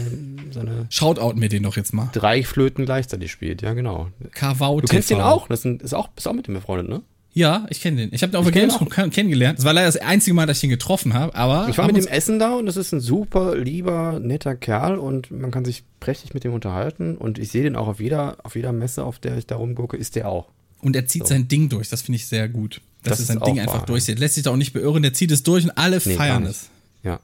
seine 0.52 0.86
Shoutout 0.90 1.34
mir 1.40 1.50
den 1.50 1.64
doch 1.64 1.76
jetzt 1.76 1.94
mal. 1.94 2.10
drei 2.12 2.44
Flöten 2.44 2.86
gleichzeitig 2.86 3.32
spielt. 3.32 3.62
Ja, 3.64 3.74
genau. 3.74 4.10
Kawau 4.34 4.80
Du 4.82 4.88
kennst 4.88 5.10
den 5.10 5.22
auch? 5.22 5.48
Das 5.48 5.66
ist 5.66 5.94
auch, 5.96 6.10
bist 6.10 6.28
auch 6.28 6.34
mit 6.34 6.46
dem 6.48 6.54
befreundet, 6.56 6.90
ne? 6.90 7.02
Ja, 7.34 7.68
ich 7.70 7.80
kenne 7.82 7.98
den. 7.98 8.14
Ich 8.14 8.22
habe 8.24 8.32
den 8.32 8.38
auf 8.38 8.44
der 8.46 8.52
Gamescom 8.54 8.88
kenn- 8.90 9.12
kennengelernt. 9.12 9.60
Das 9.60 9.66
war 9.66 9.74
leider 9.74 9.86
das 9.86 9.98
einzige 9.98 10.34
Mal, 10.34 10.46
dass 10.48 10.58
ich 10.58 10.64
ihn 10.64 10.70
getroffen 10.72 11.14
habe, 11.14 11.36
aber 11.36 11.68
Ich 11.70 11.78
war 11.78 11.86
mit 11.86 11.96
dem 11.96 12.08
Essen 12.08 12.40
da 12.40 12.56
und 12.56 12.66
das 12.66 12.76
ist 12.76 12.92
ein 12.92 13.00
super 13.00 13.56
lieber, 13.56 14.20
netter 14.20 14.56
Kerl 14.56 14.98
und 14.98 15.30
man 15.32 15.52
kann 15.52 15.64
sich 15.64 15.84
prächtig 16.00 16.34
mit 16.34 16.44
dem 16.44 16.54
unterhalten 16.54 17.16
und 17.16 17.38
ich 17.38 17.50
sehe 17.52 17.62
den 17.64 17.76
auch 17.76 17.88
auf 17.88 18.00
jeder, 18.00 18.38
auf 18.44 18.56
jeder 18.56 18.72
Messe, 18.74 19.04
auf 19.04 19.20
der 19.20 19.38
ich 19.38 19.46
da 19.46 19.58
rumgucke, 19.58 19.96
ist 19.96 20.16
der 20.16 20.28
auch. 20.28 20.48
und 20.82 20.96
er 20.96 21.06
zieht 21.06 21.28
sein 21.28 21.48
Ding 21.48 21.70
durch. 21.70 21.90
Das 21.90 22.02
finde 22.02 22.16
ich 22.18 22.26
sehr 22.26 22.50
gut. 22.50 22.82
Das, 23.04 23.12
Das 23.12 23.20
ist 23.20 23.20
ist 23.22 23.28
sein 23.28 23.40
Ding 23.46 23.60
einfach 23.60 23.80
wahr, 23.80 23.86
durch. 23.86 24.06
Der 24.06 24.16
lässt 24.16 24.36
sich 24.36 24.44
da 24.44 24.52
auch 24.52 24.56
nicht 24.58 24.74
beirren. 24.74 25.04
Der 25.04 25.14
zieht 25.14 25.32
es 25.32 25.44
durch 25.44 25.64
und 25.66 25.72
alle 25.78 26.02
Nee, 26.04 26.16
feiern 26.16 26.46
es. 26.46 26.70
Ja. 27.04 27.20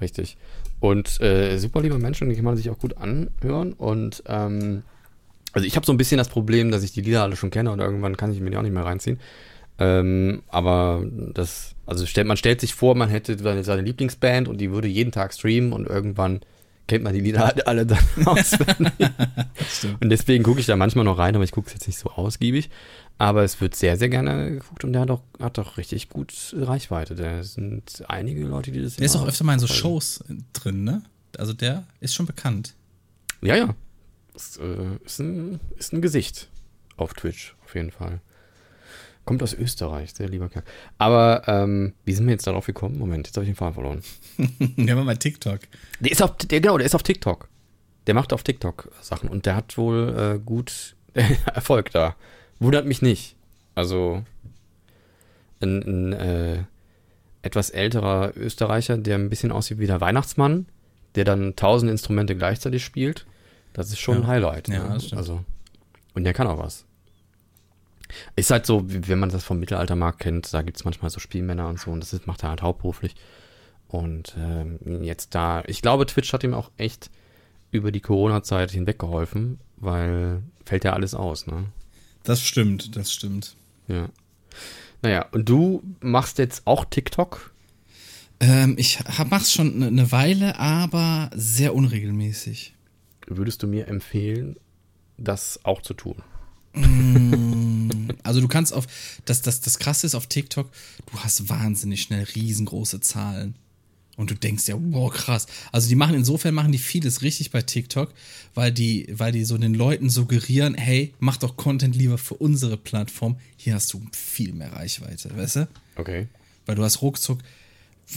Richtig. 0.00 0.36
Und 0.80 1.20
äh, 1.20 1.58
super 1.58 1.80
lieber 1.82 1.98
Mensch 1.98 2.20
und 2.22 2.30
die 2.30 2.34
kann 2.36 2.44
man 2.44 2.56
sich 2.56 2.70
auch 2.70 2.78
gut 2.78 2.96
anhören. 2.96 3.72
Und 3.74 4.22
ähm, 4.26 4.82
also 5.52 5.66
ich 5.66 5.76
habe 5.76 5.86
so 5.86 5.92
ein 5.92 5.96
bisschen 5.96 6.18
das 6.18 6.28
Problem, 6.28 6.70
dass 6.70 6.82
ich 6.82 6.92
die 6.92 7.02
Lieder 7.02 7.22
alle 7.22 7.36
schon 7.36 7.50
kenne 7.50 7.70
und 7.70 7.80
irgendwann 7.80 8.16
kann 8.16 8.32
ich 8.32 8.40
mir 8.40 8.50
die 8.50 8.56
auch 8.56 8.62
nicht 8.62 8.74
mehr 8.74 8.84
reinziehen. 8.84 9.18
Ähm, 9.78 10.42
aber 10.48 11.02
das, 11.32 11.74
also 11.86 12.04
stellt, 12.06 12.26
man 12.26 12.36
stellt 12.36 12.60
sich 12.60 12.74
vor, 12.74 12.94
man 12.94 13.08
hätte 13.08 13.36
seine, 13.62 13.82
Lieblingsband 13.82 14.46
und 14.46 14.58
die 14.58 14.70
würde 14.70 14.88
jeden 14.88 15.10
Tag 15.10 15.32
streamen 15.32 15.72
und 15.72 15.86
irgendwann 15.86 16.40
kennt 16.86 17.04
man 17.04 17.14
die 17.14 17.20
Lieder 17.20 17.40
halt 17.40 17.66
alle 17.66 17.86
dann 17.86 17.98
auswendig. 18.26 18.92
und 20.00 20.10
deswegen 20.10 20.44
gucke 20.44 20.60
ich 20.60 20.66
da 20.66 20.76
manchmal 20.76 21.04
noch 21.04 21.18
rein, 21.18 21.34
aber 21.34 21.44
ich 21.44 21.52
gucke 21.52 21.68
es 21.68 21.72
jetzt 21.72 21.86
nicht 21.86 21.98
so 21.98 22.10
ausgiebig. 22.10 22.68
Aber 23.16 23.44
es 23.44 23.60
wird 23.60 23.74
sehr, 23.74 23.98
sehr 23.98 24.08
gerne 24.08 24.50
geguckt 24.50 24.82
und 24.82 24.94
der 24.94 25.02
hat 25.02 25.10
auch, 25.10 25.20
hat 25.38 25.58
auch 25.58 25.76
richtig 25.76 26.08
gut 26.08 26.54
Reichweite. 26.56 27.14
Da 27.14 27.42
sind 27.42 28.02
einige 28.08 28.46
Leute, 28.46 28.72
die 28.72 28.82
das 28.82 28.96
Der 28.96 29.04
ist 29.04 29.14
auch 29.14 29.26
öfter 29.26 29.44
mal 29.44 29.54
in 29.54 29.58
so. 29.58 29.66
Shows 29.66 30.24
drin, 30.54 30.84
ne? 30.84 31.02
Also 31.36 31.52
der 31.52 31.84
ist 32.00 32.14
schon 32.14 32.24
bekannt. 32.24 32.74
Ja, 33.42 33.56
ja. 33.56 33.74
Ist, 34.40 34.58
äh, 34.58 34.96
ist, 35.04 35.18
ein, 35.18 35.60
ist 35.76 35.92
ein 35.92 36.00
Gesicht 36.00 36.48
auf 36.96 37.12
Twitch, 37.14 37.54
auf 37.64 37.74
jeden 37.74 37.90
Fall. 37.90 38.20
Kommt 39.26 39.42
aus 39.42 39.52
Österreich, 39.52 40.14
sehr 40.14 40.28
lieber 40.28 40.48
Kerl. 40.48 40.64
Aber 40.96 41.42
ähm, 41.46 41.92
wie 42.04 42.14
sind 42.14 42.26
wir 42.26 42.32
jetzt 42.32 42.46
darauf 42.46 42.66
gekommen? 42.66 42.98
Moment, 42.98 43.26
jetzt 43.26 43.36
habe 43.36 43.44
ich 43.44 43.50
den 43.50 43.56
Faden 43.56 43.74
verloren. 43.74 44.02
Der 44.76 44.96
war 44.96 45.04
mal 45.04 45.16
TikTok. 45.16 45.60
Der 46.00 46.10
ist 46.10 46.22
auf, 46.22 46.36
der, 46.38 46.60
genau, 46.60 46.78
der 46.78 46.86
ist 46.86 46.94
auf 46.94 47.02
TikTok. 47.02 47.48
Der 48.06 48.14
macht 48.14 48.32
auf 48.32 48.42
TikTok 48.42 48.90
Sachen 49.02 49.28
und 49.28 49.44
der 49.44 49.56
hat 49.56 49.76
wohl 49.76 50.08
äh, 50.16 50.38
gut 50.38 50.96
Erfolg 51.54 51.90
da. 51.90 52.16
Wundert 52.60 52.86
mich 52.86 53.02
nicht. 53.02 53.36
Also 53.74 54.24
ein, 55.60 55.82
ein 55.82 56.12
äh, 56.14 56.64
etwas 57.42 57.70
älterer 57.70 58.32
Österreicher, 58.36 58.96
der 58.96 59.16
ein 59.16 59.28
bisschen 59.28 59.52
aussieht 59.52 59.78
wie 59.78 59.86
der 59.86 60.00
Weihnachtsmann, 60.00 60.66
der 61.14 61.24
dann 61.24 61.56
tausend 61.56 61.90
Instrumente 61.90 62.36
gleichzeitig 62.36 62.84
spielt. 62.84 63.26
Das 63.72 63.88
ist 63.88 63.98
schon 63.98 64.16
Ja. 64.16 64.20
ein 64.22 64.26
Highlight. 64.26 64.68
Ja, 64.68 64.84
ne? 64.88 64.94
das 64.94 65.06
stimmt. 65.06 65.18
Also 65.18 65.44
und 66.14 66.24
der 66.24 66.32
kann 66.32 66.46
auch 66.46 66.58
was. 66.58 66.84
Ist 68.34 68.50
halt 68.50 68.66
so, 68.66 68.82
wenn 68.86 69.18
man 69.20 69.28
das 69.28 69.44
vom 69.44 69.60
Mittelaltermarkt 69.60 70.18
kennt, 70.18 70.52
da 70.52 70.62
gibt 70.62 70.76
es 70.78 70.84
manchmal 70.84 71.10
so 71.10 71.20
Spielmänner 71.20 71.68
und 71.68 71.78
so 71.78 71.90
und 71.92 72.00
das 72.00 72.12
ist, 72.12 72.26
macht 72.26 72.42
er 72.42 72.48
halt 72.50 72.62
hauptberuflich. 72.62 73.14
Und 73.86 74.34
ähm, 74.38 74.78
jetzt 75.02 75.34
da, 75.34 75.62
ich 75.66 75.82
glaube, 75.82 76.06
Twitch 76.06 76.32
hat 76.32 76.42
ihm 76.44 76.54
auch 76.54 76.70
echt 76.76 77.10
über 77.70 77.92
die 77.92 78.00
Corona-Zeit 78.00 78.72
hinweg 78.72 78.98
geholfen, 78.98 79.60
weil 79.76 80.42
fällt 80.64 80.84
ja 80.84 80.92
alles 80.92 81.14
aus, 81.14 81.46
ne? 81.46 81.66
Das 82.24 82.42
stimmt, 82.42 82.96
das 82.96 83.12
stimmt. 83.12 83.56
Ja. 83.88 84.08
Naja, 85.02 85.26
und 85.32 85.48
du 85.48 85.82
machst 86.00 86.38
jetzt 86.38 86.66
auch 86.66 86.84
TikTok? 86.84 87.52
Ähm, 88.40 88.74
ich 88.76 89.00
hab, 89.00 89.30
mach's 89.30 89.52
schon 89.52 89.74
eine 89.76 89.90
ne 89.90 90.12
Weile, 90.12 90.58
aber 90.58 91.30
sehr 91.34 91.74
unregelmäßig. 91.74 92.74
Würdest 93.30 93.62
du 93.62 93.68
mir 93.68 93.86
empfehlen, 93.86 94.56
das 95.16 95.60
auch 95.64 95.82
zu 95.82 95.94
tun? 95.94 96.16
Also 98.22 98.40
du 98.40 98.48
kannst 98.48 98.72
auf, 98.72 98.86
das, 99.24 99.42
das, 99.42 99.60
das 99.60 99.78
Krasse 99.78 100.06
ist 100.06 100.14
auf 100.14 100.26
TikTok, 100.26 100.70
du 101.10 101.18
hast 101.20 101.48
wahnsinnig 101.48 102.02
schnell 102.02 102.24
riesengroße 102.24 103.00
Zahlen. 103.00 103.54
Und 104.16 104.30
du 104.30 104.34
denkst 104.34 104.68
ja, 104.68 104.76
wow, 104.78 105.10
krass. 105.10 105.46
Also 105.72 105.88
die 105.88 105.94
machen, 105.94 106.14
insofern 106.14 106.52
machen 106.52 106.72
die 106.72 106.78
vieles 106.78 107.22
richtig 107.22 107.50
bei 107.52 107.62
TikTok, 107.62 108.12
weil 108.54 108.70
die, 108.70 109.06
weil 109.10 109.32
die 109.32 109.44
so 109.44 109.56
den 109.56 109.72
Leuten 109.72 110.10
suggerieren, 110.10 110.74
hey, 110.74 111.14
mach 111.20 111.38
doch 111.38 111.56
Content 111.56 111.96
lieber 111.96 112.18
für 112.18 112.34
unsere 112.34 112.76
Plattform. 112.76 113.38
Hier 113.56 113.74
hast 113.74 113.92
du 113.94 114.02
viel 114.12 114.52
mehr 114.52 114.74
Reichweite, 114.74 115.34
weißt 115.34 115.56
du? 115.56 115.68
Okay. 115.96 116.28
Weil 116.66 116.74
du 116.74 116.84
hast 116.84 117.00
ruckzuck, 117.00 117.38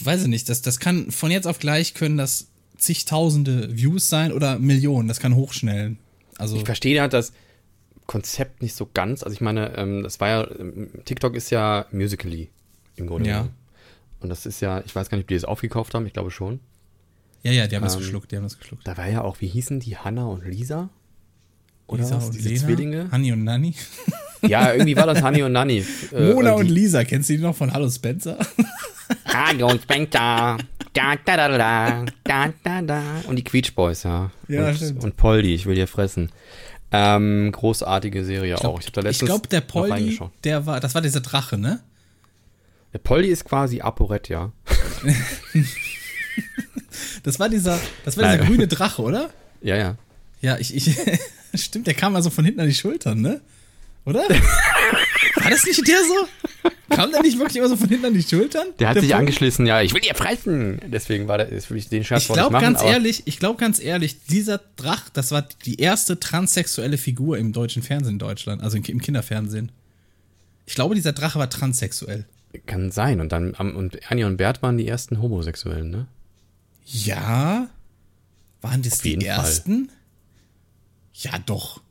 weiß 0.04 0.24
ich 0.24 0.28
nicht, 0.28 0.50
das, 0.50 0.62
das 0.62 0.80
kann 0.80 1.10
von 1.10 1.32
jetzt 1.32 1.48
auf 1.48 1.60
gleich 1.60 1.94
können 1.94 2.18
das 2.18 2.48
zigtausende 2.78 3.76
Views 3.76 4.10
sein 4.10 4.32
oder 4.32 4.60
Millionen. 4.60 5.08
Das 5.08 5.20
kann 5.20 5.36
hochschnellen. 5.36 5.98
Also 6.38 6.56
Ich 6.56 6.66
verstehe 6.66 7.00
halt 7.00 7.14
das 7.14 7.34
Konzept 8.08 8.62
nicht 8.62 8.76
so 8.76 8.90
ganz. 8.94 9.24
Also 9.24 9.34
ich 9.34 9.42
meine, 9.42 9.78
ähm, 9.78 10.04
das 10.04 10.20
war 10.20 10.28
ja, 10.30 10.52
ähm, 10.60 10.90
TikTok 11.06 11.36
ist 11.36 11.50
ja 11.52 11.86
Musically 11.92 12.50
im 12.96 13.08
Grunde. 13.08 13.30
Ja. 13.30 13.48
Und 14.20 14.30
das 14.30 14.46
ist 14.46 14.62
ja, 14.62 14.82
ich 14.86 14.96
weiß 14.96 15.10
gar 15.10 15.18
nicht, 15.18 15.26
ob 15.26 15.28
die 15.30 15.36
das 15.36 15.46
aufgekauft 15.46 15.94
haben, 15.94 16.06
ich 16.06 16.14
glaube 16.14 16.32
schon. 16.32 16.60
ja, 17.44 17.52
ja, 17.52 17.68
die 17.68 17.76
haben 17.76 17.84
das 17.84 17.96
ähm, 17.96 18.02
geschluckt, 18.02 18.32
die 18.32 18.38
haben 18.38 18.44
das 18.44 18.58
geschluckt. 18.58 18.88
Da 18.88 18.98
war 18.98 19.10
ja 19.10 19.22
auch, 19.22 19.42
wie 19.42 19.48
hießen 19.48 19.80
die, 19.80 19.98
Hannah 19.98 20.26
und 20.26 20.46
Lisa? 20.46 20.90
Oder 21.88 22.04
Lisa 22.04 22.18
was? 22.18 22.26
und 22.28 22.36
Diese 22.36 22.50
Lena, 22.50 22.62
Zwillinge? 22.62 23.12
Hanni 23.12 23.32
und 23.32 23.44
Nanni. 23.44 23.76
Ja, 24.48 24.74
irgendwie 24.74 24.96
war 24.96 25.06
das 25.06 25.22
Hanni 25.22 25.44
und 25.44 25.54
Nanni. 25.54 25.86
Äh, 26.14 26.34
Mona 26.34 26.52
und 26.52 26.70
Lisa, 26.70 27.04
kennst 27.04 27.30
du 27.30 27.38
die 27.38 27.42
noch 27.42 27.56
von 27.56 27.74
Hallo 27.74 27.90
Spencer? 27.90 28.38
Hallo 29.26 29.70
Spencer. 29.82 30.58
Da, 30.94 31.16
da, 31.26 31.38
da, 31.38 31.58
da, 31.58 32.06
da, 32.24 32.54
da, 32.64 32.82
da. 32.82 33.02
Und 33.28 33.38
die 33.38 33.44
Quietsch 33.44 33.74
Boys, 33.74 34.04
ja. 34.04 34.30
Ja, 34.48 34.68
und, 34.68 34.76
stimmt. 34.76 35.04
Und 35.04 35.18
Poldi, 35.18 35.56
ich 35.56 35.66
will 35.66 35.76
dir 35.76 35.88
fressen. 35.88 36.32
Ähm, 36.92 37.52
großartige 37.52 38.24
Serie 38.24 38.58
auch. 38.64 38.80
Ich 38.80 38.86
habe 38.86 38.92
da 38.92 39.02
Ich 39.02 39.06
letztens 39.06 39.30
glaube, 39.30 39.48
der 39.48 39.62
Poldi, 39.62 40.20
der 40.44 40.66
war, 40.68 40.80
das 40.80 40.94
war 40.94 41.02
dieser 41.02 41.22
Drache, 41.22 41.58
ne? 41.58 41.80
Der 42.94 43.00
Poldi 43.00 43.30
ist 43.30 43.46
quasi 43.46 43.82
Aporett, 43.82 44.30
ja. 44.30 44.52
Das 47.24 47.40
war 47.40 47.50
dieser, 47.50 47.80
das 48.06 48.18
war 48.18 48.32
dieser 48.32 48.46
grüne 48.46 48.68
Drache, 48.68 49.02
oder? 49.02 49.30
Ja, 49.62 49.78
ja. 49.78 49.96
Ja, 50.42 50.58
ich, 50.58 50.76
ich, 50.76 50.94
stimmt, 51.56 51.88
der 51.88 51.94
kam 51.94 52.16
also 52.16 52.30
von 52.30 52.44
hinten 52.44 52.60
an 52.60 52.68
die 52.68 52.74
Schultern, 52.74 53.22
ne? 53.22 53.42
Oder? 54.06 54.22
War 55.36 55.50
das 55.50 55.66
nicht 55.66 55.88
der 55.88 55.98
so? 56.04 56.70
Kam 56.90 57.12
der 57.12 57.22
nicht 57.22 57.38
wirklich 57.38 57.58
immer 57.58 57.70
so 57.70 57.76
von 57.76 57.90
hinten 57.90 58.06
an 58.06 58.14
die 58.14 58.22
Schultern? 58.22 58.68
Der 58.80 58.90
hat 58.90 58.96
sich 58.96 59.10
Poldi? 59.10 59.14
angeschlossen, 59.14 59.66
ja, 59.66 59.82
ich 59.82 59.94
will 59.94 60.02
dir 60.02 60.14
fressen. 60.14 60.80
Deswegen 60.86 61.28
war 61.28 61.38
der, 61.38 61.50
ist 61.50 61.70
will 61.70 61.78
ich 61.78 61.90
den 61.90 62.04
Scherz 62.04 62.24
Ich 62.24 62.28
glaube 62.34 62.60
ganz 62.60 62.82
ehrlich, 62.84 63.24
ich 63.26 63.40
glaube 63.40 63.60
ganz 63.60 63.82
ehrlich, 63.82 64.24
dieser 64.26 64.60
Drach, 64.76 65.10
das 65.10 65.32
war 65.32 65.48
die 65.66 65.80
erste 65.80 66.20
transsexuelle 66.20 66.98
Figur 66.98 67.38
im 67.38 67.52
deutschen 67.52 67.82
Fernsehen 67.82 68.14
in 68.14 68.20
Deutschland, 68.20 68.62
also 68.62 68.78
im 68.78 69.02
Kinderfernsehen. 69.02 69.72
Ich 70.66 70.76
glaube, 70.76 70.96
dieser 70.96 71.14
Drache 71.14 71.40
war 71.40 71.50
transsexuell. 71.50 72.26
Kann 72.66 72.92
sein. 72.92 73.20
Und 73.20 73.32
dann, 73.32 73.52
und 73.52 74.00
Annie 74.12 74.28
und 74.28 74.38
Bert 74.38 74.62
waren 74.62 74.78
die 74.78 74.88
ersten 74.88 75.22
Homosexuellen, 75.22 75.90
ne? 75.90 76.08
Ja? 76.86 77.70
Waren 78.62 78.82
das 78.82 79.00
die 79.00 79.10
jeden 79.10 79.22
Fall. 79.22 79.30
ersten? 79.30 79.90
Ja, 81.14 81.32
doch. 81.46 81.82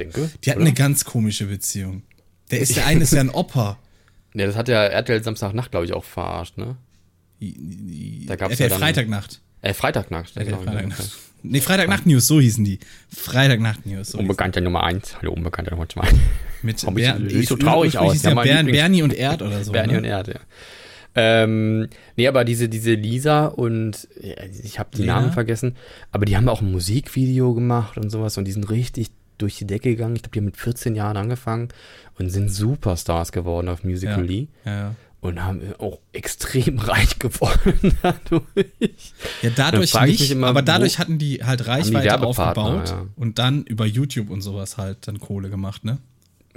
Denke. 0.00 0.30
Die 0.44 0.50
hatten 0.50 0.60
oder? 0.60 0.68
eine 0.68 0.74
ganz 0.74 1.04
komische 1.04 1.46
Beziehung. 1.46 2.02
Der 2.50 2.60
ist 2.60 2.76
der 2.76 2.86
eine 2.86 3.02
ist 3.04 3.12
ja 3.12 3.20
ein 3.20 3.30
Opa. 3.30 3.78
Ja, 4.32 4.46
das 4.46 4.54
hat 4.54 4.68
ja 4.68 4.84
RTL 4.84 5.24
Samstagnacht, 5.24 5.72
glaube 5.72 5.86
ich, 5.86 5.92
auch 5.92 6.04
verarscht, 6.04 6.56
ne? 6.56 6.76
Da 8.28 8.36
gab's 8.36 8.52
RTL 8.52 8.66
ja 8.66 8.68
dann- 8.68 8.78
Freitagnacht. 8.78 9.40
Äh, 9.60 9.74
Freitagnacht. 9.74 10.36
RTL 10.36 10.52
genau, 10.52 10.62
Freitagnacht. 10.62 11.10
Nee, 11.42 11.60
Freitagnacht-News, 11.60 12.26
so 12.28 12.40
hießen 12.40 12.64
die. 12.64 12.78
Freitagnacht-News. 13.12 14.06
So 14.06 14.18
hießen 14.18 14.20
Unbekannter 14.20 14.60
Nummer 14.60 14.84
1. 14.84 15.16
Hallo, 15.20 15.32
Unbekannter 15.32 15.72
Nummer 15.72 15.88
2. 15.88 16.08
die. 16.12 16.16
Mit 16.62 16.80
Warum 16.84 16.94
Ber- 16.94 17.18
sieht 17.28 17.48
so 17.48 17.56
ich- 17.56 17.64
traurig 17.64 17.98
aus. 17.98 18.22
Ja, 18.22 18.34
Bern, 18.34 18.66
Bernie 18.66 19.02
und 19.02 19.12
Erd 19.14 19.42
oder 19.42 19.64
so. 19.64 19.72
Bernie 19.72 19.94
ne? 19.94 19.98
und 19.98 20.04
Erd, 20.04 20.28
ja. 20.28 20.40
Ähm, 21.16 21.88
nee, 22.16 22.28
aber 22.28 22.44
diese, 22.44 22.68
diese 22.68 22.94
Lisa 22.94 23.46
und 23.46 24.06
ich 24.62 24.78
habe 24.78 24.90
die? 24.96 25.02
Namen 25.02 25.32
vergessen, 25.32 25.74
aber 26.12 26.24
die 26.24 26.36
haben 26.36 26.48
auch 26.48 26.60
ein 26.62 26.70
Musikvideo 26.70 27.52
gemacht 27.52 27.98
und 27.98 28.10
sowas 28.10 28.38
und 28.38 28.44
die 28.44 28.52
sind 28.52 28.70
richtig 28.70 29.08
durch 29.40 29.56
die 29.56 29.66
Decke 29.66 29.90
gegangen. 29.90 30.16
Ich 30.16 30.22
glaube, 30.22 30.32
die 30.32 30.38
haben 30.40 30.46
mit 30.46 30.56
14 30.56 30.94
Jahren 30.94 31.16
angefangen 31.16 31.68
und 32.18 32.30
sind 32.30 32.50
Superstars 32.50 33.32
geworden 33.32 33.68
auf 33.68 33.84
Musical.ly. 33.84 34.48
Ja, 34.64 34.72
ja. 34.72 34.94
Und 35.20 35.42
haben 35.42 35.60
auch 35.78 35.98
extrem 36.12 36.78
reich 36.78 37.18
geworden 37.18 37.98
dadurch. 38.02 39.12
Ja, 39.42 39.50
dadurch 39.54 40.00
nicht, 40.02 40.30
immer, 40.30 40.46
aber 40.46 40.62
dadurch 40.62 40.98
hatten 40.98 41.18
die 41.18 41.44
halt 41.44 41.66
Reichweite 41.66 42.06
Werbepartner, 42.06 42.62
aufgebaut 42.62 43.06
und 43.16 43.38
dann 43.38 43.64
über 43.64 43.84
YouTube 43.84 44.30
und 44.30 44.40
sowas 44.40 44.78
halt 44.78 45.06
dann 45.08 45.20
Kohle 45.20 45.50
gemacht, 45.50 45.84
ne? 45.84 45.98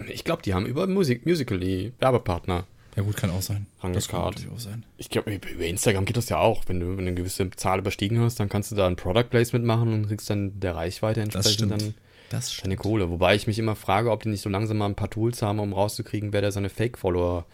Ich 0.07 0.23
glaube, 0.23 0.41
die 0.43 0.53
haben 0.53 0.65
über 0.65 0.87
Musik, 0.87 1.25
Musical.ly 1.25 1.91
Werbepartner. 1.99 2.65
Ja 2.95 3.01
gut, 3.01 3.17
kann 3.17 3.31
auch 3.31 3.41
sein. 3.41 3.65
Das 3.93 4.07
kann 4.07 4.21
auch 4.21 4.33
sein. 4.57 4.85
Ich 4.97 5.09
glaube, 5.09 5.33
über 5.33 5.65
Instagram 5.65 6.05
geht 6.05 6.17
das 6.17 6.29
ja 6.29 6.37
auch. 6.37 6.63
Wenn 6.67 6.79
du 6.79 6.91
eine 6.97 7.13
gewisse 7.13 7.49
Zahl 7.51 7.79
überstiegen 7.79 8.19
hast, 8.19 8.39
dann 8.39 8.49
kannst 8.49 8.71
du 8.71 8.75
da 8.75 8.87
ein 8.87 8.95
Product 8.95 9.25
Placement 9.29 9.65
machen 9.65 9.93
und 9.93 10.07
kriegst 10.07 10.29
dann 10.29 10.59
der 10.59 10.75
Reichweite 10.75 11.21
entsprechend 11.21 11.71
dann 11.71 11.93
Das 12.33 12.51
stimmt. 12.51 12.77
Kohle. 12.77 13.09
Wobei 13.09 13.35
ich 13.35 13.45
mich 13.47 13.59
immer 13.59 13.75
frage, 13.75 14.11
ob 14.11 14.23
die 14.23 14.29
nicht 14.29 14.41
so 14.41 14.49
langsam 14.49 14.77
mal 14.77 14.87
ein 14.87 14.95
paar 14.95 15.09
Tools 15.09 15.41
haben, 15.41 15.59
um 15.59 15.71
rauszukriegen, 15.73 16.33
wer 16.33 16.41
da 16.41 16.51
seine 16.51 16.69
Fake-Follower 16.69 17.45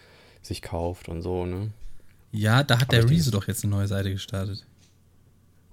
sich 0.42 0.62
kauft 0.62 1.08
und 1.08 1.20
so, 1.22 1.44
ne? 1.44 1.70
Ja, 2.32 2.62
da 2.62 2.80
hat 2.80 2.90
der 2.92 3.00
ich 3.00 3.06
denke- 3.06 3.18
Rezo 3.20 3.30
doch 3.30 3.46
jetzt 3.46 3.62
eine 3.64 3.74
neue 3.74 3.88
Seite 3.88 4.10
gestartet. 4.10 4.64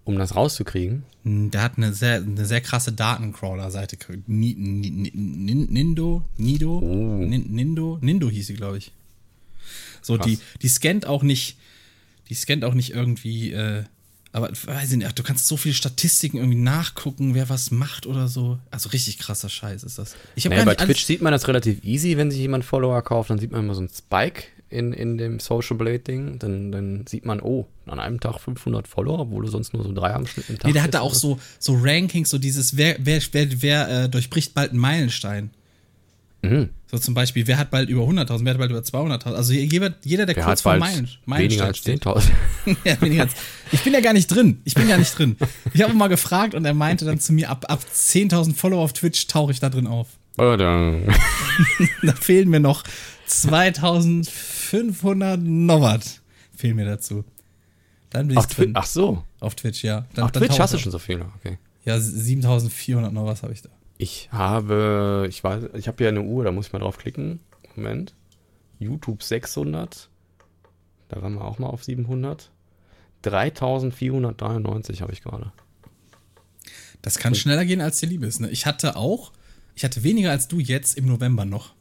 Um 0.04 0.18
das 0.18 0.36
rauszukriegen. 0.36 1.04
Hm, 1.24 1.52
Der 1.52 1.62
hat 1.62 1.78
eine 1.78 1.94
sehr, 1.94 2.16
eine 2.18 2.46
sehr 2.46 2.62
krasse 2.62 2.92
Datencrawler-Seite. 2.94 3.98
Ni, 4.28 4.56
Ni, 4.58 4.90
Ni, 4.90 5.12
Nin- 5.14 5.68
Nindo? 5.72 6.24
Nido? 6.38 6.80
Oh. 6.80 7.26
Nin, 7.26 7.52
Nindo? 7.54 7.98
Nindo 8.02 8.30
hieß 8.30 8.48
sie, 8.48 8.54
glaube 8.56 8.78
ich. 8.78 8.92
So, 10.02 10.16
Krass. 10.18 10.26
die, 10.28 10.40
die 10.62 10.68
scannt 10.70 11.06
auch 11.06 11.24
nicht, 11.24 11.58
die 12.30 12.34
scannt 12.36 12.64
auch 12.66 12.74
nicht 12.74 12.92
irgendwie, 12.94 13.52
äh, 13.52 13.84
aber 14.32 14.50
weiß 14.50 14.92
ich 14.92 14.98
nicht, 14.98 15.08
ach, 15.08 15.14
du 15.14 15.24
kannst 15.24 15.48
so 15.48 15.58
viele 15.58 15.74
Statistiken 15.74 16.38
irgendwie 16.38 16.60
nachgucken, 16.60 17.34
wer 17.34 17.50
was 17.50 17.72
macht 17.72 18.06
oder 18.06 18.28
so. 18.28 18.60
Also 18.72 18.90
richtig 18.90 19.18
krasser 19.20 19.50
Scheiß 19.50 19.84
ist 19.84 19.98
das. 19.98 20.16
Ich 20.36 20.46
Naja, 20.46 20.66
bei 20.66 20.76
Twitch 20.76 21.06
sieht 21.06 21.22
man 21.22 21.32
das 21.32 21.48
relativ 21.48 21.84
easy, 21.84 22.18
wenn 22.18 22.30
sich 22.32 22.40
jemand 22.40 22.66
Follower 22.66 23.02
kauft, 23.02 23.30
dann 23.30 23.40
sieht 23.40 23.52
man 23.52 23.62
immer 23.62 23.74
so 23.74 23.82
einen 23.82 23.90
Spike 23.90 24.44
in, 24.70 24.94
in 24.94 25.18
dem 25.18 25.40
Social 25.40 25.78
Blade 25.78 26.00
Ding. 26.00 26.40
Dann, 26.40 26.72
dann 26.72 27.08
sieht 27.08 27.26
man, 27.26 27.42
oh, 27.42 27.68
an 27.86 28.00
einem 28.00 28.20
Tag 28.20 28.40
500 28.40 28.88
Follower, 28.88 29.20
obwohl 29.20 29.46
du 29.46 29.50
sonst 29.50 29.74
nur 29.74 29.84
so 29.84 29.94
drei 29.94 30.14
am 30.14 30.28
Schnitt 30.28 30.50
im 30.50 30.58
Tag 30.58 30.68
Nee, 30.68 30.74
der 30.74 30.84
hat 30.84 30.94
da 30.94 31.02
auch 31.02 31.14
so, 31.14 31.40
so 31.60 31.78
Rankings, 31.80 32.30
so 32.30 32.38
dieses, 32.38 32.76
wer, 32.76 32.98
wer, 33.00 33.22
wer, 33.32 33.62
wer 33.62 34.04
äh, 34.04 34.10
durchbricht 34.10 34.54
bald 34.54 34.72
einen 34.72 34.80
Meilenstein. 34.80 35.52
Mhm. 36.42 36.70
So 36.90 36.98
zum 36.98 37.14
Beispiel, 37.14 37.46
wer 37.48 37.58
hat 37.58 37.70
bald 37.70 37.90
über 37.90 38.04
100.000, 38.04 38.46
wer 38.46 38.54
hat 38.54 38.60
bald 38.60 38.72
über 38.72 38.80
200.000. 38.80 39.34
Also 39.34 39.52
jeder, 39.52 39.94
jeder 40.04 40.26
der 40.26 40.38
Wer 40.38 40.46
kurz 40.46 40.62
vor 40.62 40.78
bald 40.78 41.20
Meilen, 41.26 41.26
weniger 41.26 41.66
als 41.66 41.80
steht. 41.80 42.06
10.000. 42.06 42.32
ja, 42.86 43.02
weniger 43.02 43.24
als, 43.24 43.34
ich 43.74 43.84
bin 43.84 43.94
ja 43.94 44.00
gar 44.00 44.14
nicht 44.14 44.28
drin. 44.28 44.62
Ich 44.64 44.74
bin 44.74 44.88
ja 44.88 44.98
nicht 44.98 45.18
drin. 45.18 45.36
Ich 45.74 45.82
habe 45.82 45.92
ihn 45.92 45.98
mal 45.98 46.08
gefragt 46.08 46.56
und 46.56 46.64
er 46.64 46.74
meinte 46.74 47.04
dann 47.04 47.20
zu 47.20 47.34
mir, 47.34 47.50
ab, 47.50 47.66
ab 47.68 47.82
10.000 47.94 48.56
Follower 48.56 48.82
auf 48.82 48.94
Twitch 48.94 49.28
tauche 49.28 49.52
ich 49.52 49.60
da 49.60 49.70
drin 49.70 49.88
auf. 49.88 50.08
Oder? 50.38 51.02
Da 52.04 52.14
fehlen 52.14 52.50
mir 52.50 52.60
noch 52.60 52.84
2500 53.26 55.40
Novat. 55.40 56.22
Fehlen 56.56 56.76
mir 56.76 56.86
dazu. 56.86 57.26
Dann 58.12 58.28
bin 58.28 58.38
ich 58.38 58.40
Auf, 58.40 58.48
Twi 58.48 58.64
drin. 58.64 58.74
Ach 58.76 58.86
so. 58.86 59.24
Auf 59.40 59.56
Twitch, 59.56 59.84
ja. 59.84 60.06
Dann, 60.14 60.26
Auf 60.26 60.32
dann 60.32 60.44
Twitch 60.44 60.60
hast 60.60 60.74
du 60.74 60.78
schon 60.78 60.92
so 60.92 61.00
viele. 61.00 61.26
Okay. 61.40 61.58
Ja, 61.86 62.00
7400 62.00 63.12
noch 63.12 63.26
was 63.26 63.44
habe 63.44 63.54
ich 63.54 63.62
da. 63.62 63.70
Ich 63.98 64.30
habe, 64.32 65.26
ich 65.30 65.44
weiß, 65.44 65.66
ich 65.76 65.88
habe 65.88 65.98
hier 65.98 66.10
eine 66.10 66.22
Uhr, 66.22 66.44
da 66.44 66.52
muss 66.52 66.68
ich 66.68 66.74
mal 66.74 66.80
drauf 66.80 66.98
klicken. 66.98 67.40
Moment. 67.76 68.14
YouTube 68.80 69.24
600. 69.24 70.10
Da 71.10 71.22
waren 71.22 71.34
wir 71.36 71.46
auch 71.46 71.60
mal 71.60 71.68
auf 71.68 71.84
700. 71.84 72.52
3493 73.24 75.02
habe 75.02 75.14
ich 75.14 75.22
gerade. 75.22 75.52
Das 77.02 77.18
kann 77.18 77.36
schneller 77.36 77.66
gehen, 77.66 77.82
als 77.82 78.00
dir 78.00 78.08
lieb 78.08 78.24
ist. 78.24 78.40
Ne? 78.40 78.50
Ich 78.50 78.66
hatte 78.66 78.96
auch, 78.96 79.32
ich 79.76 79.84
hatte 79.84 80.04
weniger 80.04 80.32
als 80.32 80.48
du 80.48 80.60
jetzt 80.60 80.98
im 80.98 81.08
November 81.08 81.46
noch. 81.46 81.74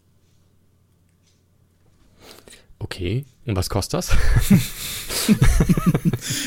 Okay. 2.79 3.25
Und 3.45 3.57
was 3.57 3.69
kostet 3.69 3.95
das? 3.95 4.11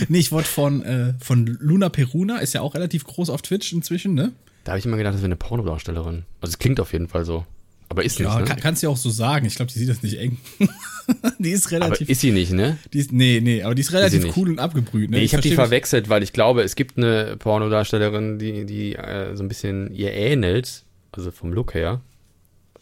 Nee, 0.07 0.19
ich 0.19 0.31
wurde 0.31 0.45
von, 0.45 0.83
äh, 0.83 1.13
von 1.19 1.45
Luna 1.45 1.89
Peruna, 1.89 2.37
ist 2.39 2.53
ja 2.53 2.61
auch 2.61 2.75
relativ 2.75 3.03
groß 3.03 3.29
auf 3.29 3.41
Twitch 3.41 3.73
inzwischen, 3.73 4.13
ne? 4.13 4.31
Da 4.63 4.71
habe 4.73 4.79
ich 4.79 4.85
immer 4.85 4.97
gedacht, 4.97 5.13
das 5.13 5.21
wäre 5.21 5.27
eine 5.27 5.35
Pornodarstellerin. 5.35 6.23
Also 6.41 6.51
es 6.53 6.59
klingt 6.59 6.79
auf 6.79 6.93
jeden 6.93 7.07
Fall 7.07 7.25
so. 7.25 7.45
Aber 7.91 8.03
ist 8.03 8.19
Ja, 8.19 8.35
nicht, 8.37 8.47
kann, 8.47 8.55
ne? 8.57 8.61
kannst 8.61 8.83
du 8.83 8.87
ja 8.87 8.91
auch 8.93 8.97
so 8.97 9.09
sagen. 9.09 9.45
Ich 9.47 9.55
glaube, 9.55 9.71
die 9.71 9.79
sieht 9.79 9.89
das 9.89 10.03
nicht 10.03 10.19
eng. 10.19 10.37
die 11.39 11.49
ist 11.51 11.67
Aber 11.73 11.85
relativ. 11.85 12.07
ist 12.07 12.21
sie 12.21 12.31
nicht, 12.31 12.51
ne? 12.51 12.77
die 12.93 12.99
ist, 12.99 13.11
nee, 13.11 13.39
nee, 13.41 13.63
aber 13.63 13.73
die 13.73 13.81
ist 13.81 13.93
relativ 13.93 14.23
nicht. 14.25 14.37
cool 14.37 14.49
und 14.49 14.59
abgebrüht. 14.59 15.09
Ne? 15.09 15.17
Nee, 15.17 15.23
ich 15.23 15.33
habe 15.33 15.41
die 15.41 15.53
verwechselt, 15.55 16.07
weil 16.07 16.21
ich 16.21 16.31
glaube, 16.31 16.61
es 16.61 16.75
gibt 16.75 16.97
eine 16.97 17.35
Pornodarstellerin, 17.37 18.37
die, 18.37 18.65
die 18.65 18.95
äh, 18.95 19.35
so 19.35 19.43
ein 19.43 19.47
bisschen 19.47 19.91
ihr 19.91 20.13
ähnelt, 20.13 20.83
also 21.11 21.31
vom 21.31 21.51
Look 21.51 21.73
her. 21.73 22.01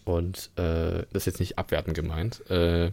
Und 0.04 0.50
äh, 0.58 1.04
das 1.14 1.22
ist 1.22 1.26
jetzt 1.26 1.40
nicht 1.40 1.58
abwertend 1.58 1.96
gemeint. 1.96 2.42
Äh, 2.50 2.92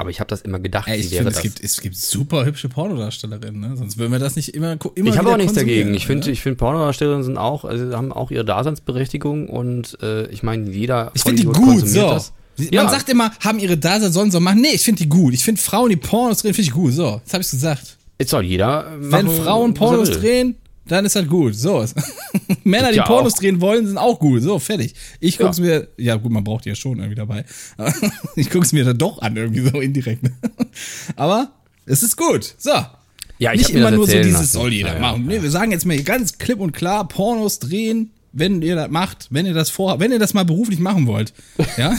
aber 0.00 0.10
ich 0.10 0.18
habe 0.18 0.28
das 0.28 0.40
immer 0.40 0.58
gedacht, 0.58 0.88
Ey, 0.88 0.98
ich 0.98 1.10
sie 1.10 1.16
finde, 1.16 1.30
es 1.30 1.42
gibt, 1.42 1.62
es 1.62 1.80
gibt 1.80 1.96
super 1.96 2.46
hübsche 2.46 2.68
Pornodarstellerinnen, 2.70 3.60
ne? 3.60 3.76
Sonst 3.76 3.98
würden 3.98 4.12
wir 4.12 4.18
das 4.18 4.34
nicht 4.34 4.54
immer, 4.54 4.76
immer 4.94 5.10
ich 5.10 5.18
habe 5.18 5.30
auch 5.30 5.36
nichts 5.36 5.52
dagegen. 5.52 5.92
Ich 5.94 6.06
finde, 6.06 6.30
ich 6.30 6.40
finde 6.40 6.56
Pornodarstellerinnen 6.56 7.24
sind 7.24 7.36
auch, 7.36 7.64
also 7.64 7.94
haben 7.94 8.10
auch 8.12 8.30
ihre 8.30 8.44
Daseinsberechtigung 8.44 9.48
und 9.48 9.98
äh, 10.02 10.26
ich 10.28 10.42
meine, 10.42 10.70
jeder 10.70 11.10
Ich 11.14 11.22
finde 11.22 11.42
die 11.42 11.48
gut, 11.48 11.86
so. 11.86 12.08
das. 12.08 12.32
Man 12.56 12.68
Ja. 12.72 12.88
sagt 12.88 13.08
immer, 13.08 13.30
haben 13.40 13.58
ihre 13.58 13.76
Dasein, 13.76 14.12
sollen 14.12 14.30
so 14.30 14.40
machen. 14.40 14.60
Nee, 14.60 14.72
ich 14.74 14.82
finde 14.82 15.02
die 15.02 15.08
gut. 15.08 15.34
Ich 15.34 15.44
finde 15.44 15.60
Frauen, 15.60 15.90
die 15.90 15.96
Pornos 15.96 16.38
drehen, 16.42 16.54
finde 16.54 16.68
ich 16.68 16.72
gut. 16.74 16.92
So, 16.92 17.20
jetzt 17.22 17.32
habe 17.32 17.42
ich 17.42 17.50
gesagt. 17.50 17.96
Jetzt 18.18 18.30
soll 18.30 18.44
jeder 18.44 18.86
Wenn 18.98 19.28
Frauen 19.28 19.72
Pornos 19.74 20.10
drehen, 20.10 20.56
dann 20.86 21.04
ist 21.04 21.14
halt 21.16 21.28
gut. 21.28 21.54
So. 21.54 21.84
Männer, 22.64 22.90
die 22.90 22.96
ja 22.98 23.04
Pornos 23.06 23.34
auch. 23.34 23.38
drehen 23.38 23.60
wollen, 23.60 23.86
sind 23.86 23.98
auch 23.98 24.18
gut. 24.18 24.42
So, 24.42 24.58
fertig. 24.58 24.94
Ich 25.20 25.38
guck's 25.38 25.58
Ja. 25.58 25.64
mir, 25.64 25.88
ja 25.96 26.16
gut, 26.16 26.32
man 26.32 26.42
braucht 26.44 26.64
die 26.64 26.70
ja 26.70 26.74
schon 26.74 26.98
irgendwie 26.98 27.14
dabei. 27.16 27.44
Aber 27.76 27.92
ich 28.36 28.50
guck's 28.50 28.72
mir 28.72 28.84
dann 28.84 28.98
doch 28.98 29.20
an, 29.22 29.36
irgendwie 29.36 29.60
so 29.68 29.80
indirekt. 29.80 30.24
Aber 31.16 31.52
es 31.86 32.02
ist 32.02 32.16
gut. 32.16 32.54
So. 32.58 32.70
Ja, 33.38 33.52
ich 33.52 33.58
Nicht 33.60 33.70
immer 33.70 33.90
das 33.90 33.96
nur 33.96 34.06
so 34.06 34.12
dieses 34.12 34.32
lassen. 34.32 34.46
soll 34.52 34.72
jeder 34.72 34.94
Ja, 34.94 35.00
machen. 35.00 35.26
Nee, 35.26 35.40
wir 35.42 35.50
sagen 35.50 35.70
jetzt 35.72 35.86
mal 35.86 35.96
ganz 36.02 36.36
klipp 36.38 36.60
und 36.60 36.72
klar, 36.72 37.08
Pornos 37.08 37.58
drehen, 37.58 38.10
wenn 38.32 38.60
ihr 38.62 38.76
das 38.76 38.90
macht, 38.90 39.28
wenn 39.30 39.46
ihr 39.46 39.54
das 39.54 39.70
vor, 39.70 39.98
wenn 39.98 40.12
ihr 40.12 40.18
das 40.18 40.34
mal 40.34 40.44
beruflich 40.44 40.78
machen 40.78 41.06
wollt. 41.06 41.32
Ja? 41.78 41.96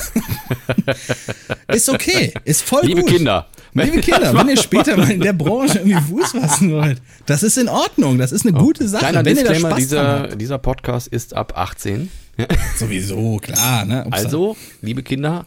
ist 1.68 1.90
okay. 1.90 2.34
Ist 2.46 2.62
voll 2.62 2.86
Liebe 2.86 3.02
gut. 3.02 3.10
Kinder. 3.10 3.48
Liebe 3.74 4.02
Kinder, 4.02 4.34
wenn 4.34 4.50
ihr 4.50 4.58
später 4.58 4.98
mal 4.98 5.10
in 5.10 5.22
der 5.22 5.34
Branche 5.34 5.80
irgendwie 5.80 6.00
Fuß 6.02 6.32
fassen 6.32 6.72
wollt, 6.74 7.02
das 7.26 7.44
ist 7.44 7.58
in 7.58 7.70
Ordnung, 7.70 8.18
das 8.18 8.32
ist 8.32 8.46
eine 8.46 8.58
gute 8.58 8.88
Sache. 8.88 9.06
Oh, 9.06 9.10
Kleiner 9.10 9.26
wenn 9.26 9.38
ihr 9.38 9.44
da 9.44 9.50
Disclaimer, 9.52 9.70
Spaß 9.70 9.80
dieser, 9.80 10.28
dieser 10.36 10.58
Podcast 10.58 11.08
ist 11.08 11.34
ab 11.34 11.54
18. 11.56 12.10
Sowieso, 12.78 13.38
klar, 13.38 13.86
ne? 13.86 14.06
Ob's- 14.06 14.12
Also, 14.26 14.58
liebe 14.82 15.04
Kinder, 15.04 15.46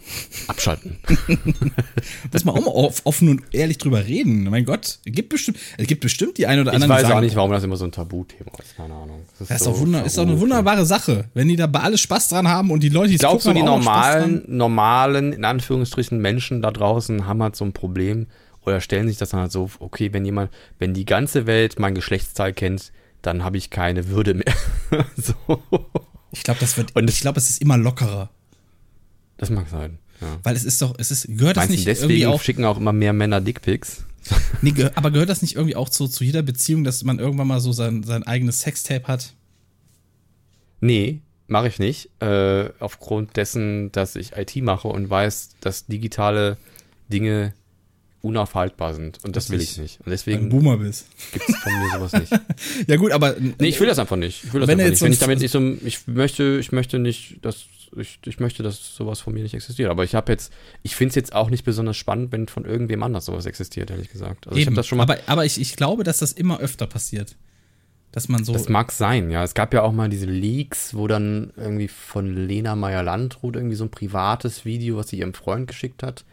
abschalten. 0.48 0.96
Muss 2.32 2.44
man 2.44 2.54
auch 2.56 2.60
mal 2.60 2.70
off- 2.70 3.02
offen 3.04 3.28
und 3.28 3.42
ehrlich 3.52 3.78
drüber 3.78 4.06
reden. 4.06 4.44
Mein 4.44 4.64
Gott, 4.64 4.98
es 5.04 5.12
gibt 5.12 5.28
bestimmt, 5.28 5.58
es 5.78 5.86
gibt 5.86 6.00
bestimmt 6.00 6.38
die 6.38 6.46
ein 6.46 6.60
oder 6.60 6.70
Ich 6.70 6.74
anderen, 6.74 6.90
weiß 6.90 7.00
die 7.00 7.06
auch 7.06 7.08
sagen, 7.10 7.24
nicht, 7.26 7.36
warum 7.36 7.50
das 7.50 7.64
immer 7.64 7.76
so 7.76 7.84
ein 7.84 7.92
Tabuthema 7.92 8.50
ist. 8.58 8.76
Keine 8.76 8.94
Ahnung. 8.94 9.22
das 9.38 9.50
ist, 9.50 9.64
so 9.64 9.70
doch 9.72 9.80
wunder, 9.80 10.04
ist 10.04 10.18
doch 10.18 10.22
eine 10.22 10.38
wunderbare 10.40 10.84
Sache, 10.86 11.26
wenn 11.34 11.48
die 11.48 11.56
dabei 11.56 11.80
alle 11.80 11.98
Spaß 11.98 12.28
dran 12.30 12.48
haben 12.48 12.70
und 12.70 12.82
die 12.82 12.88
Leute, 12.88 13.10
die 13.10 13.18
Glaubst 13.18 13.46
du, 13.46 13.52
die 13.52 13.62
normalen, 13.62 14.44
normalen, 14.48 15.32
in 15.32 15.44
Anführungsstrichen, 15.44 16.18
Menschen 16.18 16.62
da 16.62 16.70
draußen 16.70 17.26
haben 17.26 17.42
halt 17.42 17.56
so 17.56 17.64
ein 17.64 17.72
Problem 17.72 18.26
oder 18.66 18.80
stellen 18.80 19.08
sich 19.08 19.18
das 19.18 19.30
dann 19.30 19.40
halt 19.40 19.52
so, 19.52 19.68
okay, 19.78 20.12
wenn 20.12 20.24
jemand, 20.24 20.50
wenn 20.78 20.94
die 20.94 21.04
ganze 21.04 21.46
Welt 21.46 21.78
mein 21.78 21.94
Geschlechtsteil 21.94 22.52
kennt, 22.52 22.92
dann 23.22 23.44
habe 23.44 23.56
ich 23.56 23.70
keine 23.70 24.08
Würde 24.08 24.34
mehr. 24.34 24.52
so. 25.16 25.34
Ich 26.34 26.42
glaube, 26.42 26.60
das 26.60 26.76
wird, 26.76 26.94
Und- 26.96 27.08
ich 27.10 27.20
glaube, 27.20 27.38
es 27.38 27.50
ist 27.50 27.60
immer 27.62 27.76
lockerer, 27.76 28.30
Das 29.36 29.50
mag 29.50 29.68
sein. 29.68 29.98
Ja. 30.20 30.38
weil 30.44 30.54
es 30.54 30.64
ist 30.64 30.80
doch, 30.80 30.94
es 30.98 31.10
ist, 31.10 31.26
gehört 31.28 31.56
das 31.56 31.68
Meinst 31.68 31.84
du, 31.84 31.90
nicht 31.90 31.98
irgendwie 31.98 32.14
deswegen 32.14 32.26
auch, 32.32 32.40
schicken 32.42 32.64
auch 32.64 32.76
immer 32.76 32.92
mehr 32.92 33.12
Männer 33.12 33.40
Dickpics? 33.40 34.04
nee, 34.62 34.70
geh, 34.70 34.88
aber 34.94 35.10
gehört 35.10 35.28
das 35.28 35.42
nicht 35.42 35.56
irgendwie 35.56 35.76
auch 35.76 35.88
zu, 35.88 36.06
zu 36.08 36.22
jeder 36.24 36.42
Beziehung, 36.42 36.84
dass 36.84 37.02
man 37.04 37.18
irgendwann 37.18 37.48
mal 37.48 37.60
so 37.60 37.72
sein, 37.72 38.04
sein 38.04 38.22
eigenes 38.22 38.60
Sextape 38.60 39.06
hat? 39.08 39.34
Nee, 40.80 41.20
mache 41.46 41.68
ich 41.68 41.78
nicht. 41.78 42.10
Äh, 42.20 42.70
aufgrund 42.78 43.36
dessen, 43.36 43.90
dass 43.92 44.16
ich 44.16 44.32
IT 44.36 44.56
mache 44.56 44.88
und 44.88 45.10
weiß, 45.10 45.50
dass 45.60 45.86
digitale 45.86 46.56
Dinge 47.12 47.54
unaufhaltbar 48.24 48.94
sind. 48.94 49.18
Und 49.24 49.36
das 49.36 49.44
Dass 49.46 49.52
will 49.52 49.60
ich 49.60 49.72
ich 49.72 49.78
nicht. 49.78 50.00
Und 50.00 50.06
Wenn 50.06 50.10
du 50.10 50.16
deswegen 50.16 50.48
Boomer 50.48 50.76
bist. 50.78 51.06
gibt 51.32 51.48
es 51.48 51.56
von 51.56 51.72
mir 51.72 51.90
sowas 51.92 52.12
nicht. 52.12 52.32
Ja 52.88 52.96
gut, 52.96 53.12
aber 53.12 53.36
Nee, 53.38 53.68
ich 53.68 53.78
will 53.78 53.86
das 53.86 53.98
einfach 53.98 54.16
nicht. 54.16 54.44
Ich 54.44 54.52
will 54.52 54.60
das 54.60 54.68
Wenn 54.68 54.80
einfach 54.80 54.90
nicht. 54.90 55.02
Wenn 55.02 55.12
ich 55.12 55.18
damit 55.18 55.38
ein- 55.38 55.42
nicht 55.42 55.52
so, 55.52 55.86
ich 55.86 56.06
möchte, 56.08 56.58
ich 56.60 56.72
möchte 56.72 56.98
nicht, 56.98 57.38
dass 57.44 57.64
ich, 57.96 58.18
ich 58.26 58.40
möchte, 58.40 58.64
dass 58.64 58.96
sowas 58.96 59.20
von 59.20 59.32
mir 59.34 59.44
nicht 59.44 59.54
existiert. 59.54 59.88
Aber 59.88 60.02
ich 60.02 60.16
habe 60.16 60.32
jetzt, 60.32 60.52
ich 60.82 60.96
finde 60.96 61.10
es 61.10 61.14
jetzt 61.14 61.32
auch 61.32 61.48
nicht 61.50 61.64
besonders 61.64 61.96
spannend, 61.96 62.32
wenn 62.32 62.48
von 62.48 62.64
irgendwem 62.64 63.02
anders 63.04 63.26
sowas 63.26 63.46
existiert, 63.46 63.90
ehrlich 63.90 64.10
gesagt. 64.10 64.48
Also 64.48 64.58
ich 64.58 64.64
habe 64.66 64.70
Eben, 64.72 64.76
das 64.76 64.86
schon 64.88 64.98
mal. 64.98 65.04
aber, 65.04 65.18
aber 65.26 65.44
ich, 65.44 65.60
ich 65.60 65.76
glaube, 65.76 66.02
dass 66.02 66.18
das 66.18 66.32
immer 66.32 66.58
öfter 66.58 66.86
passiert. 66.88 67.36
Dass 68.10 68.28
man 68.28 68.44
so. 68.44 68.52
Das 68.52 68.68
mag 68.68 68.90
sein, 68.92 69.30
ja. 69.30 69.42
Es 69.44 69.54
gab 69.54 69.74
ja 69.74 69.82
auch 69.82 69.92
mal 69.92 70.08
diese 70.08 70.26
Leaks, 70.26 70.94
wo 70.94 71.06
dann 71.08 71.52
irgendwie 71.56 71.88
von 71.88 72.46
Lena 72.48 72.74
Meyer-Landrut 72.76 73.56
irgendwie 73.56 73.74
so 73.76 73.84
ein 73.84 73.90
privates 73.90 74.64
Video, 74.64 74.96
was 74.96 75.08
sie 75.08 75.18
ihrem 75.18 75.34
Freund 75.34 75.66
geschickt 75.68 76.02
hat, 76.04 76.24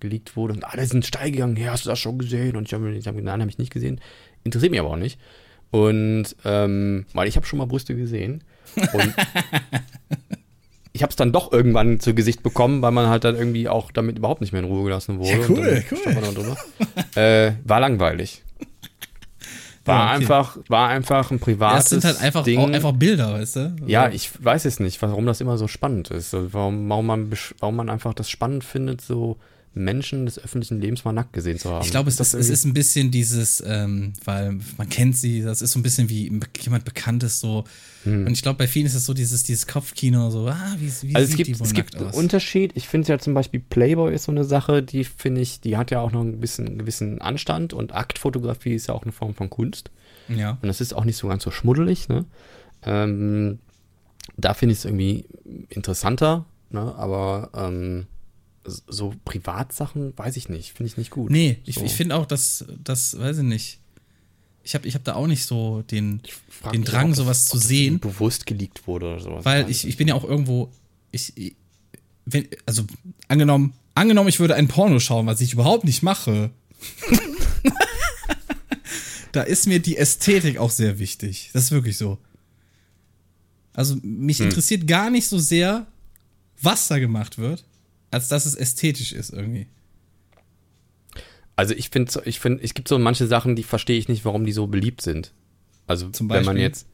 geleakt 0.00 0.36
wurde. 0.36 0.54
Und 0.54 0.64
alle 0.64 0.86
sind 0.86 1.06
steil 1.06 1.30
gegangen, 1.30 1.56
hey, 1.56 1.66
hast 1.66 1.84
du 1.84 1.88
das 1.90 1.98
schon 1.98 2.18
gesehen? 2.18 2.56
Und 2.56 2.66
ich 2.66 2.74
habe 2.74 2.98
hab, 3.04 3.14
nein, 3.14 3.40
habe 3.40 3.50
ich 3.50 3.58
nicht 3.58 3.72
gesehen. 3.72 4.00
Interessiert 4.44 4.70
mich 4.70 4.80
aber 4.80 4.90
auch 4.90 4.96
nicht. 4.96 5.18
Und 5.70 6.36
ähm, 6.44 7.06
weil 7.12 7.28
ich 7.28 7.36
habe 7.36 7.46
schon 7.46 7.58
mal 7.58 7.66
Brüste 7.66 7.96
gesehen. 7.96 8.44
Und 8.76 9.14
ich 10.92 11.02
habe 11.02 11.10
es 11.10 11.16
dann 11.16 11.32
doch 11.32 11.52
irgendwann 11.52 12.00
zu 12.00 12.14
Gesicht 12.14 12.42
bekommen, 12.42 12.82
weil 12.82 12.92
man 12.92 13.08
halt 13.08 13.24
dann 13.24 13.36
irgendwie 13.36 13.68
auch 13.68 13.90
damit 13.90 14.18
überhaupt 14.18 14.40
nicht 14.40 14.52
mehr 14.52 14.62
in 14.62 14.68
Ruhe 14.68 14.84
gelassen 14.84 15.18
wurde. 15.18 15.30
Ja, 15.30 15.38
cool, 15.48 15.84
cool. 15.90 17.22
äh, 17.22 17.52
war 17.64 17.80
langweilig. 17.80 18.42
War 19.84 19.96
Ja, 19.98 20.04
okay. 20.06 20.14
einfach, 20.14 20.58
war 20.68 20.88
einfach 20.88 21.30
ein 21.30 21.38
privates 21.38 21.84
Das 21.84 21.90
sind 21.90 22.04
halt 22.04 22.20
einfach, 22.20 22.42
Ding. 22.44 22.74
einfach 22.74 22.92
Bilder, 22.92 23.34
weißt 23.34 23.56
du? 23.56 23.76
Ja, 23.86 24.08
ich 24.08 24.30
weiß 24.42 24.64
es 24.64 24.80
nicht, 24.80 25.00
warum 25.02 25.26
das 25.26 25.40
immer 25.40 25.58
so 25.58 25.68
spannend 25.68 26.10
ist. 26.10 26.34
Also 26.34 26.52
Warum, 26.52 26.88
warum, 26.88 27.06
man, 27.06 27.32
warum 27.60 27.76
man 27.76 27.88
einfach 27.90 28.12
das 28.14 28.28
spannend 28.28 28.64
findet, 28.64 29.00
so 29.00 29.36
Menschen 29.76 30.24
des 30.24 30.38
öffentlichen 30.38 30.80
Lebens 30.80 31.04
mal 31.04 31.12
nackt 31.12 31.34
gesehen 31.34 31.58
zu 31.58 31.70
haben. 31.70 31.84
Ich 31.84 31.90
glaube, 31.90 32.08
es, 32.08 32.16
Das 32.16 32.32
ist, 32.32 32.40
es 32.40 32.48
ist 32.48 32.64
ein 32.64 32.72
bisschen 32.72 33.10
dieses, 33.10 33.62
ähm, 33.64 34.14
weil 34.24 34.58
man 34.78 34.88
kennt 34.88 35.16
sie, 35.16 35.42
das 35.42 35.60
ist 35.60 35.72
so 35.72 35.78
ein 35.78 35.82
bisschen 35.82 36.08
wie 36.08 36.32
jemand 36.60 36.84
Bekanntes 36.84 37.40
so. 37.40 37.64
Und 38.06 38.30
ich 38.30 38.42
glaube, 38.42 38.58
bei 38.58 38.68
vielen 38.68 38.86
ist 38.86 38.94
es 38.94 39.04
so 39.04 39.14
dieses, 39.14 39.42
dieses 39.42 39.66
Kopfkino, 39.66 40.30
so, 40.30 40.46
ah, 40.46 40.76
wie, 40.78 40.92
wie 41.08 41.14
also 41.16 41.24
es 41.24 41.28
sieht 41.30 41.36
gibt, 41.38 41.48
die 41.48 41.58
wohl 41.58 41.66
es 41.66 41.74
gibt 41.74 41.96
einen? 41.96 42.10
Unterschied. 42.10 42.70
Ich 42.74 42.88
finde 42.88 43.08
ja 43.08 43.18
zum 43.18 43.34
Beispiel 43.34 43.60
Playboy 43.60 44.14
ist 44.14 44.24
so 44.24 44.32
eine 44.32 44.44
Sache, 44.44 44.82
die 44.82 45.02
finde 45.02 45.40
ich, 45.40 45.60
die 45.60 45.76
hat 45.76 45.90
ja 45.90 46.00
auch 46.00 46.12
noch 46.12 46.22
ein 46.22 46.38
bisschen 46.38 46.68
einen 46.68 46.78
gewissen 46.78 47.20
Anstand 47.20 47.72
und 47.72 47.92
Aktfotografie 47.94 48.74
ist 48.74 48.86
ja 48.86 48.94
auch 48.94 49.02
eine 49.02 49.12
Form 49.12 49.34
von 49.34 49.50
Kunst. 49.50 49.90
Ja. 50.28 50.52
Und 50.62 50.68
das 50.68 50.80
ist 50.80 50.94
auch 50.94 51.04
nicht 51.04 51.16
so 51.16 51.28
ganz 51.28 51.42
so 51.42 51.50
schmuddelig, 51.50 52.08
ne? 52.08 52.24
Ähm, 52.84 53.58
da 54.36 54.54
finde 54.54 54.72
ich 54.72 54.78
es 54.78 54.84
irgendwie 54.84 55.24
interessanter, 55.68 56.46
ne? 56.70 56.94
Aber 56.96 57.50
ähm, 57.54 58.06
so 58.66 59.14
Privatsachen 59.24 60.12
weiß 60.16 60.36
ich 60.36 60.48
nicht, 60.48 60.72
finde 60.72 60.90
ich 60.90 60.96
nicht 60.96 61.10
gut. 61.10 61.30
Nee, 61.30 61.58
ich, 61.64 61.76
so. 61.76 61.84
ich 61.84 61.92
finde 61.92 62.16
auch, 62.16 62.26
dass, 62.26 62.64
das, 62.82 63.18
weiß 63.18 63.38
ich 63.38 63.44
nicht. 63.44 63.78
Ich 64.64 64.74
habe 64.74 64.88
ich 64.88 64.94
hab 64.96 65.04
da 65.04 65.14
auch 65.14 65.26
nicht 65.28 65.44
so 65.46 65.82
den, 65.82 66.20
den 66.72 66.82
Drang, 66.84 67.06
auch, 67.06 67.10
ob 67.10 67.16
sowas 67.16 67.44
das- 67.44 67.50
zu 67.50 67.56
ob 67.58 67.62
sehen. 67.62 68.00
bewusst 68.00 68.46
geleakt 68.46 68.86
wurde 68.86 69.06
oder 69.06 69.20
sowas. 69.20 69.44
Weil 69.44 69.70
ich, 69.70 69.86
ich 69.86 69.96
bin 69.96 70.08
ja 70.08 70.14
auch 70.14 70.24
irgendwo, 70.24 70.72
ich, 71.12 71.36
ich- 71.36 71.54
wenn, 72.24 72.48
also 72.66 72.84
angenommen, 73.28 73.72
angenommen, 73.94 74.28
ich 74.28 74.40
würde 74.40 74.56
ein 74.56 74.66
Porno 74.68 74.98
schauen, 74.98 75.26
was 75.26 75.40
ich 75.40 75.52
überhaupt 75.52 75.84
nicht 75.84 76.02
mache. 76.02 76.50
da 79.32 79.42
ist 79.42 79.66
mir 79.66 79.80
die 79.80 79.96
Ästhetik 79.96 80.58
auch 80.58 80.70
sehr 80.70 80.98
wichtig. 80.98 81.50
Das 81.52 81.64
ist 81.64 81.70
wirklich 81.70 81.96
so. 81.98 82.18
Also 83.74 83.96
mich 84.02 84.38
Hm. 84.38 84.46
interessiert 84.46 84.86
gar 84.86 85.10
nicht 85.10 85.28
so 85.28 85.38
sehr, 85.38 85.86
was 86.62 86.88
da 86.88 86.98
gemacht 86.98 87.36
wird, 87.38 87.64
als 88.16 88.28
dass 88.28 88.46
es 88.46 88.54
ästhetisch 88.54 89.12
ist 89.12 89.32
irgendwie. 89.32 89.66
Also 91.54 91.74
ich 91.74 91.88
finde, 91.90 92.20
ich 92.24 92.40
finde, 92.40 92.62
es 92.62 92.74
gibt 92.74 92.88
so 92.88 92.98
manche 92.98 93.26
Sachen, 93.26 93.56
die 93.56 93.62
verstehe 93.62 93.98
ich 93.98 94.08
nicht, 94.08 94.24
warum 94.24 94.44
die 94.44 94.52
so 94.52 94.66
beliebt 94.66 95.00
sind. 95.00 95.32
Also 95.86 96.08
Zum 96.10 96.28
wenn 96.28 96.44
man 96.44 96.56
jetzt 96.56 96.86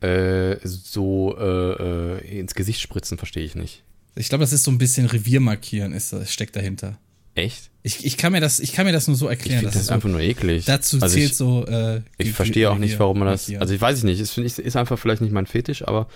äh, 0.00 0.56
so 0.64 1.36
äh, 1.38 2.18
äh, 2.18 2.38
ins 2.40 2.54
Gesicht 2.54 2.80
spritzen, 2.80 3.16
verstehe 3.16 3.44
ich 3.44 3.54
nicht. 3.54 3.84
Ich 4.16 4.28
glaube, 4.28 4.42
das 4.42 4.52
ist 4.52 4.64
so 4.64 4.70
ein 4.70 4.78
bisschen 4.78 5.06
Revier 5.06 5.40
markieren, 5.40 5.92
ist, 5.92 6.12
das- 6.12 6.32
steckt 6.32 6.56
dahinter. 6.56 6.98
Echt? 7.34 7.70
Ich, 7.82 8.04
ich, 8.06 8.16
kann 8.16 8.32
mir 8.32 8.40
das, 8.40 8.60
ich 8.60 8.72
kann 8.72 8.86
mir 8.86 8.92
das 8.92 9.06
nur 9.08 9.16
so 9.16 9.26
Ich 9.26 9.30
erklären. 9.32 9.58
finde 9.60 9.72
das, 9.72 9.82
ist 9.82 9.88
so, 9.88 9.94
einfach 9.94 10.08
nur 10.08 10.20
eklig. 10.20 10.64
dazu 10.64 10.98
also 11.00 11.14
zählt 11.14 11.32
ich, 11.32 11.36
so. 11.36 11.66
Äh, 11.66 12.00
Ich 12.16 12.32
verstehe 12.32 12.70
auch 12.70 12.78
nicht, 12.78 12.98
warum 12.98 13.18
man 13.18 13.28
das. 13.28 13.52
Also 13.54 13.74
ich 13.74 13.80
weiß 13.80 13.98
es 13.98 14.04
nicht. 14.04 14.18
Es 14.20 14.36
ich 14.38 14.58
ist 14.58 14.76
einfach 14.76 14.98
vielleicht 14.98 15.20
nicht 15.20 15.32
mein 15.32 15.46
Fetisch, 15.46 15.86
aber 15.86 16.08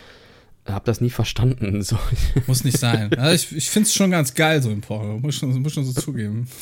habe 0.72 0.84
das 0.86 1.00
nie 1.00 1.10
verstanden. 1.10 1.82
So. 1.82 1.98
Muss 2.46 2.64
nicht 2.64 2.78
sein. 2.78 3.12
Also 3.18 3.34
ich 3.34 3.56
ich 3.56 3.70
finde 3.70 3.86
es 3.88 3.94
schon 3.94 4.10
ganz 4.10 4.34
geil 4.34 4.62
so 4.62 4.70
im 4.70 4.80
Porno. 4.80 5.18
Muss 5.18 5.36
schon, 5.36 5.60
muss 5.62 5.72
schon 5.72 5.84
so 5.84 5.92
zugeben. 5.92 6.48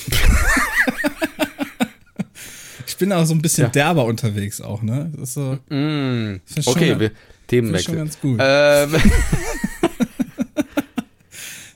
ich 2.86 2.96
bin 2.96 3.12
auch 3.12 3.24
so 3.24 3.34
ein 3.34 3.42
bisschen 3.42 3.64
Ja. 3.64 3.70
derber 3.70 4.04
unterwegs 4.04 4.60
auch, 4.60 4.82
ne? 4.82 5.10
Das 5.16 5.30
ist 5.30 5.34
so. 5.34 5.58
Mm. 5.68 6.40
Find 6.44 6.64
schon 6.64 6.74
Okay, 6.74 6.88
wir, 6.98 6.98
Finde 6.98 7.06
ich 7.06 7.46
Themenwechsel. 7.48 7.94
schon 7.94 7.96
ganz 7.96 8.20
gut. 8.20 8.38
Ähm. 8.42 8.90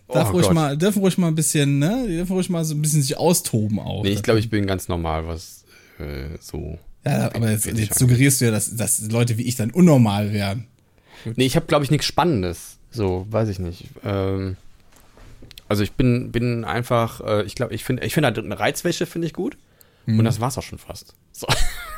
Darf 0.09 0.29
Oh 0.29 0.33
ruhig 0.33 0.45
Gott. 0.47 0.55
mal, 0.55 0.77
dürfen 0.77 0.99
ruhig 1.01 1.17
mal 1.17 1.29
ein 1.29 1.35
bisschen, 1.35 1.79
ne? 1.79 2.05
Die 2.07 2.17
dürfen 2.17 2.33
ruhig 2.35 2.51
mal 2.51 2.65
so 2.67 2.75
ein 2.75 2.83
bisschen 2.83 3.01
sich 3.01 3.17
austoben 3.17 3.79
auch. 3.79 4.03
Nee, 4.03 4.11
ich 4.11 4.23
glaube, 4.23 4.41
ich 4.41 4.51
bin 4.51 4.67
ganz 4.67 4.89
normal, 4.89 5.27
was 5.27 5.65
äh, 5.99 6.37
so. 6.39 6.79
Ja, 7.05 7.35
aber 7.35 7.51
jetzt, 7.51 7.65
jetzt 7.67 7.99
suggerierst 7.99 8.41
du 8.41 8.45
ja, 8.47 8.51
dass, 8.51 8.77
dass 8.77 9.11
Leute 9.11 9.39
wie 9.39 9.43
ich 9.45 9.57
dann 9.57 9.71
unnormal 9.71 10.33
wären. 10.35 10.67
Nee, 11.25 11.47
ich 11.47 11.57
habe, 11.57 11.67
glaube 11.67 11.85
ich, 11.85 11.91
nichts 11.91 12.07
Spannendes. 12.07 12.79
So, 12.91 13.27
weiß 13.31 13.49
ich 13.49 13.59
nicht. 13.59 13.87
Ähm, 14.05 14.57
also 15.69 15.83
ich 15.83 15.93
bin, 15.93 16.31
bin 16.33 16.65
einfach, 16.65 17.21
äh, 17.21 17.43
ich 17.45 17.55
glaube, 17.55 17.75
ich 17.75 17.85
finde, 17.85 18.05
ich 18.05 18.13
finde 18.15 18.27
halt 18.29 18.39
eine 18.39 18.59
Reizwäsche 18.59 19.07
finde 19.07 19.27
ich 19.27 19.33
gut. 19.33 19.57
Mhm. 20.07 20.19
Und 20.19 20.25
das 20.25 20.41
war's 20.41 20.59
auch 20.59 20.63
schon 20.63 20.79
fast. 20.79 21.15
So. 21.33 21.47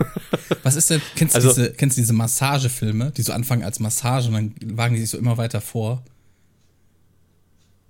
Was 0.63 0.77
ist 0.77 0.91
denn, 0.91 1.01
kennst 1.17 1.35
du, 1.35 1.39
Also- 1.39 1.49
diese, 1.49 1.73
kennst 1.73 1.97
du 1.97 2.03
diese 2.03 2.13
Massagefilme, 2.13 3.11
die 3.13 3.23
so 3.23 3.33
anfangen 3.33 3.65
als 3.65 3.81
Massage 3.81 4.29
und 4.29 4.35
dann 4.35 4.55
wagen 4.77 4.95
die 4.95 5.01
sich 5.01 5.11
so 5.11 5.19
immer 5.19 5.37
weiter 5.39 5.61
vor? 5.61 6.03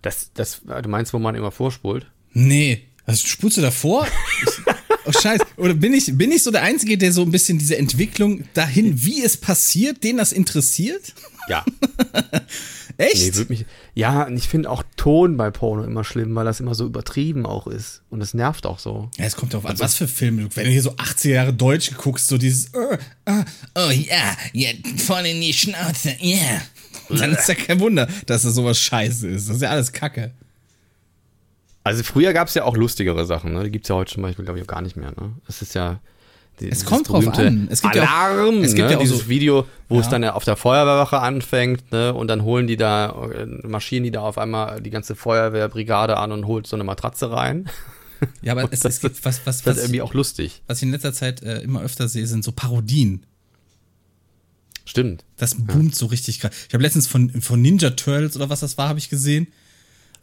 Das, 0.02 0.30
das, 0.34 0.62
du 0.64 0.88
meinst, 0.88 1.12
wo 1.14 1.18
man 1.18 1.34
immer 1.34 1.50
vorspult? 1.50 2.06
Nee. 2.32 2.84
Also 3.06 3.26
spulst 3.26 3.56
du 3.56 3.62
davor? 3.62 4.06
Oh 5.06 5.12
Scheiße. 5.12 5.44
Oder 5.56 5.74
bin 5.74 5.92
ich, 5.92 6.16
bin 6.16 6.32
ich 6.32 6.42
so 6.42 6.50
der 6.50 6.62
Einzige, 6.62 6.96
der 6.98 7.12
so 7.12 7.22
ein 7.22 7.30
bisschen 7.30 7.58
diese 7.58 7.76
Entwicklung 7.76 8.44
dahin, 8.54 9.04
wie 9.04 9.22
es 9.22 9.36
passiert, 9.36 10.02
den 10.02 10.16
das 10.16 10.32
interessiert? 10.32 11.14
Ja. 11.48 11.64
Echt? 12.96 13.36
Nee, 13.36 13.46
mich, 13.48 13.66
ja, 13.94 14.22
und 14.22 14.36
ich 14.36 14.48
finde 14.48 14.70
auch 14.70 14.84
Ton 14.96 15.36
bei 15.36 15.50
Porno 15.50 15.82
immer 15.82 16.04
schlimm, 16.04 16.34
weil 16.34 16.44
das 16.44 16.60
immer 16.60 16.74
so 16.74 16.86
übertrieben 16.86 17.44
auch 17.44 17.66
ist. 17.66 18.02
Und 18.08 18.20
es 18.20 18.34
nervt 18.34 18.66
auch 18.66 18.78
so. 18.78 19.10
ja, 19.18 19.24
es 19.24 19.34
kommt 19.34 19.52
drauf 19.52 19.66
an, 19.66 19.78
was 19.80 19.96
für 19.96 20.06
Filme. 20.06 20.48
Wenn 20.54 20.66
du 20.66 20.70
hier 20.70 20.82
so 20.82 20.92
80er 20.92 21.30
Jahre 21.30 21.52
Deutsch 21.52 21.90
guckst, 21.96 22.28
so 22.28 22.38
dieses, 22.38 22.66
äh, 22.66 22.98
äh, 23.24 23.44
oh 23.74 23.90
ja, 23.90 24.36
ja, 24.52 24.70
voll 24.96 25.26
in 25.26 25.40
die 25.40 25.52
Schnauze, 25.52 26.14
ja. 26.20 26.36
Yeah. 26.36 26.62
Dann 27.10 27.32
ist 27.32 27.48
ja 27.48 27.54
kein 27.54 27.80
Wunder, 27.80 28.08
dass 28.26 28.42
das 28.42 28.54
sowas 28.54 28.78
scheiße 28.78 29.28
ist. 29.28 29.48
Das 29.48 29.56
ist 29.56 29.62
ja 29.62 29.70
alles 29.70 29.92
Kacke. 29.92 30.32
Also 31.84 32.02
früher 32.02 32.32
gab 32.32 32.48
es 32.48 32.54
ja 32.54 32.64
auch 32.64 32.76
lustigere 32.76 33.24
Sachen, 33.26 33.52
ne? 33.52 33.64
Die 33.64 33.70
gibt 33.70 33.84
es 33.84 33.88
ja 33.90 33.94
heute 33.94 34.12
zum 34.14 34.22
Beispiel, 34.22 34.44
glaube 34.44 34.58
ich, 34.58 34.64
auch 34.64 34.68
gar 34.68 34.80
nicht 34.82 34.96
mehr, 34.96 35.10
ne? 35.10 35.34
Es 35.46 35.60
ist 35.62 35.74
ja. 35.74 36.00
die- 36.60 36.70
Es 36.70 36.84
kommt 36.84 37.08
drauf 37.08 37.26
an. 37.36 37.68
Es 37.70 37.82
gibt 37.82 37.94
ja 37.96 38.04
auch- 38.04 38.08
Alarm, 38.10 38.62
es 38.62 38.74
gibt 38.74 38.86
ne? 38.86 38.92
ja 38.92 38.96
auch 38.98 39.02
dieses 39.02 39.18
so- 39.20 39.28
Video, 39.28 39.66
wo 39.88 39.98
es 40.00 40.06
Ja. 40.06 40.12
dann 40.12 40.24
auf 40.24 40.44
der 40.44 40.56
Feuerwehrwache 40.56 41.18
anfängt, 41.20 41.92
ne? 41.92 42.14
Und 42.14 42.28
dann 42.28 42.42
holen 42.42 42.66
die 42.66 42.76
da, 42.76 43.10
äh, 43.32 43.44
marschieren 43.66 44.02
die 44.04 44.10
da 44.10 44.22
auf 44.22 44.38
einmal 44.38 44.80
die 44.80 44.90
ganze 44.90 45.14
Feuerwehrbrigade 45.14 46.16
an 46.16 46.32
und 46.32 46.46
holt 46.46 46.66
so 46.66 46.76
eine 46.76 46.84
Matratze 46.84 47.30
rein. 47.30 47.68
Ja, 48.40 48.52
aber 48.52 48.62
es, 48.72 48.80
das 48.80 48.94
es 48.94 49.00
gibt 49.00 49.24
was, 49.24 49.40
was, 49.44 49.44
Das 49.44 49.56
ist 49.56 49.66
was, 49.66 49.76
irgendwie 49.84 50.00
auch 50.02 50.14
lustig. 50.14 50.62
was 50.68 50.78
ich 50.78 50.84
in 50.84 50.92
letzter 50.92 51.12
Zeit 51.12 51.42
äh, 51.42 51.58
immer 51.60 51.82
öfter 51.82 52.08
sehe, 52.08 52.26
sind 52.26 52.44
so 52.44 52.52
Parodien. 52.52 53.26
Stimmt. 54.86 55.24
Das 55.36 55.54
boomt 55.56 55.94
so 55.94 56.06
richtig 56.06 56.40
krass. 56.40 56.52
Ich 56.68 56.74
habe 56.74 56.82
letztens 56.82 57.08
von, 57.08 57.30
von 57.40 57.60
Ninja 57.60 57.90
Turtles 57.90 58.36
oder 58.36 58.48
was 58.50 58.60
das 58.60 58.76
war, 58.78 58.88
habe 58.88 58.98
ich 58.98 59.08
gesehen. 59.10 59.48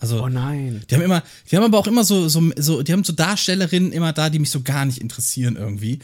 Also, 0.01 0.21
Oh 0.23 0.27
nein. 0.29 0.81
die 0.89 0.95
haben 0.95 1.03
immer, 1.03 1.23
die 1.49 1.55
haben 1.55 1.63
aber 1.63 1.77
auch 1.77 1.87
immer 1.87 2.03
so, 2.03 2.27
so, 2.27 2.41
so, 2.57 2.81
die 2.83 2.91
haben 2.91 3.03
so 3.03 3.13
Darstellerinnen 3.13 3.91
immer 3.93 4.11
da, 4.13 4.29
die 4.29 4.39
mich 4.39 4.49
so 4.49 4.61
gar 4.61 4.83
nicht 4.85 4.97
interessieren 4.97 5.55
irgendwie. 5.55 5.99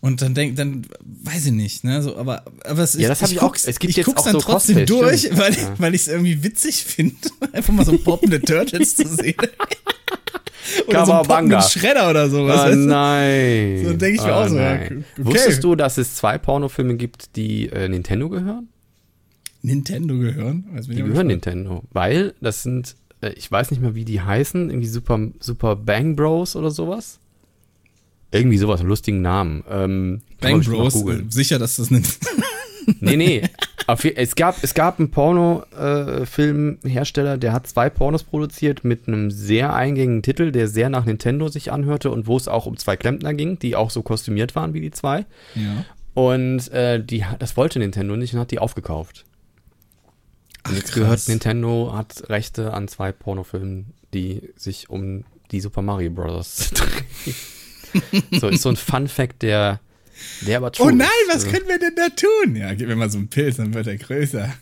Und 0.00 0.20
dann 0.20 0.34
denk, 0.34 0.56
dann 0.56 0.82
weiß 1.04 1.46
ich 1.46 1.52
nicht, 1.52 1.84
ne, 1.84 2.02
so, 2.02 2.16
aber, 2.16 2.42
aber 2.64 2.82
es, 2.82 2.94
Ja, 2.94 3.06
das 3.08 3.22
hab 3.22 3.30
ich 3.30 3.38
auch. 3.38 3.48
guck's- 3.48 3.66
Es 3.68 3.78
gibt 3.78 3.90
ich 3.90 3.96
jetzt 3.98 4.06
guck's 4.06 4.22
auch 4.22 4.24
dann 4.24 4.32
so 4.32 4.40
trotzdem 4.40 4.78
Cosplays, 4.78 4.88
durch, 5.00 5.20
stimmt. 5.20 5.38
weil, 5.38 5.52
Ja. 5.54 5.74
weil 5.78 5.94
ich 5.94 6.00
es 6.00 6.08
irgendwie 6.08 6.42
witzig 6.42 6.82
finde, 6.82 7.14
einfach 7.52 7.72
mal 7.72 7.84
so 7.84 7.96
poppende 7.98 8.40
Turtles 8.40 8.96
zu 8.96 9.06
sehen. 9.06 9.36
oder 10.86 11.06
so 11.06 11.12
einen 11.12 11.62
Schredder 11.62 12.10
oder 12.10 12.28
sowas. 12.30 12.62
Oh 12.66 12.70
du? 12.70 12.76
nein. 12.78 13.82
So 13.84 13.92
denk 13.94 14.16
ich 14.16 14.22
mir 14.24 14.34
auch 14.34 14.48
so, 14.48 14.54
okay. 14.56 15.04
Wusstest 15.18 15.62
du, 15.62 15.74
dass 15.76 15.98
es 15.98 16.14
zwei 16.16 16.38
Pornofilme 16.38 16.96
gibt, 16.96 17.36
die 17.36 17.68
äh, 17.68 17.88
Nintendo 17.88 18.28
gehören? 18.28 18.68
Nintendo 19.62 20.18
gehören? 20.18 20.64
Mich 20.72 20.88
Die 20.88 20.96
gehören. 20.96 21.28
Nintendo, 21.28 21.84
weil 21.92 22.34
das 22.40 22.62
sind, 22.64 22.96
äh, 23.22 23.32
ich 23.32 23.50
weiß 23.50 23.70
nicht 23.70 23.80
mehr, 23.80 23.94
wie 23.94 24.04
die 24.04 24.20
heißen, 24.20 24.68
irgendwie 24.70 24.88
Super, 24.88 25.18
Super 25.40 25.76
Bang 25.76 26.16
Bros 26.16 26.56
oder 26.56 26.70
sowas. 26.70 27.18
Irgendwie 28.30 28.58
sowas, 28.58 28.80
einen 28.80 28.88
lustigen 28.88 29.22
Namen. 29.22 29.62
Ähm, 29.70 30.20
Bang 30.40 30.60
Bros, 30.62 30.94
äh, 31.06 31.22
sicher, 31.28 31.58
dass 31.58 31.76
das 31.76 31.90
nicht. 31.90 32.18
Nee, 32.98 33.16
nee. 33.16 33.48
Auf, 33.86 34.04
es, 34.04 34.34
gab, 34.34 34.64
es 34.64 34.74
gab 34.74 34.98
einen 34.98 35.12
Porno-Filmhersteller, 35.12 37.38
der 37.38 37.52
hat 37.52 37.68
zwei 37.68 37.88
Pornos 37.88 38.24
produziert 38.24 38.82
mit 38.84 39.06
einem 39.06 39.30
sehr 39.30 39.72
eingängigen 39.72 40.22
Titel, 40.22 40.50
der 40.50 40.66
sehr 40.66 40.88
nach 40.88 41.04
Nintendo 41.04 41.46
sich 41.46 41.70
anhörte 41.70 42.10
und 42.10 42.26
wo 42.26 42.36
es 42.36 42.48
auch 42.48 42.66
um 42.66 42.76
zwei 42.76 42.96
Klempner 42.96 43.34
ging, 43.34 43.56
die 43.60 43.76
auch 43.76 43.90
so 43.90 44.02
kostümiert 44.02 44.56
waren 44.56 44.74
wie 44.74 44.80
die 44.80 44.90
zwei. 44.90 45.26
ja. 45.54 45.84
Und 46.14 46.70
äh, 46.72 47.02
die, 47.02 47.24
das 47.38 47.56
wollte 47.56 47.78
Nintendo 47.78 48.16
nicht 48.16 48.34
und 48.34 48.40
hat 48.40 48.50
die 48.50 48.58
aufgekauft. 48.58 49.24
Und 50.64 50.72
Ach, 50.72 50.76
jetzt 50.76 50.94
gehört. 50.94 51.28
Nintendo, 51.28 51.92
hat 51.94 52.28
Rechte 52.28 52.72
an 52.72 52.88
zwei 52.88 53.12
Pornofilmen, 53.12 53.92
die 54.14 54.50
sich 54.56 54.90
um 54.90 55.24
die 55.50 55.60
Super 55.60 55.82
Mario 55.82 56.10
Bros. 56.10 56.70
drehen. 56.74 58.22
so, 58.40 58.48
ist 58.48 58.62
so 58.62 58.68
ein 58.68 58.76
Fun-Fact, 58.76 59.42
der, 59.42 59.80
der 60.42 60.56
aber 60.58 60.72
true 60.72 60.86
Oh 60.86 60.90
nein, 60.90 61.08
ist. 61.28 61.34
was 61.34 61.44
Also, 61.44 61.48
können 61.56 61.68
wir 61.68 61.78
denn 61.78 61.94
da 61.96 62.08
tun? 62.10 62.56
Ja, 62.56 62.72
gib 62.74 62.88
mir 62.88 62.96
mal 62.96 63.10
so 63.10 63.18
einen 63.18 63.28
Pilz, 63.28 63.56
dann 63.56 63.74
wird 63.74 63.86
er 63.86 63.96
größer. 63.96 64.52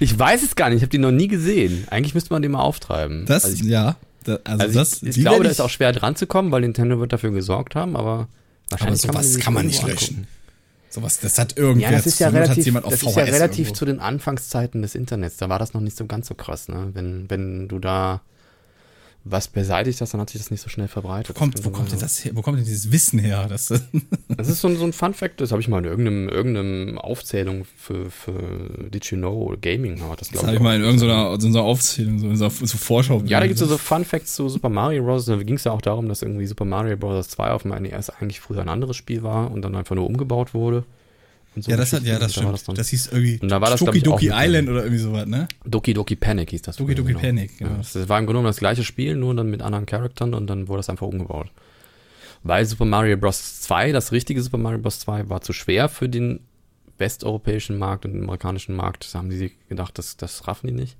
Ich 0.00 0.16
weiß 0.16 0.44
es 0.44 0.54
gar 0.54 0.68
nicht, 0.68 0.76
ich 0.76 0.82
habe 0.82 0.90
die 0.90 0.98
noch 0.98 1.10
nie 1.10 1.26
gesehen. 1.26 1.84
Eigentlich 1.90 2.14
müsste 2.14 2.32
man 2.32 2.40
den 2.40 2.52
mal 2.52 2.60
auftreiben. 2.60 3.26
Das, 3.26 3.44
also 3.44 3.56
ich, 3.56 3.68
ja. 3.68 3.96
Da, 4.24 4.38
also, 4.44 4.62
also 4.64 4.78
das, 4.78 5.02
ich, 5.02 5.08
ich 5.16 5.20
glaube, 5.22 5.42
da 5.42 5.50
ist 5.50 5.60
auch 5.60 5.70
schwer 5.70 5.92
dran 5.92 6.14
zu 6.14 6.26
kommen, 6.28 6.52
weil 6.52 6.60
Nintendo 6.60 7.00
wird 7.00 7.12
dafür 7.12 7.32
gesorgt 7.32 7.74
haben, 7.74 7.96
aber 7.96 8.28
wahrscheinlich 8.70 9.00
sowas 9.00 9.32
die 9.32 9.40
kann 9.40 9.54
man 9.54 9.64
irgendwo 9.66 9.86
nicht 9.88 10.00
löschen. 10.00 10.16
angucken. 10.18 10.28
Sowas, 10.90 11.20
das 11.20 11.38
hat 11.38 11.56
irgendwer 11.58 11.90
Ja, 11.90 11.96
das 11.96 12.06
ist 12.06 12.18
ja 12.18 12.28
relativ, 12.28 12.74
das 12.82 13.02
ist 13.02 13.16
ja 13.16 13.24
relativ 13.24 13.58
irgendwo. 13.58 13.74
zu 13.74 13.84
den 13.84 14.00
Anfangszeiten 14.00 14.82
des 14.82 14.94
Internets. 14.94 15.36
Da 15.36 15.48
war 15.48 15.58
das 15.58 15.74
noch 15.74 15.80
nicht 15.80 15.96
so 15.96 16.06
ganz 16.06 16.28
so 16.28 16.34
krass, 16.34 16.68
ne? 16.68 16.90
Wenn, 16.94 17.28
wenn 17.28 17.68
du 17.68 17.78
da 17.78 18.22
was 19.24 19.48
beseitigt 19.48 20.00
hast, 20.00 20.14
dann 20.14 20.20
hat 20.22 20.30
sich 20.30 20.40
das 20.40 20.50
nicht 20.50 20.62
so 20.62 20.68
schnell 20.70 20.88
verbreitet. 20.88 21.28
Wo 21.34 21.38
kommt, 21.38 21.58
Das 21.58 21.64
wo 21.64 21.70
kommt 21.70 21.92
denn 21.92 21.98
das 21.98 22.24
her? 22.24 22.32
Wo 22.34 22.40
kommt 22.40 22.56
denn 22.58 22.64
dieses 22.64 22.90
Wissen 22.92 23.18
her? 23.18 23.46
Das, 23.48 23.66
Das 24.28 24.48
ist 24.48 24.60
so, 24.60 24.68
ein- 24.68 24.76
so 24.76 24.84
ein 24.84 24.92
Fun 24.92 25.12
Fact, 25.12 25.40
das 25.40 25.50
habe 25.50 25.60
ich 25.60 25.68
mal 25.68 25.78
in 25.78 25.84
irgendeinem, 25.84 26.28
irgendeinem 26.28 26.98
Aufzählung 26.98 27.66
für, 27.76 28.10
für 28.10 28.88
Did 28.90 29.04
You 29.06 29.18
Know 29.18 29.54
Gaming 29.60 30.00
hat 30.08 30.20
das, 30.20 30.28
das 30.30 30.42
habe 30.44 30.54
ich 30.54 30.60
mal 30.60 30.76
in 30.76 30.82
irgendeiner 30.82 31.38
so 31.40 31.46
einer 31.48 31.62
Aufzählung, 31.62 32.18
so 32.18 32.28
in 32.28 32.36
so, 32.36 32.48
so 32.48 32.78
Vorschau. 32.78 33.22
Ja, 33.26 33.40
da 33.40 33.46
gibt 33.46 33.60
es 33.60 33.68
so 33.68 33.76
Fun 33.78 34.04
Facts 34.04 34.34
zu 34.34 34.48
Super 34.48 34.68
Mario 34.70 35.02
Bros. 35.04 35.26
Da 35.26 35.36
ging 35.36 35.56
es 35.56 35.64
ja 35.64 35.72
auch 35.72 35.82
darum, 35.82 36.08
dass 36.08 36.22
irgendwie 36.22 36.46
Super 36.46 36.64
Mario 36.64 36.96
Bros. 36.96 37.28
2 37.28 37.50
auf 37.50 37.62
dem 37.62 37.72
NES 37.72 38.10
eigentlich 38.10 38.40
früher 38.40 38.60
ein 38.62 38.68
anderes 38.68 38.96
Spiel 38.96 39.22
war 39.22 39.50
und 39.50 39.62
dann 39.62 39.74
einfach 39.76 39.94
nur 39.96 40.06
umgebaut 40.06 40.54
wurde. 40.54 40.84
So 41.56 41.70
Ja, 41.70 41.76
das 41.76 41.92
hat, 41.92 42.02
ja, 42.04 42.18
das 42.18 42.36
Und 42.36 42.44
da 42.44 42.56
stimmt. 42.56 42.68
dann- 42.68 42.74
Das, 42.76 42.88
hieß 42.88 43.06
irgendwie 43.08 43.38
Und 43.40 43.48
da 43.48 43.60
war 43.60 43.70
das, 43.70 43.80
Doki 43.80 44.00
Doki. 44.02 44.30
Island 44.32 44.68
oder 44.68 44.82
irgendwie 44.84 44.98
sowas, 45.02 45.26
ne? 45.26 45.48
Doki 45.64 45.92
Doki 45.94 46.14
Panic 46.16 46.50
hieß 46.50 46.62
das. 46.62 46.76
Doki 46.76 46.94
Doki 46.94 47.14
Panic, 47.14 47.58
genau. 47.58 47.70
Ja, 47.72 47.76
das 47.78 47.94
war 48.08 48.18
im 48.18 48.26
Grunde 48.26 48.38
genommen 48.38 48.46
das 48.46 48.58
gleiche 48.58 48.84
Spiel, 48.84 49.16
nur 49.16 49.34
dann 49.34 49.50
mit 49.50 49.60
anderen 49.62 49.86
Charakteren 49.86 50.34
und 50.34 50.46
dann 50.46 50.68
wurde 50.68 50.78
das 50.80 50.88
einfach 50.90 51.06
umgebaut. 51.06 51.48
Weil 52.44 52.64
Super 52.66 52.84
Mario 52.84 53.16
Bros. 53.16 53.60
2, 53.62 53.90
das 53.92 54.12
richtige 54.12 54.40
Super 54.42 54.58
Mario 54.58 54.78
Bros. 54.78 55.00
2, 55.00 55.28
war 55.28 55.40
zu 55.40 55.52
schwer 55.52 55.88
für 55.88 56.08
den 56.08 56.40
westeuropäischen 56.98 57.78
Markt 57.78 58.04
und 58.04 58.12
den 58.12 58.22
amerikanischen 58.24 58.74
Markt. 58.74 59.08
Da 59.12 59.18
haben 59.18 59.30
die 59.30 59.36
sich 59.36 59.52
gedacht, 59.68 59.96
das, 59.98 60.16
das 60.16 60.46
raffen 60.48 60.66
die 60.66 60.72
nicht. 60.72 60.96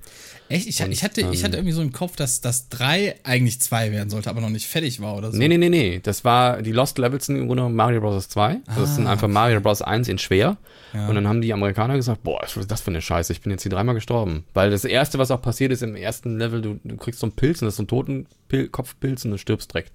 Echt? 0.49 0.67
Ich, 0.69 0.81
Und, 0.83 0.93
ich, 0.93 1.03
hatte, 1.03 1.21
ich 1.21 1.27
ähm, 1.41 1.45
hatte 1.45 1.57
irgendwie 1.57 1.73
so 1.73 1.83
im 1.83 1.93
Kopf, 1.93 2.15
dass 2.17 2.41
das 2.41 2.69
3 2.69 3.17
eigentlich 3.25 3.61
2 3.61 3.91
werden 3.93 4.09
sollte, 4.09 4.31
aber 4.31 4.41
noch 4.41 4.51
nicht 4.51 4.67
fertig 4.67 5.01
war 5.01 5.17
oder 5.17 5.33
so. 5.33 5.39
Nee, 5.39 5.49
nee, 5.49 5.59
nee, 5.59 5.69
nee. 5.69 6.01
Das 6.03 6.25
war, 6.25 6.63
die 6.63 6.73
Lost 6.73 6.99
Levels 6.99 7.27
sind 7.27 7.37
im 7.37 7.47
Grunde 7.47 7.63
genommen 7.63 7.75
Mario 7.77 8.01
Bros. 8.01 8.29
2. 8.29 8.59
Das 8.77 8.95
sind 8.95 9.07
einfach 9.07 9.29
Mario 9.29 9.61
Bros. 9.61 9.83
1 9.83 10.09
in 10.09 10.19
schwer. 10.19 10.57
Ah, 10.93 10.97
Ja. 10.99 11.09
Und 11.09 11.17
dann 11.17 11.27
haben 11.29 11.41
die 11.43 11.53
Amerikaner 11.53 11.97
gesagt, 11.97 12.23
boah, 12.23 12.41
was 12.43 12.57
ist 12.57 12.71
das 12.71 12.81
für 12.81 12.91
eine 12.91 13.03
Scheiße? 13.03 13.33
Ich 13.33 13.41
bin 13.43 13.51
jetzt 13.51 13.63
hier 13.63 13.71
dreimal 13.71 13.95
gestorben. 13.95 14.45
Weil 14.55 14.71
das 14.71 14.85
erste, 14.85 15.19
was 15.19 15.31
auch 15.31 15.43
passiert 15.43 15.73
ist 15.73 15.83
im 15.83 15.97
ersten 15.97 16.39
Level, 16.39 16.63
du, 16.63 16.79
du 16.83 16.97
kriegst 16.97 17.21
so 17.21 17.27
einen 17.27 17.33
Pilz 17.33 17.61
und 17.61 17.67
das 17.67 17.75
ist 17.75 17.77
so 17.79 17.83
ein 17.83 17.89
Totenkopfpilz 17.89 19.25
und 19.25 19.33
du 19.33 19.39
stirbst 19.39 19.73
direkt, 19.73 19.93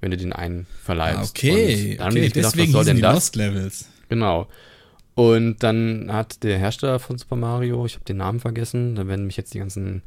wenn 0.00 0.10
du 0.10 0.16
den 0.16 0.32
einen 0.32 0.66
verleibst. 0.84 1.18
Ah, 1.18 1.30
okay, 1.30 1.92
Und 1.92 1.98
dann 2.00 2.08
okay. 2.12 2.20
gedacht, 2.28 2.36
deswegen 2.36 2.68
was 2.68 2.72
soll 2.72 2.84
denn 2.84 2.96
die 2.96 3.02
das? 3.02 3.14
Lost 3.14 3.36
Levels. 3.36 3.88
Genau. 4.08 4.46
Und 5.14 5.62
dann 5.62 6.10
hat 6.10 6.42
der 6.42 6.58
Hersteller 6.58 6.98
von 6.98 7.18
Super 7.18 7.36
Mario, 7.36 7.84
ich 7.84 7.94
habe 7.96 8.04
den 8.04 8.16
Namen 8.18 8.40
vergessen, 8.40 8.94
da 8.94 9.06
werden 9.06 9.26
mich 9.26 9.36
jetzt 9.36 9.52
die 9.52 9.58
ganzen 9.58 10.02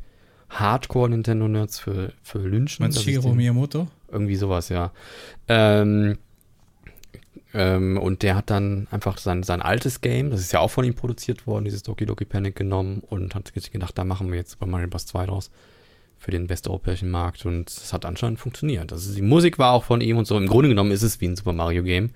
Hardcore-Nintendo-Nerds 0.49 1.79
für, 1.79 2.11
für 2.23 2.39
lynchen. 2.39 2.83
Meinst 2.83 3.05
den- 3.05 3.35
Miyamoto? 3.35 3.87
irgendwie 4.11 4.35
sowas, 4.35 4.69
ja. 4.69 4.91
Ähm, 5.47 6.17
ähm, 7.53 7.97
und 7.97 8.23
der 8.23 8.35
hat 8.35 8.49
dann 8.49 8.87
einfach 8.91 9.17
sein, 9.17 9.43
sein 9.43 9.61
altes 9.61 10.01
Game, 10.01 10.29
das 10.29 10.41
ist 10.41 10.51
ja 10.53 10.59
auch 10.59 10.71
von 10.71 10.85
ihm 10.85 10.93
produziert 10.95 11.47
worden, 11.47 11.65
dieses 11.65 11.83
Doki 11.83 12.05
Doki 12.05 12.25
Panic 12.25 12.55
genommen 12.55 13.01
und 13.07 13.35
hat 13.35 13.51
sich 13.53 13.71
gedacht, 13.71 13.97
da 13.97 14.03
machen 14.03 14.29
wir 14.31 14.37
jetzt 14.37 14.51
Super 14.51 14.65
Mario 14.65 14.87
Bros. 14.87 15.05
2 15.05 15.25
draus 15.25 15.51
für 16.17 16.31
den 16.31 16.49
westeuropäischen 16.49 17.11
Markt 17.11 17.45
und 17.45 17.69
es 17.69 17.93
hat 17.93 18.05
anscheinend 18.05 18.39
funktioniert. 18.39 18.91
Also 18.91 19.13
die 19.13 19.21
Musik 19.21 19.59
war 19.59 19.73
auch 19.73 19.83
von 19.83 20.01
ihm 20.01 20.17
und 20.17 20.25
so. 20.25 20.37
Im 20.37 20.47
Grunde 20.47 20.69
genommen 20.69 20.91
ist 20.91 21.03
es 21.03 21.21
wie 21.21 21.27
ein 21.27 21.35
Super 21.35 21.53
Mario 21.53 21.83
Game, 21.83 22.11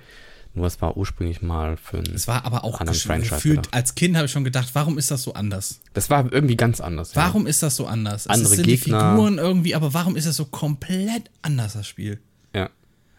nur 0.53 0.65
es 0.67 0.81
war 0.81 0.97
ursprünglich 0.97 1.41
mal 1.41 1.77
für 1.77 1.97
ein 1.99 2.11
Es 2.13 2.27
war 2.27 2.43
aber 2.45 2.63
auch 2.63 2.79
anderen 2.79 2.97
gesch- 2.99 3.05
Franchise 3.05 3.35
gefühlt, 3.35 3.55
gedacht. 3.57 3.73
als 3.73 3.95
Kind 3.95 4.15
habe 4.15 4.25
ich 4.25 4.31
schon 4.31 4.43
gedacht, 4.43 4.69
warum 4.73 4.97
ist 4.97 5.11
das 5.11 5.23
so 5.23 5.33
anders? 5.33 5.79
Das 5.93 6.09
war 6.09 6.31
irgendwie 6.31 6.57
ganz 6.57 6.81
anders. 6.81 7.13
ja. 7.13 7.21
Warum 7.23 7.45
ist 7.47 7.61
das 7.63 7.75
so 7.75 7.85
anders? 7.85 8.27
Andere 8.27 8.49
es 8.49 8.55
sind 8.55 8.65
Gegner. 8.65 8.97
die 8.97 9.09
Figuren 9.15 9.37
irgendwie, 9.37 9.75
aber 9.75 9.93
warum 9.93 10.15
ist 10.15 10.25
das 10.27 10.35
so 10.35 10.45
komplett 10.45 11.29
anders, 11.41 11.73
das 11.73 11.87
Spiel? 11.87 12.19
Ja. 12.55 12.69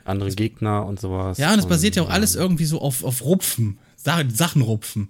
Andere 0.04 0.30
Gegner 0.30 0.84
und 0.86 0.98
sowas. 1.00 1.38
Ja, 1.38 1.52
und 1.52 1.58
es 1.60 1.66
basiert 1.66 1.94
ja 1.96 2.02
auch 2.02 2.08
ähm, 2.08 2.12
alles 2.14 2.34
irgendwie 2.34 2.64
so 2.64 2.80
auf, 2.80 3.04
auf 3.04 3.22
Rupfen. 3.24 3.78
Sa- 3.96 4.24
Sachen 4.32 4.62
rupfen. 4.62 5.08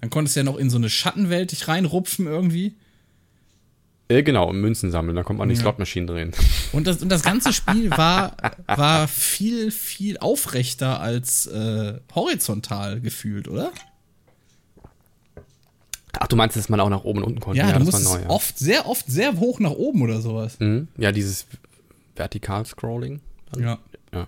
Dann 0.00 0.10
konntest 0.10 0.36
du 0.36 0.40
ja 0.40 0.44
noch 0.44 0.56
in 0.58 0.70
so 0.70 0.76
eine 0.76 0.88
Schattenwelt 0.90 1.50
dich 1.50 1.66
reinrupfen 1.66 2.26
irgendwie. 2.26 2.76
Äh, 4.08 4.22
genau, 4.22 4.52
Münzen 4.52 4.90
sammeln, 4.90 5.16
da 5.16 5.22
kommt 5.22 5.38
man 5.38 5.48
die 5.50 5.56
Slotmaschinen 5.56 6.06
drehen. 6.06 6.32
Und 6.72 6.86
das, 6.86 7.02
und 7.02 7.10
das 7.10 7.22
ganze 7.22 7.52
Spiel 7.52 7.90
war, 7.96 8.36
war 8.66 9.06
viel, 9.06 9.70
viel 9.70 10.18
aufrechter 10.18 11.00
als 11.00 11.46
äh, 11.46 12.00
horizontal 12.14 13.00
gefühlt, 13.00 13.48
oder? 13.48 13.70
Ach, 16.18 16.26
du 16.26 16.36
meinst, 16.36 16.56
dass 16.56 16.68
man 16.68 16.80
auch 16.80 16.88
nach 16.88 17.04
oben 17.04 17.18
und 17.18 17.24
unten 17.24 17.40
konnte? 17.40 17.58
Ja, 17.58 17.78
du 17.78 17.84
das 17.84 18.04
war 18.06 18.16
neu, 18.16 18.22
ja. 18.22 18.30
oft, 18.30 18.58
sehr 18.58 18.86
oft, 18.86 19.06
sehr 19.06 19.38
hoch 19.38 19.60
nach 19.60 19.72
oben 19.72 20.02
oder 20.02 20.20
sowas. 20.20 20.58
Mhm. 20.58 20.88
Ja, 20.96 21.12
dieses 21.12 21.46
Vertikal-Scrolling. 22.16 23.20
Ja. 23.58 23.78
ja. 24.12 24.26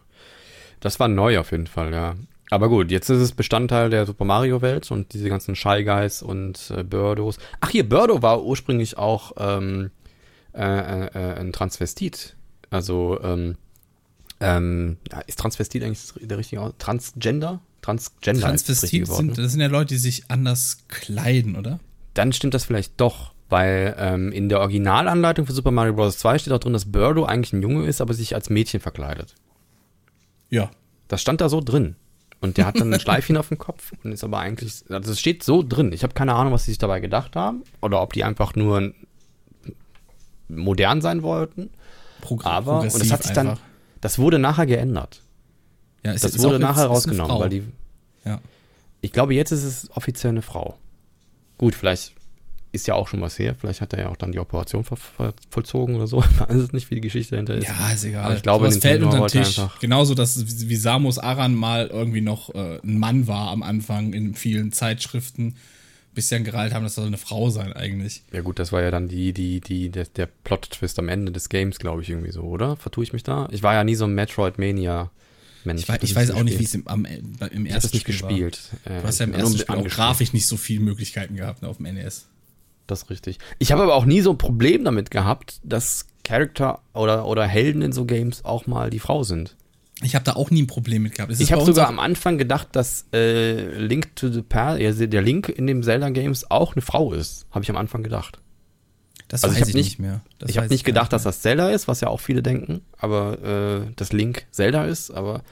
Das 0.81 1.01
war 1.01 1.09
neu 1.09 1.39
auf 1.39 1.51
jeden 1.53 1.67
Fall, 1.67 1.93
ja. 1.93 2.17
Aber 2.51 2.69
gut, 2.69 2.91
jetzt 2.91 3.09
ist 3.09 3.21
es 3.21 3.33
Bestandteil 3.33 3.91
der 3.91 4.07
Super 4.07 4.25
Mario-Welt 4.25 4.91
und 4.91 5.13
diese 5.13 5.29
ganzen 5.29 5.55
Shy 5.55 5.85
Guys 5.85 6.21
und 6.23 6.73
äh, 6.77 6.83
Birdos. 6.83 7.39
Ach 7.61 7.71
hier, 7.71 7.89
Birdo 7.89 8.23
war 8.23 8.43
ursprünglich 8.45 8.99
auch 8.99 9.33
ähm, 9.39 9.91
äh, 10.53 10.61
äh, 10.63 11.07
äh, 11.15 11.41
ein 11.41 11.53
Transvestit. 11.53 12.35
Also, 12.71 13.21
ähm, 13.23 13.57
ähm, 14.41 14.97
ja, 15.13 15.21
ist 15.21 15.39
Transvestit 15.39 15.85
eigentlich 15.85 16.01
das- 16.01 16.15
der 16.29 16.39
richtige 16.39 16.61
Aus 16.63 16.73
Transgender? 16.79 17.61
Transgender 17.83 18.41
das 18.51 18.65
Transvestit 18.65 19.09
Wort, 19.09 19.17
sind, 19.17 19.37
ne? 19.37 19.43
das 19.43 19.53
sind 19.53 19.61
ja 19.61 19.69
Leute, 19.69 19.95
die 19.95 19.99
sich 19.99 20.25
anders 20.29 20.79
kleiden, 20.89 21.57
oder? 21.57 21.79
dann 22.15 22.33
stimmt 22.33 22.55
das 22.55 22.65
vielleicht 22.65 23.01
doch, 23.01 23.33
weil 23.49 23.95
ähm, 23.97 24.33
in 24.33 24.49
der 24.49 24.61
Originalanleitung 24.61 25.47
für 25.47 25.53
Super 25.53 25.71
Mario 25.71 25.95
Bros. 25.95 26.19
2 26.19 26.39
steht 26.39 26.53
auch 26.53 26.59
drin, 26.59 26.73
dass 26.73 26.91
Birdo 26.91 27.25
eigentlich 27.25 27.53
ein 27.53 27.63
Junge 27.63 27.87
ist, 27.87 28.01
aber 28.01 28.13
sich 28.15 28.35
als 28.35 28.51
Mädchen 28.51 28.81
verkleidet. 28.81 29.37
Ja. 30.51 30.71
Das 31.09 31.23
stand 31.23 31.41
da 31.41 31.49
so 31.49 31.61
drin. 31.61 31.95
Und 32.43 32.57
der 32.57 32.65
hat 32.67 32.81
dann 32.81 32.93
ein 32.93 33.01
Schleifchen 33.01 33.37
auf 33.37 33.49
dem 33.49 33.59
Kopf 33.59 33.93
und 34.03 34.13
ist 34.13 34.25
aber 34.25 34.39
eigentlich, 34.39 34.83
also 34.89 35.13
es 35.13 35.21
steht 35.21 35.43
so 35.43 35.63
drin. 35.63 35.93
Ich 35.93 36.03
habe 36.03 36.15
keine 36.15 36.35
Ahnung, 36.35 36.53
was 36.55 36.65
sie 36.65 36.71
sich 36.71 36.79
dabei 36.79 37.01
gedacht 37.01 37.37
haben 37.37 37.65
oder 37.83 38.01
ob 38.01 38.13
die 38.15 38.25
einfach 38.25 38.55
nur 38.55 38.95
modern 40.49 41.01
sein 41.01 41.23
wollten. 41.23 41.71
Progr 42.21 42.47
Aber, 42.51 42.81
und 42.81 42.95
das 42.99 43.11
hat 43.13 43.23
sich 43.23 43.33
dann, 43.33 43.51
einfach. 43.51 43.63
das 44.01 44.19
wurde 44.19 44.39
nachher 44.39 44.67
geändert. 44.67 45.23
Ja, 46.05 46.13
ist- 46.13 46.25
Das 46.25 46.35
ist 46.35 46.43
wurde 46.43 46.59
nachher 46.59 46.87
rausgenommen, 46.87 47.39
weil 47.39 47.49
die, 47.51 47.63
Ja. 48.25 48.41
ich 49.01 49.13
glaube, 49.13 49.35
jetzt 49.35 49.53
ist 49.53 49.65
es 49.65 49.91
offiziell 49.95 50.31
eine 50.33 50.43
Frau. 50.43 50.77
Gut, 51.59 51.75
vielleicht 51.75 52.15
ist 52.73 52.87
ja 52.87 52.95
auch 52.95 53.09
schon 53.09 53.21
was 53.21 53.39
her. 53.39 53.55
Vielleicht 53.59 53.81
hat 53.81 53.93
er 53.95 54.01
ja 54.01 54.09
auch 54.11 54.17
dann 54.17 54.33
die 54.33 54.39
Operation 54.39 54.85
vollzogen 54.85 55.97
oder 55.97 56.07
so. 56.07 56.23
Ich 56.31 56.41
weiß 56.41 56.57
es 56.57 56.73
nicht, 56.73 56.91
wie 56.91 56.97
die 56.97 57.01
Geschichte 57.01 57.33
dahinter 57.33 57.55
ist. 57.57 57.67
Ja, 57.69 57.91
ist 57.93 58.05
egal. 58.05 58.25
Aber 58.25 58.37
ich 58.37 58.43
glaube, 58.43 58.65
Sowas 58.71 58.79
fällt 58.83 59.03
unter 59.03 59.19
den 59.19 59.27
Tisch. 59.29 59.59
einfach- 59.59 59.79
Genauso, 59.81 60.15
dass 60.15 60.69
wie 60.69 60.77
Samus 60.77 61.19
Aran 61.19 61.55
mal 61.55 61.89
irgendwie 61.89 62.21
noch 62.21 62.55
äh, 62.55 62.79
ein 62.85 62.99
Mann 62.99 63.27
war 63.27 63.51
am 63.51 63.63
Anfang 63.63 64.13
in 64.13 64.35
vielen 64.35 64.73
Zeitschriften, 64.73 65.57
bis 66.15 66.29
sie 66.29 66.35
dann 66.37 66.45
gereilt 66.45 66.73
haben, 66.75 66.83
das 66.85 66.95
soll 66.97 67.07
eine 67.07 67.19
Frau 67.19 67.51
sein 67.51 67.73
eigentlich. 67.73 68.23
Ja 68.33 68.41
gut, 68.41 68.59
das 68.59 68.73
war 68.73 68.83
ja 68.83 68.91
dann 68.91 69.09
die, 69.09 69.33
die, 69.33 69.61
die, 69.61 69.91
der, 69.91 70.05
der 70.07 70.27
Plot-Twist 70.27 70.99
am 70.99 71.09
Ende 71.09 71.33
des 71.33 71.49
Games, 71.49 71.79
glaube 71.79 72.03
ich, 72.03 72.11
irgendwie 72.11 72.33
so, 72.33 72.43
oder? 72.43 72.77
Vertue 72.77 73.05
ich 73.05 73.13
mich 73.13 73.23
da? 73.23 73.49
Ich 73.53 73.63
war 73.63 73.75
ja 73.75 73.85
nie 73.85 73.95
so 73.95 74.05
ein 74.07 74.15
Metroid-Mania-Mensch. 74.15 75.83
Ich, 75.83 75.89
weiß, 75.89 75.99
ich 76.03 76.15
weiß 76.15 76.31
auch 76.33 76.43
nicht, 76.43 76.59
wie 76.59 76.65
es 76.65 76.75
im, 76.75 76.87
am, 76.89 77.05
äh, 77.05 77.19
im 77.53 77.67
ersten 77.67 77.89
Spiel 77.97 78.03
gespielt. 78.15 78.61
war. 78.85 78.97
Äh, 78.97 79.01
Du 79.03 79.07
hast 79.07 79.19
ja 79.21 79.25
im 79.25 79.31
nur 79.31 79.39
ein 79.39 79.41
ersten 79.43 79.59
bisschen 79.59 79.75
Spiel 79.77 79.87
auch 79.87 79.95
grafisch 79.95 80.33
nicht 80.33 80.47
so 80.47 80.57
viele 80.57 80.81
Möglichkeiten 80.81 81.37
gehabt 81.37 81.63
ne, 81.63 81.69
auf 81.69 81.77
dem 81.77 81.93
NES. 81.95 82.27
Das 82.91 83.03
ist 83.05 83.11
richtig. 83.11 83.39
Ich 83.59 83.73
habe 83.73 83.83
aber 83.83 83.95
auch 83.95 84.05
nie 84.05 84.21
so 84.21 84.31
ein 84.31 84.39
Problem 84.39 84.85
damit 84.85 85.11
gehabt, 85.11 85.61
dass 85.63 86.07
Charakter 86.25 86.81
oder, 86.95 87.27
oder 87.27 87.47
Helden 87.47 87.83
in 87.83 87.93
so 87.93 88.05
Games 88.05 88.45
auch 88.45 88.67
mal 88.67 88.91
die 88.91 88.99
Frau 88.99 89.23
sind. 89.23 89.57
Ich 90.03 90.15
habe 90.15 90.25
da 90.25 90.33
auch 90.33 90.51
nie 90.51 90.63
ein 90.63 90.67
Problem 90.67 91.03
mit 91.03 91.15
gehabt. 91.15 91.33
Ich 91.39 91.53
habe 91.53 91.65
sogar 91.65 91.87
am 91.89 91.99
Anfang 91.99 92.39
gedacht, 92.39 92.69
dass 92.73 93.07
äh, 93.13 93.77
Link 93.79 94.17
to 94.17 94.29
the 94.31 94.41
Past, 94.43 94.81
also 94.81 95.07
der 95.07 95.21
Link 95.23 95.49
in 95.51 95.67
dem 95.67 95.83
Zelda 95.83 96.09
Games 96.09 96.51
auch 96.51 96.75
eine 96.75 96.81
Frau 96.83 97.13
ist. 97.13 97.47
Habe 97.51 97.65
ich 97.65 97.71
am 97.71 97.77
Anfang 97.77 98.03
gedacht. 98.03 98.39
das 99.29 99.45
also 99.45 99.55
ich 99.55 99.61
weiß 99.61 99.63
hab 99.63 99.69
ich 99.69 99.75
nicht- 99.75 99.85
nicht 99.85 99.99
mehr. 99.99 100.23
Das 100.39 100.49
ich 100.51 100.57
habe 100.59 100.69
nicht 100.69 100.85
gedacht, 100.85 101.07
mehr. 101.13 101.17
dass 101.17 101.25
das 101.25 101.43
Zelda 101.43 101.69
ist, 101.71 101.87
was 101.87 102.01
ja 102.01 102.09
auch 102.09 102.21
viele 102.21 102.43
denken, 102.43 102.81
aber 102.97 103.85
äh, 103.87 103.93
dass 103.97 104.13
Link 104.13 104.47
Zelda 104.51 104.85
ist, 104.87 105.11
aber 105.11 105.43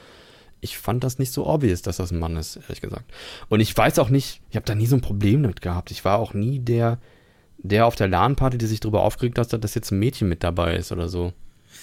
ich 0.61 0.78
fand 0.78 1.05
das 1.05 1.18
nicht 1.18 1.32
so 1.32 1.47
obvious, 1.47 1.82
dass 1.82 1.99
das 1.99 2.11
ein 2.11 2.18
Mann 2.18 2.36
ist, 2.36 2.57
ehrlich 2.57 2.80
gesagt. 2.80 3.05
Und 3.49 3.61
ich 3.61 3.76
weiß 3.76 3.99
auch 4.01 4.09
nicht, 4.09 4.41
ich 4.51 4.57
habe 4.57 4.66
da 4.66 4.74
nie 4.74 4.86
so 4.86 4.97
ein 4.97 5.03
Problem 5.03 5.43
damit 5.43 5.61
gehabt. 5.61 5.91
Ich 5.91 6.05
war 6.07 6.18
auch 6.18 6.32
nie 6.34 6.59
der, 6.59 6.99
der 7.59 7.86
auf 7.86 7.96
der 7.96 8.09
LAN-Party, 8.09 8.59
der 8.59 8.68
sich 8.68 8.80
darüber 8.80 9.02
aufgeregt 9.02 9.38
hat, 9.38 9.52
dass 9.52 9.74
jetzt 9.74 9.90
ein 9.90 9.98
Mädchen 9.98 10.28
mit 10.28 10.42
dabei 10.42 10.76
ist 10.76 10.92
oder 10.92 11.09
so. 11.09 11.32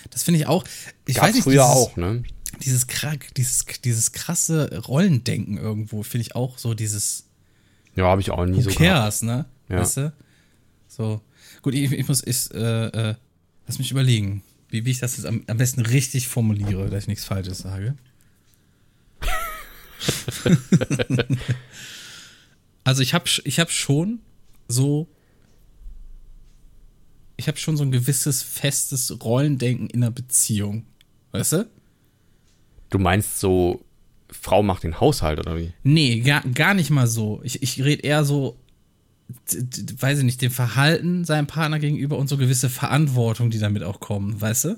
Das 0.09 0.23
finde 0.23 0.39
ich 0.39 0.47
auch. 0.47 0.63
Ich 1.05 1.15
Gab's 1.15 1.27
weiß 1.27 1.35
nicht, 1.35 1.43
früher 1.43 1.63
dieses, 1.63 1.75
auch, 1.75 1.97
ne? 1.97 2.23
Dieses, 2.61 2.87
dieses, 3.35 3.65
dieses 3.83 4.11
krasse 4.11 4.79
Rollendenken 4.87 5.57
irgendwo, 5.57 6.03
finde 6.03 6.21
ich 6.21 6.35
auch 6.35 6.57
so 6.57 6.73
dieses 6.73 7.25
Ja, 7.95 8.05
habe 8.05 8.21
ich 8.21 8.31
auch 8.31 8.45
nie 8.45 8.57
Who 8.57 8.61
so 8.61 8.69
gehabt. 8.69 8.85
cares, 8.85 9.21
ne? 9.21 9.45
Ja. 9.69 9.79
Weißt 9.79 9.97
du? 9.97 10.13
So. 10.87 11.21
Gut, 11.61 11.73
ich, 11.73 11.91
ich 11.91 12.07
muss, 12.07 12.23
ich, 12.25 12.53
äh, 12.53 12.85
äh, 12.87 13.15
lass 13.67 13.79
mich 13.79 13.91
überlegen, 13.91 14.43
wie, 14.69 14.85
wie 14.85 14.91
ich 14.91 14.99
das 14.99 15.17
jetzt 15.17 15.25
am, 15.25 15.43
am 15.47 15.57
besten 15.57 15.81
richtig 15.81 16.27
formuliere, 16.27 16.89
dass 16.89 17.03
ich 17.03 17.07
nichts 17.07 17.25
Falsches 17.25 17.59
sage. 17.59 17.95
also 22.83 23.01
ich 23.01 23.13
habe 23.13 23.25
ich 23.43 23.59
hab 23.59 23.71
schon 23.71 24.19
so 24.67 25.07
ich 27.37 27.47
habe 27.47 27.57
schon 27.57 27.77
so 27.77 27.83
ein 27.83 27.91
gewisses 27.91 28.43
festes 28.43 29.23
Rollendenken 29.23 29.89
in 29.89 30.03
einer 30.03 30.11
Beziehung. 30.11 30.85
Weißt 31.31 31.53
du? 31.53 31.69
Du 32.89 32.99
meinst 32.99 33.39
so 33.39 33.85
Frau 34.29 34.63
macht 34.63 34.83
den 34.83 34.99
Haushalt 34.99 35.39
oder 35.39 35.57
wie? 35.57 35.73
Nee, 35.83 36.19
gar, 36.21 36.41
gar 36.41 36.73
nicht 36.73 36.89
mal 36.89 37.07
so. 37.07 37.41
Ich, 37.43 37.61
ich 37.61 37.83
rede 37.83 38.03
eher 38.03 38.25
so, 38.25 38.57
weiß 39.99 40.19
ich 40.19 40.25
nicht, 40.25 40.41
dem 40.41 40.51
Verhalten 40.51 41.25
seinem 41.25 41.47
Partner 41.47 41.79
gegenüber 41.79 42.17
und 42.17 42.27
so 42.27 42.37
gewisse 42.37 42.69
Verantwortung, 42.69 43.49
die 43.49 43.59
damit 43.59 43.83
auch 43.83 43.99
kommen, 43.99 44.39
weißt 44.39 44.65
du? 44.65 44.77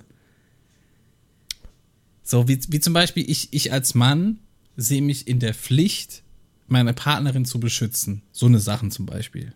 So, 2.24 2.48
wie, 2.48 2.60
wie 2.68 2.80
zum 2.80 2.94
Beispiel, 2.94 3.30
ich, 3.30 3.50
ich 3.52 3.72
als 3.72 3.96
Mann 3.96 4.40
sehe 4.76 5.02
mich 5.02 5.28
in 5.28 5.40
der 5.40 5.54
Pflicht, 5.54 6.24
meine 6.68 6.94
Partnerin 6.94 7.46
zu 7.46 7.60
beschützen. 7.60 8.22
So 8.32 8.46
eine 8.46 8.60
Sachen 8.60 8.92
zum 8.92 9.06
Beispiel. 9.06 9.54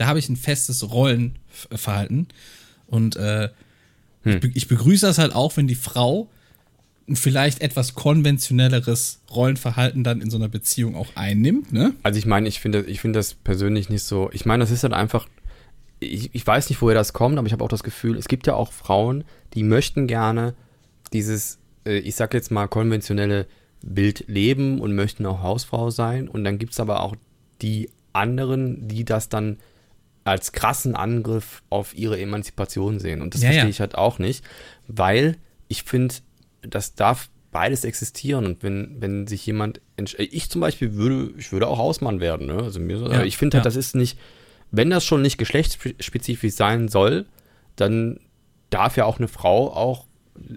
Da 0.00 0.06
habe 0.06 0.18
ich 0.18 0.30
ein 0.30 0.36
festes 0.36 0.90
Rollenverhalten. 0.90 2.28
Und 2.86 3.16
äh, 3.16 3.50
ich, 4.24 4.40
be 4.40 4.50
ich 4.54 4.66
begrüße 4.66 5.04
das 5.04 5.18
halt 5.18 5.34
auch, 5.34 5.58
wenn 5.58 5.66
die 5.66 5.74
Frau 5.74 6.30
ein 7.06 7.16
vielleicht 7.16 7.60
etwas 7.60 7.94
konventionelleres 7.94 9.20
Rollenverhalten 9.30 10.02
dann 10.02 10.22
in 10.22 10.30
so 10.30 10.38
einer 10.38 10.48
Beziehung 10.48 10.96
auch 10.96 11.16
einnimmt, 11.16 11.74
ne? 11.74 11.92
Also 12.02 12.18
ich 12.18 12.24
meine, 12.24 12.48
ich 12.48 12.60
finde 12.60 12.84
ich 12.84 13.02
finde 13.02 13.18
das 13.18 13.34
persönlich 13.34 13.90
nicht 13.90 14.04
so. 14.04 14.30
Ich 14.32 14.46
meine, 14.46 14.62
das 14.62 14.70
ist 14.70 14.84
halt 14.84 14.94
einfach. 14.94 15.28
Ich, 15.98 16.30
ich 16.32 16.46
weiß 16.46 16.70
nicht, 16.70 16.80
woher 16.80 16.94
das 16.94 17.12
kommt, 17.12 17.36
aber 17.36 17.46
ich 17.46 17.52
habe 17.52 17.62
auch 17.62 17.68
das 17.68 17.82
Gefühl, 17.82 18.16
es 18.16 18.26
gibt 18.26 18.46
ja 18.46 18.54
auch 18.54 18.72
Frauen, 18.72 19.24
die 19.52 19.64
möchten 19.64 20.06
gerne 20.06 20.54
dieses, 21.12 21.58
äh, 21.84 21.98
ich 21.98 22.14
sag 22.14 22.32
jetzt 22.32 22.50
mal, 22.50 22.68
konventionelle 22.68 23.46
Bild 23.82 24.24
leben 24.28 24.80
und 24.80 24.94
möchten 24.94 25.26
auch 25.26 25.42
Hausfrau 25.42 25.90
sein. 25.90 26.26
Und 26.26 26.44
dann 26.44 26.58
gibt 26.58 26.72
es 26.72 26.80
aber 26.80 27.02
auch 27.02 27.16
die 27.60 27.90
anderen, 28.14 28.88
die 28.88 29.04
das 29.04 29.28
dann 29.28 29.58
als 30.30 30.52
krassen 30.52 30.94
Angriff 30.94 31.62
auf 31.70 31.94
ihre 31.96 32.18
Emanzipation 32.20 33.00
sehen. 33.00 33.20
Und 33.20 33.34
das 33.34 33.42
Ja, 33.42 33.48
verstehe 33.48 33.64
ja. 33.64 33.70
ich 33.70 33.80
halt 33.80 33.96
auch 33.96 34.18
nicht, 34.18 34.44
weil 34.86 35.36
ich 35.68 35.82
finde, 35.82 36.14
das 36.62 36.94
darf 36.94 37.28
beides 37.50 37.84
existieren. 37.84 38.46
Und 38.46 38.62
wenn, 38.62 38.96
wenn 39.00 39.26
sich 39.26 39.44
jemand, 39.44 39.80
entsch- 39.98 40.18
ich 40.18 40.48
zum 40.50 40.60
Beispiel 40.60 40.94
würde, 40.94 41.32
ich 41.36 41.50
würde 41.52 41.66
auch 41.66 41.78
Hausmann 41.78 42.20
werden. 42.20 42.46
Ne? 42.46 42.62
Also 42.62 42.78
mir, 42.80 42.96
Ja, 43.10 43.24
ich 43.24 43.36
finde 43.36 43.56
halt, 43.58 43.66
das 43.66 43.76
ist 43.76 43.94
nicht, 43.96 44.18
wenn 44.70 44.88
das 44.90 45.04
schon 45.04 45.20
nicht 45.22 45.36
geschlechtsspezifisch 45.36 46.54
sein 46.54 46.88
soll, 46.88 47.26
dann 47.76 48.20
darf 48.70 48.96
ja 48.96 49.04
auch 49.04 49.18
eine 49.18 49.26
Frau 49.28 49.72
auch, 49.74 50.06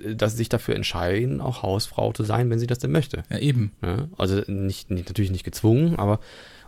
äh, 0.05 0.13
dass 0.15 0.33
sie 0.33 0.37
sich 0.37 0.49
dafür 0.49 0.75
entscheiden, 0.75 1.41
auch 1.41 1.63
Hausfrau 1.63 2.13
zu 2.13 2.23
sein, 2.23 2.49
wenn 2.51 2.59
sie 2.59 2.67
das 2.67 2.77
denn 2.79 2.91
möchte. 2.91 3.23
Ja, 3.31 3.39
eben. 3.39 3.71
Ja, 3.81 4.07
also 4.17 4.41
nicht, 4.47 4.91
nicht, 4.91 5.07
natürlich 5.07 5.31
nicht 5.31 5.43
gezwungen, 5.45 5.95
aber 5.97 6.19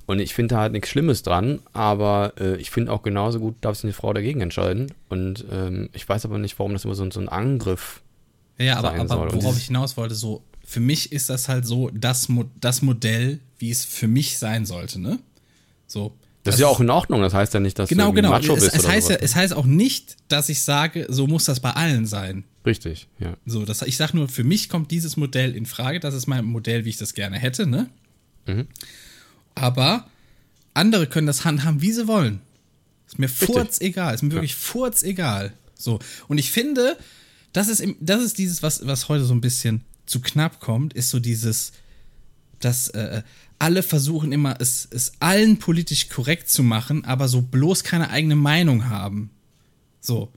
und 0.08 0.20
ich 0.20 0.34
finde 0.34 0.56
da 0.56 0.62
halt 0.62 0.72
nichts 0.74 0.90
Schlimmes 0.90 1.24
dran, 1.24 1.60
aber 1.74 2.34
äh, 2.40 2.58
ich 2.58 2.70
finde 2.72 2.92
auch 2.92 3.02
genauso 3.04 3.40
gut, 3.40 3.56
darf 3.62 3.76
sich 3.76 3.86
eine 3.86 3.94
Frau 3.94 4.14
dagegen 4.14 4.42
entscheiden. 4.42 4.92
Und 5.10 5.46
ähm, 5.52 5.90
ich 5.94 6.08
weiß 6.08 6.26
aber 6.26 6.38
nicht, 6.38 6.58
warum 6.60 6.74
das 6.74 6.86
immer 6.86 6.96
so, 6.96 7.04
ein- 7.04 7.12
so 7.12 7.20
ein 7.20 7.30
Angriff. 7.30 8.02
Ja, 8.58 8.78
aber, 8.78 8.92
soll. 9.08 9.18
aber 9.18 9.34
Und 9.34 9.34
worauf 9.44 9.58
ich 9.58 9.66
hinaus 9.66 9.98
wollte, 9.98 10.16
so, 10.16 10.44
für 10.64 10.80
mich 10.80 11.12
ist 11.12 11.30
das 11.30 11.50
halt 11.50 11.66
so 11.66 11.90
das, 11.94 12.30
Mo 12.30 12.46
das 12.62 12.82
Modell, 12.82 13.40
wie 13.60 13.70
es 13.72 13.84
für 13.86 14.08
mich 14.08 14.38
sein 14.38 14.66
sollte, 14.66 15.00
ne? 15.02 15.20
So. 15.88 16.14
Das, 16.44 16.56
ist 16.56 16.62
ja 16.62 16.68
auch 16.68 16.80
in 16.80 16.92
Ordnung, 16.92 17.22
das 17.22 17.34
heißt 17.34 17.56
ja 17.56 17.60
nicht, 17.60 17.78
dass 17.80 17.90
Genau, 17.90 18.08
du 18.10 18.14
genau. 18.14 18.30
Macho 18.30 18.54
Es, 18.56 18.64
bist 18.66 18.76
es, 18.76 18.84
oder 18.84 18.94
heißt 18.94 19.10
ja, 19.10 19.16
es 19.16 19.36
heißt 19.36 19.54
auch 19.56 19.66
nicht, 19.66 20.16
dass 20.28 20.48
ich 20.50 20.62
sage, 20.62 21.08
so 21.10 21.26
muss 21.26 21.46
das 21.46 21.60
bei 21.60 21.72
allen 21.72 22.06
sein. 22.06 22.44
Richtig, 22.66 23.08
ja. 23.20 23.36
So, 23.48 23.66
das, 23.66 23.82
ich 23.82 23.98
sage 23.98 24.16
nur, 24.16 24.28
für 24.28 24.44
mich 24.44 24.70
kommt 24.70 24.92
dieses 24.92 25.18
Modell 25.18 25.56
in 25.56 25.66
Frage. 25.66 26.00
Das 26.00 26.14
ist 26.14 26.28
mein 26.28 26.46
Modell, 26.46 26.86
wie 26.86 26.90
ich 26.90 26.98
das 26.98 27.14
gerne 27.16 27.38
hätte, 27.40 27.66
ne? 27.66 27.90
Mhm. 28.46 28.68
Aber 29.56 30.08
andere 30.74 31.08
können 31.08 31.28
das 31.28 31.46
handhaben, 31.46 31.82
wie 31.82 31.92
sie 31.92 32.08
wollen. 32.08 32.42
Ist 33.08 33.20
mir 33.20 33.30
furz 33.30 33.80
egal. 33.82 34.16
Ist 34.16 34.24
mir 34.24 34.32
wirklich 34.32 34.56
furz 34.56 35.04
egal. 35.04 35.54
So. 35.76 36.00
Und 36.28 36.38
ich 36.38 36.52
finde, 36.52 36.98
das 37.54 37.68
ist, 37.68 37.80
im, 37.80 37.96
das 38.00 38.22
ist 38.22 38.38
dieses, 38.38 38.62
was, 38.64 38.86
was 38.86 39.08
heute 39.10 39.26
so 39.26 39.34
ein 39.34 39.42
bisschen 39.42 39.82
zu 40.06 40.20
knapp 40.22 40.60
kommt, 40.60 40.94
ist 40.94 41.10
so 41.10 41.20
dieses, 41.20 41.72
dass 42.60 42.90
äh, 42.90 43.24
alle 43.60 43.84
versuchen 43.84 44.32
immer, 44.32 44.58
es, 44.60 44.88
es 44.92 45.14
allen 45.20 45.58
politisch 45.58 46.10
korrekt 46.10 46.50
zu 46.50 46.64
machen, 46.64 47.06
aber 47.06 47.28
so 47.28 47.42
bloß 47.42 47.84
keine 47.84 48.10
eigene 48.10 48.36
Meinung 48.36 48.90
haben. 48.90 49.30
So. 50.02 50.32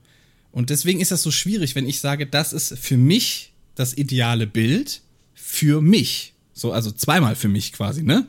Und 0.52 0.70
deswegen 0.70 1.00
ist 1.00 1.10
das 1.10 1.22
so 1.22 1.30
schwierig, 1.30 1.74
wenn 1.74 1.88
ich 1.88 2.00
sage, 2.00 2.26
das 2.26 2.52
ist 2.52 2.78
für 2.78 2.96
mich 2.96 3.52
das 3.74 3.96
ideale 3.96 4.46
Bild 4.46 5.02
für 5.34 5.80
mich. 5.80 6.34
So, 6.52 6.72
also 6.72 6.90
zweimal 6.90 7.36
für 7.36 7.48
mich 7.48 7.72
quasi, 7.72 8.02
ne? 8.02 8.26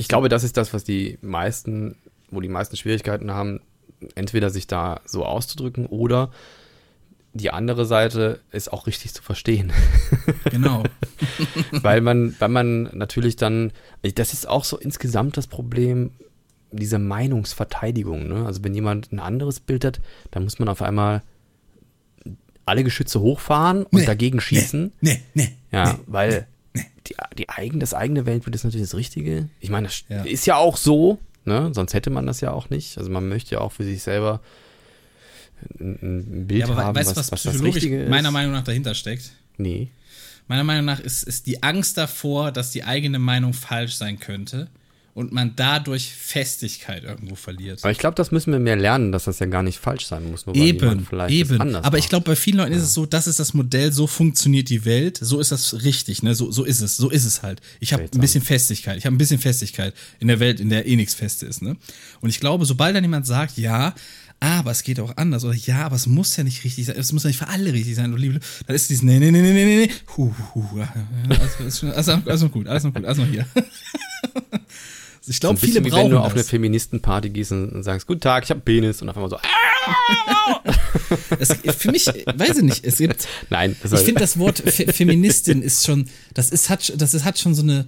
Ich 0.00 0.08
glaube, 0.08 0.28
das 0.30 0.44
ist 0.44 0.56
das, 0.56 0.72
was 0.72 0.82
die 0.82 1.18
meisten, 1.20 1.96
wo 2.30 2.40
die 2.40 2.48
meisten 2.48 2.76
Schwierigkeiten 2.76 3.30
haben, 3.30 3.60
entweder 4.14 4.48
sich 4.48 4.66
da 4.66 5.00
so 5.04 5.26
auszudrücken 5.26 5.84
oder 5.86 6.30
die 7.32 7.50
andere 7.50 7.84
Seite 7.84 8.40
ist 8.50 8.72
auch 8.72 8.86
richtig 8.86 9.14
zu 9.14 9.22
verstehen. 9.22 9.72
Genau. 10.50 10.82
weil 11.70 12.00
man, 12.00 12.34
weil 12.38 12.48
man 12.48 12.84
natürlich 12.92 13.36
dann, 13.36 13.72
das 14.02 14.32
ist 14.32 14.48
auch 14.48 14.64
so 14.64 14.78
insgesamt 14.78 15.36
das 15.36 15.46
Problem 15.46 16.12
dieser 16.72 16.98
Meinungsverteidigung. 16.98 18.26
Ne? 18.26 18.46
Also 18.46 18.64
wenn 18.64 18.74
jemand 18.74 19.12
ein 19.12 19.20
anderes 19.20 19.60
Bild 19.60 19.84
hat, 19.84 20.00
dann 20.30 20.44
muss 20.44 20.58
man 20.58 20.68
auf 20.68 20.82
einmal 20.82 21.22
alle 22.64 22.84
Geschütze 22.84 23.20
hochfahren 23.20 23.84
und 23.84 24.00
Nee, 24.00 24.06
dagegen 24.06 24.40
schießen. 24.40 24.92
Nee, 25.00 25.20
nee. 25.34 25.52
Ja, 25.72 25.92
nee, 25.92 25.98
weil 26.06 26.30
nee. 26.30 26.44
Die, 26.74 27.16
die 27.38 27.48
eigen, 27.48 27.80
das 27.80 27.94
eigene 27.94 28.26
Weltbild 28.26 28.54
ist 28.54 28.64
natürlich 28.64 28.86
das 28.88 28.96
Richtige. 28.96 29.48
Ich 29.60 29.70
meine, 29.70 29.88
das 29.88 30.04
Ja. 30.08 30.22
ist 30.22 30.46
ja 30.46 30.56
auch 30.56 30.76
so, 30.76 31.18
ne? 31.44 31.70
sonst 31.74 31.92
hätte 31.94 32.10
man 32.10 32.26
das 32.26 32.40
ja 32.40 32.52
auch 32.52 32.70
nicht. 32.70 32.96
Also 32.98 33.10
man 33.10 33.28
möchte 33.28 33.56
ja 33.56 33.60
auch 33.60 33.72
für 33.72 33.84
sich 33.84 34.02
selber 34.02 34.40
ein, 35.78 35.98
ein 36.02 36.46
Bild 36.46 36.60
Ja, 36.60 36.66
aber 36.68 36.84
haben, 36.84 36.94
weißt 36.96 37.10
du, 37.10 37.16
was, 37.16 37.18
was, 37.18 37.32
was 37.32 37.42
das 37.42 37.52
psychologisch 37.52 37.76
Richtige 37.76 38.02
ist. 38.04 38.10
meiner 38.10 38.30
Meinung 38.30 38.52
nach 38.52 38.64
dahinter 38.64 38.94
steckt? 38.94 39.32
Nee. 39.56 39.88
Meiner 40.48 40.64
Meinung 40.64 40.84
nach 40.84 41.00
ist, 41.00 41.22
ist 41.24 41.46
die 41.46 41.62
Angst 41.62 41.96
davor, 41.98 42.50
dass 42.52 42.70
die 42.70 42.84
eigene 42.84 43.18
Meinung 43.18 43.52
falsch 43.52 43.94
sein 43.94 44.18
könnte 44.18 44.68
und 45.14 45.32
man 45.32 45.54
dadurch 45.56 46.12
Festigkeit 46.12 47.04
irgendwo 47.04 47.34
verliert. 47.34 47.80
Aber 47.82 47.90
ich 47.90 47.98
glaube, 47.98 48.14
das 48.14 48.30
müssen 48.30 48.52
wir 48.52 48.60
mehr 48.60 48.76
lernen, 48.76 49.12
dass 49.12 49.24
das 49.24 49.38
ja 49.38 49.46
gar 49.46 49.62
nicht 49.62 49.78
falsch 49.78 50.06
sein 50.06 50.30
muss. 50.30 50.46
Nur 50.46 50.54
Eben, 50.54 51.04
vielleicht 51.04 51.34
eben. 51.34 51.60
anders 51.60 51.84
Aber 51.84 51.98
ich 51.98 52.04
macht. 52.04 52.10
glaube, 52.10 52.24
bei 52.26 52.36
vielen 52.36 52.58
Leuten 52.58 52.72
ist 52.72 52.82
es 52.82 52.94
so, 52.94 53.06
das 53.06 53.26
ist 53.26 53.40
das 53.40 53.52
Modell, 53.54 53.92
so 53.92 54.06
funktioniert 54.06 54.68
die 54.68 54.84
Welt, 54.84 55.18
so 55.20 55.40
ist 55.40 55.52
das 55.52 55.82
richtig, 55.82 56.22
ne? 56.22 56.34
So, 56.34 56.50
so 56.52 56.64
ist 56.64 56.80
es, 56.80 56.96
so 56.96 57.10
ist 57.10 57.24
es 57.24 57.42
halt. 57.42 57.60
Ich 57.80 57.92
habe 57.92 58.04
ein 58.04 58.20
bisschen 58.20 58.42
Festigkeit, 58.42 58.96
ich 58.98 59.06
habe 59.06 59.14
ein 59.14 59.18
bisschen 59.18 59.40
Festigkeit 59.40 59.94
in 60.20 60.28
der 60.28 60.38
Welt, 60.40 60.60
in 60.60 60.70
der 60.70 60.86
eh 60.86 60.96
nichts 60.96 61.14
Feste 61.14 61.46
ist, 61.46 61.60
ne? 61.62 61.76
Und 62.20 62.30
ich 62.30 62.40
glaube, 62.40 62.64
sobald 62.64 62.94
dann 62.94 63.04
jemand 63.04 63.26
sagt, 63.26 63.58
ja, 63.58 63.94
aber 64.42 64.70
es 64.70 64.84
geht 64.84 65.00
auch 65.00 65.16
anders 65.18 65.44
oder 65.44 65.54
ja, 65.54 65.84
aber 65.84 65.96
es 65.96 66.06
muss 66.06 66.34
ja 66.36 66.44
nicht 66.44 66.64
richtig 66.64 66.86
sein, 66.86 66.96
es 66.96 67.12
muss 67.12 67.24
ja 67.24 67.28
nicht 67.28 67.38
für 67.38 67.48
alle 67.48 67.72
richtig 67.74 67.94
sein, 67.94 68.10
du 68.10 68.16
liebe, 68.16 68.40
dann 68.66 68.74
ist 68.76 68.88
dieses 68.88 69.02
nee, 69.02 69.18
nee, 69.18 69.30
nee, 69.30 69.42
nee, 69.42 69.52
nee, 69.52 69.64
nee, 69.64 69.86
nee, 69.86 69.92
hu, 70.16 70.32
hu, 70.54 70.64
hu, 70.72 70.78
ja, 70.78 70.94
ja, 70.94 71.36
alles, 71.36 71.56
alles, 71.58 71.84
alles, 71.84 72.08
alles 72.08 72.42
noch 72.42 72.52
gut, 72.52 72.66
alles 72.66 72.84
noch 72.84 72.94
gut, 72.94 73.04
alles 73.04 73.18
noch 73.18 73.26
hier. 73.26 73.44
Ich 75.26 75.36
So 75.36 75.40
glaube, 75.40 75.58
viele 75.58 75.80
bisschen 75.80 75.84
wie 75.84 75.90
brauchen 75.90 76.04
wenn 76.04 76.10
du 76.12 76.18
auf 76.18 76.32
eine 76.32 76.40
das. 76.40 76.48
Feministenparty 76.48 77.30
gehst 77.30 77.52
und 77.52 77.82
sagst, 77.82 78.06
guten 78.06 78.20
Tag, 78.20 78.44
ich 78.44 78.50
habe 78.50 78.60
Penis 78.60 79.02
und 79.02 79.08
auf 79.08 79.16
einmal 79.16 79.30
so, 79.30 79.36
ah! 79.36 80.60
Es, 81.38 81.52
für 81.76 81.90
mich, 81.90 82.06
weiß 82.06 82.58
ich 82.58 82.62
nicht, 82.62 82.84
es 82.84 82.98
gibt, 82.98 83.26
nein. 83.48 83.76
Das 83.82 83.92
Ich 83.92 84.00
finde 84.00 84.20
das 84.20 84.38
Wort 84.38 84.58
Fe 84.58 84.92
Feministin 84.92 85.62
ist 85.62 85.84
schon, 85.84 86.08
das 86.34 86.50
ist 86.50 86.70
hat, 86.70 86.92
das 86.96 87.14
ist, 87.14 87.24
hat 87.24 87.38
schon 87.38 87.54
so 87.54 87.62
eine, 87.62 87.86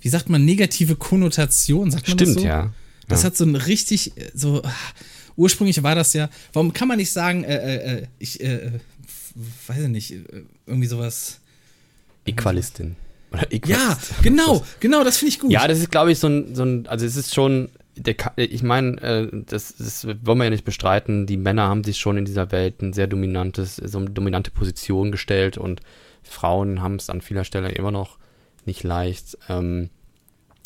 wie 0.00 0.08
sagt 0.08 0.28
man, 0.28 0.44
negative 0.44 0.96
Konnotation, 0.96 1.90
sagt 1.90 2.08
man 2.08 2.18
Stimmt, 2.18 2.36
das 2.36 2.42
so? 2.42 2.48
ja. 2.48 2.72
Das 3.06 3.22
ja. 3.22 3.26
hat 3.26 3.36
so 3.36 3.44
ein 3.44 3.54
richtig, 3.54 4.16
äh, 4.16 4.30
so, 4.34 4.62
ah, 4.62 4.72
ursprünglich 5.36 5.82
war 5.82 5.94
das 5.94 6.12
ja, 6.12 6.28
warum 6.52 6.72
kann 6.72 6.88
man 6.88 6.98
nicht 6.98 7.12
sagen, 7.12 7.44
äh, 7.44 7.56
äh, 7.56 7.98
äh, 7.98 8.06
ich, 8.18 8.40
äh, 8.40 8.54
äh, 8.54 8.70
weiß 9.66 9.82
ich 9.82 9.88
nicht, 9.88 10.14
irgendwie 10.66 10.88
sowas. 10.88 11.40
Equalistin. 12.26 12.96
Ja, 13.66 13.98
genau, 14.22 14.64
genau, 14.80 15.04
das 15.04 15.18
finde 15.18 15.30
ich 15.30 15.40
gut. 15.40 15.50
Ja, 15.50 15.68
das 15.68 15.78
ist, 15.78 15.90
glaube 15.90 16.12
ich, 16.12 16.18
so 16.18 16.28
ein, 16.28 16.54
so 16.54 16.64
ein, 16.64 16.86
also 16.86 17.04
es 17.04 17.16
ist 17.16 17.34
schon, 17.34 17.70
der, 17.94 18.14
ich 18.36 18.62
meine, 18.62 19.00
äh, 19.02 19.28
das, 19.32 19.76
das 19.76 20.06
wollen 20.06 20.38
wir 20.38 20.44
ja 20.44 20.50
nicht 20.50 20.64
bestreiten, 20.64 21.26
die 21.26 21.36
Männer 21.36 21.68
haben 21.68 21.84
sich 21.84 21.98
schon 21.98 22.16
in 22.16 22.24
dieser 22.24 22.50
Welt 22.52 22.80
ein 22.80 22.92
sehr 22.92 23.06
dominantes, 23.06 23.76
so 23.76 23.98
eine 23.98 24.10
dominante 24.10 24.50
Position 24.50 25.12
gestellt 25.12 25.58
und 25.58 25.80
Frauen 26.22 26.80
haben 26.80 26.96
es 26.96 27.10
an 27.10 27.20
vieler 27.20 27.44
Stelle 27.44 27.70
immer 27.70 27.90
noch 27.90 28.18
nicht 28.64 28.82
leicht. 28.82 29.38
Ähm, 29.48 29.90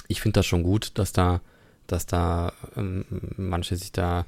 ich 0.09 0.21
finde 0.21 0.41
das 0.41 0.47
schon 0.47 0.63
gut, 0.63 0.93
dass 0.95 1.13
da, 1.13 1.41
dass 1.87 2.07
da 2.07 2.53
ähm, 2.77 3.05
manche 3.37 3.77
sich 3.77 3.93
da 3.93 4.27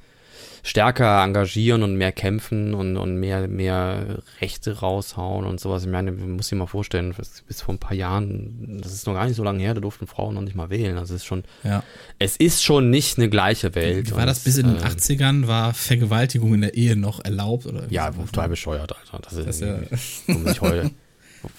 stärker 0.62 1.22
engagieren 1.22 1.82
und 1.82 1.96
mehr 1.96 2.12
kämpfen 2.12 2.74
und, 2.74 2.96
und 2.96 3.16
mehr, 3.18 3.48
mehr 3.48 4.22
Rechte 4.40 4.78
raushauen 4.80 5.44
und 5.46 5.60
sowas. 5.60 5.84
Ich 5.84 5.90
meine, 5.90 6.12
man 6.12 6.32
muss 6.32 6.48
sich 6.48 6.58
mal 6.58 6.66
vorstellen, 6.66 7.14
bis, 7.46 7.60
vor 7.62 7.74
ein 7.74 7.78
paar 7.78 7.94
Jahren, 7.96 8.80
das 8.82 8.92
ist 8.92 9.06
noch 9.06 9.14
gar 9.14 9.26
nicht 9.26 9.36
so 9.36 9.44
lange 9.44 9.60
her, 9.60 9.74
da 9.74 9.80
durften 9.80 10.06
Frauen 10.06 10.34
noch 10.34 10.42
nicht 10.42 10.56
mal 10.56 10.70
wählen. 10.70 10.96
Also 10.98 11.14
es 11.14 11.22
ist 11.22 11.26
schon, 11.26 11.44
ja. 11.62 11.82
es 12.18 12.36
ist 12.36 12.62
schon 12.62 12.90
nicht 12.90 13.18
eine 13.18 13.28
gleiche 13.28 13.74
Welt. 13.74 14.08
Wie 14.08 14.12
war 14.12 14.20
Und 14.20 14.26
das 14.26 14.40
bis 14.40 14.56
in 14.58 14.66
den 14.66 14.76
äh, 14.76 14.80
80ern? 14.80 15.46
War 15.46 15.74
Vergewaltigung 15.74 16.54
in 16.54 16.60
der 16.62 16.74
Ehe 16.74 16.96
noch 16.96 17.24
erlaubt? 17.24 17.66
Oder 17.66 17.90
wie 17.90 17.94
Ja, 17.94 18.10
total 18.10 18.48
bescheuert, 18.48 18.92
Alter. 19.12 19.20
Das 19.22 19.32
ist, 19.34 19.46
Das 19.46 19.60
ja- 19.60 20.34
man 20.34 20.46
sich 20.46 20.60
heute, 20.60 20.90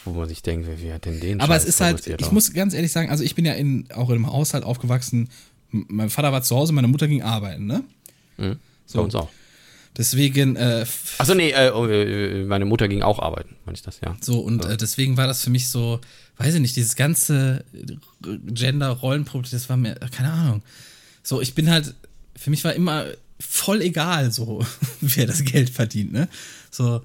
wo, 0.03 0.11
man 0.13 0.27
sich 0.27 0.41
denkt, 0.41 0.67
wer 0.81 0.95
hat 0.95 1.05
denn 1.05 1.19
den 1.19 1.41
Aber 1.41 1.53
Scheiß 1.53 1.63
es 1.63 1.69
ist 1.69 1.81
halt, 1.81 2.07
ich 2.07 2.25
auch? 2.25 2.31
muss 2.31 2.51
ganz 2.53 2.73
ehrlich 2.73 2.91
sagen, 2.91 3.09
also 3.11 3.23
ich 3.23 3.35
bin 3.35 3.45
ja 3.45 3.53
in, 3.53 3.87
auch 3.93 4.09
in 4.09 4.15
einem 4.15 4.31
Haushalt 4.31 4.63
aufgewachsen. 4.63 5.29
Mein 5.71 6.09
Vater 6.09 6.31
war 6.31 6.41
zu 6.41 6.55
Hause, 6.55 6.73
meine 6.73 6.87
Mutter 6.87 7.07
ging 7.07 7.21
arbeiten, 7.21 7.65
ne? 7.65 7.83
Mhm. 8.37 8.57
So. 8.85 8.99
Bei 8.99 9.03
uns 9.03 9.15
auch. 9.15 9.29
Deswegen, 9.97 10.57
äh, 10.57 10.85
Achso, 11.17 11.35
nee, 11.35 11.51
äh, 11.51 11.71
oh, 11.71 11.85
äh, 11.87 12.43
meine 12.43 12.65
Mutter 12.65 12.89
ging 12.89 13.01
auch 13.01 13.19
arbeiten, 13.19 13.55
meine 13.65 13.77
ich 13.77 13.81
das, 13.81 14.01
ja. 14.01 14.17
so, 14.19 14.39
und 14.39 14.65
äh, 14.65 14.75
deswegen 14.75 15.15
war 15.15 15.25
das 15.25 15.41
für 15.41 15.49
mich 15.49 15.69
so, 15.69 16.01
weiß 16.37 16.55
ich 16.55 16.59
nicht, 16.59 16.75
dieses 16.75 16.97
ganze 16.97 17.63
Gender-Rollenproblem, 18.21 19.49
das 19.49 19.69
war 19.69 19.77
mir, 19.77 19.95
keine 19.95 20.31
Ahnung. 20.33 20.63
So, 21.23 21.39
ich 21.39 21.55
bin 21.55 21.69
halt, 21.69 21.95
für 22.35 22.49
mich 22.49 22.65
war 22.65 22.73
immer 22.73 23.05
voll 23.39 23.81
egal, 23.81 24.31
so, 24.31 24.65
wer 24.99 25.27
das 25.27 25.45
Geld 25.45 25.69
verdient, 25.69 26.11
ne? 26.11 26.27
So, 26.71 27.01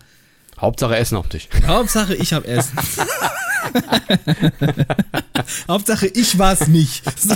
Hauptsache 0.61 0.97
Essen 0.97 1.17
auf 1.17 1.29
dich. 1.29 1.49
Hauptsache 1.67 2.15
ich 2.15 2.33
hab 2.33 2.47
Essen. 2.47 2.79
Hauptsache 5.69 6.07
ich 6.07 6.39
war's 6.39 6.69
nicht. 6.69 7.03
So. 7.19 7.35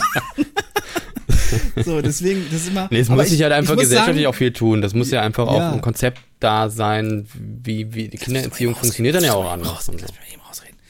so, 1.84 2.00
deswegen, 2.02 2.44
das 2.50 2.62
ist 2.62 2.68
immer. 2.68 2.88
Nee, 2.90 3.00
es 3.00 3.08
muss 3.08 3.28
sich 3.28 3.42
halt 3.42 3.52
einfach 3.52 3.76
gesellschaftlich 3.76 4.24
sagen, 4.24 4.26
auch 4.26 4.34
viel 4.34 4.52
tun. 4.52 4.82
Das 4.82 4.94
muss 4.94 5.10
ja 5.10 5.22
einfach 5.22 5.46
Ja. 5.46 5.52
auch 5.70 5.74
ein 5.74 5.80
Konzept 5.80 6.20
da 6.40 6.68
sein, 6.70 7.26
wie, 7.34 7.94
wie 7.94 8.08
die 8.08 8.18
Kindererziehung 8.18 8.74
funktioniert 8.74 9.14
dann 9.14 9.24
ja 9.24 9.34
auch 9.34 9.50
anders. 9.50 9.86
So. 9.86 9.92
Ausreden. 9.92 10.06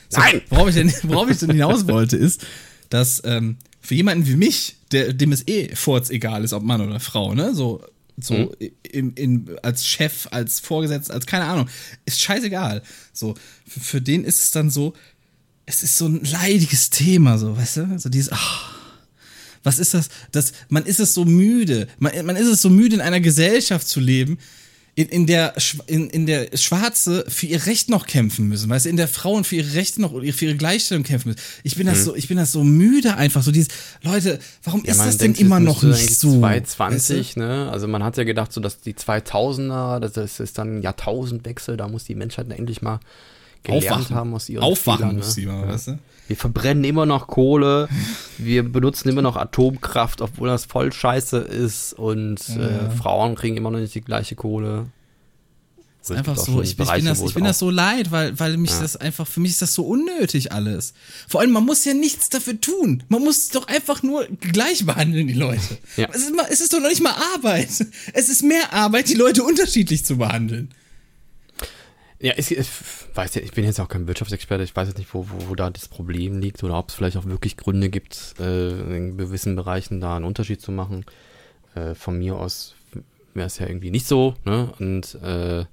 So, 0.08 0.20
Nein! 0.20 0.42
Worauf 0.50 0.68
ich, 0.68 0.74
denn, 0.74 0.92
worauf 1.04 1.30
ich 1.30 1.38
denn 1.38 1.50
hinaus 1.50 1.86
wollte, 1.88 2.16
ist, 2.16 2.46
dass 2.90 3.22
ähm, 3.24 3.56
für 3.80 3.94
jemanden 3.94 4.26
wie 4.26 4.36
mich, 4.36 4.76
der, 4.92 5.12
dem 5.12 5.32
es 5.32 5.46
eh 5.48 5.74
furz 5.74 6.10
egal 6.10 6.44
ist, 6.44 6.52
ob 6.52 6.62
Mann 6.62 6.80
oder 6.80 7.00
Frau, 7.00 7.34
ne, 7.34 7.54
so, 7.54 7.82
so 8.20 8.34
Mhm. 8.34 8.50
in, 8.82 9.12
in, 9.14 9.50
als 9.62 9.86
Chef, 9.86 10.28
als 10.30 10.60
Vorgesetzter, 10.60 11.14
als 11.14 11.26
keine 11.26 11.46
Ahnung, 11.46 11.68
ist 12.04 12.20
scheißegal. 12.20 12.82
So, 13.12 13.34
für, 13.66 13.80
für 13.80 14.00
den 14.00 14.24
ist 14.24 14.40
es 14.42 14.50
dann 14.52 14.70
so, 14.70 14.94
es 15.66 15.82
ist 15.82 15.96
so 15.96 16.06
ein 16.06 16.22
leidiges 16.24 16.90
Thema, 16.90 17.38
so, 17.38 17.56
weißt 17.56 17.76
du? 17.78 17.98
So 17.98 18.08
dieses, 18.08 18.30
ach, 18.32 18.73
was 19.64 19.78
ist 19.78 19.94
das? 19.94 20.08
das? 20.30 20.52
Man 20.68 20.84
ist 20.84 21.00
es 21.00 21.14
so 21.14 21.24
müde. 21.24 21.88
Man, 21.98 22.12
man 22.24 22.36
ist 22.36 22.46
es 22.46 22.62
so 22.62 22.70
müde, 22.70 22.94
in 22.94 23.00
einer 23.00 23.20
Gesellschaft 23.20 23.88
zu 23.88 23.98
leben, 23.98 24.38
in, 24.96 25.08
in, 25.08 25.26
der, 25.26 25.54
in, 25.86 26.08
in 26.08 26.26
der 26.26 26.56
Schwarze 26.56 27.24
für 27.26 27.46
ihr 27.46 27.66
Recht 27.66 27.88
noch 27.88 28.06
kämpfen 28.06 28.48
müssen, 28.48 28.70
weißt 28.70 28.86
du, 28.86 28.90
in 28.90 28.96
der 28.96 29.08
Frauen 29.08 29.42
für 29.42 29.56
ihre 29.56 29.74
Rechte 29.74 30.00
noch 30.00 30.12
oder 30.12 30.32
für 30.32 30.44
ihre 30.44 30.56
Gleichstellung 30.56 31.02
kämpfen 31.02 31.30
müssen. 31.30 31.40
Ich 31.64 31.74
bin 31.76 31.86
das 31.86 32.04
so, 32.04 32.14
ich 32.14 32.28
bin 32.28 32.36
das 32.36 32.52
so 32.52 32.62
müde 32.62 33.16
einfach, 33.16 33.42
so 33.42 33.50
dieses, 33.50 33.68
Leute, 34.02 34.38
warum 34.62 34.82
Mhm. 34.82 34.86
Ja, 34.86 34.92
ist 34.92 34.98
das 35.00 35.16
denn 35.16 35.32
denkt, 35.32 35.40
immer 35.40 35.58
es 35.58 35.64
noch 35.64 35.82
nicht 35.82 36.20
so? 36.20 36.38
220, 36.38 37.36
ne? 37.36 37.70
Also 37.72 37.88
man 37.88 38.04
hat 38.04 38.16
ja 38.16 38.24
gedacht, 38.24 38.52
so 38.52 38.60
dass 38.60 38.80
die 38.80 38.94
2000er, 38.94 39.98
das 39.98 40.16
ist, 40.16 40.38
ist 40.40 40.58
dann 40.58 40.78
ein 40.78 40.82
Jahrtausendwechsel, 40.82 41.76
da 41.76 41.88
muss 41.88 42.04
die 42.04 42.14
Menschheit 42.14 42.48
endlich 42.50 42.80
mal 42.80 43.00
gelernt 43.64 43.86
Aufwachen. 43.86 44.16
haben 44.16 44.34
aus 44.34 44.48
ihren 44.48 44.62
Aufwachen 44.62 44.98
Fehlern, 44.98 45.16
muss 45.16 45.34
sie 45.34 45.46
mal, 45.46 45.68
weißt 45.68 45.88
du? 45.88 45.98
Wir 46.26 46.36
verbrennen 46.36 46.84
immer 46.84 47.04
noch 47.04 47.26
Kohle, 47.26 47.88
wir 48.38 48.62
benutzen 48.62 49.10
immer 49.10 49.20
noch 49.20 49.36
Atomkraft, 49.36 50.22
obwohl 50.22 50.48
das 50.48 50.64
voll 50.64 50.90
scheiße 50.92 51.38
ist 51.38 51.92
und 51.92 52.48
äh, 52.48 52.90
Frauen 52.90 53.34
kriegen 53.34 53.56
immer 53.56 53.70
noch 53.70 53.78
nicht 53.78 53.94
die 53.94 54.00
gleiche 54.00 54.34
Kohle. 54.34 54.86
Es 56.00 56.10
ist 56.10 56.16
einfach 56.16 56.36
so, 56.36 56.60
ich, 56.60 56.70
ich 56.70 56.76
bin, 56.76 57.04
das, 57.06 57.22
ich 57.22 57.32
bin 57.32 57.44
das 57.44 57.58
so 57.58 57.70
leid, 57.70 58.10
weil, 58.10 58.38
weil 58.38 58.58
mich 58.58 58.72
das 58.72 58.94
einfach, 58.94 59.26
für 59.26 59.40
mich 59.40 59.52
ist 59.52 59.62
das 59.62 59.72
so 59.72 59.86
unnötig 59.86 60.52
alles. 60.52 60.92
Vor 61.26 61.40
allem, 61.40 61.52
man 61.52 61.64
muss 61.64 61.82
ja 61.86 61.94
nichts 61.94 62.28
dafür 62.28 62.60
tun. 62.60 63.02
Man 63.08 63.22
muss 63.22 63.48
doch 63.48 63.68
einfach 63.68 64.02
nur 64.02 64.26
gleich 64.26 64.84
behandeln, 64.84 65.28
die 65.28 65.34
Leute. 65.34 65.78
Ja. 65.96 66.08
Es, 66.12 66.24
ist 66.24 66.32
es 66.50 66.60
ist 66.60 66.74
doch 66.74 66.80
noch 66.80 66.90
nicht 66.90 67.02
mal 67.02 67.14
Arbeit. 67.34 67.70
Es 68.12 68.28
ist 68.28 68.42
mehr 68.42 68.74
Arbeit, 68.74 69.08
die 69.08 69.14
Leute 69.14 69.42
unterschiedlich 69.42 70.04
zu 70.04 70.18
behandeln. 70.18 70.74
Ja, 72.20 72.34
ich 72.36 72.54
weiß 73.16 73.34
ja, 73.36 73.42
ich 73.42 73.52
bin 73.52 73.64
jetzt 73.64 73.80
auch 73.80 73.88
kein 73.88 74.06
Wirtschaftsexperte, 74.06 74.64
ich 74.64 74.74
weiß 74.74 74.88
jetzt 74.88 74.98
nicht, 74.98 75.12
wo, 75.14 75.26
wo, 75.28 75.50
wo 75.50 75.54
da 75.54 75.70
das 75.70 75.88
Problem 75.88 76.40
liegt 76.40 76.62
oder 76.64 76.78
ob 76.78 76.88
es 76.88 76.94
vielleicht 76.94 77.16
auch 77.16 77.26
wirklich 77.26 77.56
Gründe 77.56 77.88
gibt, 77.90 78.34
äh, 78.40 78.96
in 78.96 79.16
gewissen 79.18 79.56
Bereichen 79.56 80.00
da 80.00 80.16
einen 80.16 80.24
Unterschied 80.24 80.60
zu 80.60 80.72
machen. 80.72 81.04
Äh, 81.74 81.94
von 81.94 82.18
mir 82.18 82.36
aus 82.36 82.74
wäre 83.34 83.46
es 83.46 83.58
ja 83.58 83.66
irgendwie 83.66 83.90
nicht 83.90 84.06
so, 84.06 84.34
ne? 84.44 84.72
Und 84.78 85.16
äh, 85.22 85.64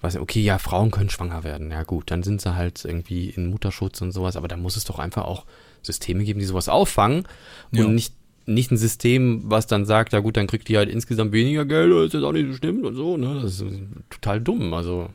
weiß 0.00 0.14
nicht, 0.14 0.22
okay, 0.22 0.40
ja, 0.40 0.58
Frauen 0.58 0.90
können 0.90 1.10
schwanger 1.10 1.44
werden, 1.44 1.70
ja 1.70 1.82
gut, 1.82 2.10
dann 2.10 2.22
sind 2.22 2.40
sie 2.40 2.54
halt 2.54 2.84
irgendwie 2.84 3.30
in 3.30 3.48
Mutterschutz 3.50 4.00
und 4.00 4.12
sowas, 4.12 4.36
aber 4.36 4.48
da 4.48 4.56
muss 4.56 4.76
es 4.76 4.84
doch 4.84 4.98
einfach 4.98 5.24
auch 5.24 5.44
Systeme 5.82 6.24
geben, 6.24 6.40
die 6.40 6.46
sowas 6.46 6.68
auffangen 6.68 7.26
und 7.72 7.78
Ja. 7.78 7.86
nicht 7.88 8.14
nicht 8.46 8.70
ein 8.70 8.76
System, 8.76 9.40
was 9.46 9.66
dann 9.66 9.86
sagt, 9.86 10.12
ja 10.12 10.18
gut, 10.20 10.36
dann 10.36 10.46
kriegt 10.46 10.68
die 10.68 10.76
halt 10.76 10.90
insgesamt 10.90 11.32
weniger 11.32 11.64
Geld, 11.64 11.90
ist 12.04 12.12
jetzt 12.12 12.24
auch 12.24 12.32
nicht 12.32 12.46
so 12.48 12.52
stimmt 12.52 12.84
und 12.84 12.94
so, 12.94 13.16
ne? 13.16 13.40
Das 13.42 13.58
ist 13.58 13.64
total 14.10 14.38
dumm, 14.38 14.74
also 14.74 15.08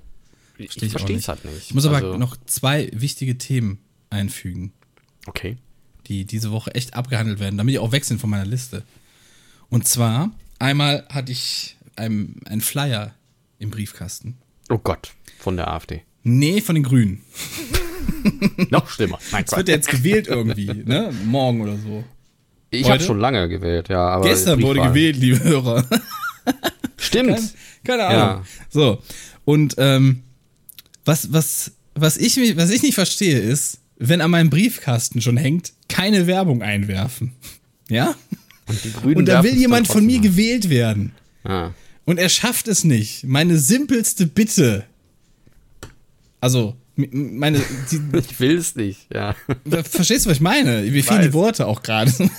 Versteh 0.66 0.86
ich 0.86 0.92
verstehe 0.92 1.18
es 1.18 1.28
halt 1.28 1.46
nicht. 1.46 1.68
Ich 1.70 1.74
muss 1.74 1.86
aber 1.86 1.98
also, 1.98 2.18
noch 2.18 2.36
zwei 2.46 2.90
wichtige 2.94 3.38
Themen 3.38 3.80
einfügen, 4.10 4.74
Okay. 5.28 5.58
die 6.08 6.26
diese 6.26 6.52
Woche 6.52 6.74
echt 6.76 6.94
abgehandelt 6.96 7.40
werden, 7.40 7.58
damit 7.58 7.74
ich 7.74 7.80
auch 7.80 7.92
wechseln 7.92 8.20
von 8.20 8.30
meiner 8.30 8.46
Liste. 8.46 8.84
Und 9.70 9.88
zwar, 9.88 10.32
einmal 10.58 11.06
hatte 11.10 11.32
ich 11.32 11.78
einen, 11.96 12.42
einen 12.46 12.62
Flyer 12.62 13.14
im 13.60 13.70
Briefkasten. 13.70 14.38
Oh 14.70 14.78
Gott, 14.80 15.14
von 15.38 15.56
der 15.58 15.68
AfD. 15.70 16.02
Nee, 16.24 16.62
von 16.62 16.76
den 16.76 16.84
Grünen. 16.84 17.22
Noch 18.70 18.90
schlimmer. 18.90 19.20
Nein, 19.32 19.46
Es 19.48 19.56
wird 19.56 19.70
ja 19.70 19.76
jetzt 19.76 19.90
gewählt 19.90 20.28
irgendwie, 20.28 20.66
ne? 20.86 21.14
Morgen 21.26 21.62
oder 21.62 21.78
so. 21.78 22.04
ich 22.70 22.90
habe 22.90 23.02
schon 23.02 23.20
lange 23.20 23.48
gewählt, 23.48 23.90
ja. 23.90 24.10
Aber 24.10 24.28
Gestern 24.28 24.62
wurde 24.62 24.82
gewählt, 24.82 25.16
liebe 25.18 25.42
Hörer. 25.44 25.86
Stimmt. 26.98 27.40
Keine 27.84 28.06
Ahnung. 28.06 28.20
Ja. 28.22 28.44
So. 28.70 29.02
Und 29.46 29.76
ähm, 29.78 30.24
was, 31.10 31.34
was, 31.34 31.72
was, 31.96 32.18
ich, 32.18 32.38
was 32.56 32.70
ich 32.70 32.84
nicht 32.84 32.94
verstehe, 32.94 33.40
ist, 33.40 33.80
wenn 33.98 34.22
an 34.22 34.30
meinem 34.30 34.52
Briefkasten 34.52 35.22
schon 35.22 35.38
hängt, 35.38 35.74
keine 35.88 36.28
Werbung 36.28 36.62
einwerfen. 36.62 37.34
Ja? 37.92 38.14
Und 39.04 39.16
Und 39.16 39.26
da 39.26 39.44
will 39.44 39.56
jemand 39.56 39.88
von 39.88 40.06
mir 40.06 40.20
gewählt 40.20 40.70
werden. 40.70 41.14
Ah. 41.44 41.72
Und 42.06 42.20
er 42.20 42.30
schafft 42.30 42.68
es 42.68 42.84
nicht. 42.84 43.24
Meine 43.24 43.58
simpelste 43.58 44.28
Bitte. 44.28 44.86
Also, 46.40 46.76
meine. 46.96 47.60
Die, 47.92 48.00
Ich 48.30 48.40
will 48.40 48.60
es 48.60 48.76
nicht, 48.76 49.08
ja. 49.12 49.36
Verstehst 49.66 50.28
du, 50.28 50.30
was 50.30 50.38
ich 50.38 50.42
meine? 50.42 50.84
Mir 50.84 51.04
fehlen 51.04 51.24
die 51.24 51.34
Worte 51.34 51.66
auch 51.66 51.82
gerade. 51.82 52.12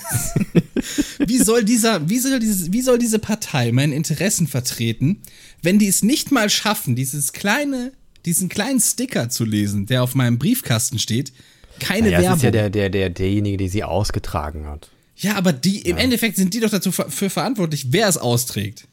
wie 1.19 1.37
soll 1.37 1.65
dieser, 1.65 2.07
wie 2.07 2.19
soll 2.19 2.39
dieses, 2.39 2.71
wie 2.71 2.81
soll 2.81 2.97
diese 2.97 3.19
Partei 3.19 3.73
meine 3.73 3.93
Interessen 3.93 4.47
vertreten, 4.47 5.21
wenn 5.61 5.79
die 5.79 5.87
es 5.89 6.01
nicht 6.01 6.31
mal 6.31 6.49
schaffen, 6.49 6.95
dieses 6.95 7.33
kleine, 7.33 7.91
diesen 8.25 8.49
kleinen 8.49 8.79
Sticker 8.79 9.29
zu 9.29 9.45
lesen, 9.45 9.85
der 9.85 10.03
auf 10.03 10.15
meinem 10.15 10.37
Briefkasten 10.37 10.99
steht, 10.99 11.31
keine 11.79 12.09
Ja, 12.09 12.17
das 12.17 12.21
Werbung. 12.23 12.37
ist 12.37 12.43
ja 12.43 12.51
der, 12.51 12.69
der, 12.69 12.89
der, 12.89 13.09
derjenige, 13.09 13.57
der 13.57 13.69
sie 13.69 13.83
ausgetragen 13.83 14.67
hat. 14.67 14.89
ja, 15.17 15.35
aber 15.35 15.51
die, 15.53 15.81
im 15.81 15.97
Endeffekt 15.97 16.35
sind 16.37 16.53
die 16.53 16.59
doch 16.59 16.69
dazu 16.69 16.91
ver- 16.91 17.09
für 17.09 17.29
verantwortlich, 17.29 17.87
wer 17.91 18.07
es 18.07 18.17
austrägt. 18.17 18.87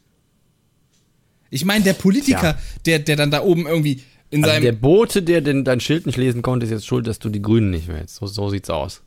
Ich 1.50 1.64
meine, 1.64 1.84
der 1.84 1.94
Politiker, 1.94 2.42
Ja. 2.42 2.58
der, 2.86 2.98
der 2.98 3.16
dann 3.16 3.30
da 3.30 3.42
oben 3.42 3.66
irgendwie 3.66 4.02
in 4.30 4.44
Also 4.44 4.54
seinem. 4.54 4.62
der 4.64 4.72
Bote, 4.72 5.22
der 5.22 5.40
den, 5.40 5.64
dein 5.64 5.80
Schild 5.80 6.04
nicht 6.06 6.18
lesen 6.18 6.42
konnte, 6.42 6.64
ist 6.66 6.70
jetzt 6.72 6.86
schuld, 6.86 7.06
dass 7.06 7.18
du 7.18 7.30
die 7.30 7.40
Grünen 7.40 7.70
nicht 7.70 7.88
wählst. 7.88 8.16
So, 8.16 8.26
so 8.26 8.50
sieht's 8.50 8.68
aus. 8.70 9.00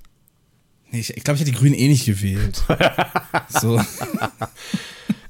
Nee, 0.91 0.99
ich 1.01 1.23
glaube, 1.23 1.35
ich 1.35 1.41
hätte 1.41 1.51
die 1.51 1.57
Grünen 1.57 1.75
eh 1.75 1.87
nicht 1.87 2.05
gewählt. 2.05 2.61
so. 3.61 3.79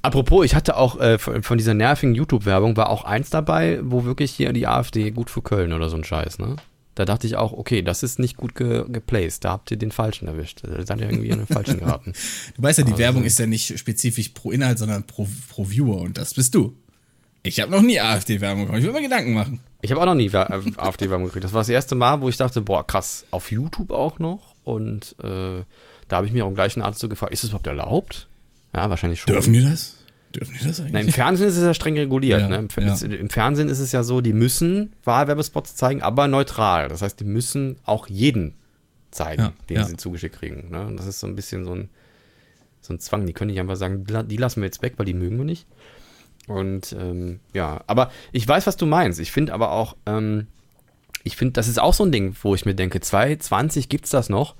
Apropos, 0.02 0.46
ich 0.46 0.56
hatte 0.56 0.78
auch 0.78 1.00
äh, 1.00 1.20
von, 1.20 1.58
dieser 1.58 1.76
nervigen 1.76 2.16
YouTube-Werbung 2.16 2.76
war 2.76 2.90
auch 2.90 3.04
eins 3.04 3.30
dabei, 3.30 3.80
wo 3.84 4.04
wirklich 4.04 4.32
hier 4.32 4.52
die 4.52 4.68
AfD 4.68 5.12
gut 5.12 5.30
für 5.30 5.42
Köln 5.42 5.74
oder 5.74 5.90
so 5.90 5.98
ein 5.98 6.04
Scheiß, 6.04 6.40
ne? 6.40 6.56
Da 6.96 7.06
dachte 7.06 7.26
ich 7.26 7.38
auch, 7.38 7.54
okay, 7.54 7.82
das 7.82 8.04
ist 8.04 8.20
nicht 8.20 8.36
gut 8.36 8.54
ge 8.54 8.84
geplaced. 8.90 9.46
Da 9.46 9.52
habt 9.52 9.72
ihr 9.72 9.78
den 9.78 9.92
Falschen 9.92 10.28
erwischt. 10.28 10.62
Da 10.64 10.86
seid 10.86 11.00
ihr 11.00 11.10
irgendwie 11.10 11.32
an 11.32 11.40
den 11.40 11.48
Falschen 11.48 11.80
geraten. 11.80 12.14
Du 12.58 12.64
weißt 12.64 12.80
ja, 12.80 12.84
die 12.84 12.98
Werbung 12.98 13.24
ist 13.24 13.40
ja 13.40 13.46
nicht 13.46 13.80
spezifisch 13.80 14.30
pro 14.30 14.52
Inhalt, 14.52 14.78
sondern 14.78 15.08
pro, 15.08 15.28
pro 15.50 15.70
Viewer 15.70 16.02
und 16.02 16.18
das 16.18 16.34
bist 16.34 16.54
du. 16.54 16.76
Ich 17.44 17.60
habe 17.60 17.72
noch 17.72 17.82
nie 17.82 18.00
AfD-Werbung 18.00 18.64
bekommen. 18.64 18.80
Ich 18.80 18.86
will 18.86 18.94
mir 18.94 19.02
Gedanken 19.02 19.34
machen. 19.34 19.62
Ich 19.82 19.92
habe 19.92 20.02
auch 20.02 20.06
noch 20.06 20.16
nie 20.16 20.28
äh, 20.28 20.62
AfD-Werbung 20.78 21.28
gekriegt. 21.28 21.46
Das 21.46 21.54
war 21.54 21.62
das 21.62 21.70
erste 21.70 21.96
Mal, 21.96 22.22
wo 22.22 22.30
ich 22.30 22.38
dachte, 22.38 22.62
boah, 22.62 22.86
krass, 22.86 23.26
auf 23.32 23.52
YouTube 23.52 23.92
auch 23.92 24.20
noch. 24.20 24.54
Und 24.64 25.16
äh, 25.24 25.64
da 26.08 26.18
habe 26.18 26.28
ich 26.28 26.34
mir 26.34 26.46
auch 26.46 26.50
im 26.50 26.56
gleichen 26.56 26.82
Arzt 26.82 27.00
so 27.00 27.08
gefragt, 27.08 27.34
ist 27.34 27.44
das 27.44 27.52
überhaupt 27.52 27.68
erlaubt? 27.68 28.28
Ja, 28.74 28.90
wahrscheinlich 28.90 29.22
schon. 29.22 29.34
Dürfen 29.34 29.54
die 29.54 29.64
das? 29.64 29.98
Dürfen 30.36 30.56
die 30.60 30.66
das 30.68 30.80
eigentlich? 30.80 30.94
Nein, 30.94 31.08
im 31.08 31.14
Fernsehen 31.14 31.48
ist 31.50 31.58
es 31.58 31.64
ja 31.64 31.74
streng 31.74 31.98
reguliert. 31.98 32.42
Ja, 32.42 32.48
ne? 32.48 32.56
Im, 32.58 32.68
ja. 33.12 33.18
Im 33.18 33.30
Fernsehen 33.30 33.68
ist 33.70 33.80
es 33.80 33.92
ja 33.92 34.04
so, 34.04 34.22
die 34.22 34.34
müssen 34.34 34.94
Wahlwerbespots 35.04 35.76
zeigen, 35.76 36.02
aber 36.02 36.28
neutral. 36.28 36.88
Das 36.88 37.02
heißt, 37.02 37.20
die 37.20 37.26
müssen 37.26 37.78
auch 37.86 38.08
jeden 38.08 38.54
zeigen, 39.12 39.42
Ja, 39.42 39.54
den 39.70 39.78
sie 39.88 39.98
zugeschickt 39.98 40.38
kriegen. 40.38 40.70
Ne? 40.72 40.86
Und 40.88 40.98
das 40.98 41.06
ist 41.06 41.20
so 41.20 41.28
ein 41.28 41.36
bisschen 41.36 41.66
so 41.66 41.74
ein, 41.76 41.90
so 42.80 42.94
ein 42.94 43.00
Zwang. 43.00 43.26
Die 43.28 43.34
können 43.34 43.52
nicht 43.52 43.60
einfach 43.60 43.76
sagen, 43.76 44.06
die 44.06 44.14
la- 44.14 44.24
die 44.24 44.38
lassen 44.38 44.62
wir 44.62 44.68
jetzt 44.68 44.82
weg, 44.82 44.94
weil 44.98 45.06
die 45.06 45.14
mögen 45.14 45.38
wir 45.38 45.44
nicht. 45.46 45.68
Und 46.48 46.96
ähm, 46.98 47.40
ja, 47.54 47.82
aber 47.88 48.10
ich 48.32 48.48
weiß, 48.48 48.68
was 48.68 48.78
du 48.78 48.86
meinst. 48.86 49.20
Ich 49.20 49.32
finde 49.34 49.54
aber 49.54 49.72
auch, 49.72 49.98
ähm, 50.06 50.48
ich 51.24 51.36
finde, 51.36 51.52
das 51.54 51.68
ist 51.68 51.80
auch 51.80 51.94
so 51.94 52.06
ein 52.06 52.12
Ding, 52.12 52.36
wo 52.42 52.56
ich 52.56 52.66
mir 52.66 52.74
denke, 52.74 53.00
2020 53.02 53.90
gibt's 53.90 54.10
das 54.12 54.30
noch. 54.30 54.56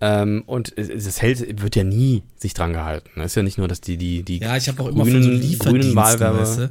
Ähm, 0.00 0.44
und 0.46 0.72
es, 0.76 0.88
es 0.88 1.20
hält, 1.22 1.60
wird 1.60 1.74
ja 1.74 1.84
nie 1.84 2.22
sich 2.36 2.54
dran 2.54 2.72
gehalten. 2.72 3.20
Es 3.20 3.32
ist 3.32 3.34
ja 3.34 3.42
nicht 3.42 3.58
nur, 3.58 3.66
dass 3.66 3.80
die, 3.80 3.96
die, 3.96 4.22
die 4.22 4.38
ja, 4.38 4.56
ich 4.56 4.68
habe 4.68 4.82
auch 4.82 4.88
immer 4.88 5.04
von 5.04 5.22
so 5.22 5.28
grünen 5.28 5.40
Lieferdiensten, 5.40 5.96
Wahlwerber. 5.96 6.40
weißt 6.40 6.58
du? 6.58 6.70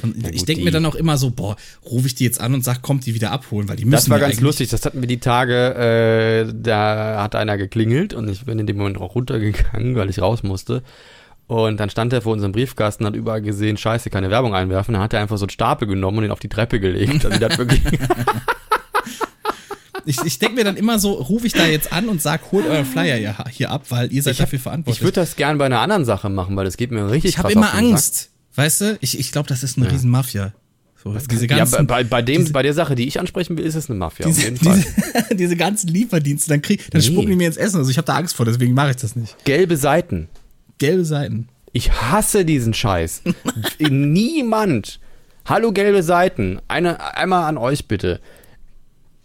Von, 0.00 0.14
Ja, 0.20 0.28
ich 0.30 0.44
denke 0.44 0.62
mir 0.62 0.70
dann 0.70 0.86
auch 0.86 0.94
immer 0.94 1.18
so, 1.18 1.30
boah, 1.30 1.56
rufe 1.84 2.06
ich 2.06 2.14
die 2.14 2.24
jetzt 2.24 2.40
an 2.40 2.54
und 2.54 2.62
sag, 2.62 2.82
kommt 2.82 3.04
die 3.06 3.14
wieder 3.14 3.32
abholen, 3.32 3.68
weil 3.68 3.76
die 3.76 3.84
müssen 3.84 3.96
Das 3.96 4.10
war 4.10 4.20
ganz 4.20 4.40
lustig. 4.40 4.68
Das 4.68 4.84
hatten 4.84 5.00
wir 5.00 5.08
die 5.08 5.18
Tage, 5.18 5.74
äh, 5.74 6.52
da 6.54 7.20
hat 7.20 7.34
einer 7.34 7.56
geklingelt 7.56 8.14
und 8.14 8.28
ich 8.28 8.44
bin 8.44 8.60
in 8.60 8.66
dem 8.68 8.76
Moment 8.76 8.98
auch 8.98 9.16
runtergegangen, 9.16 9.96
weil 9.96 10.08
ich 10.08 10.20
raus 10.20 10.44
musste. 10.44 10.84
Und 11.48 11.80
dann 11.80 11.88
stand 11.88 12.12
er 12.12 12.20
vor 12.20 12.34
unserem 12.34 12.52
Briefkasten, 12.52 13.06
hat 13.06 13.16
überall 13.16 13.40
gesehen, 13.40 13.78
scheiße, 13.78 14.10
keine 14.10 14.30
Werbung 14.30 14.54
einwerfen. 14.54 14.92
Dann 14.92 15.02
hat 15.02 15.14
er 15.14 15.20
einfach 15.20 15.38
so 15.38 15.46
einen 15.46 15.50
Stapel 15.50 15.88
genommen 15.88 16.18
und 16.18 16.22
den 16.24 16.30
auf 16.30 16.40
die 16.40 16.50
Treppe 16.50 16.78
gelegt. 16.78 17.24
Also 17.24 17.42
hat 17.42 17.58
wirklich 17.58 17.80
Ich, 20.08 20.18
ich 20.24 20.38
denke 20.38 20.54
mir 20.56 20.64
dann 20.64 20.76
immer 20.76 20.98
so, 20.98 21.12
rufe 21.12 21.46
ich 21.46 21.52
da 21.52 21.66
jetzt 21.66 21.92
an 21.92 22.08
und 22.08 22.22
sag, 22.22 22.50
holt 22.52 22.66
euren 22.66 22.84
Flyer 22.86 23.16
hier, 23.16 23.36
hier 23.50 23.70
ab, 23.70 23.84
weil 23.90 24.12
ihr 24.12 24.22
seid 24.22 24.34
Ich 24.34 24.40
hab- 24.40 24.46
dafür 24.46 24.58
verantwortlich. 24.58 24.98
Ich 24.98 25.02
würde 25.04 25.16
das 25.20 25.36
gern 25.36 25.58
bei 25.58 25.66
einer 25.66 25.80
anderen 25.80 26.04
Sache 26.04 26.28
machen, 26.30 26.56
weil 26.56 26.64
das 26.64 26.76
geht 26.76 26.90
mir 26.90 27.10
richtig 27.10 27.30
Ich 27.32 27.38
habe 27.38 27.52
immer 27.52 27.66
den 27.66 27.72
Sack. 27.72 27.92
Angst. 27.92 28.30
Weißt 28.54 28.80
du? 28.80 28.98
Ich, 29.00 29.18
ich 29.18 29.30
glaube, 29.32 29.48
das 29.48 29.62
ist 29.62 29.76
eine 29.76 29.90
riesen 29.90 30.10
Mafia. 30.10 30.52
So, 31.04 31.14
diese 31.30 31.46
Ja, 31.46 31.58
ganzen, 31.58 31.86
bei, 31.86 32.02
bei, 32.04 32.22
dem, 32.22 32.40
diese- 32.42 32.52
bei 32.52 32.62
der 32.62 32.74
Sache, 32.74 32.94
die 32.96 33.06
ich 33.06 33.20
ansprechen 33.20 33.56
will, 33.56 33.64
ist 33.64 33.74
es 33.76 33.88
eine 33.88 33.98
Mafia. 33.98 34.26
auf 34.26 34.32
diese, 34.32 34.44
jeden 34.46 34.56
Fall. 34.56 34.76
diese, 35.22 35.34
diese 35.36 35.56
ganzen 35.56 35.88
Lieferdienste, 35.88 36.48
dann, 36.50 36.62
krieg, 36.62 36.90
dann 36.90 37.00
Nee. 37.00 37.06
spucken 37.06 37.30
die 37.30 37.36
mir 37.36 37.46
ins 37.46 37.56
Essen. 37.56 37.76
Also 37.76 37.90
ich 37.90 37.98
habe 37.98 38.06
da 38.06 38.16
Angst 38.16 38.34
vor, 38.34 38.44
deswegen 38.46 38.74
mache 38.74 38.90
ich 38.90 38.96
das 38.96 39.14
nicht. 39.14 39.36
Gelbe 39.44 39.76
Seiten. 39.76 40.28
Gelbe 40.78 41.04
Seiten. 41.04 41.48
Ich 41.72 41.92
hasse 41.92 42.44
diesen 42.44 42.72
Scheiß. 42.74 43.22
Niemand. 43.78 45.00
Hallo 45.44 45.72
gelbe 45.72 46.02
Seiten. 46.02 46.60
Eine, 46.68 47.16
einmal 47.16 47.44
an 47.44 47.58
euch 47.58 47.86
bitte. 47.86 48.20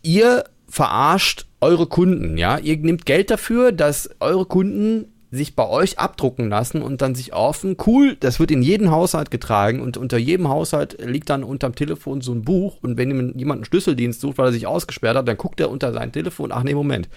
Ihr 0.03 0.43
verarscht 0.73 1.45
eure 1.61 1.85
Kunden, 1.85 2.35
ja? 2.37 2.57
Ihr 2.57 2.77
nehmt 2.77 3.05
Geld 3.05 3.29
dafür, 3.29 3.71
dass 3.71 4.09
eure 4.19 4.45
Kunden 4.45 5.05
sich 5.29 5.55
bei 5.55 5.67
euch 5.67 5.99
abdrucken 5.99 6.49
lassen 6.49 6.81
und 6.81 7.01
dann 7.03 7.13
sich 7.15 7.33
offen, 7.33 7.77
cool, 7.85 8.17
das 8.19 8.39
wird 8.39 8.49
in 8.51 8.61
jeden 8.63 8.89
Haushalt 8.89 9.29
getragen 9.31 9.81
und 9.81 9.97
unter 9.97 10.17
jedem 10.17 10.47
Haushalt 10.49 10.97
liegt 11.03 11.29
dann 11.29 11.43
unterm 11.43 11.75
Telefon 11.75 12.21
so 12.21 12.31
ein 12.33 12.41
Buch 12.43 12.77
und 12.81 12.97
wenn 12.97 13.09
jemand 13.37 13.59
einen 13.59 13.65
Schlüsseldienst 13.65 14.19
sucht, 14.21 14.37
weil 14.39 14.47
er 14.47 14.51
sich 14.51 14.65
ausgesperrt 14.67 15.15
hat, 15.17 15.27
dann 15.27 15.37
guckt 15.37 15.59
er 15.59 15.69
unter 15.69 15.93
sein 15.93 16.11
Telefon, 16.11 16.51
ach 16.51 16.63
nee, 16.63 16.73
Moment. 16.75 17.07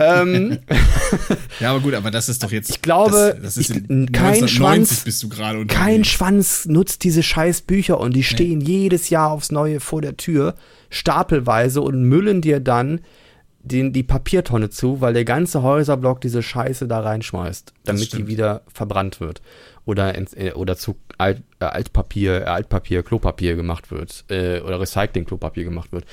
ähm, 0.00 0.58
Ja, 1.60 1.70
aber 1.70 1.80
gut, 1.80 1.94
aber 1.94 2.10
das 2.10 2.28
ist 2.28 2.42
doch 2.42 2.50
jetzt. 2.50 2.70
Ich 2.70 2.80
glaube, 2.82 3.32
das, 3.34 3.42
das 3.42 3.56
ist 3.58 3.70
ich- 3.70 3.90
in 3.90 4.10
kein 4.10 4.34
1990 4.34 4.50
Schwanz- 4.56 5.04
bist 5.04 5.22
du 5.22 5.28
gerade 5.28 5.66
Kein. 5.66 6.04
Schwanz 6.04 6.66
nutzt 6.66 7.04
diese 7.04 7.22
scheiß 7.22 7.62
Bücher 7.62 8.00
und 8.00 8.14
die 8.16 8.22
stehen 8.24 8.60
jedes 8.60 9.10
Jahr 9.10 9.30
aufs 9.30 9.50
Neue 9.52 9.80
vor 9.80 10.00
der 10.00 10.16
Tür, 10.16 10.54
stapelweise 10.92 11.80
und 11.80 12.04
müllen 12.04 12.40
dir 12.40 12.60
dann 12.60 13.00
den, 13.62 13.92
die 13.92 14.02
Papiertonne 14.02 14.70
zu, 14.70 15.00
weil 15.00 15.14
der 15.14 15.24
ganze 15.24 15.62
Häuserblock 15.62 16.20
diese 16.20 16.42
Scheiße 16.42 16.86
da 16.88 17.00
reinschmeißt, 17.00 17.72
damit 17.84 18.12
die 18.12 18.26
wieder 18.26 18.62
verbrannt 18.68 19.20
wird. 19.20 19.40
Oder, 19.84 20.14
ins, 20.14 20.34
äh, 20.34 20.52
oder 20.54 20.76
zu 20.76 20.96
Alt, 21.18 21.42
äh, 21.60 21.64
Altpapier, 21.64 22.42
äh, 22.42 22.44
Altpapier, 22.44 23.02
Klopapier 23.02 23.56
gemacht 23.56 23.90
wird. 23.90 24.24
Äh, 24.28 24.60
oder 24.60 24.80
Recycling-Klopapier 24.80 25.64
gemacht 25.64 25.92
wird. 25.92 26.04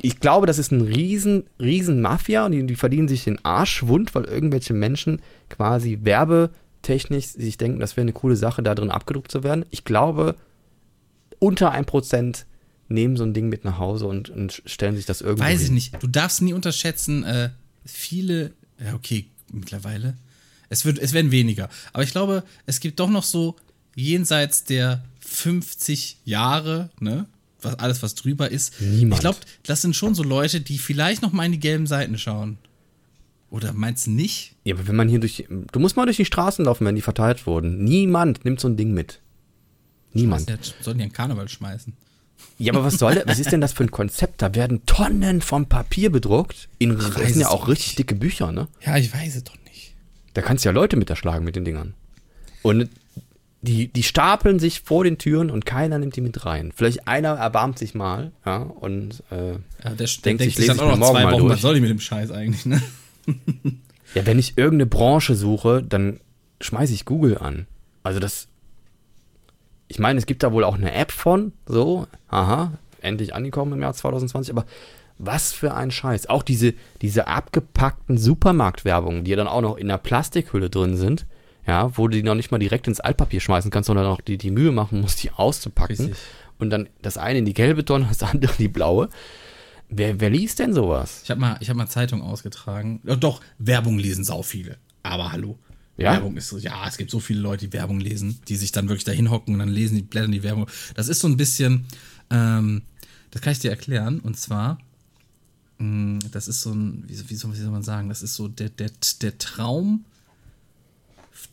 Ich 0.00 0.20
glaube, 0.20 0.46
das 0.46 0.58
ist 0.58 0.70
ein 0.70 0.82
riesen, 0.82 1.44
riesen 1.58 2.02
Mafia 2.02 2.44
und 2.44 2.52
die, 2.52 2.66
die 2.66 2.76
verdienen 2.76 3.08
sich 3.08 3.24
den 3.24 3.42
Arsch 3.44 3.86
wund, 3.86 4.14
weil 4.14 4.24
irgendwelche 4.24 4.74
Menschen 4.74 5.22
quasi 5.48 6.00
werbetechnisch 6.02 7.28
sich 7.28 7.56
denken, 7.56 7.80
das 7.80 7.96
wäre 7.96 8.02
eine 8.02 8.12
coole 8.12 8.36
Sache, 8.36 8.62
da 8.62 8.74
drin 8.74 8.90
abgedruckt 8.90 9.30
zu 9.30 9.42
werden. 9.42 9.64
Ich 9.70 9.84
glaube, 9.84 10.34
unter 11.38 11.70
ein 11.70 11.84
Prozent 11.84 12.46
nehmen 12.88 13.16
so 13.16 13.24
ein 13.24 13.34
Ding 13.34 13.48
mit 13.48 13.64
nach 13.64 13.78
Hause 13.78 14.06
und, 14.06 14.30
und 14.30 14.62
stellen 14.66 14.96
sich 14.96 15.06
das 15.06 15.20
irgendwo 15.20 15.44
Weiß 15.44 15.60
ich 15.60 15.66
hin. 15.66 15.74
nicht. 15.74 16.02
Du 16.02 16.06
darfst 16.06 16.42
nie 16.42 16.52
unterschätzen, 16.52 17.24
äh, 17.24 17.50
viele, 17.84 18.52
ja, 18.82 18.94
okay, 18.94 19.26
mittlerweile. 19.52 20.16
Es, 20.68 20.84
wird, 20.84 20.98
es 20.98 21.12
werden 21.12 21.30
weniger. 21.30 21.68
Aber 21.92 22.02
ich 22.02 22.10
glaube, 22.10 22.42
es 22.66 22.80
gibt 22.80 23.00
doch 23.00 23.10
noch 23.10 23.22
so 23.22 23.56
jenseits 23.94 24.64
der 24.64 25.04
50 25.20 26.18
Jahre, 26.24 26.90
ne? 27.00 27.26
Was, 27.62 27.78
alles, 27.78 28.02
was 28.02 28.14
drüber 28.14 28.50
ist. 28.50 28.80
Niemand. 28.80 29.14
Ich 29.14 29.20
glaube, 29.20 29.38
das 29.62 29.80
sind 29.80 29.96
schon 29.96 30.14
so 30.14 30.22
Leute, 30.22 30.60
die 30.60 30.76
vielleicht 30.78 31.22
noch 31.22 31.32
mal 31.32 31.46
in 31.46 31.52
die 31.52 31.60
gelben 31.60 31.86
Seiten 31.86 32.18
schauen. 32.18 32.58
Oder 33.50 33.72
meinst 33.72 34.06
du 34.06 34.10
nicht? 34.10 34.56
Ja, 34.64 34.74
aber 34.74 34.86
wenn 34.88 34.96
man 34.96 35.08
hier 35.08 35.20
durch. 35.20 35.46
Du 35.72 35.78
musst 35.78 35.96
mal 35.96 36.04
durch 36.04 36.16
die 36.16 36.24
Straßen 36.24 36.64
laufen, 36.64 36.84
wenn 36.84 36.96
die 36.96 37.00
verteilt 37.02 37.46
wurden. 37.46 37.82
Niemand 37.84 38.44
nimmt 38.44 38.60
so 38.60 38.68
ein 38.68 38.76
Ding 38.76 38.92
mit. 38.92 39.20
Niemand. 40.12 40.52
Sollen 40.80 40.98
die 40.98 41.04
an 41.04 41.12
Karneval 41.12 41.48
schmeißen? 41.48 41.92
Ja, 42.58 42.72
aber 42.72 42.84
was 42.84 42.94
soll 42.98 43.16
das? 43.16 43.26
Was 43.26 43.38
ist 43.38 43.50
denn 43.52 43.60
das 43.60 43.72
für 43.72 43.84
ein 43.84 43.90
Konzept? 43.90 44.40
Da 44.40 44.54
werden 44.54 44.86
Tonnen 44.86 45.40
von 45.40 45.66
Papier 45.66 46.10
bedruckt. 46.10 46.68
In, 46.78 46.96
das 46.96 47.14
sind 47.14 47.40
ja 47.40 47.48
auch 47.48 47.68
richtig 47.68 47.96
dicke 47.96 48.14
Bücher, 48.14 48.52
ne? 48.52 48.68
Ja, 48.84 48.96
ich 48.96 49.12
weiß 49.12 49.36
es 49.36 49.44
doch 49.44 49.56
nicht. 49.64 49.94
Da 50.34 50.42
kannst 50.42 50.64
du 50.64 50.68
ja 50.68 50.72
Leute 50.72 50.96
mit 50.96 51.10
erschlagen 51.10 51.44
mit 51.44 51.56
den 51.56 51.64
Dingern. 51.64 51.94
Und 52.62 52.88
die, 53.62 53.88
die 53.88 54.02
stapeln 54.02 54.58
sich 54.58 54.80
vor 54.82 55.04
den 55.04 55.18
Türen 55.18 55.50
und 55.50 55.64
keiner 55.64 55.98
nimmt 55.98 56.16
die 56.16 56.20
mit 56.20 56.44
rein. 56.44 56.70
Vielleicht 56.74 57.08
einer 57.08 57.30
erbarmt 57.30 57.78
sich 57.78 57.94
mal, 57.94 58.30
ja, 58.44 58.58
und 58.58 59.22
äh, 59.30 59.52
Ja, 59.52 59.90
der, 59.90 59.94
Denkt 59.96 60.26
denkt 60.26 60.42
sich, 60.42 60.56
lese 60.58 60.66
dann 60.68 60.76
ich 60.76 60.82
mir 60.82 60.88
noch 60.90 60.98
morgen 60.98 61.12
zwei 61.14 61.24
mal 61.24 61.32
Wochen, 61.32 61.40
durch. 61.42 61.52
was 61.54 61.60
soll 61.62 61.74
ich 61.76 61.80
mit 61.80 61.90
dem 61.90 62.00
Scheiß 62.00 62.30
eigentlich, 62.30 62.66
ne? 62.66 62.82
Ja, 64.14 64.26
wenn 64.26 64.38
ich 64.38 64.56
irgendeine 64.58 64.86
Branche 64.86 65.34
suche, 65.34 65.82
dann 65.82 66.20
schmeiße 66.60 66.92
ich 66.92 67.04
Google 67.04 67.38
an. 67.38 67.66
Also 68.02 68.20
das. 68.20 68.48
Ich 69.88 69.98
meine, 69.98 70.18
es 70.18 70.26
gibt 70.26 70.42
da 70.42 70.52
wohl 70.52 70.64
auch 70.64 70.74
eine 70.74 70.92
App 70.92 71.12
von, 71.12 71.52
so, 71.66 72.06
aha, 72.28 72.72
endlich 73.00 73.34
angekommen 73.34 73.74
im 73.74 73.82
Jahr 73.82 73.94
2020, 73.94 74.52
aber 74.54 74.64
was 75.18 75.52
für 75.52 75.74
ein 75.74 75.90
Scheiß. 75.90 76.28
Auch 76.28 76.42
diese, 76.42 76.74
diese 77.02 77.28
abgepackten 77.28 78.18
Supermarktwerbungen, 78.18 79.24
die 79.24 79.30
ja 79.30 79.36
dann 79.36 79.46
auch 79.46 79.60
noch 79.60 79.76
in 79.76 79.88
der 79.88 79.98
Plastikhülle 79.98 80.70
drin 80.70 80.96
sind, 80.96 81.26
ja, 81.66 81.96
wo 81.96 82.08
du 82.08 82.16
die 82.16 82.22
noch 82.22 82.34
nicht 82.34 82.50
mal 82.50 82.58
direkt 82.58 82.88
ins 82.88 83.00
Altpapier 83.00 83.40
schmeißen 83.40 83.70
kannst, 83.70 83.86
sondern 83.86 84.06
auch 84.06 84.20
die, 84.20 84.38
die 84.38 84.50
Mühe 84.50 84.72
machen 84.72 85.00
musst, 85.00 85.22
die 85.22 85.30
auszupacken. 85.30 85.96
Richtig. 85.96 86.16
Und 86.58 86.70
dann 86.70 86.88
das 87.02 87.16
eine 87.16 87.38
in 87.38 87.44
die 87.44 87.54
gelbe 87.54 87.84
Tonne, 87.84 88.06
das 88.08 88.22
andere 88.22 88.52
in 88.52 88.58
die 88.58 88.68
blaue. 88.68 89.08
Wer, 89.88 90.20
wer 90.20 90.30
liest 90.30 90.58
denn 90.58 90.72
sowas? 90.72 91.20
Ich 91.24 91.30
habe 91.30 91.40
mal, 91.40 91.56
ich 91.60 91.70
hab 91.70 91.76
mal 91.76 91.86
Zeitung 91.86 92.22
ausgetragen. 92.22 93.00
Doch, 93.04 93.40
Werbung 93.58 93.98
lesen 93.98 94.24
sau 94.24 94.42
viele. 94.42 94.78
Aber 95.02 95.32
hallo. 95.32 95.58
Ja? 95.96 96.12
Werbung 96.12 96.36
ist 96.36 96.48
so, 96.48 96.58
ja, 96.58 96.86
es 96.88 96.96
gibt 96.96 97.10
so 97.10 97.20
viele 97.20 97.40
Leute, 97.40 97.66
die 97.66 97.72
Werbung 97.72 98.00
lesen, 98.00 98.38
die 98.48 98.56
sich 98.56 98.72
dann 98.72 98.88
wirklich 98.88 99.04
dahin 99.04 99.30
hocken 99.30 99.54
und 99.54 99.60
dann 99.60 99.68
lesen, 99.68 99.96
die 99.96 100.02
blättern 100.02 100.32
die 100.32 100.42
Werbung. 100.42 100.66
Das 100.94 101.08
ist 101.08 101.20
so 101.20 101.28
ein 101.28 101.36
bisschen, 101.36 101.86
ähm, 102.30 102.82
das 103.30 103.42
kann 103.42 103.52
ich 103.52 103.60
dir 103.60 103.70
erklären. 103.70 104.20
Und 104.20 104.38
zwar, 104.38 104.78
mh, 105.78 106.20
das 106.32 106.48
ist 106.48 106.62
so 106.62 106.72
ein, 106.72 107.04
wie, 107.06 107.30
wie, 107.30 107.34
soll, 107.34 107.52
wie 107.52 107.60
soll 107.60 107.70
man 107.70 107.82
sagen, 107.82 108.08
das 108.08 108.22
ist 108.22 108.34
so 108.34 108.48
der, 108.48 108.70
der, 108.70 108.90
der 109.22 109.38
Traum, 109.38 110.04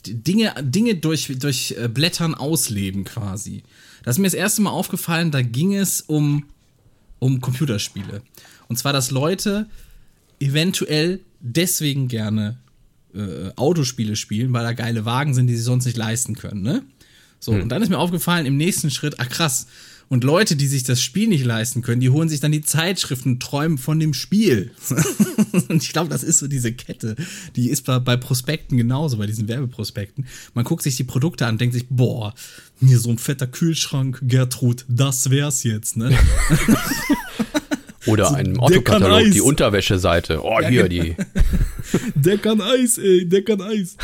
Dinge, 0.05 0.53
Dinge 0.61 0.95
durch, 0.95 1.31
durch 1.37 1.75
äh, 1.77 1.87
Blättern 1.87 2.33
ausleben 2.33 3.03
quasi. 3.03 3.63
Das 4.03 4.15
ist 4.15 4.19
mir 4.19 4.27
das 4.27 4.33
erste 4.33 4.61
Mal 4.61 4.71
aufgefallen, 4.71 5.31
da 5.31 5.41
ging 5.43 5.75
es 5.75 6.01
um, 6.01 6.45
um 7.19 7.41
Computerspiele. 7.41 8.23
Und 8.67 8.77
zwar, 8.77 8.93
dass 8.93 9.11
Leute 9.11 9.69
eventuell 10.39 11.19
deswegen 11.39 12.07
gerne 12.07 12.57
äh, 13.15 13.51
Autospiele 13.55 14.15
spielen, 14.15 14.53
weil 14.53 14.63
da 14.63 14.73
geile 14.73 15.05
Wagen 15.05 15.33
sind, 15.33 15.47
die 15.47 15.55
sie 15.55 15.63
sonst 15.63 15.85
nicht 15.85 15.97
leisten 15.97 16.35
können, 16.35 16.61
ne? 16.61 16.83
So, 17.39 17.53
und 17.53 17.69
dann 17.69 17.81
ist 17.81 17.89
mir 17.89 17.97
aufgefallen, 17.97 18.45
im 18.45 18.55
nächsten 18.55 18.91
Schritt, 18.91 19.15
ach 19.17 19.27
krass, 19.27 19.65
und 20.11 20.25
Leute, 20.25 20.57
die 20.57 20.67
sich 20.67 20.83
das 20.83 21.01
Spiel 21.01 21.29
nicht 21.29 21.45
leisten 21.45 21.81
können, 21.81 22.01
die 22.01 22.09
holen 22.09 22.27
sich 22.27 22.41
dann 22.41 22.51
die 22.51 22.61
Zeitschriften, 22.61 23.39
träumen 23.39 23.77
von 23.77 23.97
dem 23.97 24.13
Spiel. 24.13 24.71
und 25.69 25.81
ich 25.81 25.93
glaube, 25.93 26.09
das 26.09 26.21
ist 26.21 26.39
so 26.39 26.49
diese 26.49 26.73
Kette. 26.73 27.15
Die 27.55 27.69
ist 27.69 27.85
bei, 27.85 27.97
bei 27.97 28.17
Prospekten 28.17 28.77
genauso, 28.77 29.15
bei 29.15 29.25
diesen 29.25 29.47
Werbeprospekten. 29.47 30.27
Man 30.53 30.65
guckt 30.65 30.83
sich 30.83 30.97
die 30.97 31.05
Produkte 31.05 31.45
an 31.45 31.57
denkt 31.57 31.73
sich, 31.73 31.85
boah, 31.89 32.33
mir 32.81 32.99
so 32.99 33.09
ein 33.09 33.19
fetter 33.19 33.47
Kühlschrank, 33.47 34.19
Gertrud, 34.23 34.83
das 34.89 35.29
wär's 35.29 35.63
jetzt, 35.63 35.95
ne? 35.95 36.13
Oder 38.07 38.33
ein 38.33 38.45
der 38.45 38.53
kann 38.55 38.63
Otto-Katalog, 38.63 39.31
die 39.31 39.41
Unterwäscheseite. 39.41 40.43
Oh, 40.43 40.59
Ja, 40.61 40.67
hier 40.67 40.89
die. 40.89 41.15
Der 42.15 42.37
kann 42.37 42.61
Eis, 42.61 42.97
ey, 42.97 43.27
der 43.27 43.43
kann 43.43 43.61
Eis. 43.61 43.97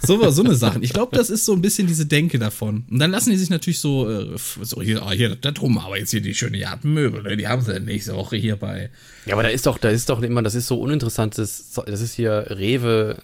So, 0.00 0.30
so 0.30 0.44
eine 0.44 0.54
Sachen. 0.54 0.82
Ich 0.82 0.92
glaube, 0.92 1.16
das 1.16 1.30
ist 1.30 1.44
so 1.46 1.52
ein 1.54 1.62
bisschen 1.62 1.86
diese 1.86 2.06
Denke 2.06 2.38
davon. 2.38 2.84
Und 2.90 2.98
dann 2.98 3.10
lassen 3.10 3.30
die 3.30 3.36
sich 3.36 3.50
natürlich 3.50 3.80
so, 3.80 4.08
äh, 4.08 4.36
so 4.62 4.82
hier, 4.82 5.02
ah, 5.02 5.12
hier, 5.12 5.34
da 5.34 5.50
drum, 5.50 5.78
aber 5.78 5.98
jetzt 5.98 6.10
hier 6.10 6.20
die 6.20 6.34
schöne 6.34 6.58
Jagdmöbel, 6.58 7.22
ne, 7.22 7.36
die 7.36 7.48
haben 7.48 7.62
sie 7.62 7.80
nächste 7.80 8.14
Woche 8.14 8.36
hier 8.36 8.56
bei. 8.56 8.90
Ja, 9.26 9.32
aber 9.32 9.42
da 9.42 9.48
ist 9.48 9.66
doch, 9.66 9.78
da 9.78 9.88
ist 9.88 10.08
doch 10.10 10.22
immer, 10.22 10.42
das 10.42 10.54
ist 10.54 10.66
so 10.66 10.78
uninteressant. 10.80 11.38
Das, 11.38 11.72
ist 11.86 12.14
hier 12.14 12.46
Rewe, 12.50 13.16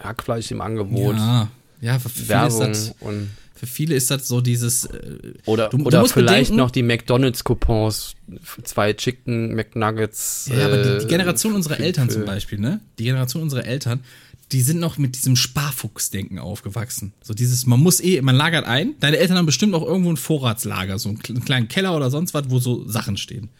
Hackfleisch 0.00 0.50
im 0.50 0.60
Angebot, 0.60 1.16
Ja, 1.16 1.48
ja, 1.80 1.98
für 1.98 2.08
viele, 2.08 2.22
ist 2.24 2.28
Werbung 2.28 2.68
das, 2.68 2.94
und 3.00 3.28
für 3.58 3.66
viele 3.66 3.94
ist 3.94 4.10
das 4.10 4.28
so 4.28 4.40
dieses. 4.40 4.84
Äh, 4.86 5.34
oder, 5.46 5.68
Du- 5.68 5.78
du 5.78 5.84
oder 5.86 6.00
musst 6.00 6.14
vielleicht 6.14 6.50
bedenken- 6.50 6.56
noch 6.56 6.70
die 6.70 6.82
McDonalds-Coupons, 6.82 8.14
zwei 8.64 8.92
Chicken 8.92 9.54
McNuggets. 9.54 10.50
ja, 10.56 10.66
aber 10.66 10.82
die, 10.82 10.88
äh, 10.88 10.98
die 11.00 11.06
Generation 11.06 11.54
unserer 11.54 11.76
für- 11.76 11.82
Eltern 11.82 12.08
zum 12.10 12.24
Beispiel, 12.24 12.58
ne? 12.58 12.80
Die 12.98 13.04
Generation 13.04 13.42
unserer 13.42 13.64
Eltern, 13.64 14.00
die 14.52 14.62
sind 14.62 14.80
noch 14.80 14.96
mit 14.96 15.16
diesem 15.16 15.36
Sparfuchsdenken 15.36 16.38
aufgewachsen. 16.38 17.12
So 17.22 17.34
dieses, 17.34 17.66
man 17.66 17.80
muss 17.80 18.00
eh, 18.00 18.22
man 18.22 18.34
lagert 18.36 18.64
ein. 18.64 18.94
Deine 19.00 19.18
Eltern 19.18 19.36
haben 19.36 19.46
bestimmt 19.46 19.74
auch 19.74 19.84
irgendwo 19.86 20.10
ein 20.10 20.16
Vorratslager, 20.16 20.98
so 20.98 21.08
einen 21.10 21.20
einen 21.28 21.44
kleinen 21.44 21.68
Keller 21.68 21.94
oder 21.96 22.10
sonst 22.10 22.32
was, 22.34 22.44
wo 22.48 22.58
so 22.58 22.88
Sachen 22.88 23.16
stehen. 23.18 23.50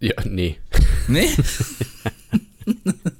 Ja, 0.00 0.14
nee. 0.24 0.56
Nee? 1.08 1.28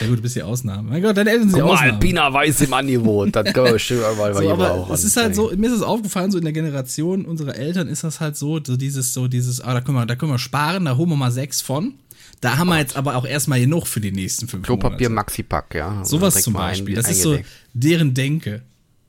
ja 0.00 0.06
gut, 0.08 0.18
du 0.18 0.22
bist 0.22 0.36
die 0.36 0.42
Ausnahme. 0.42 0.88
Mein 0.90 1.02
Gott, 1.02 1.16
deine 1.16 1.30
Eltern 1.30 1.48
sind 1.50 1.56
die 1.56 1.60
Guck 1.60 1.68
mal, 1.70 1.74
Ausnahme. 1.74 1.92
Alpina 1.94 2.32
Weiß 2.32 2.60
im 2.62 2.72
Angebot. 2.72 3.34
Das 3.36 3.44
können 3.52 3.66
wir 3.78 4.14
mal 4.16 4.34
So, 4.34 4.50
aber 4.50 4.88
es 4.92 5.04
ist 5.04 5.16
halt 5.16 5.34
so. 5.34 5.52
mir 5.56 5.66
ist 5.68 5.74
es 5.76 5.82
aufgefallen, 5.82 6.30
so 6.30 6.38
in 6.38 6.44
der 6.44 6.52
Generation 6.52 7.24
unserer 7.24 7.54
Eltern 7.56 7.88
ist 7.88 8.02
das 8.04 8.20
halt 8.20 8.36
so, 8.36 8.60
so 8.64 8.76
dieses, 8.76 9.12
so 9.12 9.28
dieses, 9.28 9.60
ah, 9.60 9.74
da 9.74 9.80
können 9.80 9.98
wir, 9.98 10.06
da 10.06 10.16
können 10.16 10.32
wir 10.32 10.38
sparen, 10.38 10.84
da 10.86 10.96
holen 10.96 11.10
wir 11.10 11.16
mal 11.16 11.30
sechs 11.32 11.60
von. 11.60 11.94
Da 12.40 12.56
haben 12.58 12.68
wir 12.70 12.78
jetzt 12.78 12.96
aber 12.96 13.14
auch 13.16 13.24
erstmal 13.24 13.60
genug 13.60 13.86
für 13.86 14.00
die 14.00 14.10
nächsten 14.10 14.48
fünf 14.48 14.64
Klopapier 14.66 15.08
Monate. 15.08 15.26
Maxi-Pack, 15.26 15.74
ja. 15.76 16.04
Sowas 16.04 16.42
zum 16.42 16.54
mal 16.54 16.60
ein- 16.64 16.70
Beispiel. 16.70 16.94
Das 16.96 17.08
ist 17.08 17.22
so 17.22 17.38
deren 17.72 18.14
Denke. 18.14 18.62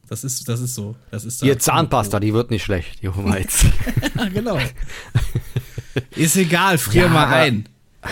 Das 0.09 0.23
ist, 0.23 0.47
das 0.47 0.59
ist 0.59 0.75
so. 0.75 0.95
Das 1.09 1.25
ist 1.25 1.41
da- 1.41 1.45
Ihr 1.47 1.57
Zahnpasta, 1.57 2.19
die 2.19 2.33
wird 2.33 2.51
nicht 2.51 2.63
schlecht, 2.63 3.01
Jehova 3.01 3.37
jetzt. 3.37 3.65
Ja, 4.15 4.27
genau. 4.33 4.59
Ist 6.15 6.35
egal, 6.35 6.77
frier 6.77 7.03
Ja, 7.03 7.07
mal 7.09 7.27
ein. 7.33 7.65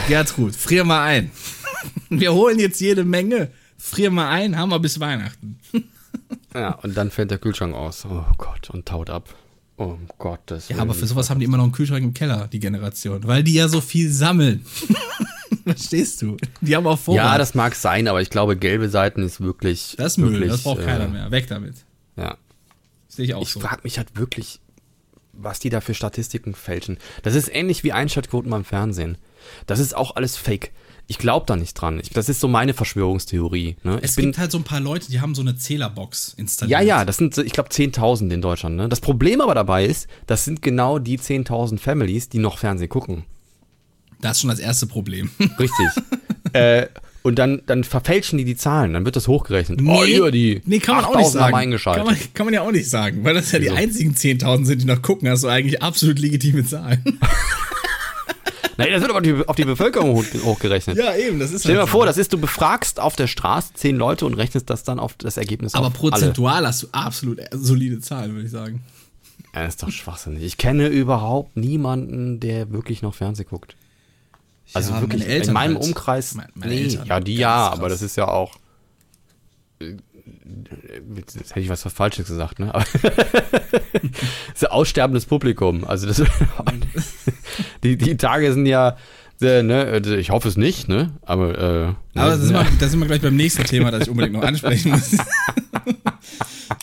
Gertrud, 0.08 0.56
frier 0.56 0.84
mal 0.86 1.04
ein. 1.04 1.32
Wir 2.12 2.34
holen 2.34 2.60
jetzt 2.60 2.82
jede 2.82 3.06
Menge. 3.06 3.50
Frier 3.78 4.12
mal 4.12 4.30
ein, 4.30 4.58
haben 4.58 4.70
wir 4.70 4.80
bis 4.80 5.00
Weihnachten. 5.00 5.58
ja, 6.54 6.76
und 6.76 6.96
dann 6.96 7.10
fällt 7.10 7.32
der 7.32 7.38
Kühlschrank 7.40 7.74
aus. 7.74 8.06
Oh 8.06 8.26
Gott, 8.38 8.70
und 8.70 8.86
taut 8.86 9.10
ab. 9.10 9.34
Oh 9.78 9.84
um 9.86 10.08
Gottes 10.20 10.70
Ja, 10.70 10.78
aber 10.78 10.94
für 10.94 11.08
sowas 11.08 11.30
haben 11.30 11.40
die 11.40 11.46
immer 11.46 11.58
noch 11.58 11.64
einen 11.64 11.72
Kühlschrank 11.72 12.04
im 12.04 12.14
Keller, 12.14 12.48
die 12.52 12.60
Generation. 12.60 13.26
Weil 13.26 13.44
die 13.44 13.54
ja 13.54 13.68
so 13.68 13.82
viel 13.82 14.12
sammeln. 14.12 14.64
Verstehst 15.64 16.22
du? 16.22 16.38
Die 16.60 16.76
haben 16.76 16.86
auch 16.86 17.00
Vorrat. 17.00 17.18
Ja, 17.24 17.38
das 17.38 17.56
mag 17.56 17.76
sein, 17.76 18.08
aber 18.08 18.22
ich 18.22 18.30
glaube, 18.30 18.58
gelbe 18.58 18.90
Seiten 18.90 19.24
ist 19.24 19.40
wirklich. 19.42 19.96
das 19.98 20.14
ist 20.14 20.18
Müll, 20.18 20.34
wirklich, 20.34 20.52
das 20.52 20.64
braucht 20.64 20.82
äh, 20.82 20.86
keiner 20.86 21.08
mehr. 21.08 21.32
Weg 21.32 21.48
damit. 21.48 21.76
Ja. 22.18 22.38
Sehe 23.08 23.26
ich 23.26 23.34
auch 23.34 23.42
Ich 23.42 23.50
so. 23.50 23.62
frage 23.62 23.82
mich 23.84 23.98
halt 23.98 24.18
wirklich, 24.18 24.60
was 25.34 25.60
die 25.60 25.70
da 25.70 25.82
für 25.82 25.94
Statistiken 25.94 26.54
fälschen. 26.54 26.98
Das 27.24 27.36
ist 27.36 27.48
ähnlich 27.54 27.84
wie 27.84 27.94
Einschaltquoten 27.94 28.52
beim 28.52 28.66
Fernsehen. 28.66 29.18
Das 29.66 29.80
ist 29.80 29.96
auch 29.96 30.16
alles 30.18 30.36
Fake. 30.36 30.72
Ich 31.08 31.18
glaube 31.18 31.46
da 31.46 31.56
nicht 31.56 31.74
dran. 31.74 32.00
Ich, 32.00 32.10
das 32.10 32.30
ist 32.30 32.40
so 32.40 32.48
meine 32.48 32.74
Verschwörungstheorie. 32.74 33.76
Ne? 33.84 34.00
Es 34.02 34.16
bin, 34.16 34.26
gibt 34.26 34.38
halt 34.38 34.52
so 34.52 34.58
ein 34.58 34.64
paar 34.64 34.80
Leute, 34.80 35.12
die 35.12 35.20
haben 35.20 35.36
so 35.36 35.42
eine 35.42 35.56
Zählerbox 35.56 36.36
installiert. 36.38 36.80
ja, 36.80 36.86
ja, 36.86 37.06
das 37.06 37.18
sind, 37.18 37.38
ich 37.38 37.52
glaube, 37.52 37.70
10.000 37.70 38.32
in 38.32 38.42
Deutschland. 38.42 38.78
Ne? 38.78 38.88
Das 38.88 39.02
Problem 39.02 39.42
aber 39.42 39.56
dabei 39.56 39.86
ist, 39.86 40.08
das 40.28 40.46
sind 40.46 40.62
genau 40.62 41.00
die 41.00 41.18
10.000 41.20 41.80
Families, 41.80 42.30
die 42.30 42.40
noch 42.40 42.58
Fernsehen 42.58 42.90
gucken. 42.90 43.26
Das 44.22 44.38
ist 44.38 44.42
schon 44.42 44.50
das 44.50 44.60
erste 44.60 44.88
Problem. 44.88 45.32
Richtig. 45.60 45.88
äh, 46.54 46.88
und 47.24 47.38
dann, 47.38 47.62
dann 47.68 47.84
verfälschen 47.84 48.38
die 48.38 48.46
die 48.46 48.56
Zahlen. 48.56 48.94
Dann 48.94 49.06
wird 49.06 49.16
das 49.16 49.28
hochgerechnet. 49.28 49.80
oh, 49.86 50.04
hier, 50.04 50.32
die 50.32 50.62
nee, 50.66 50.80
kann 50.80 50.96
man 50.96 51.06
auch 51.06 51.16
nicht 51.16 51.28
8.000 51.28 51.32
sagen. 51.32 51.56
eingeschaltet. 51.56 52.06
Kann 52.06 52.14
man, 52.14 52.34
kann 52.34 52.46
man 52.46 52.54
ja 52.54 52.62
auch 52.62 52.72
nicht 52.72 52.90
sagen, 52.90 53.24
weil 53.24 53.36
das 53.36 53.52
ja 53.52 53.60
Wieso? 53.60 53.72
die 53.72 53.78
einzigen 53.78 54.14
10.000 54.16 54.66
sind, 54.66 54.82
die 54.82 54.86
noch 54.86 55.02
gucken. 55.02 55.30
Hast 55.30 55.44
du 55.44 55.48
eigentlich 55.48 55.84
absolut 55.84 56.20
legitime 56.20 56.66
Zahlen. 56.66 57.04
Nein, 58.82 58.92
das 58.94 59.02
wird 59.02 59.10
aber 59.12 59.20
auf 59.20 59.24
die, 59.24 59.48
auf 59.48 59.56
die 59.56 59.66
Bevölkerung 59.66 60.14
hoch, 60.16 60.26
hochgerechnet. 60.44 60.98
ja, 60.98 61.16
eben, 61.16 61.40
das 61.40 61.52
ist 61.52 61.62
Stell 61.64 61.76
dir 61.76 61.82
mal 61.82 61.88
vor, 61.88 62.06
das 62.06 62.18
ist, 62.18 62.34
du 62.34 62.38
befragst 62.38 63.00
auf 63.00 63.16
der 63.16 63.28
Straße 63.28 63.74
zehn 63.76 63.96
Leute 63.96 64.26
und 64.26 64.34
rechnest 64.34 64.70
das 64.70 64.84
dann 64.84 65.00
auf 65.00 65.14
das 65.16 65.38
Ergebnis 65.38 65.74
Aber 65.74 65.90
prozentual 65.90 66.66
hast 66.68 66.84
du 66.84 66.88
absolut 66.92 67.40
solide 67.52 68.00
Zahlen, 68.00 68.34
würde 68.34 68.46
ich 68.46 68.52
sagen. 68.52 68.82
alle. 68.84 69.54
Ja, 69.54 69.66
das 69.66 69.76
ist 69.76 69.84
doch 69.84 69.92
schwachsinnig. 69.92 70.44
Ich 70.44 70.58
kenne 70.58 70.88
überhaupt 70.88 71.58
niemanden, 71.58 72.40
der 72.40 72.72
wirklich 72.72 73.02
noch 73.02 73.14
Fernsehen 73.14 73.48
guckt. 73.50 73.76
Also 74.74 74.94
Ja, 74.94 75.02
wirklich, 75.02 75.24
meine 75.28 75.44
in 75.44 75.54
meinem 75.54 75.76
halt. 75.76 75.86
Umkreis, 75.88 76.36
Me- 76.36 76.48
meine 76.56 76.74
nee, 76.74 76.82
Eltern. 76.84 77.06
ja, 77.06 77.20
die 77.20 77.36
ja, 77.36 77.70
aber 77.70 77.90
das 77.90 78.02
ist 78.02 78.16
ja 78.16 78.28
auch, 78.30 78.56
äh, 79.82 79.96
jetzt 81.16 81.52
hätte 81.52 81.60
ich 81.60 81.70
was 81.70 81.82
Falsches 81.84 82.28
gesagt, 82.28 82.60
ne? 82.60 82.74
Aber 82.74 82.86
das 83.02 84.02
ist 84.56 84.62
ja 84.62 84.70
aussterbendes 84.72 85.26
Publikum. 85.26 85.84
Also 85.86 86.08
das, 86.08 86.22
die, 87.84 87.98
die 87.98 88.18
Tage 88.18 88.54
sind 88.54 88.66
ja, 88.66 88.98
äh, 89.42 89.64
ne, 89.64 89.98
ich 90.18 90.30
hoffe 90.30 90.48
es 90.48 90.58
nicht, 90.58 90.88
ne? 90.88 91.12
Aber, 91.24 91.58
äh, 91.58 91.88
ne, 91.88 91.96
Aber 92.16 92.32
da 92.32 92.38
sind, 92.38 92.54
ja. 92.56 92.64
wir, 92.64 92.72
da 92.80 92.88
sind 92.88 93.00
wir 93.00 93.08
gleich 93.08 93.22
beim 93.22 93.36
nächsten 93.36 93.64
Thema, 93.64 93.92
das 93.92 94.04
ich 94.04 94.10
unbedingt 94.10 94.34
noch 94.36 94.44
ansprechen 94.44 94.92
muss. 94.92 95.12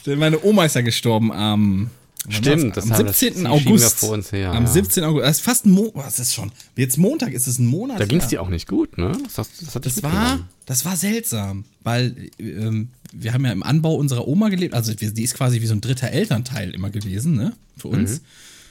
Meine 0.16 0.42
Oma 0.42 0.64
ist 0.64 0.74
ja 0.74 0.80
gestorben 0.82 1.32
am, 1.32 1.90
Stimmt, 2.28 2.76
das 2.76 2.84
am 2.84 2.92
haben- 2.92 3.06
das 3.06 3.18
17. 3.20 3.42
schieben 3.46 3.64
wir 3.64 3.70
August. 3.72 3.98
vor 4.00 4.10
uns 4.10 4.32
her, 4.32 4.52
am 4.52 4.64
ja. 4.64 4.70
17. 4.70 5.04
August. 5.04 5.24
Das 5.26 5.38
ist 5.38 5.44
fast 5.44 5.66
ein 5.66 5.70
Monat. 5.70 5.94
Was 5.96 6.18
ist 6.18 6.34
schon? 6.34 6.50
Jetzt 6.76 6.98
Montag 6.98 7.32
ist 7.32 7.46
es 7.46 7.58
ein 7.58 7.66
Monat. 7.66 8.00
Da 8.00 8.06
ging 8.06 8.18
es 8.18 8.28
dir 8.28 8.42
auch 8.42 8.48
nicht 8.48 8.68
gut, 8.68 8.98
ne? 8.98 9.12
Das, 9.24 9.34
das, 9.34 9.48
dich 9.48 9.94
Das 9.94 10.02
war, 10.02 10.40
das 10.66 10.84
war 10.84 10.96
seltsam, 10.96 11.64
weil 11.84 12.30
ähm, 12.38 12.88
wir 13.12 13.32
haben 13.32 13.44
ja 13.44 13.52
im 13.52 13.62
Anbau 13.62 13.94
unserer 13.94 14.26
Oma 14.28 14.48
gelebt. 14.48 14.74
Also 14.74 14.93
die 14.94 15.22
ist 15.22 15.35
quasi 15.35 15.60
wie 15.60 15.66
so 15.66 15.74
ein 15.74 15.80
dritter 15.80 16.10
Elternteil 16.10 16.70
immer 16.70 16.90
gewesen, 16.90 17.35
ne? 17.36 17.52
Für 17.76 17.89
uns. 17.89 18.22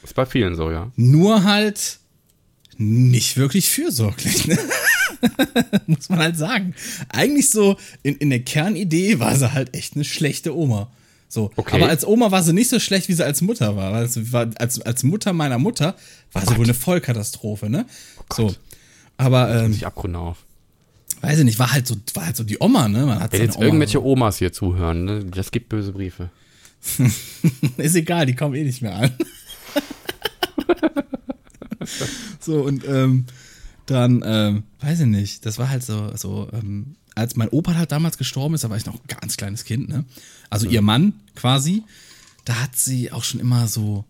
Das 0.01 0.11
ist 0.11 0.15
bei 0.15 0.25
vielen 0.25 0.55
so, 0.55 0.71
ja. 0.71 0.91
Nur 0.95 1.43
halt 1.43 1.99
nicht 2.77 3.37
wirklich 3.37 3.69
fürsorglich, 3.69 4.47
ne? 4.47 4.57
Muss 5.87 6.09
man 6.09 6.19
halt 6.19 6.37
sagen. 6.37 6.75
Eigentlich 7.09 7.49
so, 7.49 7.77
in, 8.03 8.15
in 8.17 8.29
der 8.29 8.41
Kernidee 8.41 9.19
war 9.19 9.35
sie 9.35 9.51
halt 9.53 9.75
echt 9.75 9.95
eine 9.95 10.03
schlechte 10.03 10.55
Oma. 10.55 10.91
So. 11.27 11.51
Okay. 11.55 11.75
Aber 11.75 11.89
als 11.89 12.05
Oma 12.05 12.31
war 12.31 12.43
sie 12.43 12.53
nicht 12.53 12.69
so 12.69 12.79
schlecht, 12.79 13.09
wie 13.09 13.13
sie 13.13 13.25
als 13.25 13.41
Mutter 13.41 13.75
war. 13.75 13.91
War 13.93 14.49
als, 14.55 14.81
als 14.81 15.03
Mutter 15.03 15.33
meiner 15.33 15.57
Mutter 15.57 15.95
war 16.31 16.45
sie 16.45 16.55
wohl 16.55 16.65
eine 16.65 16.73
Vollkatastrophe, 16.73 17.69
ne? 17.69 17.85
so. 18.33 18.55
Aber 19.17 19.63
ähm, 19.63 19.71
Ich 19.71 19.85
Abgründe 19.85 20.19
auf. 20.19 20.45
Weiß 21.21 21.39
ich 21.39 21.45
nicht, 21.45 21.59
war 21.59 21.71
halt 21.71 21.87
so, 21.87 21.95
war 22.13 22.25
halt 22.25 22.37
so 22.37 22.43
die 22.43 22.57
Oma, 22.59 22.87
ne? 22.87 23.05
Man 23.05 23.19
hat 23.19 23.33
Wenn 23.33 23.41
jetzt 23.41 23.57
Oma 23.57 23.65
irgendwelche 23.65 24.03
Omas 24.03 24.37
hier 24.37 24.53
zuhören, 24.53 25.05
ne? 25.05 25.25
Das 25.25 25.51
gibt 25.51 25.69
böse 25.69 25.91
Briefe. 25.91 26.29
Ist 27.77 27.95
egal, 27.95 28.25
die 28.25 28.35
kommen 28.35 28.55
eh 28.55 28.63
nicht 28.63 28.81
mehr 28.81 28.95
an. 28.95 29.11
so, 32.39 32.61
und 32.61 32.87
ähm, 32.87 33.25
dann, 33.85 34.23
ähm, 34.25 34.63
weiß 34.81 35.01
ich 35.01 35.05
nicht, 35.07 35.45
das 35.45 35.57
war 35.57 35.69
halt 35.69 35.83
so, 35.83 36.11
so 36.15 36.49
ähm, 36.53 36.95
als 37.15 37.35
mein 37.35 37.49
Opa 37.49 37.73
halt 37.75 37.91
damals 37.91 38.17
gestorben 38.17 38.55
ist, 38.55 38.63
da 38.63 38.69
war 38.69 38.77
ich 38.77 38.85
noch 38.85 38.95
ein 38.95 39.19
ganz 39.19 39.37
kleines 39.37 39.65
Kind, 39.65 39.89
ne? 39.89 40.05
Also 40.49 40.67
ihr 40.67 40.81
Mann 40.81 41.13
quasi, 41.35 41.83
da 42.45 42.61
hat 42.61 42.75
sie 42.75 43.11
auch 43.11 43.23
schon 43.23 43.39
immer 43.39 43.67
so, 43.67 44.05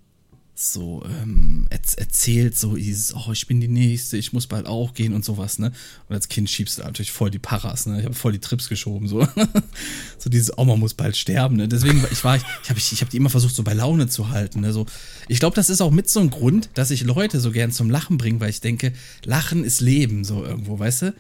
so 0.60 1.04
ähm, 1.06 1.68
erz- 1.70 1.98
erzählt, 1.98 2.58
so 2.58 2.76
dieses, 2.76 3.14
oh, 3.14 3.32
ich 3.32 3.46
bin 3.46 3.62
die 3.62 3.68
Nächste, 3.68 4.18
ich 4.18 4.34
muss 4.34 4.48
bald 4.48 4.66
auch 4.66 4.96
gehen 4.96 5.14
und 5.14 5.24
sowas, 5.24 5.60
ne? 5.60 5.72
Und 6.10 6.16
als 6.16 6.30
Kind 6.30 6.50
schiebst 6.50 6.80
du 6.80 6.84
natürlich 6.84 7.12
voll 7.12 7.30
die 7.30 7.38
Paras, 7.38 7.86
ne? 7.86 8.00
Ich 8.00 8.06
habe 8.06 8.16
voll 8.16 8.32
die 8.32 8.40
Trips 8.40 8.68
geschoben, 8.68 9.08
so. 9.08 9.28
so 10.18 10.30
dieses, 10.32 10.58
Oma 10.58 10.76
muss 10.76 10.96
bald 10.96 11.16
sterben, 11.16 11.58
ne? 11.58 11.68
Deswegen, 11.68 12.04
ich 12.12 12.24
war, 12.24 12.38
ich, 12.38 12.44
ich 12.64 12.70
habe 12.72 12.80
ich 12.80 13.02
hab 13.02 13.10
die 13.12 13.18
immer 13.18 13.30
versucht, 13.30 13.56
so 13.56 13.64
bei 13.64 13.74
Laune 13.74 14.08
zu 14.08 14.30
halten, 14.30 14.62
ne? 14.62 14.74
So, 14.74 14.88
ich 15.28 15.40
glaube, 15.40 15.56
das 15.56 15.70
ist 15.70 15.80
auch 15.82 15.92
mit 15.92 16.10
so 16.10 16.22
ein 16.22 16.32
Grund, 16.32 16.70
dass 16.74 16.90
ich 16.90 17.04
Leute 17.04 17.40
so 17.40 17.52
gern 17.52 17.72
zum 17.72 17.92
Lachen 17.92 18.18
bringe, 18.18 18.40
weil 18.40 18.50
ich 18.50 18.62
denke, 18.62 18.94
Lachen 19.24 19.64
ist 19.64 19.80
Leben, 19.80 20.24
so 20.24 20.44
irgendwo, 20.44 20.80
weißt 20.80 21.04
du? 21.04 21.14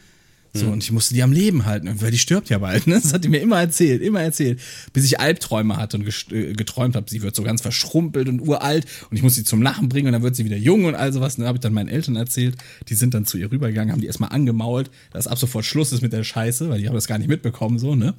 So, 0.57 0.67
und 0.67 0.83
ich 0.83 0.91
musste 0.91 1.13
die 1.13 1.23
am 1.23 1.31
Leben 1.31 1.65
halten, 1.65 1.89
weil 2.01 2.11
die 2.11 2.17
stirbt 2.17 2.49
ja 2.49 2.57
bald, 2.57 2.87
ne? 2.87 2.99
Das 3.01 3.13
hat 3.13 3.23
die 3.23 3.29
mir 3.29 3.39
immer 3.39 3.59
erzählt, 3.59 4.01
immer 4.01 4.21
erzählt. 4.21 4.59
Bis 4.93 5.05
ich 5.05 5.19
Albträume 5.19 5.77
hatte 5.77 5.97
und 5.97 6.31
äh, 6.31 6.53
geträumt 6.53 6.95
habe, 6.95 7.09
sie 7.09 7.21
wird 7.21 7.35
so 7.35 7.43
ganz 7.43 7.61
verschrumpelt 7.61 8.27
und 8.29 8.41
uralt 8.41 8.85
und 9.09 9.17
ich 9.17 9.23
muss 9.23 9.35
sie 9.35 9.43
zum 9.43 9.61
Lachen 9.61 9.89
bringen 9.89 10.07
und 10.07 10.13
dann 10.13 10.23
wird 10.23 10.35
sie 10.35 10.45
wieder 10.45 10.57
jung 10.57 10.85
und 10.85 10.95
all 10.95 11.13
sowas. 11.13 11.37
Ne? 11.37 11.45
Habe 11.45 11.57
ich 11.57 11.61
dann 11.61 11.73
meinen 11.73 11.89
Eltern 11.89 12.15
erzählt. 12.15 12.55
Die 12.89 12.95
sind 12.95 13.13
dann 13.13 13.25
zu 13.25 13.37
ihr 13.37 13.51
rübergegangen, 13.51 13.91
haben 13.91 14.01
die 14.01 14.07
erstmal 14.07 14.31
angemault, 14.31 14.89
dass 15.11 15.27
ab 15.27 15.37
sofort 15.37 15.65
Schluss 15.65 15.91
ist 15.91 16.01
mit 16.01 16.13
der 16.13 16.23
Scheiße, 16.23 16.69
weil 16.69 16.79
die 16.79 16.87
haben 16.87 16.95
das 16.95 17.07
gar 17.07 17.17
nicht 17.17 17.27
mitbekommen, 17.29 17.79
so, 17.79 17.95
ne? 17.95 18.13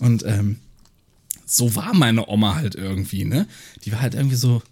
Und 0.00 0.24
ähm, 0.26 0.58
so 1.46 1.74
war 1.76 1.94
meine 1.94 2.28
Oma 2.28 2.56
halt 2.56 2.74
irgendwie, 2.74 3.24
ne? 3.24 3.46
Die 3.84 3.92
war 3.92 4.00
halt 4.00 4.14
irgendwie 4.14 4.36
so, 4.36 4.62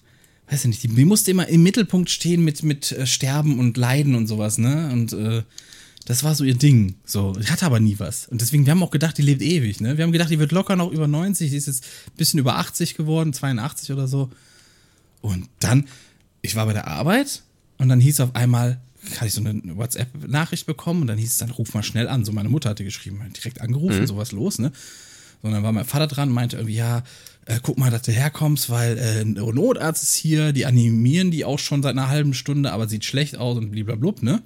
weiß 0.51 0.61
ich 0.65 0.69
nicht, 0.69 0.83
die, 0.83 0.89
die 0.89 1.05
musste 1.05 1.31
immer 1.31 1.49
im 1.49 1.63
Mittelpunkt 1.63 2.11
stehen 2.11 2.45
mit, 2.45 2.63
mit 2.63 2.93
äh, 2.93 3.07
Sterben 3.07 3.59
und 3.59 3.77
Leiden 3.77 4.15
und 4.15 4.27
sowas, 4.27 4.59
ne? 4.59 4.91
Und 4.93 5.13
äh, 5.13 5.43
das 6.05 6.25
war 6.25 6.35
so 6.35 6.45
ihr 6.45 6.55
Ding. 6.55 6.95
So, 7.05 7.37
ich 7.41 7.51
hatte 7.51 7.67
aber 7.67 7.81
nie 7.81 7.99
was. 7.99 8.27
Und 8.27 8.41
deswegen, 8.41 8.67
wir 8.67 8.71
haben 8.73 8.83
auch 8.83 8.91
gedacht, 8.91 9.19
die 9.19 9.23
lebt 9.23 9.43
ewig, 9.43 9.81
ne? 9.81 9.97
Wir 9.97 10.05
haben 10.05 10.13
gedacht, 10.13 10.31
die 10.31 10.39
wird 10.39 10.53
locker 10.53 10.77
noch 10.77 10.91
über 10.91 11.07
90, 11.07 11.51
die 11.51 11.57
ist 11.57 11.67
jetzt 11.67 11.85
ein 11.85 12.17
bisschen 12.17 12.41
über 12.41 12.57
80 12.57 12.97
geworden, 12.97 13.33
82 13.33 13.93
oder 13.93 14.09
so. 14.09 14.31
Und 15.21 15.49
dann, 15.61 15.87
ich 16.41 16.57
war 16.57 16.67
bei 16.67 16.73
der 16.73 16.89
Arbeit 16.89 17.43
und 17.79 17.89
dann 17.89 18.01
hieß 18.01 18.21
auf 18.21 18.35
einmal, 18.35 18.81
hatte 19.17 19.27
ich 19.27 19.35
so 19.35 19.41
eine 19.41 19.77
WhatsApp-Nachricht 19.77 20.67
bekommen 20.67 21.03
und 21.03 21.07
dann 21.09 21.19
hieß 21.19 21.33
es 21.33 21.39
dann, 21.39 21.51
ruf 21.51 21.75
mal 21.75 21.83
schnell 21.83 22.09
an. 22.09 22.25
So 22.25 22.33
meine 22.33 22.49
Mutter 22.49 22.71
hatte 22.71 22.85
geschrieben, 22.85 23.21
direkt 23.37 23.61
angerufen, 23.61 24.07
sowas 24.07 24.33
los, 24.33 24.59
ne? 24.59 24.73
So, 25.41 25.49
und 25.49 25.55
dann 25.55 25.63
war 25.63 25.73
mein 25.73 25.85
Vater 25.85 26.07
dran 26.07 26.29
und 26.29 26.35
meinte 26.35 26.57
irgendwie, 26.57 26.77
ja, 26.77 27.03
äh, 27.47 27.59
guck 27.63 27.79
mal, 27.79 27.91
dass 27.91 28.03
du 28.03 28.13
herkommst, 28.13 28.71
weil 28.71 28.97
äh, 28.99 29.23
ein 29.23 29.33
Notarzt 29.33 30.03
ist 30.03 30.15
hier, 30.15 30.53
die 30.53 30.67
animieren 30.67 31.31
die 31.33 31.45
auch 31.45 31.59
schon 31.59 31.83
seit 31.83 31.93
einer 31.93 32.09
halben 32.09 32.35
Stunde, 32.35 32.73
aber 32.73 32.89
sieht 32.89 33.05
schlecht 33.05 33.37
aus 33.37 33.59
und 33.59 33.73
blablabla, 33.73 34.23
ne? 34.23 34.43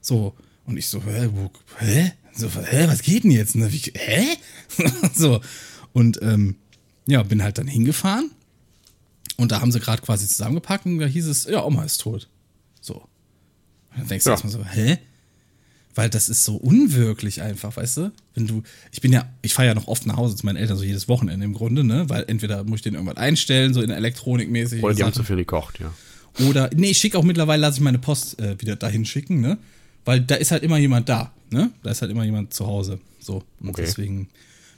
So, 0.00 0.34
und 0.70 0.76
ich 0.76 0.88
so, 0.88 1.02
hä, 1.04 1.28
wo, 1.32 1.50
hä? 1.78 2.12
So, 2.34 2.48
hä, 2.48 2.86
was 2.88 3.02
geht 3.02 3.24
denn 3.24 3.30
jetzt? 3.32 3.54
Ne? 3.56 3.72
Wie, 3.72 3.78
hä? 3.94 4.36
so, 5.14 5.40
und 5.92 6.20
ähm, 6.22 6.56
ja, 7.06 7.22
bin 7.22 7.42
halt 7.42 7.58
dann 7.58 7.66
hingefahren 7.66 8.30
und 9.36 9.52
da 9.52 9.60
haben 9.60 9.72
sie 9.72 9.80
gerade 9.80 10.00
quasi 10.02 10.28
zusammengepackt 10.28 10.86
und 10.86 10.98
da 10.98 11.06
hieß 11.06 11.26
es, 11.26 11.44
ja, 11.44 11.64
Oma 11.64 11.84
ist 11.84 11.98
tot. 11.98 12.28
So. 12.80 12.94
Und 12.94 13.98
dann 13.98 14.08
denkst 14.08 14.24
du 14.24 14.30
Ja. 14.30 14.34
erstmal 14.34 14.52
so, 14.52 14.64
hä? 14.64 14.98
Weil 15.96 16.08
das 16.08 16.28
ist 16.28 16.44
so 16.44 16.54
unwirklich 16.54 17.42
einfach, 17.42 17.76
weißt 17.76 17.96
du? 17.96 18.12
Wenn 18.34 18.46
du, 18.46 18.62
ich 18.92 19.00
bin 19.00 19.12
ja, 19.12 19.28
ich 19.42 19.52
fahre 19.54 19.68
ja 19.68 19.74
noch 19.74 19.88
oft 19.88 20.06
nach 20.06 20.16
Hause 20.16 20.36
zu 20.36 20.46
meinen 20.46 20.56
Eltern, 20.56 20.76
so 20.78 20.84
jedes 20.84 21.08
Wochenende 21.08 21.44
im 21.44 21.52
Grunde, 21.52 21.82
ne? 21.82 22.08
Weil 22.08 22.24
entweder 22.28 22.62
muss 22.62 22.76
ich 22.78 22.82
den 22.82 22.94
irgendwas 22.94 23.16
einstellen, 23.16 23.74
so 23.74 23.82
in 23.82 23.90
Elektronikmäßig. 23.90 24.84
Oder 24.84 24.94
die 24.94 25.02
haben 25.02 25.10
Sachen. 25.10 25.22
zu 25.22 25.24
viel 25.24 25.36
gekocht, 25.36 25.80
ja. 25.80 25.92
Oder, 26.46 26.70
nee, 26.76 26.90
ich 26.90 26.98
schicke 26.98 27.18
auch 27.18 27.24
mittlerweile, 27.24 27.60
lasse 27.60 27.78
ich 27.78 27.82
meine 27.82 27.98
Post 27.98 28.38
äh, 28.38 28.58
wieder 28.60 28.76
dahin 28.76 29.04
schicken, 29.04 29.40
ne? 29.40 29.58
Weil 30.04 30.20
da 30.20 30.34
ist 30.36 30.50
halt 30.50 30.62
immer 30.62 30.78
jemand 30.78 31.08
da, 31.08 31.32
ne? 31.50 31.70
Da 31.82 31.90
ist 31.90 32.00
halt 32.02 32.10
immer 32.10 32.24
jemand 32.24 32.54
zu 32.54 32.66
Hause. 32.66 33.00
So. 33.20 33.42
Und 33.60 33.70
Okay. 33.70 33.82
deswegen, 33.86 34.28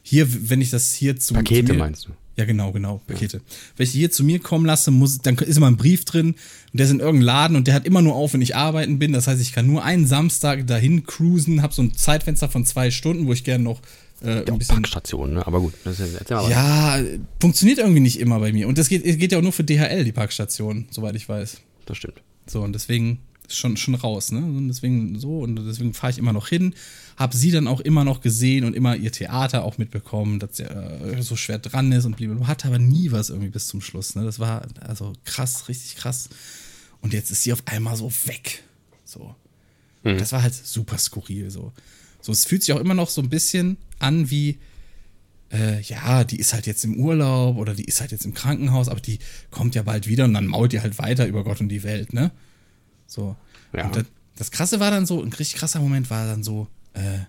hier, 0.03 0.27
wenn 0.51 0.61
ich 0.61 0.71
das 0.71 0.93
hier 0.93 1.17
zu. 1.19 1.35
Pakete 1.35 1.67
zu 1.69 1.73
mir, 1.75 1.79
meinst 1.79 2.07
du? 2.07 2.11
Ja, 2.37 2.47
genau, 2.47 2.73
genau, 2.73 3.03
Pakete. 3.07 3.43
Wenn 3.77 3.85
ich 3.85 3.93
die 3.93 3.99
hier 3.99 4.11
zu 4.11 4.25
mir 4.25 4.39
kommen 4.39 4.65
lasse, 4.65 4.91
muss, 4.91 5.19
dann 5.19 5.37
ist 5.37 5.57
immer 5.59 5.67
ein 5.67 5.77
Brief 5.77 6.07
drin 6.07 6.29
und 6.29 6.37
der 6.73 6.87
ist 6.87 6.93
in 6.93 7.01
irgendeinem 7.01 7.27
Laden 7.27 7.57
und 7.57 7.67
der 7.67 7.75
hat 7.75 7.85
immer 7.85 8.01
nur 8.01 8.15
auf, 8.15 8.33
wenn 8.33 8.41
ich 8.41 8.57
arbeiten 8.57 8.99
bin. 8.99 9.13
Das 9.13 9.27
heißt, 9.27 9.41
ich 9.41 9.53
kann 9.53 9.67
nur 9.67 9.85
einen 9.85 10.07
Samstag 10.07 10.67
dahin 10.67 11.05
cruisen, 11.05 11.61
habe 11.63 11.75
so 11.75 11.83
ein 11.83 11.95
Zeitfenster 11.95 12.49
von 12.49 12.65
zwei 12.65 12.91
Stunden, 12.91 13.27
wo 13.27 13.35
ich 13.35 13.45
gerne 13.45 13.63
noch 13.65 13.83
äh, 14.23 14.47
ein 14.51 14.59
bisschen. 14.59 14.77
Packstation, 14.77 15.35
ne? 15.35 15.47
Aber 15.47 15.61
gut, 15.61 15.75
das 15.85 16.01
ist, 16.01 16.31
mal. 16.31 16.51
Ja, 16.51 16.99
funktioniert 17.39 17.79
irgendwie 17.79 18.01
nicht 18.01 18.19
immer 18.19 18.41
bei 18.41 18.51
mir. 18.53 18.67
Und 18.67 18.79
das 18.79 18.89
geht, 18.89 19.05
geht 19.05 19.31
ja 19.31 19.37
auch 19.39 19.43
nur 19.43 19.53
für 19.53 19.65
DHL, 19.65 20.03
die 20.05 20.13
Parkstation, 20.13 20.87
soweit 20.91 21.15
ich 21.17 21.29
weiß. 21.29 21.59
Das 21.85 21.99
stimmt. 21.99 22.23
So, 22.47 22.63
und 22.63 22.73
deswegen 22.73 23.19
schon, 23.57 23.77
schon 23.77 23.95
raus, 23.95 24.33
ne? 24.33 24.39
Und 24.39 24.69
deswegen 24.69 25.19
so, 25.19 25.41
und 25.41 25.57
deswegen 25.57 25.95
fahre 25.95 26.13
ich 26.13 26.19
immer 26.19 26.33
noch 26.33 26.49
hin. 26.49 26.75
Hab 27.17 27.35
sie 27.35 27.51
dann 27.51 27.69
auch 27.69 27.81
immer 27.81 28.05
noch 28.05 28.21
gesehen 28.21 28.65
und 28.65 28.75
immer 28.75 28.97
ihr 28.97 29.13
Theater 29.13 29.65
auch 29.65 29.79
mitbekommen, 29.79 30.39
dass 30.39 30.57
sie 30.57 30.65
äh, 30.65 31.23
so 31.23 31.37
schwer 31.37 31.59
dran 31.59 31.93
ist 31.93 32.05
und 32.05 32.17
blieb. 32.17 32.31
Hatte 32.47 32.69
aber 32.69 32.79
nie 32.79 33.13
was 33.13 33.31
irgendwie 33.31 33.51
bis 33.51 33.67
zum 33.67 33.81
Schluss, 33.81 34.15
ne? 34.15 34.25
Das 34.25 34.39
war 34.39 34.67
also 34.81 35.13
krass, 35.25 35.69
richtig 35.69 35.97
krass. 35.97 36.29
Und 37.01 37.13
jetzt 37.13 37.31
ist 37.31 37.43
sie 37.43 37.53
auf 37.53 37.63
einmal 37.67 37.97
so 37.97 38.11
weg. 38.27 38.63
So. 39.05 39.35
Mhm. 40.05 40.19
Das 40.19 40.33
war 40.33 40.43
halt 40.43 40.55
super 40.55 40.99
skurril, 40.99 41.51
so. 41.51 41.73
So, 42.21 42.33
es 42.33 42.45
fühlt 42.45 42.63
sich 42.63 42.75
auch 42.75 42.81
immer 42.81 42.95
noch 42.95 43.11
so 43.11 43.21
ein 43.21 43.29
bisschen 43.29 43.77
an 43.99 44.31
wie, 44.31 44.59
äh, 45.53 45.81
ja, 45.83 46.25
die 46.25 46.37
ist 46.37 46.55
halt 46.55 46.67
jetzt 46.67 46.85
im 46.85 46.97
Urlaub 46.97 47.57
oder 47.57 47.75
die 47.75 47.85
ist 47.85 48.01
halt 48.01 48.13
jetzt 48.13 48.25
im 48.25 48.33
Krankenhaus, 48.33 48.89
aber 48.89 49.01
die 49.01 49.19
kommt 49.51 49.75
ja 49.75 49.83
bald 49.83 50.07
wieder 50.07 50.25
und 50.25 50.35
dann 50.35 50.47
mault 50.47 50.73
die 50.73 50.81
halt 50.81 50.99
weiter 50.99 51.27
über 51.27 51.45
Gott 51.45 51.61
und 51.61 51.69
die 51.69 51.83
Welt, 51.83 52.13
ne? 52.13 52.31
So. 53.13 53.37
Ja. 53.73 53.87
Und 53.87 53.97
das, 53.97 54.05
das 54.37 54.51
Krasse 54.51 54.81
war 54.81 54.91
dann 54.91 55.07
so, 55.07 55.23
ein 55.23 55.33
richtig 55.33 55.57
krasser 55.57 55.81
Moment 55.81 56.11
war 56.11 56.27
dann 56.27 56.43
so, 56.43 56.69
äh, 56.95 57.21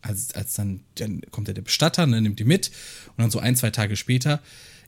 als, 0.00 0.34
als 0.34 0.54
dann, 0.54 0.80
dann 0.94 1.20
kommt 1.30 1.48
ja 1.48 1.54
der 1.54 1.62
Bestatter, 1.62 2.06
ne, 2.06 2.20
nimmt 2.20 2.38
die 2.38 2.44
mit 2.44 2.70
und 3.08 3.18
dann 3.18 3.30
so 3.30 3.40
ein, 3.40 3.56
zwei 3.56 3.70
Tage 3.70 3.96
später 3.96 4.40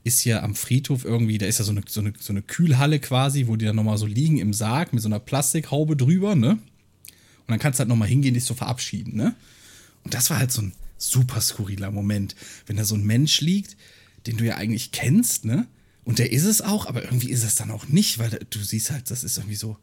ist 0.02 0.20
hier 0.20 0.42
am 0.42 0.54
Friedhof 0.54 1.04
irgendwie, 1.04 1.36
da 1.36 1.46
ist 1.46 1.58
ja 1.58 1.64
so 1.64 1.72
eine, 1.72 1.82
so 1.86 2.00
eine, 2.00 2.14
so 2.18 2.32
eine 2.32 2.42
Kühlhalle 2.42 3.00
quasi, 3.00 3.48
wo 3.48 3.56
die 3.56 3.66
dann 3.66 3.76
nochmal 3.76 3.98
so 3.98 4.06
liegen 4.06 4.38
im 4.38 4.54
Sarg 4.54 4.92
mit 4.92 5.02
so 5.02 5.08
einer 5.08 5.20
Plastikhaube 5.20 5.96
drüber, 5.96 6.34
ne? 6.34 6.52
Und 6.52 7.48
dann 7.48 7.58
kannst 7.58 7.78
du 7.78 7.80
halt 7.80 7.88
nochmal 7.88 8.08
hingehen, 8.08 8.32
dich 8.32 8.44
so 8.44 8.54
verabschieden, 8.54 9.16
ne? 9.16 9.34
Und 10.04 10.14
das 10.14 10.30
war 10.30 10.38
halt 10.38 10.52
so 10.52 10.62
ein 10.62 10.72
super 10.96 11.42
skurriler 11.42 11.90
Moment, 11.90 12.34
wenn 12.66 12.76
da 12.76 12.84
so 12.84 12.94
ein 12.94 13.04
Mensch 13.04 13.42
liegt, 13.42 13.76
den 14.26 14.38
du 14.38 14.44
ja 14.46 14.56
eigentlich 14.56 14.90
kennst, 14.92 15.44
ne? 15.44 15.66
Und 16.04 16.18
der 16.18 16.32
ist 16.32 16.44
es 16.44 16.62
auch, 16.62 16.86
aber 16.86 17.04
irgendwie 17.04 17.30
ist 17.30 17.44
es 17.44 17.56
dann 17.56 17.70
auch 17.70 17.88
nicht, 17.88 18.18
weil 18.18 18.30
du 18.48 18.58
siehst 18.60 18.90
halt, 18.90 19.10
das 19.10 19.22
ist 19.22 19.36
irgendwie 19.36 19.56
so, 19.56 19.76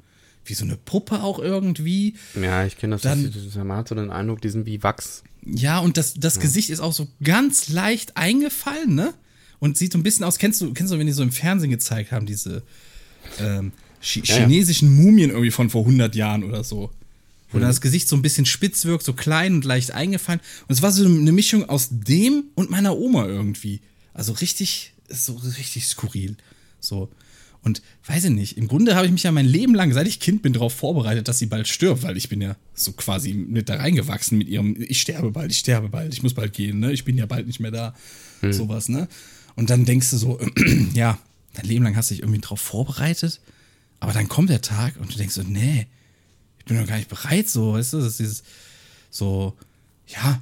wie 0.46 0.54
so 0.54 0.64
eine 0.66 0.78
Puppe 0.78 1.22
auch 1.24 1.40
irgendwie. 1.40 2.16
Ja, 2.42 2.66
ich 2.66 2.78
kenne 2.78 2.96
das. 2.96 3.02
Dann- 3.02 3.32
das, 3.32 3.56
man 3.56 3.78
hat 3.78 3.90
so 3.90 3.96
den 3.96 4.10
Eindruck, 4.12 4.42
die 4.42 4.50
sind 4.50 4.66
wie 4.66 4.82
Wachs. 4.84 5.24
Ja, 5.46 5.80
und 5.80 5.98
das, 5.98 6.14
das 6.16 6.40
Gesicht 6.40 6.70
ist 6.70 6.80
auch 6.82 6.94
so 6.94 7.08
ganz 7.24 7.70
leicht 7.70 8.18
eingefallen, 8.18 8.96
ne? 8.96 9.14
Und 9.60 9.78
sieht 9.78 9.92
so 9.94 9.98
ein 9.98 10.04
bisschen 10.04 10.24
aus, 10.26 10.38
kennst 10.38 10.62
du, 10.62 10.74
kennst 10.74 10.94
du, 10.94 11.00
wenn 11.00 11.08
die 11.08 11.14
so 11.14 11.24
im 11.24 11.32
Fernsehen 11.32 11.72
gezeigt 11.72 12.12
haben, 12.12 12.26
diese 12.26 12.64
ähm, 13.40 13.72
chi 14.02 14.22
Ja, 14.26 14.36
ja. 14.36 14.42
chinesischen 14.42 14.94
Mumien 14.96 15.30
irgendwie 15.32 15.52
von 15.52 15.70
vor 15.70 15.82
100 15.82 16.16
Jahren 16.16 16.44
oder 16.44 16.64
so. 16.64 16.92
Wo 17.52 17.60
dann 17.60 17.70
das 17.70 17.80
Gesicht 17.80 18.10
so 18.10 18.16
ein 18.18 18.22
bisschen 18.22 18.46
spitz 18.46 18.84
wirkt, 18.86 19.06
so 19.06 19.14
klein 19.14 19.54
und 19.56 19.66
leicht 19.66 19.92
eingefallen. 19.92 20.42
Und 20.68 20.74
es 20.74 20.82
war 20.82 20.92
so 20.92 21.06
eine 21.06 21.32
Mischung 21.32 21.68
aus 21.70 21.88
dem 21.92 22.44
und 22.56 22.70
meiner 22.70 22.98
Oma 22.98 23.26
irgendwie. 23.26 23.80
Also 24.14 24.34
richtig, 24.34 24.94
so 25.10 25.34
richtig 25.36 25.88
skurril. 25.88 26.36
So. 26.82 27.10
Und 27.64 27.82
weiß 28.06 28.26
ich 28.26 28.32
nicht, 28.32 28.58
im 28.58 28.68
Grunde 28.68 28.96
habe 28.96 29.06
ich 29.06 29.12
mich 29.12 29.24
ja 29.24 29.32
mein 29.32 29.46
Leben 29.46 29.76
lang, 29.76 29.92
seit 29.92 30.08
ich 30.08 30.20
Kind 30.20 30.42
bin, 30.42 30.54
darauf 30.54 30.74
vorbereitet, 30.74 31.28
dass 31.28 31.40
sie 31.40 31.48
bald 31.48 31.68
stirbt, 31.68 32.04
weil 32.04 32.16
ich 32.16 32.30
bin 32.30 32.42
ja 32.42 32.56
so 32.74 32.94
quasi 32.94 33.34
mit 33.34 33.68
da 33.70 33.76
reingewachsen 33.76 34.38
mit 34.38 34.48
ihrem, 34.48 34.76
ich 34.80 35.02
sterbe 35.02 35.32
bald, 35.32 35.52
ich 35.52 35.60
sterbe 35.60 35.90
bald, 35.90 36.14
ich 36.14 36.24
muss 36.24 36.34
bald 36.34 36.54
gehen, 36.54 36.80
ne? 36.80 36.92
Ich 36.94 37.04
bin 37.04 37.18
ja 37.18 37.26
bald 37.26 37.48
nicht 37.48 37.60
mehr 37.60 37.72
da. 37.72 37.94
Sowas, 38.52 38.88
ne? 38.88 39.08
Und 39.56 39.70
dann 39.70 39.86
denkst 39.86 40.12
du 40.12 40.18
so, 40.18 40.40
ja, 40.94 41.18
dein 41.54 41.66
Leben 41.66 41.84
lang 41.84 41.96
hast 41.96 42.12
du 42.12 42.14
dich 42.14 42.22
irgendwie 42.22 42.40
drauf 42.40 42.62
vorbereitet, 42.62 43.42
aber 44.00 44.14
dann 44.14 44.28
kommt 44.28 44.50
der 44.50 44.62
Tag 44.62 44.96
und 45.00 45.12
du 45.12 45.18
denkst 45.18 45.34
so, 45.34 45.44
nee, 45.44 45.88
ich 46.60 46.66
bin 46.66 46.80
noch 46.80 46.88
gar 46.88 46.98
nicht 46.98 47.10
bereit, 47.10 47.50
so, 47.50 47.74
weißt 47.74 47.94
du, 47.94 47.98
das 47.98 48.08
ist 48.08 48.20
dieses, 48.20 48.44
so, 49.10 49.56
ja, 50.08 50.42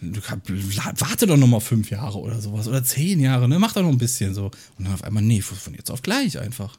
warte 0.00 1.26
doch 1.26 1.36
noch 1.36 1.46
mal 1.46 1.60
fünf 1.60 1.90
Jahre 1.90 2.18
oder 2.18 2.40
sowas 2.40 2.68
oder 2.68 2.82
zehn 2.84 3.20
Jahre, 3.20 3.48
ne, 3.48 3.58
mach 3.58 3.72
doch 3.72 3.82
noch 3.82 3.88
ein 3.90 3.98
bisschen 3.98 4.34
so. 4.34 4.46
Und 4.78 4.84
dann 4.84 4.94
auf 4.94 5.04
einmal, 5.04 5.22
nee, 5.22 5.40
von 5.40 5.74
jetzt 5.74 5.90
auf 5.90 6.02
gleich 6.02 6.38
einfach. 6.38 6.78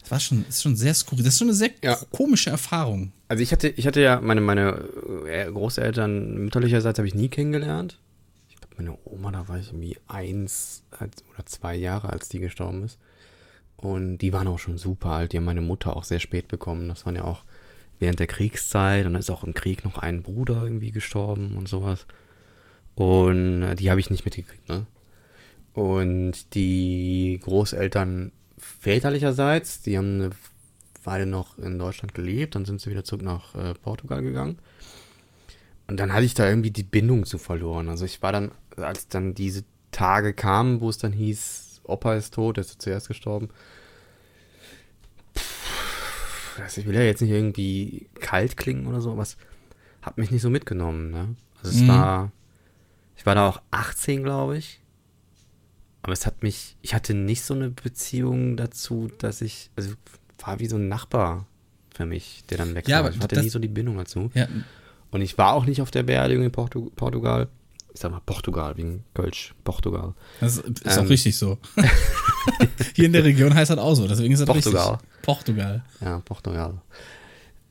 Das 0.00 0.10
war 0.10 0.20
schon, 0.20 0.44
ist 0.48 0.62
schon 0.62 0.76
sehr 0.76 0.94
skurril, 0.94 1.24
das 1.24 1.34
ist 1.34 1.38
schon 1.38 1.48
eine 1.48 1.56
sehr 1.56 1.70
Ja. 1.82 1.96
komische 2.10 2.50
Erfahrung. 2.50 3.12
Also 3.28 3.42
ich 3.42 3.52
hatte, 3.52 3.68
ich 3.68 3.86
hatte 3.86 4.00
ja 4.00 4.20
meine, 4.20 4.40
meine 4.40 4.82
äh, 5.26 5.50
Großeltern 5.50 6.34
mütterlicherseits 6.44 6.98
habe 6.98 7.06
ich 7.08 7.14
nie 7.14 7.28
kennengelernt. 7.28 7.98
Ich 8.48 8.56
glaube, 8.56 8.74
meine 8.78 8.98
Oma, 9.04 9.30
da 9.32 9.48
war 9.48 9.58
ich 9.58 9.66
irgendwie 9.68 9.98
eins 10.06 10.82
oder 10.98 11.44
zwei 11.46 11.76
Jahre, 11.76 12.10
als 12.10 12.28
die 12.28 12.38
gestorben 12.38 12.84
ist. 12.84 12.98
Und 13.76 14.18
die 14.18 14.32
waren 14.32 14.48
auch 14.48 14.58
schon 14.58 14.78
super 14.78 15.10
alt. 15.10 15.32
Die 15.32 15.36
haben 15.36 15.44
meine 15.44 15.60
Mutter 15.60 15.94
auch 15.96 16.04
sehr 16.04 16.18
spät 16.20 16.48
bekommen. 16.48 16.88
Das 16.88 17.04
waren 17.06 17.14
ja 17.14 17.24
auch 17.24 17.44
während 17.98 18.20
der 18.20 18.26
Kriegszeit. 18.26 19.06
Und 19.06 19.14
dann 19.14 19.20
ist 19.20 19.30
auch 19.30 19.44
im 19.44 19.54
Krieg 19.54 19.84
noch 19.84 19.98
ein 19.98 20.22
Bruder 20.22 20.62
irgendwie 20.62 20.90
gestorben 20.90 21.56
und 21.56 21.68
sowas. 21.68 22.06
Und 22.94 23.62
äh, 23.62 23.74
die 23.74 23.90
habe 23.90 24.00
ich 24.00 24.10
nicht 24.10 24.24
mitgekriegt, 24.24 24.68
ne? 24.68 24.86
Und 25.74 26.54
die 26.54 27.38
Großeltern 27.42 28.32
väterlicherseits, 28.58 29.82
die 29.82 29.96
haben 29.96 30.14
eine 30.14 30.30
Weile 31.04 31.26
noch 31.26 31.56
in 31.58 31.78
Deutschland 31.78 32.14
gelebt, 32.14 32.54
dann 32.54 32.64
sind 32.64 32.80
sie 32.80 32.90
wieder 32.90 33.04
zurück 33.04 33.22
nach 33.22 33.54
äh, 33.54 33.74
Portugal 33.74 34.22
gegangen. 34.22 34.58
Und 35.86 35.98
dann 35.98 36.12
hatte 36.12 36.24
ich 36.24 36.34
da 36.34 36.48
irgendwie 36.48 36.70
die 36.70 36.82
Bindung 36.82 37.24
zu 37.24 37.38
verloren. 37.38 37.88
Also 37.88 38.04
ich 38.04 38.20
war 38.22 38.32
dann, 38.32 38.50
als 38.76 39.08
dann 39.08 39.34
diese 39.34 39.64
Tage 39.90 40.34
kamen, 40.34 40.80
wo 40.80 40.90
es 40.90 40.98
dann 40.98 41.12
hieß, 41.12 41.80
Opa 41.84 42.14
ist 42.14 42.34
tot, 42.34 42.56
der 42.56 42.62
ist 42.62 42.82
zuerst 42.82 43.08
gestorben. 43.08 43.48
Ich 46.76 46.86
will 46.86 46.94
ja 46.94 47.02
jetzt 47.02 47.20
nicht 47.22 47.30
irgendwie 47.30 48.08
kalt 48.20 48.56
klingen 48.56 48.86
oder 48.86 49.00
so, 49.00 49.12
aber 49.12 49.22
es 49.22 49.36
hat 50.02 50.18
mich 50.18 50.30
nicht 50.30 50.42
so 50.42 50.50
mitgenommen. 50.50 51.10
Ne? 51.10 51.34
Also 51.62 51.70
es 51.76 51.82
Mhm. 51.82 51.88
war, 51.88 52.32
ich 53.16 53.26
war 53.26 53.34
da 53.34 53.48
auch 53.48 53.60
18, 53.70 54.22
glaube 54.22 54.56
ich. 54.58 54.80
Aber 56.02 56.12
es 56.12 56.26
hat 56.26 56.42
mich, 56.42 56.76
ich 56.82 56.94
hatte 56.94 57.12
nicht 57.14 57.42
so 57.42 57.54
eine 57.54 57.70
Beziehung 57.70 58.56
dazu, 58.56 59.10
dass 59.18 59.40
ich, 59.40 59.70
also 59.76 59.92
war 60.38 60.60
wie 60.60 60.66
so 60.66 60.76
ein 60.76 60.88
Nachbar 60.88 61.46
für 61.92 62.06
mich, 62.06 62.44
der 62.48 62.58
dann 62.58 62.74
weg 62.74 62.88
Ja, 62.88 63.02
war. 63.02 63.10
Ich 63.10 63.18
hatte 63.20 63.34
das- 63.34 63.44
nie 63.44 63.50
so 63.50 63.58
die 63.58 63.68
Bindung 63.68 63.96
dazu. 63.96 64.30
Ja, 64.34 64.46
Und 65.10 65.20
ich 65.22 65.36
war 65.38 65.54
auch 65.54 65.64
nicht 65.66 65.82
auf 65.82 65.90
der 65.90 66.04
Beerdigung 66.04 66.44
in 66.44 66.52
Portu 66.52 66.90
Portugal. 66.94 67.48
Ich 67.98 68.02
sag 68.02 68.12
mal 68.12 68.20
Portugal, 68.24 68.76
wegen 68.76 69.02
Kölsch, 69.12 69.56
Portugal. 69.64 70.14
das 70.38 70.58
ist 70.58 70.86
Ähm. 70.96 71.04
auch 71.04 71.08
richtig 71.08 71.36
so. 71.36 71.58
Hier 72.94 73.06
in 73.06 73.12
der 73.12 73.24
Region 73.24 73.52
heißt 73.52 73.72
das 73.72 73.78
auch 73.78 73.96
so, 73.96 74.06
deswegen 74.06 74.32
ist 74.32 74.38
das 74.38 74.46
Portugal. 74.46 74.90
richtig. 74.92 75.22
Portugal. 75.22 75.84
Ja, 76.00 76.20
Portugal. 76.20 76.80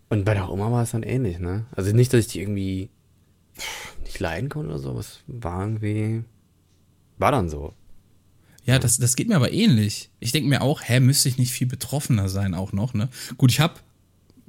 Und 0.09 0.25
bei 0.25 0.33
der 0.33 0.49
Oma 0.49 0.69
war 0.69 0.83
es 0.83 0.91
dann 0.91 1.03
ähnlich, 1.03 1.39
ne? 1.39 1.65
Also 1.71 1.93
nicht, 1.93 2.11
dass 2.11 2.19
ich 2.25 2.27
die 2.27 2.41
irgendwie 2.41 2.89
nicht 4.03 4.19
leiden 4.19 4.49
konnte 4.49 4.67
oder 4.71 4.79
so, 4.79 4.89
aber 4.89 4.99
es 4.99 5.19
war 5.27 5.61
irgendwie, 5.61 6.25
war 7.17 7.31
dann 7.31 7.47
so. 7.49 7.73
Ja, 8.65 8.79
das, 8.79 8.97
das 8.97 9.15
geht 9.15 9.29
mir 9.29 9.37
aber 9.37 9.53
ähnlich. 9.53 10.09
Ich 10.19 10.33
denke 10.33 10.49
mir 10.49 10.61
auch, 10.61 10.81
hä, 10.83 10.99
müsste 10.99 11.29
ich 11.29 11.37
nicht 11.37 11.53
viel 11.53 11.67
betroffener 11.67 12.27
sein 12.27 12.53
auch 12.53 12.73
noch, 12.73 12.93
ne? 12.93 13.07
Gut, 13.37 13.49
ich 13.49 13.61
habe 13.61 13.75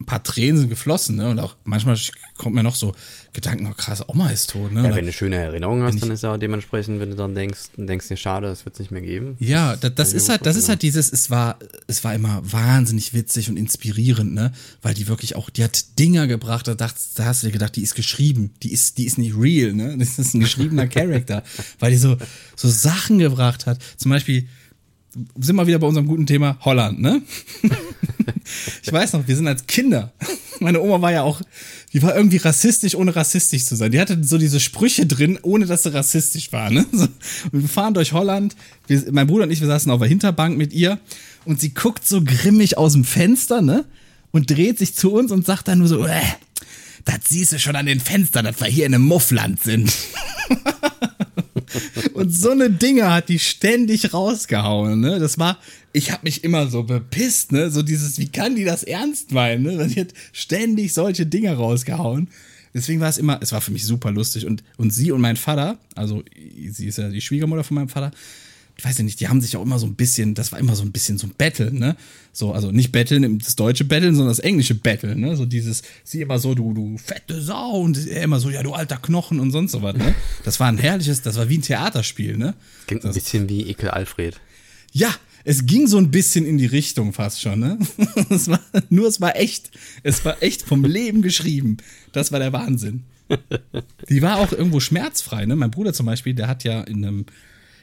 ein 0.00 0.06
paar 0.06 0.22
Tränen 0.22 0.58
sind 0.58 0.68
geflossen, 0.68 1.16
ne? 1.16 1.28
Und 1.28 1.40
auch 1.40 1.56
manchmal 1.64 1.98
kommt 2.36 2.54
mir 2.54 2.62
noch 2.62 2.76
so 2.76 2.94
Gedanken, 3.32 3.66
oh 3.66 3.74
krass, 3.76 4.02
Oma 4.08 4.30
ist 4.30 4.50
tot, 4.50 4.72
ne? 4.72 4.80
Ja, 4.80 4.86
Oder- 4.86 4.96
wenn 4.96 5.06
du 5.06 5.12
schöne 5.12 5.36
Erinnerungen 5.36 5.82
hast, 5.84 6.00
dann 6.00 6.10
ist 6.10 6.22
ja 6.22 6.36
dementsprechend, 6.38 7.00
wenn 7.00 7.10
du 7.10 7.16
dann 7.16 7.34
denkst, 7.34 7.70
denkst 7.76 8.08
dir, 8.08 8.16
schade, 8.16 8.46
das 8.46 8.64
wird 8.64 8.76
es 8.76 8.80
nicht 8.80 8.90
mehr 8.90 9.02
geben. 9.02 9.36
Ja, 9.40 9.76
das, 9.76 9.94
das 9.94 10.12
ist 10.12 10.28
halt, 10.28 10.46
das 10.46 10.56
ist 10.56 10.68
halt 10.68 10.82
dieses, 10.82 11.12
es 11.12 11.30
war, 11.30 11.58
es 11.86 12.04
war 12.04 12.14
immer 12.14 12.40
wahnsinnig 12.44 13.12
witzig 13.12 13.50
und 13.50 13.56
inspirierend, 13.56 14.34
ne? 14.34 14.52
Weil 14.82 14.94
die 14.94 15.08
wirklich 15.08 15.36
auch, 15.36 15.50
die 15.50 15.64
hat 15.64 15.98
Dinger 15.98 16.26
gebracht, 16.26 16.68
da, 16.68 16.74
dachtest, 16.74 17.18
da 17.18 17.24
hast 17.26 17.42
du 17.42 17.48
dir 17.48 17.52
gedacht, 17.52 17.76
die 17.76 17.82
ist 17.82 17.94
geschrieben, 17.94 18.52
die 18.62 18.72
ist, 18.72 18.98
die 18.98 19.04
ist 19.04 19.18
nicht 19.18 19.36
real, 19.36 19.72
ne? 19.72 19.96
Das 19.98 20.18
ist 20.18 20.34
ein 20.34 20.40
geschriebener 20.40 20.86
Charakter, 20.86 21.42
weil 21.80 21.90
die 21.90 21.98
so, 21.98 22.16
so 22.56 22.68
Sachen 22.68 23.18
gebracht 23.18 23.66
hat. 23.66 23.78
Zum 23.96 24.10
Beispiel, 24.10 24.48
sind 25.38 25.56
wir 25.56 25.66
wieder 25.66 25.78
bei 25.78 25.86
unserem 25.86 26.06
guten 26.06 26.26
Thema 26.26 26.58
Holland, 26.60 27.00
ne? 27.00 27.22
ich 28.82 28.92
weiß 28.92 29.14
noch, 29.14 29.26
wir 29.26 29.36
sind 29.36 29.48
als 29.48 29.66
Kinder. 29.66 30.12
Meine 30.60 30.80
Oma 30.80 31.00
war 31.00 31.12
ja 31.12 31.22
auch, 31.22 31.40
die 31.92 32.02
war 32.02 32.16
irgendwie 32.16 32.36
rassistisch, 32.38 32.94
ohne 32.94 33.14
rassistisch 33.14 33.64
zu 33.64 33.76
sein. 33.76 33.92
Die 33.92 34.00
hatte 34.00 34.22
so 34.22 34.38
diese 34.38 34.60
Sprüche 34.60 35.06
drin, 35.06 35.38
ohne 35.42 35.66
dass 35.66 35.84
sie 35.84 35.94
rassistisch 35.94 36.52
war, 36.52 36.70
ne? 36.70 36.84
So, 36.92 37.08
wir 37.52 37.68
fahren 37.68 37.94
durch 37.94 38.12
Holland. 38.12 38.56
Wir, 38.86 39.04
mein 39.12 39.26
Bruder 39.26 39.44
und 39.44 39.50
ich, 39.50 39.60
wir 39.60 39.68
saßen 39.68 39.90
auf 39.90 40.00
der 40.00 40.08
Hinterbank 40.08 40.56
mit 40.58 40.72
ihr 40.72 40.98
und 41.44 41.60
sie 41.60 41.72
guckt 41.72 42.06
so 42.06 42.22
grimmig 42.22 42.76
aus 42.76 42.92
dem 42.92 43.04
Fenster, 43.04 43.62
ne? 43.62 43.84
Und 44.30 44.50
dreht 44.50 44.78
sich 44.78 44.94
zu 44.94 45.12
uns 45.12 45.32
und 45.32 45.46
sagt 45.46 45.68
dann 45.68 45.78
nur 45.78 45.88
so, 45.88 46.04
äh, 46.04 46.20
das 47.04 47.20
siehst 47.28 47.52
du 47.52 47.58
schon 47.58 47.76
an 47.76 47.86
den 47.86 48.00
Fenstern, 48.00 48.44
dass 48.44 48.60
wir 48.60 48.66
hier 48.66 48.84
in 48.84 48.94
einem 48.94 49.04
Muffland 49.04 49.62
sind. 49.62 49.90
Und 52.14 52.30
so 52.30 52.50
eine 52.50 52.70
Dinge 52.70 53.12
hat 53.12 53.28
die 53.28 53.38
ständig 53.38 54.12
rausgehauen, 54.12 55.00
ne? 55.00 55.18
Das 55.18 55.38
war, 55.38 55.58
ich 55.92 56.10
habe 56.10 56.24
mich 56.24 56.44
immer 56.44 56.68
so 56.68 56.82
bepisst, 56.82 57.52
ne? 57.52 57.70
So 57.70 57.82
dieses, 57.82 58.18
wie 58.18 58.28
kann 58.28 58.56
die 58.56 58.64
das 58.64 58.82
ernst 58.82 59.32
meinen, 59.32 59.62
ne? 59.62 59.86
Die 59.86 60.00
hat 60.00 60.14
ständig 60.32 60.94
solche 60.94 61.26
Dinge 61.26 61.54
rausgehauen. 61.54 62.28
Deswegen 62.74 63.00
war 63.00 63.08
es 63.08 63.18
immer, 63.18 63.38
es 63.42 63.52
war 63.52 63.60
für 63.60 63.72
mich 63.72 63.84
super 63.84 64.10
lustig. 64.10 64.46
Und, 64.46 64.62
und 64.76 64.92
sie 64.92 65.10
und 65.10 65.20
mein 65.20 65.36
Vater, 65.36 65.78
also 65.94 66.22
sie 66.70 66.86
ist 66.86 66.98
ja 66.98 67.08
die 67.08 67.20
Schwiegermutter 67.20 67.64
von 67.64 67.76
meinem 67.76 67.88
Vater, 67.88 68.12
ich 68.78 68.84
weiß 68.84 68.98
ja 68.98 69.04
nicht, 69.04 69.18
die 69.18 69.26
haben 69.26 69.40
sich 69.40 69.56
auch 69.56 69.62
immer 69.62 69.80
so 69.80 69.86
ein 69.86 69.96
bisschen, 69.96 70.34
das 70.34 70.52
war 70.52 70.60
immer 70.60 70.76
so 70.76 70.84
ein 70.84 70.92
bisschen 70.92 71.18
so 71.18 71.26
ein 71.26 71.34
Battle, 71.36 71.72
ne? 71.74 71.96
So, 72.32 72.52
also 72.52 72.70
nicht 72.70 72.92
Betteln, 72.92 73.38
das 73.40 73.56
deutsche 73.56 73.84
Betteln, 73.84 74.14
sondern 74.14 74.30
das 74.30 74.38
englische 74.38 74.76
Betteln, 74.76 75.20
ne? 75.20 75.34
So 75.34 75.46
dieses, 75.46 75.82
sie 76.04 76.20
immer 76.20 76.38
so, 76.38 76.54
du, 76.54 76.72
du 76.72 76.96
fette 76.96 77.42
Sau 77.42 77.80
und 77.80 78.06
er 78.06 78.22
immer 78.22 78.38
so, 78.38 78.50
ja, 78.50 78.62
du 78.62 78.72
alter 78.74 78.98
Knochen 78.98 79.40
und 79.40 79.50
sonst 79.50 79.72
so 79.72 79.82
was, 79.82 79.96
ne? 79.96 80.14
Das 80.44 80.60
war 80.60 80.68
ein 80.68 80.78
herrliches, 80.78 81.22
das 81.22 81.36
war 81.36 81.48
wie 81.48 81.58
ein 81.58 81.62
Theaterspiel, 81.62 82.36
ne? 82.36 82.54
Klingt 82.86 83.04
ein 83.04 83.12
bisschen 83.12 83.48
wie 83.48 83.62
Ekel 83.62 83.90
Alfred. 83.90 84.40
Ja, 84.92 85.12
es 85.44 85.66
ging 85.66 85.86
so 85.88 85.98
ein 85.98 86.10
bisschen 86.10 86.46
in 86.46 86.58
die 86.58 86.66
Richtung 86.66 87.12
fast 87.12 87.40
schon, 87.40 87.58
ne? 87.58 87.78
Es 88.30 88.48
war, 88.48 88.60
nur 88.90 89.08
es 89.08 89.20
war 89.20 89.34
echt. 89.34 89.70
Es 90.02 90.24
war 90.24 90.42
echt 90.42 90.62
vom 90.62 90.84
Leben 90.84 91.22
geschrieben. 91.22 91.78
Das 92.12 92.30
war 92.30 92.38
der 92.38 92.52
Wahnsinn. 92.52 93.02
Die 94.08 94.22
war 94.22 94.38
auch 94.38 94.52
irgendwo 94.52 94.80
schmerzfrei, 94.80 95.46
ne? 95.46 95.56
Mein 95.56 95.70
Bruder 95.70 95.92
zum 95.92 96.06
Beispiel, 96.06 96.34
der 96.34 96.48
hat 96.48 96.64
ja 96.64 96.82
in 96.82 97.04
einem, 97.04 97.26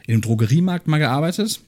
in 0.07 0.13
einem 0.13 0.21
Drogeriemarkt 0.21 0.87
mal 0.87 0.97
gearbeitet. 0.97 1.61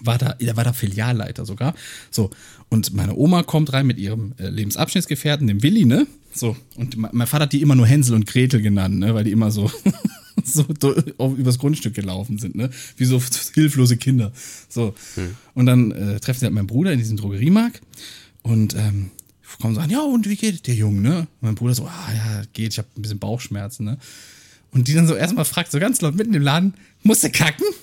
War 0.00 0.18
da, 0.18 0.32
der 0.32 0.56
war 0.56 0.64
da 0.64 0.72
Filialleiter 0.72 1.44
sogar. 1.44 1.74
So. 2.10 2.30
Und 2.70 2.94
meine 2.94 3.14
Oma 3.14 3.42
kommt 3.42 3.72
rein 3.72 3.86
mit 3.86 3.98
ihrem 3.98 4.32
äh, 4.38 4.48
Lebensabschnittsgefährten, 4.48 5.46
dem 5.46 5.62
Willi, 5.62 5.84
ne? 5.84 6.06
So. 6.34 6.56
Und 6.76 6.96
mein 6.96 7.26
Vater 7.26 7.44
hat 7.44 7.52
die 7.52 7.60
immer 7.60 7.74
nur 7.74 7.86
Hänsel 7.86 8.14
und 8.14 8.26
Gretel 8.26 8.62
genannt, 8.62 8.98
ne? 8.98 9.14
Weil 9.14 9.24
die 9.24 9.32
immer 9.32 9.50
so 9.50 9.70
so 10.44 10.64
übers 11.36 11.58
Grundstück 11.58 11.94
gelaufen 11.94 12.38
sind, 12.38 12.54
ne? 12.54 12.70
Wie 12.96 13.04
so 13.04 13.22
hilflose 13.54 13.98
Kinder. 13.98 14.32
So. 14.68 14.94
Hm. 15.14 15.36
Und 15.54 15.66
dann 15.66 15.92
äh, 15.92 16.20
treffen 16.20 16.40
sie 16.40 16.46
halt 16.46 16.54
meinen 16.54 16.66
Bruder 16.66 16.92
in 16.92 16.98
diesem 16.98 17.18
Drogeriemarkt 17.18 17.82
und 18.42 18.74
ähm, 18.74 19.10
kommen 19.60 19.74
und 19.74 19.80
sagen, 19.80 19.90
ja, 19.90 20.00
und 20.00 20.28
wie 20.28 20.36
geht 20.36 20.66
der 20.66 20.74
Junge, 20.74 21.00
ne? 21.00 21.18
Und 21.18 21.28
mein 21.42 21.54
Bruder 21.54 21.74
so, 21.74 21.86
ah 21.86 22.12
ja, 22.14 22.42
geht, 22.52 22.72
ich 22.72 22.78
habe 22.78 22.88
ein 22.96 23.02
bisschen 23.02 23.18
Bauchschmerzen, 23.18 23.84
ne? 23.84 23.98
Und 24.72 24.88
die 24.88 24.94
dann 24.94 25.06
so 25.06 25.14
erstmal 25.14 25.44
fragt, 25.44 25.70
so 25.70 25.78
ganz 25.78 26.00
laut 26.00 26.14
mitten 26.14 26.34
im 26.34 26.42
Laden, 26.42 26.74
musst 27.02 27.22
du 27.24 27.30
kacken? 27.30 27.66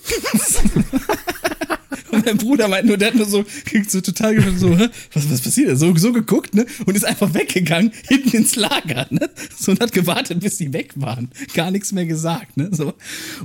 Und 2.10 2.26
mein 2.26 2.38
Bruder 2.38 2.68
meint 2.68 2.86
nur, 2.86 2.96
der 2.96 3.08
hat 3.08 3.14
nur 3.14 3.26
so, 3.26 3.44
so 3.88 4.00
total 4.00 4.40
so, 4.56 4.78
was, 4.78 5.30
was 5.30 5.40
passiert? 5.40 5.78
So, 5.78 5.94
so 5.96 6.12
geguckt, 6.12 6.54
ne? 6.54 6.66
Und 6.84 6.96
ist 6.96 7.04
einfach 7.04 7.32
weggegangen, 7.34 7.92
hinten 8.08 8.36
ins 8.36 8.56
Lager, 8.56 9.06
ne? 9.10 9.30
So 9.56 9.72
und 9.72 9.80
hat 9.80 9.92
gewartet, 9.92 10.40
bis 10.40 10.56
die 10.56 10.72
weg 10.72 10.92
waren. 10.96 11.30
Gar 11.54 11.70
nichts 11.70 11.92
mehr 11.92 12.06
gesagt, 12.06 12.56
ne? 12.56 12.68
So. 12.72 12.94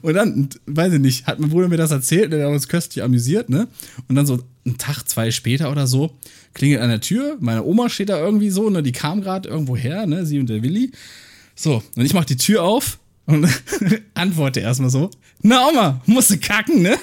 Und 0.01 0.13
dann, 0.15 0.49
weiß 0.65 0.93
ich 0.93 0.99
nicht, 0.99 1.27
hat 1.27 1.39
mein 1.39 1.49
Bruder 1.49 1.67
mir 1.67 1.77
das 1.77 1.91
erzählt, 1.91 2.33
der 2.33 2.47
hat 2.47 2.53
uns 2.53 2.67
köstlich 2.67 3.03
amüsiert, 3.03 3.49
ne? 3.49 3.67
Und 4.07 4.15
dann 4.15 4.25
so 4.25 4.39
einen 4.65 4.77
Tag, 4.77 5.03
zwei 5.07 5.31
später 5.31 5.71
oder 5.71 5.85
so, 5.85 6.11
klingelt 6.53 6.81
an 6.81 6.89
der 6.89 7.01
Tür, 7.01 7.37
meine 7.39 7.63
Oma 7.63 7.89
steht 7.89 8.09
da 8.09 8.19
irgendwie 8.19 8.49
so, 8.49 8.69
ne? 8.69 8.81
Die 8.81 8.93
kam 8.93 9.21
gerade 9.21 9.47
irgendwo 9.47 9.77
her, 9.77 10.07
ne? 10.07 10.25
Sie 10.25 10.39
und 10.39 10.49
der 10.49 10.63
Willi. 10.63 10.91
So, 11.55 11.83
und 11.95 12.05
ich 12.05 12.13
mach 12.13 12.25
die 12.25 12.37
Tür 12.37 12.63
auf 12.63 12.97
und 13.25 13.47
antworte 14.13 14.59
erstmal 14.59 14.89
so, 14.89 15.09
na 15.41 15.67
Oma, 15.67 16.01
musst 16.05 16.31
du 16.31 16.37
kacken, 16.37 16.81
ne? 16.81 16.97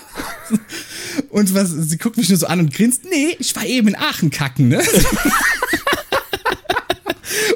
Und 1.31 1.55
was, 1.55 1.71
sie 1.71 1.99
guckt 1.99 2.17
mich 2.17 2.29
nur 2.29 2.39
so 2.39 2.47
an 2.47 2.61
und 2.61 2.73
grinst, 2.73 3.03
nee, 3.05 3.37
ich 3.39 3.55
war 3.57 3.65
eben 3.65 3.89
in 3.89 3.97
Aachen 3.97 4.31
kacken, 4.31 4.69
ne? 4.69 4.83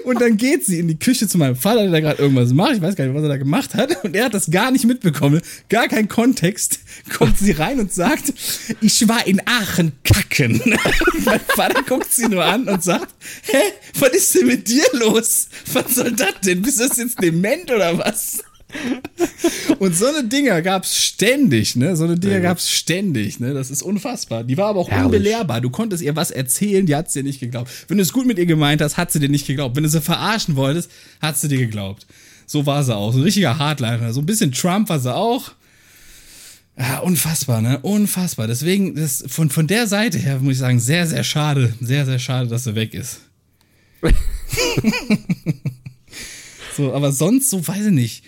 Und 0.06 0.20
dann 0.20 0.36
geht 0.36 0.64
sie 0.64 0.78
in 0.78 0.86
die 0.86 0.98
Küche 0.98 1.26
zu 1.26 1.36
meinem 1.36 1.56
Vater, 1.56 1.82
der 1.82 1.90
da 1.90 1.98
gerade 1.98 2.22
irgendwas 2.22 2.52
macht. 2.52 2.76
Ich 2.76 2.80
weiß 2.80 2.94
gar 2.94 3.04
nicht, 3.04 3.14
was 3.14 3.24
er 3.24 3.28
da 3.28 3.36
gemacht 3.38 3.74
hat. 3.74 4.04
Und 4.04 4.14
er 4.14 4.26
hat 4.26 4.34
das 4.34 4.50
gar 4.52 4.70
nicht 4.70 4.84
mitbekommen. 4.84 5.40
Gar 5.68 5.88
kein 5.88 6.06
Kontext. 6.06 6.78
Kommt 7.12 7.38
sie 7.38 7.50
rein 7.50 7.80
und 7.80 7.92
sagt, 7.92 8.32
ich 8.80 9.08
war 9.08 9.26
in 9.26 9.42
Aachen 9.46 9.92
kacken. 10.04 10.62
mein 11.24 11.40
Vater 11.40 11.82
guckt 11.82 12.12
sie 12.12 12.28
nur 12.28 12.44
an 12.44 12.68
und 12.68 12.84
sagt, 12.84 13.14
hä, 13.42 13.58
was 13.98 14.10
ist 14.10 14.34
denn 14.36 14.46
mit 14.46 14.68
dir 14.68 14.84
los? 14.92 15.48
Was 15.72 15.96
soll 15.96 16.12
das 16.12 16.34
denn? 16.44 16.62
Bist 16.62 16.78
du 16.78 16.84
jetzt 16.84 17.20
dement 17.20 17.68
oder 17.72 17.98
was? 17.98 18.44
Und 19.78 19.94
so 19.94 20.06
eine 20.06 20.24
Dinger 20.24 20.62
gab's 20.62 20.96
ständig, 20.96 21.76
ne? 21.76 21.96
So 21.96 22.04
eine 22.04 22.18
Dinger 22.18 22.40
gab's 22.40 22.70
ständig, 22.70 23.40
ne? 23.40 23.52
Das 23.52 23.70
ist 23.70 23.82
unfassbar. 23.82 24.44
Die 24.44 24.56
war 24.56 24.68
aber 24.68 24.80
auch 24.80 24.90
Herrlich. 24.90 25.06
unbelehrbar. 25.06 25.60
Du 25.60 25.70
konntest 25.70 26.02
ihr 26.02 26.16
was 26.16 26.30
erzählen, 26.30 26.86
die 26.86 26.94
hat 26.94 27.14
dir 27.14 27.22
nicht 27.22 27.40
geglaubt. 27.40 27.70
Wenn 27.88 27.98
du 27.98 28.02
es 28.02 28.12
gut 28.12 28.26
mit 28.26 28.38
ihr 28.38 28.46
gemeint 28.46 28.80
hast, 28.80 28.96
hat 28.96 29.12
sie 29.12 29.20
dir 29.20 29.28
nicht 29.28 29.46
geglaubt. 29.46 29.76
Wenn 29.76 29.82
du 29.82 29.88
sie 29.88 30.00
verarschen 30.00 30.56
wolltest, 30.56 30.90
hat 31.20 31.38
sie 31.38 31.48
dir 31.48 31.58
geglaubt. 31.58 32.06
So 32.46 32.64
war 32.64 32.84
sie 32.84 32.94
auch. 32.94 33.12
So 33.12 33.18
ein 33.18 33.24
richtiger 33.24 33.58
Hardliner. 33.58 34.12
So 34.12 34.20
ein 34.20 34.26
bisschen 34.26 34.52
Trump 34.52 34.88
war 34.88 35.00
sie 35.00 35.14
auch. 35.14 35.52
Ja, 36.78 36.98
unfassbar, 36.98 37.62
ne? 37.62 37.78
Unfassbar. 37.80 38.46
Deswegen, 38.46 38.94
das, 38.94 39.24
von, 39.28 39.50
von 39.50 39.66
der 39.66 39.86
Seite 39.86 40.18
her 40.18 40.38
muss 40.40 40.54
ich 40.54 40.58
sagen, 40.58 40.78
sehr, 40.78 41.06
sehr 41.06 41.24
schade. 41.24 41.74
Sehr, 41.80 42.04
sehr 42.04 42.18
schade, 42.18 42.48
dass 42.48 42.64
sie 42.64 42.74
weg 42.74 42.94
ist. 42.94 43.20
so, 46.76 46.92
aber 46.92 47.12
sonst, 47.12 47.50
so 47.50 47.66
weiß 47.66 47.86
ich 47.86 47.92
nicht. 47.92 48.24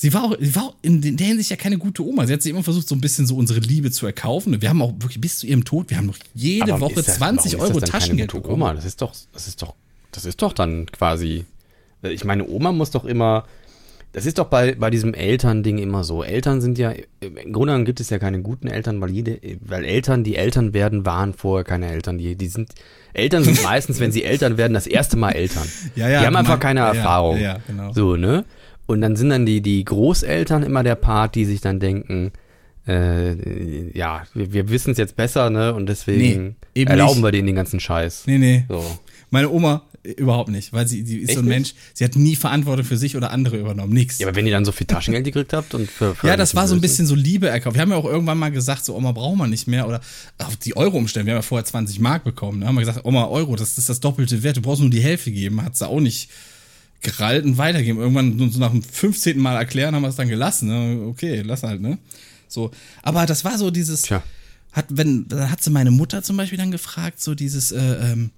Sie 0.00 0.14
war, 0.14 0.22
auch, 0.24 0.36
sie 0.38 0.54
war 0.54 0.62
auch 0.64 0.74
in 0.82 1.00
der 1.16 1.26
Hinsicht 1.26 1.50
ja 1.50 1.56
keine 1.56 1.76
gute 1.76 2.04
Oma. 2.06 2.24
Sie 2.26 2.32
hat 2.32 2.40
sich 2.42 2.50
immer 2.52 2.62
versucht, 2.62 2.86
so 2.88 2.94
ein 2.94 3.00
bisschen 3.00 3.26
so 3.26 3.34
unsere 3.36 3.58
Liebe 3.58 3.90
zu 3.90 4.06
erkaufen. 4.06 4.62
Wir 4.62 4.68
haben 4.68 4.80
auch 4.80 4.92
wirklich 5.00 5.20
bis 5.20 5.38
zu 5.40 5.46
ihrem 5.48 5.64
Tod, 5.64 5.90
wir 5.90 5.96
haben 5.96 6.06
noch 6.06 6.18
jede 6.34 6.72
Aber 6.72 6.82
Woche 6.82 6.94
das- 7.02 7.16
20 7.16 7.54
warum 7.54 7.64
ist 7.64 7.70
Euro 7.70 7.80
dann 7.80 7.90
keine 7.90 8.02
Taschengeld 8.04 8.30
gute. 8.32 8.48
Oma, 8.50 8.74
das 8.74 8.84
ist 8.84 9.02
doch, 9.02 9.12
das 9.32 9.48
ist 9.48 9.60
doch, 9.60 9.74
das 10.12 10.24
ist 10.24 10.40
doch 10.40 10.52
dann 10.52 10.86
quasi. 10.86 11.46
Ich 12.02 12.24
meine, 12.24 12.46
Oma 12.48 12.70
muss 12.70 12.92
doch 12.92 13.04
immer. 13.04 13.44
Das 14.12 14.24
ist 14.24 14.38
doch 14.38 14.46
bei, 14.46 14.74
bei 14.74 14.88
diesem 14.88 15.12
Elternding 15.14 15.76
immer 15.78 16.02
so. 16.04 16.22
Eltern 16.22 16.60
sind 16.62 16.78
ja, 16.78 16.92
im 17.20 17.34
Grunde 17.52 17.72
genommen 17.72 17.84
gibt 17.84 18.00
es 18.00 18.08
ja 18.08 18.18
keine 18.18 18.40
guten 18.40 18.66
Eltern, 18.68 19.00
weil 19.02 19.10
jede, 19.10 19.38
weil 19.60 19.84
Eltern, 19.84 20.24
die 20.24 20.36
Eltern 20.36 20.72
werden, 20.72 21.04
waren 21.04 21.34
vorher 21.34 21.62
keine 21.64 21.90
Eltern. 21.90 22.16
Die, 22.18 22.34
die 22.36 22.46
sind, 22.48 22.70
Eltern 23.12 23.44
sind 23.44 23.62
meistens, 23.64 24.00
wenn 24.00 24.10
sie 24.10 24.24
Eltern 24.24 24.56
werden, 24.56 24.72
das 24.72 24.86
erste 24.86 25.16
Mal 25.18 25.32
Eltern. 25.32 25.68
Ja, 25.94 26.08
ja, 26.08 26.20
die 26.20 26.26
haben 26.26 26.36
einfach 26.36 26.52
mein- 26.54 26.60
keine 26.60 26.80
ja, 26.80 26.92
Erfahrung. 26.94 27.38
ja, 27.38 27.58
genau. 27.66 27.92
So, 27.92 28.16
ne? 28.16 28.44
Und 28.88 29.00
dann 29.02 29.14
sind 29.16 29.28
dann 29.30 29.44
die, 29.46 29.60
die 29.60 29.84
Großeltern 29.84 30.62
immer 30.64 30.82
der 30.82 30.94
Part, 30.96 31.34
die 31.34 31.44
sich 31.44 31.60
dann 31.60 31.78
denken, 31.78 32.32
äh, 32.86 33.96
ja, 33.96 34.22
wir, 34.34 34.52
wir 34.54 34.70
wissen 34.70 34.92
es 34.92 34.98
jetzt 34.98 35.14
besser, 35.14 35.50
ne? 35.50 35.74
Und 35.74 35.86
deswegen 35.88 36.56
Nee, 36.74 36.84
erlauben 36.84 37.16
nicht. 37.16 37.24
wir 37.24 37.32
denen 37.32 37.46
den 37.46 37.56
ganzen 37.56 37.80
Scheiß. 37.80 38.22
Nee, 38.26 38.38
nee. 38.38 38.64
So. 38.68 38.82
Meine 39.28 39.50
Oma 39.50 39.82
äh, 40.04 40.12
überhaupt 40.12 40.48
nicht, 40.48 40.72
weil 40.72 40.88
sie, 40.88 41.04
sie 41.04 41.18
ist 41.18 41.28
Echt 41.28 41.36
so 41.36 41.44
ein? 41.44 41.48
Mensch, 41.48 41.74
sie 41.92 42.02
hat 42.02 42.16
nie 42.16 42.34
Verantwortung 42.34 42.86
für 42.86 42.96
sich 42.96 43.14
oder 43.14 43.30
andere 43.30 43.58
übernommen. 43.58 43.92
Nix. 43.92 44.18
Ja, 44.20 44.26
aber 44.26 44.36
wenn 44.36 44.46
ihr 44.46 44.52
dann 44.52 44.64
so 44.64 44.72
viel 44.72 44.86
Taschengeld 44.86 45.24
gekriegt 45.26 45.52
habt 45.52 45.74
und 45.74 45.90
für, 45.90 46.14
für 46.14 46.26
Ja, 46.26 46.38
das 46.38 46.54
war 46.54 46.66
so 46.66 46.74
ein 46.74 46.80
bisschen 46.80 47.06
so 47.06 47.14
Liebe 47.14 47.46
erkauft. 47.48 47.76
Wir 47.76 47.82
haben 47.82 47.90
ja 47.90 47.96
auch 47.98 48.06
irgendwann 48.06 48.38
mal 48.38 48.50
gesagt, 48.50 48.86
so 48.86 48.96
Oma 48.96 49.12
brauchen 49.12 49.36
wir 49.38 49.48
nicht 49.48 49.68
mehr 49.68 49.86
oder 49.86 50.00
auf 50.38 50.56
die 50.56 50.74
Euro 50.74 50.96
umstellen. 50.96 51.26
Wir 51.26 51.34
haben 51.34 51.38
ja 51.40 51.42
vorher 51.42 51.66
20 51.66 52.00
Mark 52.00 52.24
bekommen. 52.24 52.62
Da 52.62 52.68
haben 52.68 52.76
wir 52.76 52.80
gesagt, 52.86 53.04
Oma 53.04 53.26
Euro, 53.26 53.54
das 53.54 53.76
ist 53.76 53.90
das 53.90 54.00
doppelte 54.00 54.42
Wert. 54.42 54.56
Du 54.56 54.62
brauchst 54.62 54.80
nur 54.80 54.88
die 54.88 55.02
Hälfte 55.02 55.30
geben. 55.30 55.62
Hat 55.62 55.76
sie 55.76 55.86
auch 55.86 56.00
nicht 56.00 56.30
gerallt 57.02 57.44
und 57.44 57.58
weitergeben. 57.58 58.00
Irgendwann 58.00 58.50
so 58.50 58.58
nach 58.58 58.70
dem 58.70 58.82
15. 58.82 59.38
Mal 59.38 59.56
erklären 59.56 59.94
haben 59.94 60.02
wir 60.02 60.08
es 60.08 60.16
dann 60.16 60.28
gelassen. 60.28 60.68
Ne? 60.68 61.06
Okay, 61.06 61.42
lass 61.42 61.62
halt, 61.62 61.80
ne? 61.80 61.98
So. 62.48 62.70
Aber 63.02 63.26
das 63.26 63.44
war 63.44 63.58
so 63.58 63.70
dieses, 63.70 64.02
Tja. 64.02 64.22
hat, 64.72 64.86
wenn, 64.88 65.28
dann 65.28 65.50
hat 65.50 65.62
sie 65.62 65.70
meine 65.70 65.90
Mutter 65.90 66.22
zum 66.22 66.36
Beispiel 66.36 66.58
dann 66.58 66.70
gefragt, 66.70 67.20
so 67.22 67.34
dieses, 67.34 67.72
äh, 67.72 68.12
ähm, 68.12 68.30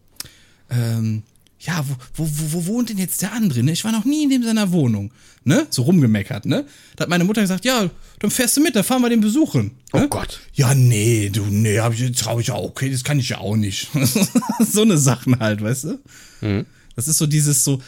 ähm, 0.71 1.23
ja, 1.61 1.85
wo, 1.87 1.95
wo, 2.15 2.31
wo, 2.31 2.53
wo 2.53 2.67
wohnt 2.67 2.89
denn 2.89 2.97
jetzt 2.97 3.21
der 3.21 3.33
andere? 3.33 3.63
Ne? 3.63 3.73
Ich 3.73 3.85
war 3.85 3.93
noch 3.93 4.07
nie 4.07 4.25
in 4.25 4.31
dem 4.31 4.43
seiner 4.43 4.73
Wohnung. 4.73 5.13
Ne? 5.45 5.67
So 5.71 5.83
rumgemeckert, 5.83 6.47
ne? 6.47 6.65
Da 6.97 7.03
hat 7.03 7.11
meine 7.11 7.25
Mutter 7.25 7.43
gesagt, 7.43 7.67
ja, 7.67 7.91
dann 8.19 8.31
fährst 8.31 8.57
du 8.57 8.63
mit, 8.63 8.77
dann 8.77 8.85
fahren 8.85 9.03
wir 9.03 9.11
den 9.11 9.21
besuchen. 9.21 9.73
Ne? 9.93 10.05
Oh 10.05 10.09
Gott. 10.09 10.41
Ja, 10.55 10.75
nee, 10.75 11.29
du, 11.29 11.45
nee, 11.47 11.79
hab 11.79 11.93
ich, 11.93 12.13
trau 12.13 12.41
ich 12.41 12.49
ja, 12.49 12.57
okay, 12.57 12.91
das 12.91 13.05
kann 13.05 13.19
ich 13.19 13.29
ja 13.29 13.39
auch 13.39 13.57
nicht. 13.57 13.89
so 14.73 14.83
eine 14.83 14.97
Sachen 14.97 15.39
halt, 15.39 15.63
weißt 15.63 15.85
du? 15.85 15.99
Mhm. 16.41 16.67
Das 16.97 17.09
ist 17.09 17.19
so 17.19 17.27
dieses 17.27 17.63
so, 17.63 17.81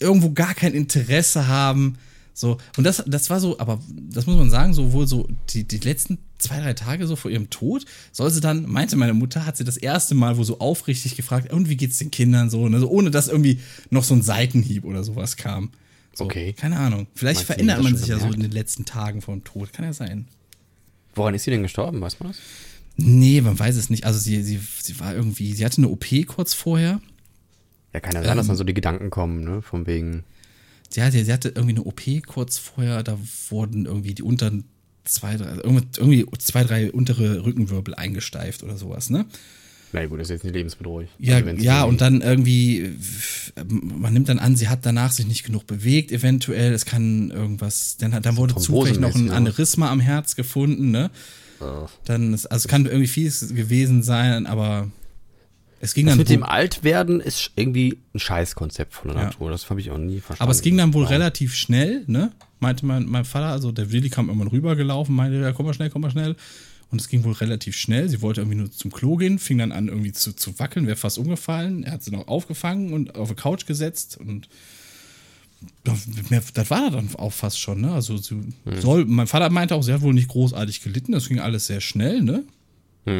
irgendwo 0.00 0.30
gar 0.30 0.54
kein 0.54 0.74
Interesse 0.74 1.46
haben. 1.48 1.98
So, 2.34 2.58
und 2.76 2.84
das, 2.84 3.02
das 3.06 3.30
war 3.30 3.40
so, 3.40 3.58
aber 3.58 3.80
das 3.88 4.26
muss 4.26 4.36
man 4.36 4.48
sagen, 4.48 4.72
so 4.72 4.92
wohl 4.92 5.08
so 5.08 5.26
die, 5.50 5.64
die 5.64 5.78
letzten 5.78 6.18
zwei, 6.38 6.60
drei 6.60 6.72
Tage 6.72 7.06
so 7.08 7.16
vor 7.16 7.32
ihrem 7.32 7.50
Tod, 7.50 7.84
soll 8.12 8.30
sie 8.30 8.40
dann, 8.40 8.66
meinte 8.66 8.94
meine 8.94 9.12
Mutter, 9.12 9.44
hat 9.44 9.56
sie 9.56 9.64
das 9.64 9.76
erste 9.76 10.14
Mal 10.14 10.36
wo 10.36 10.44
so 10.44 10.60
aufrichtig 10.60 11.16
gefragt, 11.16 11.52
und 11.52 11.68
wie 11.68 11.76
geht's 11.76 11.98
den 11.98 12.12
Kindern 12.12 12.48
so, 12.48 12.68
ne? 12.68 12.78
so 12.78 12.88
ohne 12.88 13.10
dass 13.10 13.26
irgendwie 13.26 13.60
noch 13.90 14.04
so 14.04 14.14
ein 14.14 14.22
Seitenhieb 14.22 14.84
oder 14.84 15.02
sowas 15.02 15.36
kam. 15.36 15.70
So, 16.14 16.24
Okay. 16.26 16.52
Keine 16.52 16.78
Ahnung. 16.78 17.06
Vielleicht 17.14 17.38
Meinst 17.38 17.46
verändert 17.46 17.82
man 17.82 17.96
sich 17.96 18.08
ja 18.08 18.18
so 18.18 18.26
in 18.26 18.40
den 18.40 18.50
letzten 18.50 18.84
Tagen 18.84 19.20
vor 19.20 19.34
dem 19.34 19.44
Tod. 19.44 19.72
Kann 19.72 19.84
ja 19.84 19.92
sein. 19.92 20.26
Woran 21.14 21.34
ist 21.34 21.44
sie 21.44 21.50
denn 21.50 21.62
gestorben, 21.62 22.00
weiß 22.00 22.20
man 22.20 22.30
das? 22.30 22.40
Nee, 22.96 23.40
man 23.40 23.58
weiß 23.58 23.76
es 23.76 23.90
nicht. 23.90 24.04
Also 24.04 24.18
sie, 24.18 24.42
sie, 24.42 24.60
sie 24.80 24.98
war 24.98 25.14
irgendwie, 25.14 25.52
sie 25.52 25.64
hatte 25.64 25.78
eine 25.78 25.88
OP 25.88 26.06
kurz 26.26 26.54
vorher. 26.54 27.00
Ja, 27.92 28.00
kann 28.00 28.14
ja 28.14 28.22
sein, 28.22 28.36
dass 28.36 28.46
dann 28.46 28.56
so 28.56 28.64
die 28.64 28.74
Gedanken 28.74 29.10
kommen, 29.10 29.44
ne? 29.44 29.62
Von 29.62 29.86
wegen. 29.86 30.24
Sie 30.90 31.02
hatte, 31.02 31.24
sie 31.24 31.32
hatte 31.32 31.48
irgendwie 31.50 31.76
eine 31.76 31.84
OP 31.84 32.02
kurz 32.26 32.58
vorher, 32.58 33.02
da 33.02 33.18
wurden 33.50 33.86
irgendwie 33.86 34.14
die 34.14 34.22
unteren 34.22 34.64
zwei, 35.04 35.36
drei, 35.36 35.56
irgendwie, 35.62 35.86
irgendwie 35.96 36.26
zwei, 36.38 36.64
drei 36.64 36.92
untere 36.92 37.44
Rückenwirbel 37.44 37.94
eingesteift 37.94 38.62
oder 38.62 38.76
sowas, 38.76 39.10
ne? 39.10 39.26
Na 39.92 40.04
gut, 40.04 40.20
das 40.20 40.26
ist 40.26 40.30
jetzt 40.30 40.44
nicht 40.44 40.54
lebensbedrohlich. 40.54 41.08
Ja, 41.18 41.36
Also 41.36 41.50
ja, 41.62 41.84
und 41.84 42.02
dann 42.02 42.20
irgendwie, 42.20 42.92
man 43.70 44.12
nimmt 44.12 44.28
dann 44.28 44.38
an, 44.38 44.54
sie 44.54 44.68
hat 44.68 44.84
danach 44.84 45.12
sich 45.12 45.26
nicht 45.26 45.44
genug 45.44 45.66
bewegt, 45.66 46.12
eventuell. 46.12 46.72
Es 46.72 46.84
kann 46.84 47.30
irgendwas, 47.30 47.96
dann, 47.96 48.20
dann 48.22 48.36
wurde 48.36 48.54
zufällig 48.56 49.00
noch 49.00 49.14
ein 49.14 49.28
ja. 49.28 49.32
Aneurysma 49.32 49.90
am 49.90 50.00
Herz 50.00 50.36
gefunden, 50.36 50.90
ne? 50.90 51.10
Dann, 52.04 52.34
ist, 52.34 52.46
also 52.46 52.66
es 52.66 52.68
kann 52.68 52.84
irgendwie 52.86 53.08
vieles 53.08 53.52
gewesen 53.54 54.02
sein, 54.02 54.46
aber 54.46 54.90
Es 55.80 55.94
ging 55.94 56.06
Das 56.06 56.12
dann 56.12 56.18
mit 56.18 56.28
wohl- 56.28 56.36
dem 56.36 56.42
Altwerden 56.42 57.20
ist 57.20 57.52
irgendwie 57.56 57.98
ein 58.14 58.18
Scheißkonzept 58.18 58.92
von 58.94 59.08
der 59.12 59.16
Ja. 59.16 59.24
Natur. 59.26 59.50
Das 59.50 59.68
habe 59.70 59.80
ich 59.80 59.90
auch 59.90 59.98
nie 59.98 60.18
verstanden. 60.20 60.42
Aber 60.42 60.52
es 60.52 60.62
ging 60.62 60.76
dann 60.76 60.92
wohl 60.94 61.04
Warum? 61.04 61.12
relativ 61.14 61.54
schnell, 61.54 62.02
ne? 62.06 62.32
Meinte 62.60 62.84
mein, 62.84 63.06
mein 63.06 63.24
Vater, 63.24 63.46
also 63.46 63.70
der 63.70 63.92
Willi 63.92 64.10
kam 64.10 64.26
irgendwann 64.28 64.48
rübergelaufen, 64.48 65.14
meinte, 65.14 65.38
ja, 65.38 65.52
komm 65.52 65.66
mal 65.66 65.74
schnell, 65.74 65.90
komm 65.90 66.02
mal 66.02 66.10
schnell. 66.10 66.34
Und 66.90 67.00
es 67.00 67.08
ging 67.08 67.22
wohl 67.22 67.34
relativ 67.34 67.76
schnell. 67.76 68.08
Sie 68.08 68.22
wollte 68.22 68.40
irgendwie 68.40 68.56
nur 68.58 68.72
zum 68.72 68.90
Klo 68.90 69.16
gehen, 69.16 69.38
fing 69.38 69.58
dann 69.58 69.72
an 69.72 69.88
irgendwie 69.88 70.10
zu, 70.12 70.34
zu 70.34 70.58
wackeln, 70.58 70.86
wäre 70.86 70.96
fast 70.96 71.18
umgefallen. 71.18 71.84
Er 71.84 71.92
hat 71.92 72.02
sie 72.02 72.10
noch 72.10 72.26
aufgefangen 72.28 72.92
und 72.92 73.14
auf 73.14 73.28
die 73.28 73.34
Couch 73.34 73.66
gesetzt 73.66 74.16
und 74.18 74.48
das 75.84 76.70
war 76.70 76.90
dann 76.90 77.08
auch 77.16 77.32
fast 77.32 77.58
schon, 77.60 77.80
ne? 77.80 77.92
Also 77.92 78.16
sie 78.16 78.36
soll, 78.80 79.04
mein 79.06 79.26
Vater 79.26 79.50
meinte 79.50 79.74
auch, 79.74 79.82
sie 79.82 79.92
hat 79.92 80.02
wohl 80.02 80.14
nicht 80.14 80.28
großartig 80.28 80.82
gelitten, 80.82 81.12
das 81.12 81.28
ging 81.28 81.40
alles 81.40 81.66
sehr 81.66 81.80
schnell, 81.80 82.22
ne? 82.22 82.44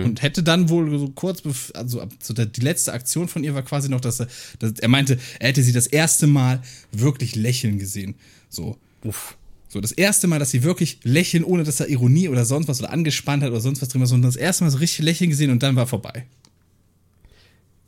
Und 0.05 0.23
hätte 0.23 0.43
dann 0.43 0.69
wohl 0.69 0.99
so 0.99 1.09
kurz, 1.11 1.43
also 1.75 2.07
so 2.21 2.35
die 2.35 2.61
letzte 2.61 2.93
Aktion 2.93 3.29
von 3.29 3.45
ihr 3.45 3.55
war 3.55 3.63
quasi 3.63 3.89
noch, 3.89 4.01
dass 4.01 4.21
er, 4.21 4.29
dass 4.59 4.73
er 4.73 4.89
meinte, 4.89 5.19
er 5.39 5.49
hätte 5.49 5.63
sie 5.63 5.73
das 5.73 5.87
erste 5.87 6.27
Mal 6.27 6.63
wirklich 6.93 7.37
lächeln 7.37 7.79
gesehen. 7.79 8.15
So. 8.49 8.77
Uff. 9.05 9.37
So, 9.71 9.83
das 9.83 9.93
erste 9.93 10.27
Mal, 10.29 10.39
dass 10.39 10.51
sie 10.51 10.63
wirklich 10.63 10.99
lächeln, 11.03 11.45
ohne 11.45 11.63
dass 11.63 11.77
da 11.77 11.85
Ironie 11.85 12.29
oder 12.29 12.47
sonst 12.47 12.69
was 12.69 12.81
oder 12.81 12.91
angespannt 12.91 13.43
hat 13.43 13.51
oder 13.51 13.61
sonst 13.61 13.83
was 13.83 13.91
drin 13.91 14.01
war, 14.01 14.09
sondern 14.09 14.31
das 14.31 14.37
erste 14.37 14.65
Mal 14.65 14.71
so 14.71 14.79
richtig 14.79 15.05
lächeln 15.05 15.29
gesehen 15.29 15.51
und 15.51 15.63
dann 15.63 15.77
war 15.77 15.87
vorbei. 15.87 16.25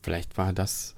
Vielleicht 0.03 0.37
war 0.37 0.53
das. 0.53 0.95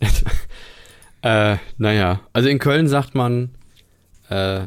äh, 1.22 1.56
naja, 1.78 2.20
also 2.32 2.48
in 2.48 2.58
Köln 2.58 2.88
sagt 2.88 3.14
man, 3.14 3.50
äh, 4.28 4.66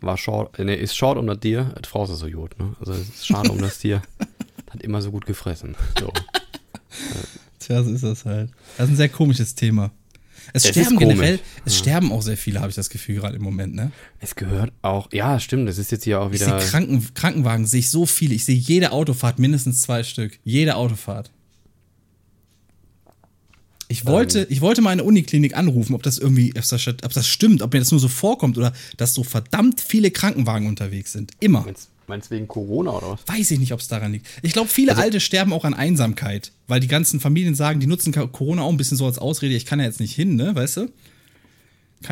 war 0.00 0.16
short, 0.16 0.58
ne, 0.58 0.74
ist 0.74 0.96
short 0.96 1.18
um 1.18 1.26
das 1.26 1.40
Tier, 1.40 1.72
das 1.80 1.90
Frau 1.90 2.04
ist 2.04 2.10
so 2.10 2.28
gut, 2.28 2.58
ne? 2.58 2.74
Also 2.80 2.92
es 2.92 3.08
ist 3.08 3.26
schade 3.26 3.50
um 3.50 3.60
das 3.60 3.78
Tier. 3.78 4.02
Hat 4.70 4.82
immer 4.82 5.00
so 5.00 5.10
gut 5.10 5.26
gefressen. 5.26 5.76
So. 5.98 6.12
Tja, 7.58 7.82
so 7.82 7.90
ist 7.90 8.04
das 8.04 8.24
halt. 8.24 8.50
Das 8.76 8.86
ist 8.86 8.94
ein 8.94 8.96
sehr 8.96 9.08
komisches 9.08 9.54
Thema. 9.54 9.90
Es, 10.52 10.64
Es 10.64 10.70
sterben 10.70 10.98
generell, 10.98 11.40
es 11.64 11.76
sterben 11.76 12.10
auch 12.10 12.22
sehr 12.22 12.36
viele, 12.36 12.60
habe 12.60 12.70
ich 12.70 12.74
das 12.76 12.88
Gefühl, 12.88 13.16
gerade 13.16 13.36
im 13.36 13.42
Moment, 13.42 13.74
ne? 13.74 13.92
Es 14.18 14.34
gehört 14.34 14.72
auch, 14.80 15.12
ja, 15.12 15.38
stimmt, 15.40 15.68
es 15.68 15.76
ist 15.76 15.90
jetzt 15.90 16.04
hier 16.04 16.20
auch 16.20 16.30
Ich 16.32 16.38
sehe 16.38 16.48
wieder. 16.48 16.58
Kranken, 16.58 17.06
Krankenwagen, 17.14 17.66
sehe 17.66 17.80
ich 17.80 17.90
so 17.90 18.06
viele. 18.06 18.34
Ich 18.34 18.44
sehe 18.46 18.56
jede 18.56 18.92
Autofahrt 18.92 19.38
mindestens 19.38 19.82
zwei 19.82 20.02
Stück. 20.02 20.38
Jede 20.44 20.76
Autofahrt. 20.76 21.30
Ich 23.90 24.04
wollte, 24.04 24.46
ich 24.50 24.60
wollte 24.60 24.82
mal 24.82 24.90
eine 24.90 25.02
Uniklinik 25.02 25.56
anrufen, 25.56 25.94
ob 25.94 26.02
das 26.02 26.18
irgendwie, 26.18 26.52
ob 26.56 26.68
das, 26.68 26.86
ob 26.86 27.12
das 27.12 27.26
stimmt, 27.26 27.62
ob 27.62 27.72
mir 27.72 27.78
das 27.78 27.90
nur 27.90 28.00
so 28.00 28.08
vorkommt 28.08 28.58
oder 28.58 28.74
dass 28.98 29.14
so 29.14 29.24
verdammt 29.24 29.80
viele 29.80 30.10
Krankenwagen 30.10 30.66
unterwegs 30.66 31.12
sind. 31.12 31.32
Immer. 31.40 31.62
Meinst, 31.62 31.88
meinst 32.06 32.30
du 32.30 32.34
wegen 32.34 32.48
Corona 32.48 32.90
oder 32.90 33.10
was? 33.12 33.20
Weiß 33.26 33.50
ich 33.50 33.58
nicht, 33.58 33.72
ob 33.72 33.80
es 33.80 33.88
daran 33.88 34.12
liegt. 34.12 34.26
Ich 34.42 34.52
glaube, 34.52 34.68
viele 34.68 34.92
Also 34.92 35.02
Alte 35.02 35.20
sterben 35.20 35.54
auch 35.54 35.64
an 35.64 35.72
Einsamkeit, 35.72 36.52
weil 36.66 36.80
die 36.80 36.88
ganzen 36.88 37.18
Familien 37.18 37.54
sagen, 37.54 37.80
die 37.80 37.86
nutzen 37.86 38.12
Corona 38.12 38.62
auch 38.62 38.70
ein 38.70 38.76
bisschen 38.76 38.98
so 38.98 39.06
als 39.06 39.18
Ausrede, 39.18 39.54
ich 39.54 39.64
kann 39.64 39.80
ja 39.80 39.86
jetzt 39.86 40.00
nicht 40.00 40.14
hin, 40.14 40.36
ne, 40.36 40.54
weißt 40.54 40.76
du? 40.76 40.92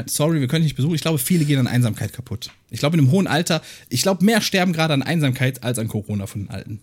Sorry, 0.07 0.41
wir 0.41 0.49
können 0.49 0.63
dich 0.63 0.71
nicht 0.71 0.77
besuchen. 0.77 0.95
Ich 0.95 1.03
glaube, 1.03 1.19
viele 1.19 1.45
gehen 1.45 1.61
an 1.61 1.67
Einsamkeit 1.67 2.13
kaputt. 2.13 2.51
Ich 2.71 2.81
glaube, 2.81 2.97
in 2.97 3.01
einem 3.05 3.13
hohen 3.13 3.27
Alter, 3.27 3.63
ich 3.89 4.03
glaube, 4.03 4.25
mehr 4.25 4.41
sterben 4.41 4.73
gerade 4.73 4.95
an 4.95 5.03
Einsamkeit 5.03 5.63
als 5.63 5.79
an 5.79 5.89
Corona 5.89 6.27
von 6.27 6.43
den 6.43 6.51
Alten. 6.51 6.81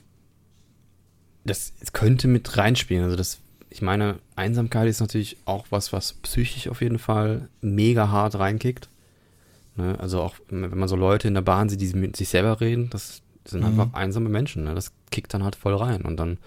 Das, 1.44 1.74
das 1.80 1.92
könnte 1.92 2.30
mit 2.30 2.56
reinspielen. 2.56 3.04
Also 3.04 3.18
das, 3.18 3.40
ich 3.74 3.82
meine, 3.82 4.20
Einsamkeit 4.36 4.88
ist 4.88 5.00
natürlich 5.02 5.38
auch 5.46 5.66
was, 5.72 5.92
was 5.92 6.14
psychisch 6.14 6.68
auf 6.68 6.82
jeden 6.82 7.00
Fall 7.00 7.50
mega 7.62 8.10
hart 8.10 8.36
reinkickt. 8.36 8.88
Ne? 9.76 9.98
Also 10.00 10.22
auch, 10.22 10.36
wenn 10.50 10.78
man 10.78 10.88
so 10.88 10.96
Leute 10.96 11.28
in 11.28 11.34
der 11.34 11.42
Bahn 11.42 11.68
sieht, 11.70 11.82
die 11.82 11.92
mit 11.98 12.16
sich 12.16 12.30
selber 12.30 12.62
reden, 12.62 12.90
das 12.92 13.22
sind 13.46 13.64
einfach 13.64 13.94
einsame 13.94 14.30
Menschen. 14.30 14.64
Ne? 14.66 14.76
Das 14.76 14.92
kickt 15.12 15.34
dann 15.34 15.44
halt 15.44 15.56
voll 15.56 15.76
rein 15.76 16.04
und 16.04 16.18
dann 16.18 16.38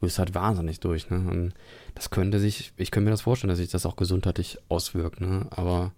wirst 0.00 0.16
du 0.16 0.20
halt 0.20 0.34
wahnsinnig 0.34 0.78
durch. 0.80 1.10
Ne? 1.10 1.16
Und 1.18 1.52
das 1.96 2.10
könnte 2.10 2.38
sich, 2.38 2.72
ich 2.76 2.90
könnte 2.92 3.04
mir 3.06 3.10
das 3.10 3.22
vorstellen, 3.22 3.48
dass 3.50 3.58
sich 3.58 3.68
das 3.70 3.84
auch 3.84 3.96
gesundheitlich 3.96 4.56
auswirkt. 4.68 5.20
Ne? 5.20 5.46
Aber 5.50 5.92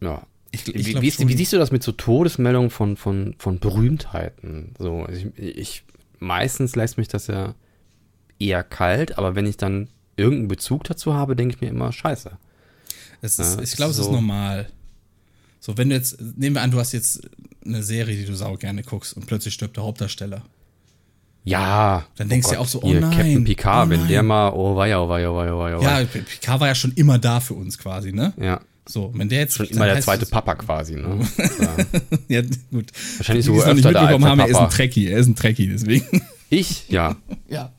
ja. 0.00 0.22
Ich- 0.52 0.66
ich 0.74 0.86
wie, 0.86 1.00
wie, 1.02 1.08
ist- 1.08 1.26
wie 1.28 1.36
siehst 1.36 1.52
du 1.52 1.58
das 1.58 1.70
mit 1.70 1.82
so 1.82 1.92
Todesmeldungen 1.92 2.70
von, 2.70 2.96
von, 2.96 3.34
von 3.38 3.58
Berühmtheiten? 3.58 4.74
So, 4.78 5.02
also 5.04 5.26
ich, 5.36 5.56
ich, 5.58 5.84
meistens 6.18 6.76
lässt 6.76 6.98
mich 6.98 7.08
das 7.08 7.26
ja 7.26 7.54
eher 8.38 8.62
kalt, 8.62 9.18
aber 9.18 9.34
wenn 9.34 9.46
ich 9.46 9.56
dann 9.56 9.88
irgendeinen 10.16 10.48
Bezug 10.48 10.84
dazu 10.84 11.14
habe, 11.14 11.36
denke 11.36 11.54
ich 11.54 11.60
mir 11.60 11.68
immer, 11.68 11.92
scheiße. 11.92 12.32
Es 13.22 13.38
ist, 13.38 13.56
Ja, 13.56 13.62
ich 13.62 13.72
glaube, 13.76 13.92
es 13.92 13.98
ist 13.98 14.10
normal. 14.10 14.68
So, 15.60 15.76
wenn 15.76 15.88
du 15.88 15.96
jetzt, 15.96 16.20
nehmen 16.20 16.56
wir 16.56 16.62
an, 16.62 16.70
du 16.70 16.78
hast 16.78 16.92
jetzt 16.92 17.28
eine 17.64 17.82
Serie, 17.82 18.16
die 18.16 18.24
du 18.24 18.34
sau 18.34 18.56
gerne 18.56 18.82
guckst 18.82 19.14
und 19.14 19.26
plötzlich 19.26 19.54
stirbt 19.54 19.76
der 19.76 19.84
Hauptdarsteller. 19.84 20.42
Ja. 21.44 22.06
Dann 22.16 22.28
denkst 22.28 22.48
du 22.48 22.54
ja 22.54 22.60
auch 22.60 22.68
so, 22.68 22.82
oh 22.82 22.92
nein, 22.92 23.10
Captain 23.10 23.44
Picard, 23.44 23.86
oh 23.86 23.90
wenn 23.90 24.08
der 24.08 24.22
mal, 24.22 24.50
oh 24.50 24.76
weia, 24.76 25.00
oh 25.00 25.08
weia, 25.08 25.30
oh 25.30 25.36
weia, 25.36 25.54
oh 25.54 25.58
weia, 25.58 25.78
oh. 25.78 25.82
Ja, 25.82 26.04
Picard 26.04 26.60
war 26.60 26.68
ja 26.68 26.74
schon 26.74 26.92
immer 26.92 27.18
da 27.18 27.40
für 27.40 27.54
uns 27.54 27.78
quasi, 27.78 28.12
ne? 28.12 28.32
Ja. 28.36 28.60
So, 28.88 29.12
wenn 29.14 29.28
der 29.28 29.40
jetzt 29.40 29.56
Schon 29.56 29.66
immer 29.66 29.86
der 29.86 30.00
zweite 30.00 30.26
Papa 30.26 30.54
quasi, 30.54 30.94
ne? 30.94 31.18
Ja, 32.28 32.42
gut. 32.70 32.92
Wahrscheinlich 33.16 33.44
so 33.44 33.52
nicht 33.52 33.66
öfter 33.66 33.92
da 33.92 34.00
mitbekommen 34.02 34.24
haben, 34.24 34.38
er 34.38 34.48
ist 34.48 34.56
ein. 34.56 34.70
Trekkie, 34.70 35.08
er 35.08 35.18
ist 35.18 35.26
ein 35.26 35.34
Trekkie, 35.34 35.66
deswegen. 35.66 36.22
Ich? 36.50 36.88
Ja. 36.88 37.16
ja. 37.48 37.72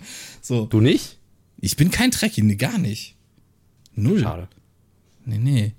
So. 0.48 0.66
Du 0.66 0.80
nicht? 0.80 1.18
Ich 1.60 1.76
bin 1.76 1.92
kein 1.92 2.12
Trekkie, 2.12 2.42
nee, 2.42 2.56
gar 2.56 2.78
nicht. 2.78 3.18
Null. 3.96 4.22
Schade. 4.22 4.48
Nee, 5.26 5.40
nee. 5.40 5.74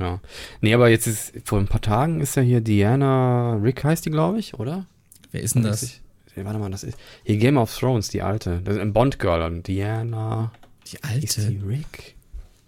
Ja. 0.00 0.18
Nee, 0.62 0.72
aber 0.72 0.88
jetzt 0.88 1.06
ist, 1.06 1.34
vor 1.44 1.58
ein 1.58 1.68
paar 1.68 1.82
Tagen 1.82 2.22
ist 2.22 2.34
ja 2.34 2.40
hier 2.40 2.62
Diana 2.62 3.56
Rick 3.56 3.84
heißt 3.84 4.06
die, 4.06 4.10
glaube 4.10 4.38
ich, 4.38 4.54
oder? 4.54 4.86
Wer 5.30 5.42
ist 5.42 5.56
denn 5.56 5.62
das? 5.62 5.82
Ich, 5.82 6.00
warte 6.36 6.58
mal, 6.58 6.70
das 6.70 6.84
ist 6.84 6.96
hier 7.24 7.36
Game 7.36 7.58
of 7.58 7.76
Thrones, 7.76 8.08
die 8.08 8.22
alte. 8.22 8.62
Das 8.64 8.76
ist 8.76 8.80
ein 8.80 8.94
Bond-Girl. 8.94 9.60
Diana. 9.60 10.52
Die 10.86 10.96
Ist 11.22 11.36
die 11.36 11.42
alte 11.42 11.66
Rick? 11.66 12.14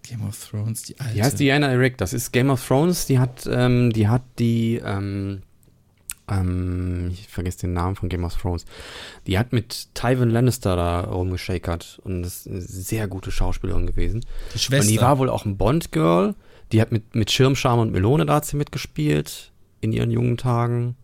Game 0.02 0.28
of 0.28 0.50
Thrones, 0.50 0.82
die 0.82 1.00
alte. 1.00 1.14
Die 1.14 1.22
heißt 1.22 1.40
Diana 1.40 1.68
Rick. 1.68 1.96
Das 1.96 2.12
ist 2.12 2.32
Game 2.32 2.50
of 2.50 2.66
Thrones. 2.66 3.06
Die 3.06 3.18
hat, 3.18 3.48
ähm, 3.50 3.94
die 3.94 4.08
hat 4.08 4.22
die, 4.38 4.82
ähm, 4.84 5.40
ähm, 6.28 7.08
ich 7.12 7.28
vergesse 7.28 7.58
den 7.60 7.72
Namen 7.72 7.94
von 7.96 8.08
Game 8.08 8.24
of 8.24 8.36
Thrones. 8.36 8.64
Die 9.26 9.38
hat 9.38 9.52
mit 9.52 9.94
Tywin 9.94 10.30
Lannister 10.30 10.74
da 10.76 11.00
rumgeschakert 11.00 12.00
und 12.04 12.22
das 12.22 12.46
ist 12.46 12.48
eine 12.48 12.60
sehr 12.60 13.08
gute 13.08 13.30
Schauspielerin 13.30 13.86
gewesen. 13.86 14.24
Die 14.54 14.58
Schwester. 14.58 14.86
Und 14.86 14.90
die 14.92 15.00
war 15.00 15.18
wohl 15.18 15.30
auch 15.30 15.44
ein 15.44 15.56
Bond-Girl. 15.56 16.34
Die 16.72 16.80
hat 16.80 16.90
mit, 16.90 17.14
mit 17.14 17.30
Schirmscham 17.30 17.78
und 17.78 17.92
Melone 17.92 18.26
da 18.26 18.34
hat 18.36 18.44
sie 18.44 18.56
mitgespielt 18.56 19.52
in 19.80 19.92
ihren 19.92 20.10
jungen 20.10 20.36
Tagen. 20.36 20.96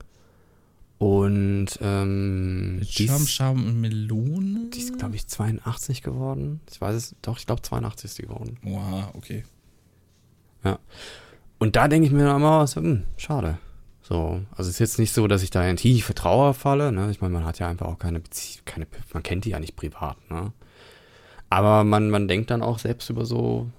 Und 0.98 1.66
ähm, 1.80 2.78
Mit 2.78 2.98
die 2.98 3.04
ist- 3.06 3.10
Scham, 3.10 3.26
Scham 3.26 3.66
und 3.66 3.80
Melone? 3.80 4.70
die 4.72 4.78
ist, 4.78 4.98
glaube 4.98 5.16
ich, 5.16 5.26
82 5.26 6.02
geworden. 6.02 6.60
Ich 6.70 6.80
weiß 6.80 6.94
es, 6.94 7.16
doch, 7.22 7.38
ich 7.38 7.46
glaube 7.46 7.62
82 7.62 8.04
ist 8.04 8.18
die 8.18 8.22
geworden. 8.22 8.56
Oha, 8.64 9.10
okay. 9.14 9.42
Ja. 10.64 10.78
Und 11.58 11.74
da 11.74 11.88
denke 11.88 12.06
ich 12.06 12.12
mir 12.12 12.32
immer, 12.34 12.66
so, 12.68 12.80
hm, 12.80 13.02
schade. 13.16 13.58
So, 14.12 14.42
also 14.50 14.68
es 14.68 14.74
ist 14.74 14.78
jetzt 14.78 14.98
nicht 14.98 15.14
so, 15.14 15.26
dass 15.26 15.42
ich 15.42 15.48
da 15.48 15.66
in 15.66 15.78
tiefe 15.78 16.14
Trauer 16.14 16.52
falle. 16.52 16.92
Ne? 16.92 17.10
Ich 17.10 17.22
meine, 17.22 17.32
man 17.32 17.46
hat 17.46 17.58
ja 17.58 17.68
einfach 17.68 17.86
auch 17.86 17.98
keine 17.98 18.20
Beziehung, 18.20 18.62
keine, 18.66 18.86
man 19.14 19.22
kennt 19.22 19.46
die 19.46 19.50
ja 19.50 19.58
nicht 19.58 19.74
privat. 19.74 20.18
Ne? 20.30 20.52
Aber 21.48 21.82
man, 21.82 22.10
man 22.10 22.28
denkt 22.28 22.50
dann 22.50 22.60
auch 22.60 22.78
selbst 22.78 23.08
über 23.08 23.24
so 23.24 23.70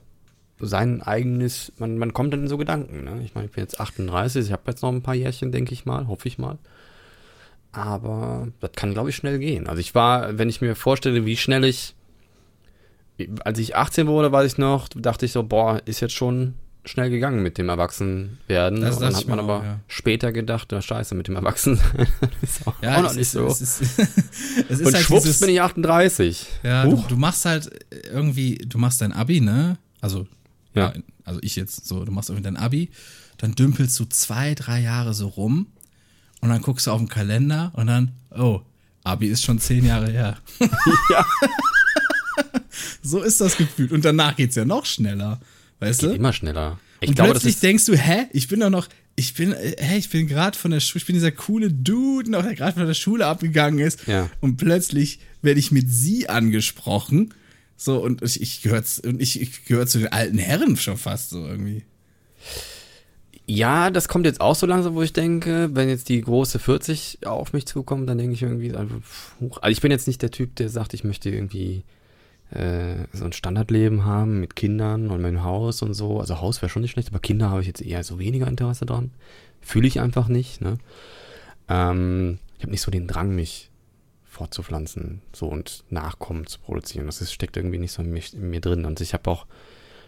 sein 0.60 1.04
eigenes, 1.04 1.72
man, 1.78 2.00
man 2.00 2.14
kommt 2.14 2.34
dann 2.34 2.42
in 2.42 2.48
so 2.48 2.58
Gedanken. 2.58 3.04
Ne? 3.04 3.22
Ich 3.24 3.36
meine, 3.36 3.46
ich 3.46 3.54
bin 3.54 3.64
jetzt 3.64 3.80
38, 3.80 4.48
ich 4.48 4.52
habe 4.52 4.64
jetzt 4.66 4.82
noch 4.82 4.92
ein 4.92 5.04
paar 5.04 5.14
Jährchen, 5.14 5.52
denke 5.52 5.72
ich 5.72 5.86
mal, 5.86 6.08
hoffe 6.08 6.28
ich 6.28 6.40
mal. 6.40 6.58
Aber 7.72 8.48
das 8.60 8.72
kann, 8.76 8.96
glaube 8.96 9.12
ich, 9.12 9.16
schnell 9.16 9.38
gehen. 9.38 9.68
Also 9.68 9.82
ich 9.82 9.94
war, 9.94 10.36
wenn 10.40 10.50
ich 10.50 10.62
mir 10.62 10.76
vorstelle, 10.76 11.28
wie 11.28 11.38
schnell 11.38 11.64
ich, 11.64 11.94
als 13.46 13.60
ich 13.60 13.76
18 13.76 14.08
wurde, 14.08 14.32
weiß 14.32 14.54
ich 14.54 14.58
noch, 14.58 14.88
dachte 14.88 15.28
ich 15.28 15.32
so, 15.32 15.44
boah, 15.44 15.80
ist 15.86 16.00
jetzt 16.00 16.16
schon 16.16 16.56
schnell 16.86 17.10
gegangen 17.10 17.42
mit 17.42 17.58
dem 17.58 17.70
Erwachsenwerden. 17.70 18.82
Das 18.82 18.96
Und 18.98 19.02
dann 19.04 19.16
hat 19.16 19.28
man 19.28 19.38
mir 19.38 19.44
aber 19.44 19.60
auch, 19.60 19.64
ja. 19.64 19.80
später 19.88 20.32
gedacht, 20.32 20.68
na 20.72 20.82
scheiße, 20.82 21.16
mit 21.16 21.28
dem 21.28 21.36
Erwachsensein 21.36 22.08
ist 22.42 22.68
auch, 22.68 22.76
Ja, 22.82 22.98
auch 22.98 23.04
noch 23.04 23.12
es 23.12 23.16
nicht 23.16 23.30
so. 23.30 23.48
Es 23.48 23.62
ist, 23.62 23.82
es 24.70 24.80
ist 24.80 24.86
Und 24.86 24.94
halt 24.94 25.06
schwupps 25.06 25.24
dieses, 25.24 25.40
bin 25.40 25.50
ich 25.50 25.62
38. 25.62 26.46
Ja, 26.64 26.86
du, 26.86 27.04
du 27.08 27.16
machst 27.16 27.46
halt 27.46 27.70
irgendwie, 28.12 28.56
du 28.58 28.78
machst 28.78 29.02
dein 29.02 29.14
Abi, 29.14 29.40
ne? 29.40 29.78
Also, 30.02 30.28
Ja. 30.74 30.94
ja. 30.94 31.02
also 31.24 31.40
ich 31.42 31.56
jetzt 31.56 31.86
so, 31.88 32.04
du 32.04 32.12
machst 32.12 32.30
irgendwie 32.30 32.44
dein 32.44 32.58
Abi, 32.58 32.92
dann 33.38 33.56
dümpelst 33.56 33.98
du 34.00 34.06
zwei, 34.06 34.54
drei 34.54 34.82
Jahre 34.82 35.14
so 35.14 35.28
rum 35.28 35.68
und 36.42 36.50
dann 36.50 36.62
guckst 36.62 36.88
du 36.88 36.92
auf 36.92 37.00
den 37.00 37.08
Kalender 37.08 37.72
und 37.76 37.88
dann, 37.88 38.12
oh, 38.38 38.62
Abi 39.06 39.28
ist 39.28 39.44
schon 39.44 39.60
zehn 39.60 39.86
Jahre 39.86 40.10
her. 40.12 40.38
Ja. 41.10 41.26
So 43.02 43.22
ist 43.22 43.42
das 43.42 43.58
gefühlt. 43.58 43.92
Und 43.92 44.06
danach 44.06 44.36
geht's 44.36 44.56
ja 44.56 44.66
noch 44.66 44.86
schneller. 44.86 45.40
Weißt 45.80 46.04
du? 46.04 46.12
Immer 46.12 46.34
schneller. 46.34 46.80
Ich 47.02 47.10
und 47.10 47.16
glaube, 47.16 47.32
plötzlich 47.32 47.60
denkst 47.60 47.86
du, 47.86 47.98
hä, 47.98 48.28
ich 48.32 48.48
bin 48.48 48.62
doch 48.62 48.70
noch, 48.70 48.88
ich 49.16 49.34
bin, 49.34 49.54
hä, 49.54 49.98
ich 49.98 50.10
bin 50.10 50.28
gerade 50.28 50.58
von 50.58 50.72
der 50.72 50.80
Schule, 50.80 51.02
ich 51.02 51.06
bin 51.06 51.16
dieser 51.16 51.32
coole 51.32 51.72
Dude, 51.72 52.32
noch, 52.32 52.44
der 52.44 52.56
gerade 52.56 52.74
von 52.78 52.88
der 52.88 52.94
Schule 52.94 53.26
abgegangen 53.26 53.80
ist. 53.80 54.08
Ja. 54.08 54.30
Und 54.40 54.58
plötzlich 54.58 55.20
werde 55.42 55.60
ich 55.60 55.72
mit 55.72 55.90
sie 55.90 56.30
angesprochen. 56.30 57.34
So, 57.76 58.02
und 58.02 58.22
ich, 58.22 58.42
ich 58.42 58.62
gehöre 58.62 58.84
ich, 59.18 59.42
ich 59.42 59.66
gehör 59.66 59.86
zu 59.86 60.00
den 60.00 60.08
alten 60.08 60.38
Herren 60.38 60.78
schon 60.78 60.98
fast 60.98 61.32
so 61.32 61.46
irgendwie. 61.46 61.84
Ja, 63.46 63.90
das 63.90 64.08
kommt 64.08 64.26
jetzt 64.26 64.40
auch 64.40 64.56
so 64.56 64.66
langsam, 64.66 64.96
wo 64.96 65.02
ich 65.02 65.12
denke, 65.12 65.70
wenn 65.74 65.90
jetzt 65.90 66.08
die 66.08 66.22
große 66.22 66.60
40 66.60 67.26
auf 67.26 67.52
mich 67.52 67.66
zukommt, 67.66 68.08
dann 68.08 68.18
denke 68.18 68.36
ich 68.36 68.42
irgendwie, 68.42 68.72
huch. 69.42 69.58
also 69.62 69.72
ich 69.72 69.82
bin 69.82 69.92
jetzt 69.92 70.08
nicht 70.08 70.22
der 70.22 70.32
Typ, 70.32 70.56
der 70.56 70.70
sagt, 70.70 70.94
ich 70.94 71.04
möchte 71.04 71.30
irgendwie 71.30 71.84
äh, 72.54 73.08
so 73.14 73.26
ein 73.26 73.34
Standardleben 73.34 74.06
haben 74.06 74.40
mit 74.40 74.56
Kindern 74.56 75.10
und 75.10 75.22
meinem 75.22 75.44
Haus 75.44 75.82
und 75.82 75.94
so. 75.94 76.20
Also 76.20 76.42
Haus 76.42 76.62
wäre 76.62 76.70
schon 76.70 76.82
nicht 76.82 76.92
schlecht, 76.92 77.10
aber 77.10 77.20
Kinder 77.20 77.50
habe 77.50 77.62
ich 77.62 77.68
jetzt 77.68 77.82
eher 77.82 78.04
so 78.04 78.20
weniger 78.20 78.48
Interesse 78.48 78.86
dran. 78.86 79.12
Fühle 79.62 79.88
ich 79.88 80.00
einfach 80.00 80.28
nicht. 80.28 80.62
Ne? 80.62 80.78
Ähm, 81.68 82.40
ich 82.58 82.64
habe 82.64 82.72
nicht 82.72 82.82
so 82.82 82.92
den 82.92 83.08
Drang, 83.08 83.34
mich 83.36 83.72
fortzupflanzen 84.26 85.22
so 85.32 85.48
und 85.48 85.84
Nachkommen 85.90 86.48
zu 86.48 86.60
produzieren. 86.60 87.06
Das 87.06 87.22
ist, 87.22 87.34
steckt 87.34 87.58
irgendwie 87.58 87.78
nicht 87.78 87.92
so 87.92 88.02
in, 88.02 88.12
mich, 88.12 88.34
in 88.34 88.50
mir 88.50 88.62
drin. 88.62 88.86
Und 88.86 89.02
ich 89.02 89.14
habe 89.14 89.30
auch 89.30 89.46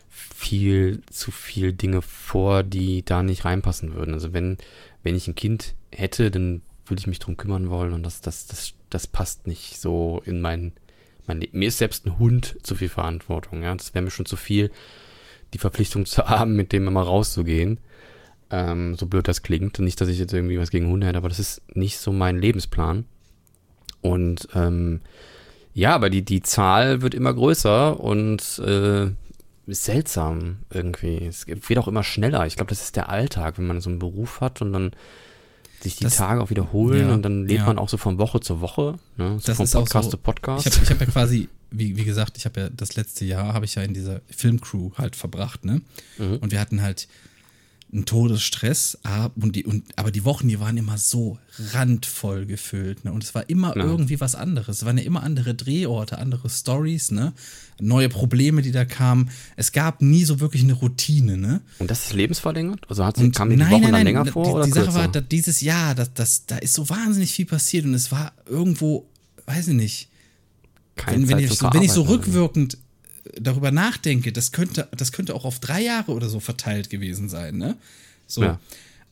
viel 0.10 1.02
zu 1.10 1.32
viel 1.32 1.74
Dinge 1.74 2.02
vor, 2.02 2.64
die 2.64 3.04
da 3.04 3.24
nicht 3.24 3.46
reinpassen 3.46 3.94
würden. 3.94 4.14
Also 4.14 4.34
wenn, 4.34 4.58
wenn 5.04 5.16
ich 5.16 5.28
ein 5.28 5.36
Kind 5.36 5.76
hätte, 5.92 6.32
dann 6.32 6.62
würde 6.86 7.00
ich 7.00 7.08
mich 7.08 7.20
drum 7.20 7.38
kümmern 7.38 7.70
wollen 7.70 7.94
und 7.94 8.04
das, 8.04 8.22
das, 8.22 8.46
das, 8.46 8.74
das 8.90 9.08
passt 9.08 9.48
nicht 9.48 9.80
so 9.80 10.22
in 10.26 10.42
mein, 10.42 10.74
mein. 11.28 11.46
Mir 11.52 11.68
ist 11.68 11.78
selbst 11.78 12.06
ein 12.06 12.20
Hund 12.20 12.58
zu 12.64 12.76
viel 12.76 12.90
Verantwortung, 12.90 13.64
ja. 13.64 13.74
Das 13.76 13.94
wäre 13.94 14.04
mir 14.04 14.12
schon 14.12 14.26
zu 14.26 14.36
viel, 14.36 14.72
die 15.54 15.58
Verpflichtung 15.58 16.06
zu 16.06 16.26
haben, 16.30 16.56
mit 16.56 16.72
dem 16.72 16.88
immer 16.88 17.04
rauszugehen. 17.04 17.80
Ähm, 18.52 18.96
so 18.96 19.08
blöd 19.08 19.28
das 19.28 19.44
klingt. 19.44 19.80
Nicht, 19.80 20.00
dass 20.02 20.10
ich 20.10 20.20
jetzt 20.20 20.34
irgendwie 20.34 20.60
was 20.60 20.72
gegen 20.72 20.88
Hunde 20.88 21.08
hätte, 21.08 21.18
aber 21.18 21.30
das 21.30 21.40
ist 21.40 21.62
nicht 21.76 21.98
so 21.98 22.12
mein 22.12 22.38
Lebensplan. 22.38 23.06
Und 24.02 24.48
ähm, 24.54 25.02
ja, 25.74 25.96
aber 25.96 26.10
die, 26.10 26.24
die 26.24 26.42
Zahl 26.42 27.02
wird 27.02 27.14
immer 27.14 27.34
größer 27.34 28.00
und 28.00 28.60
äh, 28.60 29.10
seltsam 29.68 30.58
irgendwie. 30.72 31.26
Es 31.26 31.48
wird 31.48 31.80
auch 31.80 31.88
immer 31.88 32.04
schneller. 32.04 32.46
Ich 32.46 32.56
glaube, 32.56 32.70
das 32.70 32.82
ist 32.82 32.96
der 32.96 33.10
Alltag, 33.10 33.58
wenn 33.58 33.68
man 33.68 33.82
so 33.82 33.90
einen 33.90 34.00
Beruf 34.00 34.42
hat 34.42 34.62
und 34.62 34.74
dann 34.74 34.92
sich 35.82 35.98
die 35.98 36.04
Das- 36.06 36.16
Tage 36.18 36.42
auch 36.42 36.50
wiederholen 36.50 37.08
ja, 37.10 37.14
und 37.14 37.22
dann 37.24 37.48
lebt 37.48 37.62
ja. 37.62 37.66
man 37.66 37.78
auch 37.78 37.90
so 37.90 37.98
von 37.98 38.18
Woche 38.18 38.40
zu 38.40 38.62
Woche, 38.62 38.96
ne? 39.18 39.38
so 39.40 39.48
Das 39.54 39.58
von 39.58 39.70
Podcast 39.82 40.06
so- 40.06 40.12
zu 40.12 40.18
Podcast. 40.18 40.66
Ich 40.68 40.76
habe 40.76 40.90
hab 40.90 41.00
ja 41.00 41.06
quasi, 41.08 41.50
wie, 41.72 41.96
wie 41.98 42.06
gesagt, 42.06 42.38
ich 42.38 42.46
habe 42.46 42.60
ja 42.62 42.70
das 42.70 42.96
letzte 42.96 43.26
Jahr, 43.26 43.54
habe 43.54 43.66
ich 43.66 43.76
ja 43.76 43.84
in 43.84 43.94
dieser 43.94 44.22
Filmcrew 44.30 44.92
halt 44.98 45.16
verbracht, 45.16 45.66
ne? 45.66 45.82
Mhm. 46.18 46.38
Und 46.38 46.52
wir 46.52 46.60
hatten 46.60 46.82
halt 46.82 47.08
einen 47.96 48.06
Todesstress, 48.06 48.98
und 49.36 49.56
die, 49.56 49.66
und, 49.66 49.86
aber 49.96 50.12
die 50.12 50.26
Wochen, 50.26 50.48
die 50.48 50.60
waren 50.60 50.76
immer 50.78 50.98
so 50.98 51.40
randvoll 51.74 52.46
gefüllt, 52.46 53.06
ne? 53.06 53.12
Und 53.14 53.24
es 53.24 53.34
war 53.34 53.50
immer 53.50 53.76
Ja. 53.78 53.84
irgendwie 53.86 54.20
was 54.20 54.36
anderes. 54.36 54.78
Es 54.80 54.86
waren 54.86 54.98
ja 54.98 55.04
immer 55.06 55.24
andere 55.24 55.56
Drehorte, 55.56 56.20
andere 56.20 56.50
Stories, 56.50 57.12
ne? 57.12 57.34
Neue 57.80 58.10
Probleme, 58.10 58.62
die 58.62 58.72
da 58.72 58.86
kamen. 58.86 59.30
Es 59.56 59.72
gab 59.72 60.02
nie 60.02 60.26
so 60.26 60.40
wirklich 60.40 60.64
eine 60.64 60.74
Routine, 60.74 61.38
ne? 61.38 61.62
und 61.80 61.90
das 61.90 62.06
ist 62.08 62.14
lebensverlängert? 62.14 62.82
Also 62.90 63.04
hat, 63.06 63.18
Und 63.18 63.36
kam 63.36 63.50
die 63.50 63.60
Wochen 63.60 63.82
dann 63.92 64.04
länger 64.04 64.26
vor 64.26 64.46
die, 64.46 64.52
oder 64.52 64.66
die 64.66 64.72
kürzer? 64.72 64.92
Sache 64.92 65.02
war, 65.04 65.08
dass 65.10 65.24
dieses 65.30 65.62
Jahr, 65.62 65.96
dass, 65.96 66.14
dass, 66.14 66.46
da 66.46 66.58
ist 66.58 66.74
so 66.74 66.88
wahnsinnig 66.90 67.32
viel 67.32 67.46
passiert 67.46 67.86
und 67.86 67.94
es 67.94 68.12
war 68.12 68.34
irgendwo, 68.46 69.08
weiß 69.46 69.70
ich 69.70 69.74
nicht, 69.74 70.10
Keine 70.96 71.28
wenn, 71.28 71.38
wenn, 71.38 71.46
ich, 71.46 71.62
wenn 71.62 71.82
ich 71.82 71.92
so 71.92 72.04
Verarbeiten. 72.06 72.34
rückwirkend 72.34 72.78
darüber 73.40 73.72
nachdenke, 73.72 74.32
das 74.32 74.52
könnte, 74.52 74.88
das 74.96 75.12
könnte 75.12 75.36
auch 75.36 75.46
auf 75.46 75.60
drei 75.60 75.82
Jahre 75.82 76.12
oder 76.12 76.30
so 76.30 76.40
verteilt 76.40 76.90
gewesen 76.90 77.30
sein, 77.30 77.58
ne? 77.58 77.78
So. 78.28 78.44
Ja. 78.44 78.60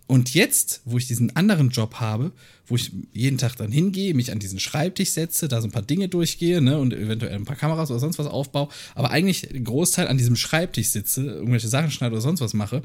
Und 0.05 0.33
jetzt, 0.33 0.81
wo 0.85 0.97
ich 0.97 1.07
diesen 1.07 1.35
anderen 1.35 1.69
Job 1.69 1.95
habe, 1.95 2.31
wo 2.67 2.75
ich 2.75 2.91
jeden 3.13 3.37
Tag 3.37 3.55
dann 3.55 3.71
hingehe, 3.71 4.13
mich 4.13 4.31
an 4.31 4.39
diesen 4.39 4.59
Schreibtisch 4.59 5.11
setze, 5.11 5.47
da 5.47 5.61
so 5.61 5.67
ein 5.67 5.71
paar 5.71 5.81
Dinge 5.81 6.09
durchgehe, 6.09 6.61
ne, 6.61 6.77
und 6.77 6.93
eventuell 6.93 7.33
ein 7.33 7.45
paar 7.45 7.55
Kameras 7.55 7.89
oder 7.89 7.99
sonst 7.99 8.19
was 8.19 8.27
aufbaue, 8.27 8.67
aber 8.95 9.11
eigentlich 9.11 9.49
einen 9.49 9.63
Großteil 9.63 10.07
an 10.07 10.17
diesem 10.17 10.35
Schreibtisch 10.35 10.89
sitze, 10.89 11.25
irgendwelche 11.25 11.67
Sachen 11.67 11.89
schneide 11.89 12.13
oder 12.13 12.21
sonst 12.21 12.41
was 12.41 12.53
mache, 12.53 12.83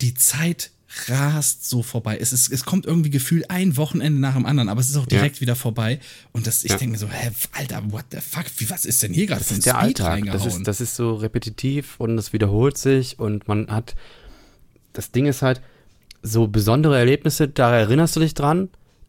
die 0.00 0.14
Zeit 0.14 0.70
rast 1.08 1.68
so 1.68 1.82
vorbei. 1.82 2.18
Es, 2.20 2.32
ist, 2.32 2.50
es 2.52 2.64
kommt 2.64 2.86
irgendwie 2.86 3.10
gefühlt 3.10 3.50
ein 3.50 3.76
Wochenende 3.76 4.20
nach 4.20 4.34
dem 4.34 4.46
anderen, 4.46 4.68
aber 4.68 4.80
es 4.80 4.90
ist 4.90 4.96
auch 4.96 5.06
direkt 5.06 5.40
wieder 5.40 5.56
vorbei. 5.56 6.00
Und 6.32 6.46
das, 6.46 6.64
ich 6.64 6.70
Ja. 6.70 6.76
denke 6.76 6.92
mir 6.92 6.98
so, 6.98 7.08
hä, 7.08 7.30
Alter, 7.52 7.82
what 7.92 8.04
the 8.10 8.18
fuck, 8.20 8.44
wie, 8.58 8.68
was 8.70 8.84
ist 8.84 9.02
denn 9.02 9.12
hier 9.12 9.26
gerade 9.26 9.40
Das 9.40 9.48
für 9.48 9.54
ein 9.54 9.58
ist 9.58 9.66
der 9.66 9.74
Speed 9.74 10.00
Alltag. 10.00 10.24
Das 10.32 10.46
ist, 10.46 10.66
das 10.66 10.80
ist 10.80 10.96
so 10.96 11.14
repetitiv 11.14 11.98
und 11.98 12.18
es 12.18 12.32
wiederholt 12.32 12.76
sich 12.78 13.18
und 13.18 13.48
man 13.48 13.68
hat. 13.70 13.94
Das 14.92 15.10
Ding 15.10 15.26
ist 15.26 15.42
halt, 15.42 15.60
so 16.22 16.46
besondere 16.46 16.96
Erlebnisse, 16.98 17.48
da 17.48 17.74
erinnerst 17.76 18.14
du 18.14 18.20
dich 18.20 18.34
dran, 18.34 18.68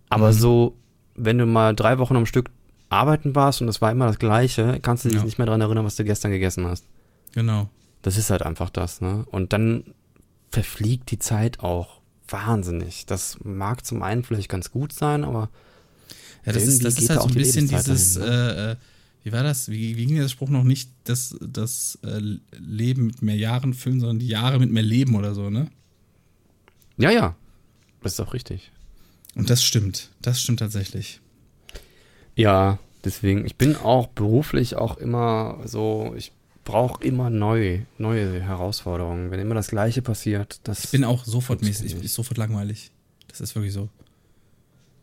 aber 0.10 0.30
Mhm. 0.30 0.34
so, 0.38 0.77
wenn 1.15 1.38
du 1.38 1.45
mal 1.45 1.76
drei 1.76 1.99
Wochen 1.99 2.15
am 2.15 2.26
Stück 2.26 2.49
arbeiten 2.89 3.35
warst 3.35 3.61
und 3.61 3.68
es 3.68 3.81
war 3.81 3.91
immer 3.91 4.07
das 4.07 4.18
Gleiche, 4.19 4.80
kannst 4.81 5.05
du 5.05 5.10
dich 5.10 5.19
Ja. 5.19 5.23
nicht 5.26 5.38
mehr 5.38 5.45
daran 5.45 5.61
erinnern, 5.61 5.85
was 5.85 5.95
du 5.95 6.03
gestern 6.03 6.31
gegessen 6.31 6.65
hast. 6.65 6.85
genau. 7.34 7.69
Das 8.03 8.18
ist 8.18 8.30
halt 8.30 8.41
einfach 8.43 8.69
das, 8.69 8.99
ne? 8.99 9.26
Und 9.31 9.53
dann 9.53 9.84
verfliegt 10.54 11.10
die 11.10 11.18
Zeit 11.18 11.62
auch 11.62 12.00
wahnsinnig. 12.28 13.08
Das 13.08 13.40
mag 13.44 13.84
zum 13.84 14.04
einen 14.04 14.24
vielleicht 14.24 14.50
ganz 14.50 14.70
gut 14.70 14.94
sein, 14.94 15.24
aber 15.24 15.50
Ja, 16.46 16.54
das 16.54 16.68
ist, 16.68 16.86
das 16.86 17.00
ist 17.00 17.10
halt 17.10 17.18
da 17.18 17.24
so 17.24 17.28
auch 17.28 17.32
ein 17.32 17.34
bisschen 17.34 17.66
Lebenszeit 17.66 17.96
dieses, 17.96 18.14
dahin, 18.14 18.32
äh, 18.32 18.72
äh, 18.74 18.76
wie 19.24 19.32
war 19.32 19.42
das? 19.42 19.70
Wie, 19.70 19.98
wie 19.98 20.06
ging 20.06 20.18
der 20.18 20.28
Spruch 20.28 20.50
noch 20.50 20.64
nicht, 20.64 20.92
das, 21.06 21.36
das 21.42 21.98
äh, 22.04 22.22
Leben 22.56 23.08
mit 23.08 23.24
mehr 23.24 23.36
Jahren 23.36 23.74
füllen, 23.74 24.00
sondern 24.00 24.20
die 24.20 24.28
Jahre 24.28 24.60
mit 24.60 24.72
mehr 24.72 24.84
Leben 24.84 25.16
oder 25.16 25.34
so, 25.34 25.50
ne? 25.50 25.72
ja, 26.98 27.10
ja, 27.10 27.36
das 28.04 28.14
ist 28.14 28.20
auch 28.20 28.36
richtig. 28.36 28.72
Und 29.34 29.50
das 29.50 29.64
stimmt. 29.64 30.12
Das 30.22 30.40
stimmt 30.40 30.60
tatsächlich. 30.60 31.20
Ja, 32.36 32.78
deswegen, 33.04 33.44
ich 33.44 33.56
bin 33.56 33.76
auch 33.76 34.06
beruflich 34.06 34.76
auch 34.76 34.98
immer 34.98 35.62
so, 35.66 36.14
ich 36.16 36.32
brauche 36.64 37.03
immer 37.03 37.30
neu, 37.30 37.81
neue 37.98 38.41
Herausforderungen. 38.41 39.31
Wenn 39.31 39.40
immer 39.40 39.56
das 39.56 39.68
Gleiche 39.68 40.02
passiert, 40.02 40.60
das. 40.64 40.85
Ich 40.85 40.91
bin 40.91 41.03
auch 41.03 41.26
sofort 41.26 41.61
mäßig, 41.61 41.88
ich 41.94 41.95
bin 41.95 42.07
sofort 42.07 42.38
langweilig. 42.38 42.91
Das 43.27 43.41
ist 43.41 43.56
wirklich 43.56 43.73
so. 43.73 43.90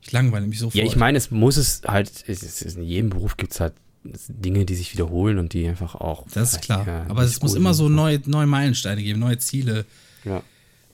Ich 0.03 0.13
langweile 0.13 0.47
mich 0.47 0.59
sofort. 0.59 0.77
ja, 0.77 0.85
ich 0.85 0.97
meine, 0.97 1.19
es 1.19 1.31
muss 1.31 1.57
es 1.57 1.83
halt, 1.87 2.25
es 2.27 2.43
ist, 2.43 2.77
in 2.77 2.83
jedem 2.83 3.11
Beruf 3.11 3.37
gibt 3.37 3.53
es 3.53 3.61
halt 3.61 3.75
Dinge, 4.03 4.65
die 4.65 4.75
sich 4.75 4.93
wiederholen 4.95 5.39
und 5.39 5.53
die 5.53 5.69
einfach 5.69 5.95
auch. 5.95 6.27
das 6.33 6.55
ist 6.55 6.63
klar. 6.63 6.87
ja, 6.87 7.07
Aber 7.09 7.23
es 7.23 7.43
muss 7.43 7.55
immer 7.55 7.75
so 7.75 7.89
neue, 7.89 8.21
neue 8.25 8.47
Meilensteine 8.47 9.03
geben, 9.03 9.21
neue 9.21 9.39
Ziele. 9.39 9.85
Ja. 10.25 10.43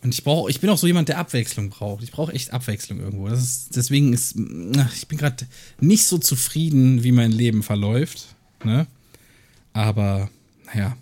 Und 0.03 0.13
ich 0.13 0.25
brauche, 0.25 0.51
ich 0.51 0.61
bin 0.61 0.71
auch 0.71 0.79
so 0.79 0.87
jemand, 0.87 1.09
der 1.09 1.19
Abwechslung 1.19 1.71
braucht. 1.71 2.03
Ich 2.03 2.11
brauche 2.11 2.33
echt 2.33 2.53
Abwechslung 2.53 3.01
irgendwo. 3.01 3.29
Das 3.29 3.43
ist, 3.43 3.77
deswegen 3.77 4.13
ist, 4.13 4.37
ich 4.37 5.09
bin 5.09 5.19
gerade 5.19 5.47
nicht 5.81 6.07
so 6.07 6.19
zufrieden, 6.19 7.03
wie 7.05 7.13
mein 7.13 7.33
Leben 7.33 7.63
verläuft. 7.63 8.35
Ne? 8.65 8.87
Aber, 9.73 10.31
naja. 10.67 10.97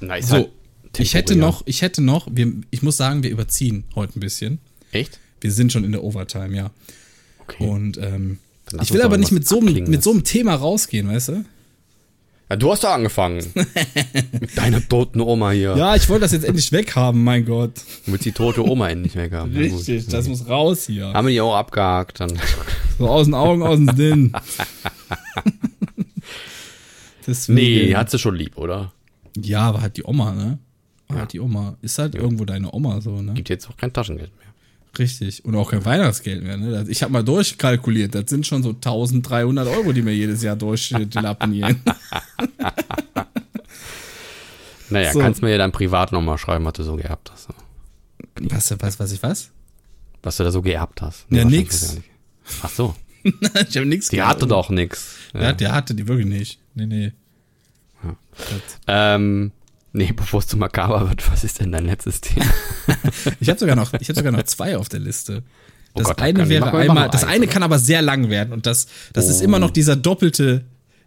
Na, 0.00 0.16
ist 0.16 0.28
So, 0.28 0.50
ich 0.98 1.14
hätte 1.14 1.36
noch, 1.36 1.62
ich 1.66 1.82
hätte 1.82 2.02
noch, 2.02 2.28
wir, 2.30 2.52
ich 2.70 2.82
muss 2.82 2.96
sagen, 2.96 3.22
wir 3.22 3.30
überziehen 3.30 3.84
heute 3.94 4.18
ein 4.18 4.20
bisschen. 4.20 4.58
Echt? 4.92 5.18
Wir 5.40 5.52
sind 5.52 5.72
schon 5.72 5.84
in 5.84 5.92
der 5.92 6.02
Overtime, 6.02 6.56
ja. 6.56 6.70
Okay. 7.40 7.66
Und 7.66 7.98
ähm, 7.98 8.38
ich 8.80 8.92
will 8.92 9.02
aber 9.02 9.18
nicht 9.18 9.32
mit 9.32 9.46
so, 9.46 9.60
einem, 9.60 9.84
mit 9.84 10.02
so 10.02 10.10
einem 10.10 10.24
Thema 10.24 10.54
rausgehen, 10.54 11.08
weißt 11.08 11.28
du? 11.28 11.44
Ja, 12.50 12.56
du 12.56 12.70
hast 12.70 12.84
da 12.84 12.94
angefangen. 12.94 13.44
mit 14.40 14.56
deiner 14.56 14.86
toten 14.86 15.20
Oma 15.20 15.50
hier. 15.50 15.76
Ja, 15.76 15.96
ich 15.96 16.08
wollte 16.08 16.22
das 16.22 16.32
jetzt 16.32 16.44
endlich 16.44 16.72
weghaben, 16.72 17.24
mein 17.24 17.44
Gott. 17.44 17.72
Du 18.04 18.12
willst 18.12 18.24
die 18.24 18.32
tote 18.32 18.64
Oma 18.64 18.88
endlich 18.90 19.16
weg 19.16 19.32
haben. 19.32 19.52
Ja, 19.52 19.68
gut. 19.68 19.78
Richtig, 19.78 20.08
das 20.08 20.28
muss 20.28 20.46
raus 20.46 20.86
hier. 20.86 21.06
Haben 21.12 21.26
wir 21.26 21.32
die 21.32 21.40
auch 21.40 21.54
abgehakt. 21.54 22.20
Dann. 22.20 22.38
So 22.98 23.08
aus 23.08 23.26
den 23.26 23.34
Augen, 23.34 23.62
aus 23.62 23.76
dem 23.76 23.96
Sinn. 23.96 24.32
Deswegen, 27.26 27.54
Nee, 27.88 27.94
hat 27.94 28.10
sie 28.10 28.18
schon 28.18 28.34
lieb, 28.36 28.56
oder? 28.58 28.92
Ja, 29.36 29.62
aber 29.62 29.80
halt 29.82 29.96
die 29.96 30.04
Oma, 30.04 30.32
ne? 30.32 30.58
Aber 31.08 31.20
Halt 31.20 31.32
die 31.32 31.40
Oma. 31.40 31.76
Ist 31.82 31.98
halt 31.98 32.14
irgendwo 32.14 32.44
deine 32.44 32.72
Oma 32.72 33.00
so, 33.00 33.20
ne? 33.22 33.34
Gibt 33.34 33.48
jetzt 33.50 33.68
auch 33.68 33.76
kein 33.76 33.92
Taschengeld 33.92 34.30
mehr. 34.38 34.46
Richtig. 34.98 35.44
Und 35.44 35.56
auch 35.56 35.70
kein 35.70 35.84
Weihnachtsgeld 35.84 36.42
mehr, 36.44 36.56
ne? 36.56 36.84
Ich 36.88 37.02
habe 37.02 37.12
mal 37.12 37.24
durchkalkuliert. 37.24 38.14
Das 38.14 38.24
sind 38.28 38.46
schon 38.46 38.62
so 38.62 38.70
1300 38.70 39.66
Euro, 39.66 39.92
die 39.92 40.02
mir 40.02 40.14
jedes 40.14 40.42
Jahr 40.42 40.56
durchlappen 40.56 41.52
hier. 41.52 41.74
Naja, 44.90 45.12
So. 45.12 45.18
kannst 45.18 45.42
mir 45.42 45.50
ja 45.50 45.58
dann 45.58 45.72
privat 45.72 46.12
nochmal 46.12 46.38
schreiben, 46.38 46.64
was 46.64 46.74
du 46.74 46.82
so 46.84 46.96
geerbt 46.96 47.30
hast. 47.32 47.48
was, 48.40 48.74
was, 48.78 49.00
was 49.00 49.12
ich 49.12 49.22
was? 49.22 49.50
Was 50.22 50.36
du 50.36 50.44
da 50.44 50.50
so 50.50 50.62
geerbt 50.62 51.02
hast. 51.02 51.26
Ja, 51.30 51.36
wahrscheinlich 51.44 51.60
nix. 51.60 51.96
Ach 52.62 52.68
so, 52.70 52.94
ich 53.22 53.76
habe 53.76 53.86
nichts 53.86 54.08
die 54.10 54.22
hatte 54.22 54.46
doch 54.46 54.70
nix. 54.70 55.16
Ja, 55.32 55.52
der 55.52 55.72
hatte 55.72 55.94
die 55.94 56.06
wirklich 56.06 56.26
nicht. 56.26 56.58
Nee, 56.74 56.86
nee. 56.86 57.12
Das- 58.02 58.78
Ähm, 58.86 59.52
nee, 59.92 60.12
bevor 60.12 60.40
es 60.40 60.46
zu 60.46 60.56
makaber 60.56 61.08
wird, 61.08 61.30
was 61.30 61.44
ist 61.44 61.60
denn 61.60 61.72
dein 61.72 61.86
letztes 61.86 62.20
Thema? 62.20 62.46
Ich 63.40 63.48
habe 63.48 63.58
sogar 63.58 63.76
noch, 63.76 63.92
ich 63.94 64.08
habe 64.08 64.14
sogar 64.16 64.32
noch 64.32 64.42
zwei 64.44 64.76
auf 64.76 64.88
der 64.88 65.00
Liste. 65.00 65.42
Oh 65.94 65.98
Das 66.00 66.08
Gott, 66.08 66.20
eine 66.20 66.48
wäre 66.48 66.66
einmal, 66.66 66.88
mal 66.88 67.08
das 67.08 67.22
eins, 67.24 67.32
eine 67.34 67.44
oder? 67.44 67.52
kann 67.52 67.62
aber 67.62 67.78
sehr 67.78 68.02
lang 68.02 68.28
werden 68.28 68.52
und 68.52 68.66
das, 68.66 68.88
das 69.12 69.28
ist 69.28 69.40
Oh. 69.40 69.44
immer 69.44 69.58
noch 69.58 69.70
dieser 69.70 69.94
doppelte, 69.96 70.64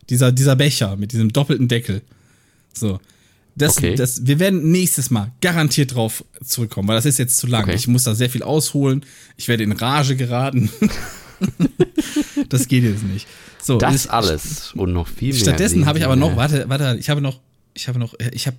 dieser, 0.09 0.31
dieser 0.31 0.55
Becher 0.55 0.95
mit 0.95 1.11
diesem 1.11 1.31
doppelten 1.33 1.67
Deckel. 1.67 2.01
So. 2.73 2.99
Das, 3.55 3.77
Okay. 3.77 3.95
das, 3.95 4.25
wir 4.25 4.39
werden 4.39 4.71
nächstes 4.71 5.09
Mal 5.09 5.31
garantiert 5.41 5.93
drauf 5.95 6.23
zurückkommen, 6.43 6.87
weil 6.87 6.95
das 6.95 7.05
ist 7.05 7.17
jetzt 7.19 7.37
zu 7.37 7.47
lang. 7.47 7.63
Okay. 7.63 7.75
Ich 7.75 7.87
muss 7.87 8.03
da 8.03 8.15
sehr 8.15 8.29
viel 8.29 8.43
ausholen. 8.43 9.03
Ich 9.35 9.47
werde 9.47 9.63
in 9.63 9.71
Rage 9.73 10.15
geraten. 10.15 10.69
das 12.49 12.67
geht 12.67 12.83
jetzt 12.83 13.03
nicht. 13.03 13.27
So, 13.61 13.77
Das 13.77 13.93
ist- 13.95 14.09
alles 14.09 14.73
und 14.73 14.93
noch 14.93 15.07
viel 15.07 15.33
mehr. 15.33 15.41
Stattdessen 15.41 15.85
habe 15.85 15.99
ich 15.99 16.05
aber 16.05 16.15
noch, 16.15 16.35
warte, 16.35 16.67
warte, 16.69 16.97
ich 16.99 17.09
habe 17.09 17.21
noch, 17.21 17.39
ich 17.73 17.87
habe 17.87 17.99
noch, 17.99 18.15
ich 18.31 18.47
habe, 18.47 18.57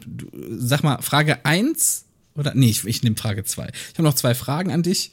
sag 0.59 0.82
mal, 0.82 1.00
Frage 1.02 1.44
eins 1.44 2.05
Oder? 2.34 2.55
Nee, 2.55 2.70
ich, 2.70 2.84
ich 2.84 3.02
nehme 3.02 3.16
Frage 3.16 3.42
zwei. 3.44 3.68
Ich 3.92 3.94
habe 3.94 4.05
noch 4.05 4.14
zwei 4.14 4.34
Fragen 4.34 4.70
an 4.70 4.82
dich, 4.82 5.10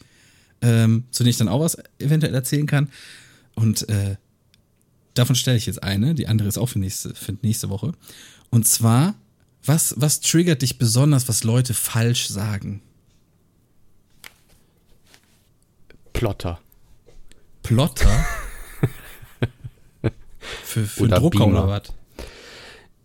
ähm, 0.62 1.06
zu 1.12 1.24
denen 1.24 1.32
ich 1.32 1.38
dann 1.38 1.48
auch 1.48 1.60
was 1.62 1.78
eventuell 1.98 2.36
erzählen 2.36 2.68
kann. 2.68 2.90
Und 3.56 3.90
äh, 3.90 4.18
davon 5.16 5.36
stelle 5.36 5.58
ich 5.58 5.66
jetzt 5.66 5.82
eine. 5.82 6.14
Die 6.14 6.28
andere 6.28 6.48
ist 6.48 6.58
auch 6.60 6.68
für 6.68 6.78
nächste, 6.80 7.16
für 7.16 7.36
nächste 7.42 7.70
Woche. 7.70 7.94
Und 8.52 8.68
zwar, 8.68 9.16
was, 9.66 9.96
was 9.98 10.20
triggert 10.20 10.62
dich 10.62 10.78
besonders, 10.78 11.28
was 11.28 11.44
Leute 11.44 11.74
falsch 11.74 12.28
sagen? 12.28 12.82
Plotter. 16.14 16.60
Plotter? 17.66 18.26
für 20.64 20.84
für 20.84 21.04
Oder 21.04 21.20
Drucker 21.20 21.40
Beamer. 21.46 21.64
oder 21.64 21.68
was? 21.68 21.94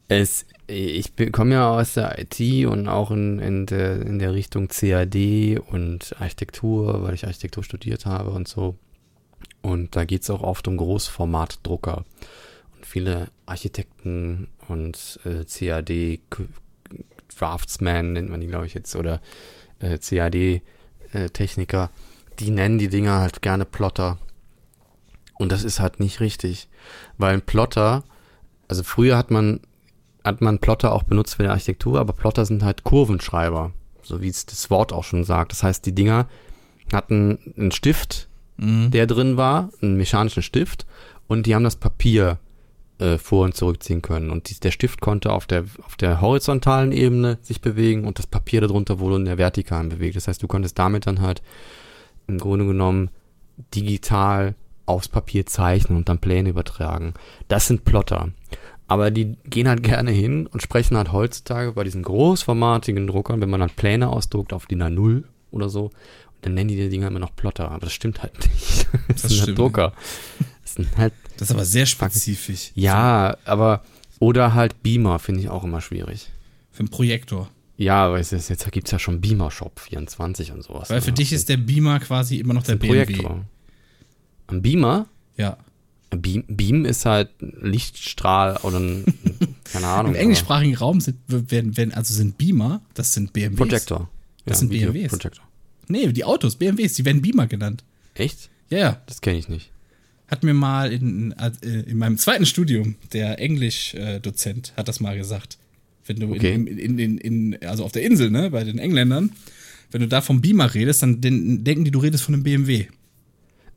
Es, 0.09 0.47
ich 0.67 1.13
komme 1.33 1.55
ja 1.55 1.71
aus 1.71 1.95
der 1.95 2.19
IT 2.19 2.67
und 2.67 2.89
auch 2.89 3.11
in, 3.11 3.39
in, 3.39 3.67
der, 3.67 4.03
in 4.03 4.19
der 4.19 4.35
Richtung 4.35 4.69
CAD 4.69 5.61
und 5.71 6.15
Architektur, 6.19 7.03
weil 7.03 7.15
ich 7.15 7.25
Architektur 7.27 7.63
studiert 7.63 8.07
habe 8.07 8.31
und 8.31 8.49
so. 8.49 8.77
Und 9.63 9.95
da 9.97 10.05
geht 10.05 10.23
es 10.23 10.31
auch 10.31 10.43
oft 10.43 10.67
um 10.69 10.77
Großformatdrucker. 10.77 12.05
Und 12.75 12.87
viele 12.87 13.29
Architekten 13.47 14.49
und 14.69 15.21
äh, 15.25 15.45
CAD 15.45 16.21
Draftsman 17.39 18.13
nennt 18.13 18.31
man 18.31 18.41
die, 18.41 18.47
glaube 18.49 18.67
ich, 18.67 18.75
jetzt, 18.75 18.95
oder 18.97 19.21
äh, 19.79 19.99
CAD-Techniker, 19.99 21.91
die 22.39 22.51
nennen 22.51 22.79
die 22.79 22.89
Dinger 22.89 23.21
halt 23.21 23.43
gerne 23.43 23.65
Plotter. 23.65 24.19
Und 25.41 25.51
das 25.53 25.65
ist 25.65 25.81
halt 25.81 26.01
nicht 26.01 26.21
richtig. 26.21 26.69
Weil 27.17 27.33
ein 27.33 27.41
Plotter, 27.41 28.05
also 28.69 28.83
früher 28.83 29.17
hat 29.17 29.31
man, 29.31 29.61
hat 30.23 30.43
man 30.43 30.59
Plotter 30.59 30.93
auch 30.93 31.03
benutzt 31.03 31.37
für 31.37 31.45
die 31.45 31.49
Architektur, 31.49 31.99
aber 31.99 32.13
Plotter 32.13 32.45
sind 32.45 32.63
halt 32.63 32.85
Kurvenschreiber, 32.85 33.73
so 34.03 34.21
wie 34.21 34.29
es 34.29 34.45
das 34.45 34.69
Wort 34.69 34.93
auch 34.93 35.05
schon 35.05 35.25
sagt. 35.25 35.53
Das 35.53 35.63
heißt, 35.63 35.87
die 35.87 35.95
Dinger 35.95 36.29
hatten 36.93 37.39
einen 37.57 37.73
Stift, 37.73 38.29
der 38.59 39.07
drin 39.07 39.39
war, 39.39 39.71
einen 39.81 39.97
mechanischen 39.97 40.43
Stift, 40.43 40.87
und 41.27 41.47
die 41.47 41.55
haben 41.55 41.65
das 41.65 41.77
Papier 41.77 42.39
äh, 42.99 43.17
vor- 43.17 43.47
und 43.47 43.57
zurückziehen 43.57 44.03
können. 44.03 44.29
Und 44.29 44.51
die, 44.51 44.61
der 44.61 44.73
Stift 44.73 45.01
konnte 45.01 45.33
auf 45.33 45.47
der, 45.47 45.65
auf 45.87 45.97
der 45.97 46.21
horizontalen 46.21 46.93
Ebene 46.93 47.39
sich 47.41 47.63
bewegen 47.63 48.07
und 48.07 48.19
das 48.19 48.27
Papier 48.27 48.61
darunter 48.61 48.99
wurde 48.99 49.17
in 49.17 49.25
der 49.25 49.39
vertikalen 49.39 49.89
bewegt. 49.89 50.17
Das 50.17 50.29
heißt, 50.29 50.43
du 50.43 50.49
konntest 50.49 50.79
damit 50.79 51.07
dann 51.07 51.23
halt 51.23 51.41
im 52.27 52.37
Grunde 52.37 52.67
genommen 52.67 53.09
digital 53.75 54.55
aufs 54.87 55.09
Papier 55.09 55.47
zeichnen 55.47 55.97
und 55.97 56.09
dann 56.09 56.19
Pläne 56.19 56.51
übertragen. 56.51 57.15
Das 57.49 57.67
sind 57.67 57.85
Plotter. 57.85 58.31
Aber 58.89 59.13
die 59.13 59.37
gehen 59.45 59.69
halt 59.69 59.85
gerne 59.85 60.11
hin 60.11 60.49
und 60.49 60.63
sprechen 60.63 60.97
halt 60.97 61.13
heutzutage 61.13 61.73
bei 61.73 61.85
diesen 61.85 62.03
großformatigen 62.03 63.07
Druckern, 63.07 63.41
wenn 63.41 63.51
man 63.51 63.61
dann 63.61 63.71
Pläne 63.71 64.09
ausdruckt 64.09 64.53
auf 64.53 64.67
DIN 64.67 64.83
A0 64.83 65.23
oder 65.53 65.69
so, 65.69 65.91
dann 66.41 66.55
nennen 66.55 66.69
die 66.69 66.77
die 66.77 66.89
Dinger 66.89 67.09
immer 67.09 67.21
noch 67.21 67.37
Plotter. 67.37 67.71
Aber 67.71 67.87
das 67.87 67.93
stimmt 67.93 68.23
halt 68.23 68.39
nicht. 68.41 68.89
Das, 69.09 69.23
sind 69.23 69.33
stimmt 69.33 69.47
halt 69.47 69.59
Drucker. 69.59 69.93
Das 70.63 70.75
sind 70.75 70.97
halt, 70.97 71.13
Das 71.37 71.51
ist 71.51 71.55
aber 71.55 71.65
sehr 71.65 71.87
spezifisch. 71.87 72.73
ja, 72.75 73.37
aber, 73.45 73.85
oder 74.19 74.55
halt 74.55 74.83
Beamer 74.83 75.19
finde 75.19 75.41
ich 75.43 75.49
auch 75.49 75.63
immer 75.63 75.81
schwierig. 75.81 76.31
Für 76.73 76.81
einen 76.81 76.91
Projektor. 76.91 77.49
Ja, 77.77 78.07
aber 78.07 78.19
es 78.19 78.33
ist, 78.33 78.51
jetzt 78.51 78.71
gibt's 78.73 78.91
ja 78.91 78.99
schon 78.99 79.21
Beamer 79.21 79.51
Shop 79.51 79.81
24 79.81 80.53
und 80.53 80.63
sowas. 80.63 80.91
Weil 80.91 81.01
für 81.01 81.11
ne? 81.11 81.15
dich 81.15 81.33
ist 81.33 81.49
der 81.49 81.57
Beamer 81.57 81.99
quasi 82.01 82.39
immer 82.39 82.55
noch 82.55 82.63
der 82.63 82.77
BMW. 82.77 83.05
Projektor. 83.05 83.45
Ein 84.51 84.63
Beamer? 84.63 85.07
Ja. 85.37 85.57
Ein 86.11 86.23
Beam, 86.23 86.45
Beam 86.49 86.85
ist 86.85 87.07
halt 87.07 87.31
ein 87.41 87.53
Lichtstrahl 87.63 88.57
oder 88.63 88.81
ein, 88.81 89.05
keine 89.65 89.87
Ahnung. 89.87 90.15
Im 90.15 90.21
englischsprachigen 90.21 90.75
Raum 90.77 91.01
sind, 91.01 91.19
werden, 91.29 91.77
werden, 91.77 91.95
also 91.95 92.13
sind 92.15 92.37
Beamer, 92.37 92.83
das 92.95 93.15
sind 93.15 93.33
BMWs. 93.33 93.57
Projektor. 93.57 94.11
Das 94.45 94.59
sind 94.59 94.71
Video- 94.71 94.93
BMWs. 94.93 95.11
Projektor. 95.11 95.45
Nee, 95.89 96.09
die 96.13 96.25
Autos, 96.25 96.57
BMWs, 96.57 96.95
die 96.95 97.05
werden 97.05 97.23
Beamer 97.23 97.47
genannt. 97.47 97.85
Echt? 98.15 98.51
Ja, 98.71 98.79
ja. 98.79 99.03
Das 99.07 99.21
kenne 99.21 99.39
ich 99.39 99.49
nicht. 99.49 99.71
Hat 100.29 100.43
mir 100.45 100.55
mal 100.55 100.93
in, 100.93 101.33
äh, 101.33 101.51
in 101.87 101.99
meinem 101.99 102.17
zweiten 102.19 102.47
Studium, 102.47 102.95
der 103.13 103.39
Englisch-Dozent 103.41 104.73
hat 104.77 104.89
das 104.89 105.01
mal 105.01 105.17
gesagt. 105.17 105.59
Wenn 106.07 106.19
du 106.21 106.33
Okay. 106.33 106.55
in, 106.55 106.99
in, 106.99 107.19
in, 107.19 107.59
also 107.65 107.85
auf 107.85 107.93
der 107.93 108.03
Insel, 108.03 108.31
ne, 108.31 108.51
bei 108.51 108.65
den 108.65 108.79
Engländern, 108.79 109.33
wenn 109.91 110.01
du 110.01 110.09
da 110.09 110.21
vom 110.21 110.41
Beamer 110.41 110.73
redest, 110.75 111.03
dann 111.03 111.21
den, 111.21 111.65
denken 111.65 111.85
die, 111.85 111.91
du 111.91 111.99
redest 112.01 112.25
von 112.25 112.35
einem 112.35 112.43
BMW. 112.45 112.87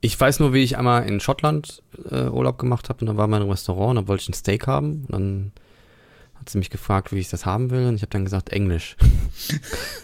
Ich 0.04 0.20
weiß 0.20 0.42
nur, 0.42 0.52
wie 0.52 0.62
ich 0.64 0.78
einmal 0.78 1.08
in 1.08 1.22
Schottland 1.22 1.82
äh, 2.12 2.26
Urlaub 2.26 2.58
gemacht 2.58 2.90
habe 2.90 3.00
und 3.00 3.08
da 3.08 3.16
war 3.16 3.28
mein 3.28 3.42
Restaurant 3.44 3.92
und 3.92 4.04
da 4.04 4.08
wollte 4.10 4.24
ich 4.24 4.30
ein 4.30 4.34
Steak 4.34 4.68
haben. 4.68 5.06
Und 5.08 5.12
dann 5.12 5.52
hat 6.36 6.50
sie 6.50 6.58
mich 6.58 6.70
gefragt, 6.70 7.14
wie 7.14 7.20
ich 7.20 7.30
das 7.30 7.46
haben 7.46 7.72
will 7.72 7.88
und 7.88 7.96
ich 7.96 8.02
habe 8.02 8.10
dann 8.10 8.26
gesagt 8.26 8.50
Englisch. 8.50 8.98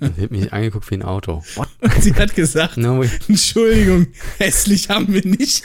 und 0.00 0.14
sie 0.14 0.22
hat 0.22 0.30
mich 0.30 0.52
angeguckt 0.52 0.88
wie 0.92 0.94
ein 0.94 1.02
Auto. 1.02 1.42
What? 1.56 1.68
Sie 1.98 2.14
hat 2.14 2.36
gesagt, 2.36 2.76
No. 2.76 3.02
Entschuldigung, 3.02 4.06
hässlich 4.38 4.88
haben 4.90 5.12
wir 5.12 5.26
nicht. 5.26 5.64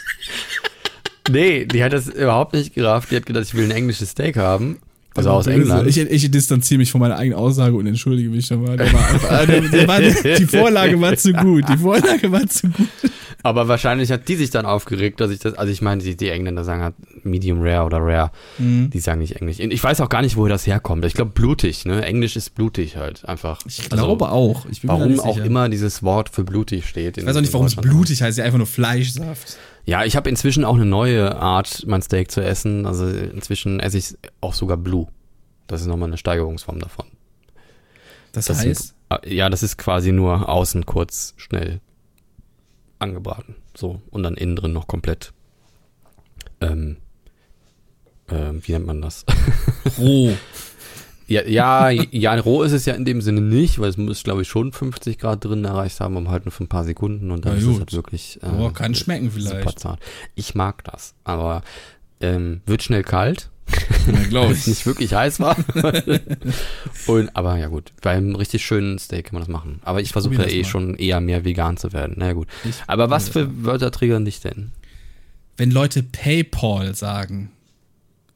Nee, 1.29 1.65
die 1.65 1.83
hat 1.83 1.93
das 1.93 2.07
überhaupt 2.07 2.53
nicht 2.53 2.73
gerafft. 2.73 3.11
Die 3.11 3.15
hat 3.15 3.27
gedacht, 3.27 3.45
ich 3.45 3.53
will 3.53 3.65
ein 3.65 3.71
englisches 3.71 4.09
Steak 4.09 4.37
haben. 4.37 4.79
Also 5.15 5.29
aus 5.29 5.45
böse. 5.45 5.57
England. 5.57 5.87
Ich, 5.87 5.97
ich 5.97 6.31
distanziere 6.31 6.79
mich 6.79 6.91
von 6.91 6.99
meiner 6.99 7.17
eigenen 7.17 7.39
Aussage 7.39 7.75
und 7.75 7.87
entschuldige 7.87 8.29
mich 8.29 8.45
schon 8.47 8.61
mal. 8.61 8.75
Der 8.77 8.91
war 8.91 9.09
einfach, 9.09 9.45
der, 9.45 9.61
der 9.61 9.87
war, 9.87 9.99
die 10.01 10.45
Vorlage 10.45 10.99
war 10.99 11.15
zu 11.15 11.31
gut. 11.33 11.63
Die 11.69 11.77
Vorlage 11.77 12.31
war 12.31 12.45
zu 12.47 12.67
gut. 12.69 12.87
Aber 13.45 13.67
wahrscheinlich 13.67 14.11
hat 14.11 14.27
die 14.27 14.35
sich 14.35 14.49
dann 14.49 14.65
aufgeregt, 14.65 15.21
dass 15.21 15.29
ich 15.29 15.37
das, 15.37 15.53
also 15.53 15.71
ich 15.71 15.81
meine, 15.81 16.01
die, 16.01 16.17
die 16.17 16.29
Engländer 16.29 16.63
sagen 16.63 16.81
halt 16.81 16.95
Medium 17.23 17.61
Rare 17.61 17.85
oder 17.85 17.99
Rare. 17.99 18.31
Mhm. 18.57 18.89
Die 18.89 18.99
sagen 18.99 19.19
nicht 19.19 19.35
Englisch. 19.35 19.59
Ich 19.59 19.83
weiß 19.83 20.01
auch 20.01 20.09
gar 20.09 20.23
nicht, 20.23 20.35
woher 20.35 20.49
das 20.49 20.65
herkommt. 20.65 21.05
Ich 21.05 21.13
glaube 21.13 21.31
blutig, 21.31 21.85
ne? 21.85 22.03
Englisch 22.03 22.35
ist 22.35 22.55
blutig 22.55 22.97
halt 22.97 23.23
einfach. 23.25 23.61
Ich 23.67 23.87
glaube 23.87 24.31
auch. 24.31 24.65
Ich 24.71 24.85
Warum 24.87 25.19
auch 25.19 25.37
immer 25.37 25.69
dieses 25.69 26.01
Wort 26.01 26.29
für 26.29 26.43
blutig 26.43 26.87
steht. 26.87 27.19
Ich 27.19 27.25
weiß 27.25 27.35
auch 27.35 27.41
nicht, 27.41 27.53
warum 27.53 27.67
es 27.67 27.75
blutig 27.75 28.23
heißt. 28.23 28.37
Ja, 28.39 28.45
einfach 28.45 28.57
nur 28.57 28.67
Fleischsaft. 28.67 29.57
Ja, 29.85 30.03
ich 30.03 30.15
habe 30.15 30.29
inzwischen 30.29 30.65
auch 30.65 30.75
eine 30.75 30.85
neue 30.85 31.35
Art, 31.35 31.83
mein 31.85 32.01
Steak 32.01 32.31
zu 32.31 32.41
essen. 32.41 32.85
Also 32.85 33.07
inzwischen 33.07 33.79
esse 33.79 33.97
ich 33.97 34.15
auch 34.41 34.53
sogar 34.53 34.77
blue. 34.77 35.07
Das 35.67 35.81
ist 35.81 35.87
nochmal 35.87 36.09
eine 36.09 36.17
Steigerungsform 36.17 36.79
davon. 36.79 37.05
Das, 38.31 38.45
Das 38.45 38.59
heißt, 38.59 38.87
sind, 38.87 38.95
äh, 39.23 39.33
ja, 39.35 39.49
das 39.49 39.63
ist 39.63 39.77
quasi 39.77 40.11
nur 40.11 40.49
außen 40.49 40.85
kurz 40.85 41.33
schnell 41.37 41.81
angebraten. 42.99 43.55
So. 43.75 44.01
Und 44.09 44.23
dann 44.23 44.35
innen 44.35 44.55
drin 44.55 44.73
noch 44.73 44.87
komplett. 44.87 45.33
Ähm, 46.61 46.97
ähm, 48.29 48.61
wie 48.65 48.71
nennt 48.71 48.87
man 48.87 49.01
das? 49.01 49.25
roh. 49.97 50.33
ja, 51.27 51.43
ja, 51.45 51.89
ja, 51.89 52.35
roh 52.39 52.63
ist 52.63 52.71
es 52.71 52.85
ja 52.85 52.93
in 52.93 53.05
dem 53.05 53.21
Sinne 53.21 53.41
nicht, 53.41 53.79
weil 53.79 53.89
es 53.89 53.97
muss, 53.97 54.23
glaube 54.23 54.43
ich, 54.43 54.47
schon 54.47 54.71
50 54.71 55.17
Grad 55.17 55.43
drin 55.43 55.65
erreicht 55.65 55.99
haben, 55.99 56.17
um 56.17 56.29
halt 56.29 56.45
nur 56.45 56.51
für 56.51 56.63
ein 56.63 56.67
paar 56.69 56.83
Sekunden 56.85 57.31
und 57.31 57.45
dann 57.45 57.57
ist 57.57 57.65
es 57.65 57.79
halt 57.79 57.93
wirklich. 57.93 58.39
äh, 58.43 58.47
Oh, 58.59 58.69
kann 58.69 58.93
schmecken 58.95 59.31
Super 59.31 59.49
vielleicht. 59.61 59.79
zart. 59.79 59.99
Ich 60.35 60.53
mag 60.55 60.83
das, 60.83 61.15
aber 61.23 61.63
ähm, 62.21 62.61
wird 62.65 62.83
schnell 62.83 63.03
kalt, 63.03 63.49
glaube 64.29 64.53
es 64.53 64.67
nicht 64.67 64.85
wirklich 64.85 65.13
heiß 65.13 65.39
war. 65.39 65.57
und, 67.07 67.35
aber 67.35 67.57
ja 67.57 67.67
gut, 67.67 67.91
beim 68.01 68.35
richtig 68.35 68.63
schönen 68.65 68.99
Steak 68.99 69.25
kann 69.25 69.33
man 69.35 69.41
das 69.41 69.49
machen. 69.49 69.79
Aber 69.83 70.01
ich 70.01 70.11
versuche 70.11 70.35
ja 70.35 70.45
eh 70.47 70.61
mal. 70.61 70.65
schon 70.69 70.95
eher 70.95 71.19
mehr 71.21 71.43
vegan 71.45 71.77
zu 71.77 71.91
werden. 71.93 72.15
Na 72.17 72.27
ja, 72.27 72.33
gut. 72.33 72.47
Ich 72.63 72.75
Aber 72.87 73.09
was 73.09 73.29
probier 73.29 73.47
für 73.49 73.65
Wörter 73.65 73.91
triggern 73.91 74.25
dich 74.25 74.39
denn? 74.41 74.71
Wenn 75.57 75.71
Leute 75.71 76.03
Paypal 76.03 76.93
sagen, 76.95 77.49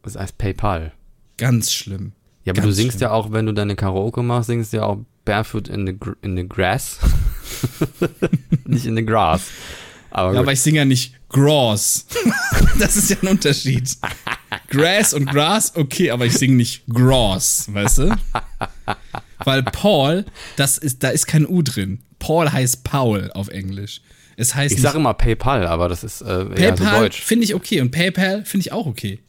Das 0.03 0.15
heißt 0.15 0.37
PayPal. 0.37 0.93
ganz 1.37 1.71
schlimm. 1.71 2.13
Ja, 2.43 2.53
aber 2.53 2.61
Ganz 2.61 2.67
du 2.67 2.71
singst 2.73 2.97
schlimm. 2.97 3.09
ja 3.09 3.11
auch, 3.11 3.31
wenn 3.31 3.45
du 3.45 3.53
deine 3.53 3.75
Karaoke 3.75 4.23
machst, 4.23 4.47
singst 4.47 4.73
du 4.73 4.77
ja 4.77 4.83
auch 4.83 4.99
Barefoot 5.25 5.67
in 5.67 5.85
the, 5.85 5.95
in 6.21 6.35
the 6.35 6.47
Grass. 6.47 6.99
nicht 8.65 8.85
in 8.85 8.95
the 8.95 9.05
Grass. 9.05 9.43
Aber, 10.11 10.33
Ja, 10.33 10.39
aber 10.39 10.53
ich 10.53 10.61
singe 10.61 10.79
ja 10.79 10.85
nicht 10.85 11.15
Grass. 11.29 12.07
das 12.79 12.95
ist 12.97 13.09
ja 13.11 13.17
ein 13.21 13.27
Unterschied. 13.27 13.95
Grass 14.69 15.13
und 15.13 15.25
Grass, 15.27 15.75
okay, 15.75 16.11
aber 16.11 16.25
ich 16.25 16.33
singe 16.33 16.55
nicht 16.55 16.83
Grass, 16.87 17.71
weißt 17.71 17.97
du? 17.99 18.17
Weil 19.43 19.63
Paul, 19.63 20.25
das 20.55 20.77
ist, 20.77 21.03
da 21.03 21.09
ist 21.09 21.27
kein 21.27 21.47
U 21.47 21.61
drin. 21.61 21.99
Paul 22.17 22.51
heißt 22.51 22.83
Paul 22.83 23.31
auf 23.33 23.49
Englisch. 23.49 24.01
Es 24.35 24.55
heißt 24.55 24.73
ich 24.73 24.81
sage 24.81 24.97
immer 24.97 25.13
PayPal, 25.13 25.67
aber 25.67 25.89
das 25.89 26.03
ist 26.03 26.21
äh, 26.21 26.45
eher 26.55 26.75
so 26.77 26.83
PayPal 26.83 27.01
deutsch. 27.01 27.21
finde 27.21 27.43
ich 27.43 27.53
okay 27.53 27.81
und 27.81 27.91
PayPal 27.91 28.45
finde 28.45 28.65
ich 28.65 28.71
auch 28.71 28.85
okay. 28.85 29.19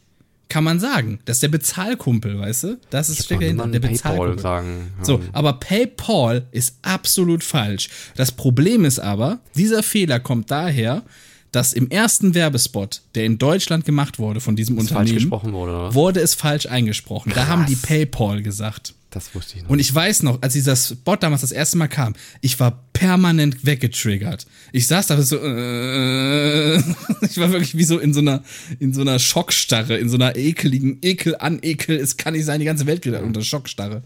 Kann 0.50 0.64
man 0.64 0.80
sagen. 0.80 1.20
Das 1.24 1.36
ist 1.36 1.42
der 1.44 1.48
Bezahlkumpel, 1.48 2.38
weißt 2.38 2.64
du? 2.64 2.78
Das 2.90 3.08
ist 3.08 3.24
steckt 3.24 3.40
dahinter, 3.40 3.68
der 3.68 3.80
Bezahlkumpel. 3.80 4.38
sagen. 4.38 4.88
Ja. 4.98 5.04
So, 5.04 5.20
aber 5.32 5.54
PayPal 5.54 6.46
ist 6.50 6.76
absolut 6.82 7.42
falsch. 7.42 7.88
Das 8.16 8.32
Problem 8.32 8.84
ist 8.84 8.98
aber, 8.98 9.38
dieser 9.54 9.82
Fehler 9.82 10.20
kommt 10.20 10.50
daher, 10.50 11.04
dass 11.52 11.72
im 11.72 11.88
ersten 11.88 12.34
Werbespot, 12.34 13.02
der 13.14 13.24
in 13.24 13.38
Deutschland 13.38 13.84
gemacht 13.84 14.18
wurde 14.18 14.40
von 14.40 14.56
diesem 14.56 14.76
falsch 14.76 14.90
Unternehmen, 14.90 15.14
gesprochen 15.14 15.52
wurde, 15.52 15.94
wurde 15.94 16.20
es 16.20 16.34
falsch 16.34 16.66
eingesprochen. 16.66 17.32
Da 17.34 17.46
haben 17.46 17.66
die 17.66 17.76
PayPal 17.76 18.42
gesagt. 18.42 18.94
Das 19.10 19.34
wusste 19.34 19.56
ich 19.56 19.62
noch. 19.64 19.70
Und 19.70 19.80
ich 19.80 19.92
weiß 19.92 20.22
noch, 20.22 20.40
als 20.40 20.52
dieser 20.52 20.76
Spot 20.76 21.16
damals 21.16 21.40
das 21.40 21.50
erste 21.50 21.76
Mal 21.76 21.88
kam, 21.88 22.14
ich 22.40 22.60
war 22.60 22.84
permanent 22.92 23.66
weggetriggert. 23.66 24.46
Ich 24.72 24.86
saß 24.86 25.08
da 25.08 25.20
so, 25.20 25.36
äh, 25.36 26.76
ich 27.22 27.36
war 27.38 27.50
wirklich 27.50 27.76
wie 27.76 27.84
so 27.84 27.98
in 27.98 28.14
so 28.14 28.20
einer, 28.20 28.44
in 28.78 28.94
so 28.94 29.00
einer 29.00 29.18
Schockstarre, 29.18 29.96
in 29.96 30.08
so 30.08 30.16
einer 30.16 30.36
ekeligen 30.36 30.98
Ekel 31.02 31.36
an 31.36 31.58
Ekel. 31.60 31.96
Es 31.96 32.16
kann 32.16 32.34
nicht 32.34 32.44
sein, 32.44 32.60
die 32.60 32.66
ganze 32.66 32.86
Welt 32.86 33.02
geht 33.02 33.14
unter 33.14 33.42
Schockstarre. 33.42 34.02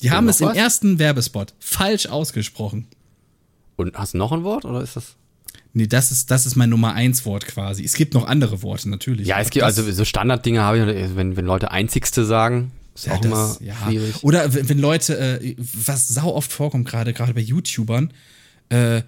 Die 0.00 0.10
haben 0.10 0.28
es 0.28 0.40
im 0.40 0.48
was? 0.48 0.56
ersten 0.56 0.98
Werbespot 0.98 1.54
falsch 1.60 2.06
ausgesprochen. 2.06 2.88
Und 3.76 3.94
hast 3.94 4.14
du 4.14 4.18
noch 4.18 4.32
ein 4.32 4.42
Wort 4.42 4.64
oder 4.64 4.80
ist 4.80 4.96
das? 4.96 5.16
Nee, 5.74 5.86
das 5.86 6.10
ist, 6.12 6.30
das 6.30 6.44
ist 6.46 6.56
mein 6.56 6.70
Nummer 6.70 6.94
eins 6.94 7.24
Wort 7.24 7.46
quasi. 7.46 7.84
Es 7.84 7.94
gibt 7.94 8.14
noch 8.14 8.26
andere 8.26 8.62
Worte, 8.62 8.88
natürlich. 8.88 9.26
Ja, 9.26 9.40
es 9.40 9.50
gibt 9.50 9.64
also 9.64 9.90
so 9.90 10.04
Standarddinge 10.04 10.60
habe 10.60 10.78
ich, 10.78 11.16
wenn, 11.16 11.36
wenn 11.36 11.46
Leute 11.46 11.70
einzigste 11.70 12.24
sagen, 12.24 12.72
ist 12.94 13.06
Ja, 13.06 13.14
auch 13.14 13.20
das- 13.20 13.56
immer 13.60 13.66
ja. 13.66 13.74
schwierig. 13.86 14.22
Oder 14.22 14.52
wenn 14.54 14.68
wenn 14.68 14.78
Leute, 14.78 15.18
äh, 15.18 15.56
was 15.58 16.08
sau 16.08 16.34
oft 16.34 16.52
vorkommt, 16.52 16.88
gerade 16.88 17.12
gerade 17.12 17.34
bei 17.34 17.40
YouTubern, 17.40 18.12
äh, 18.70 18.98
äh, 18.98 19.02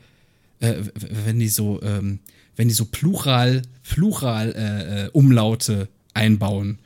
wenn 1.01 1.39
die 1.39 1.49
so, 1.49 1.83
ähm, 1.83 2.21
wenn 2.57 2.69
die 2.69 2.75
so 2.75 2.85
Plural, 2.87 3.63
Plural 3.83 4.53
äh, 4.55 5.05
äh, 5.07 5.11
Umlaute 5.11 5.89
einbauen, 6.15 6.79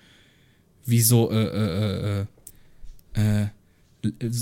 wie 0.87 1.03
so, 1.03 1.31
äh, 1.31 1.45
äh, 1.45 2.27
äh, 3.15 3.43
äh, 3.43 3.47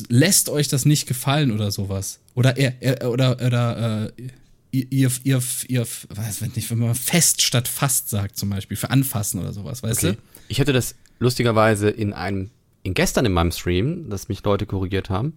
lässt 0.08 0.48
euch 0.48 0.68
das 0.68 0.84
nicht 0.84 1.06
gefallen 1.06 1.50
oder 1.50 1.70
sowas. 1.70 2.20
Oder 2.34 2.56
er, 2.56 2.74
er 2.80 3.10
oder 3.10 3.32
oder 3.44 4.10
äh, 4.16 4.22
ihr, 4.70 5.10
ihr, 5.24 5.42
ihr, 5.68 5.86
weiß 6.10 6.42
nicht, 6.54 6.70
wenn 6.70 6.78
man 6.78 6.94
fest 6.94 7.40
statt 7.42 7.66
fast 7.66 8.10
sagt 8.10 8.36
zum 8.38 8.50
Beispiel, 8.50 8.76
für 8.76 8.90
anfassen 8.90 9.40
oder 9.40 9.52
sowas, 9.52 9.82
weißt 9.82 10.04
Okay. 10.04 10.16
Ich 10.48 10.60
hatte 10.60 10.72
das 10.72 10.94
lustigerweise 11.18 11.88
in 11.90 12.12
einem, 12.12 12.51
in 12.82 12.94
gestern 12.94 13.24
in 13.26 13.32
meinem 13.32 13.52
Stream, 13.52 14.09
dass 14.10 14.28
mich 14.28 14.44
Leute 14.44 14.66
korrigiert 14.66 15.10
haben, 15.10 15.36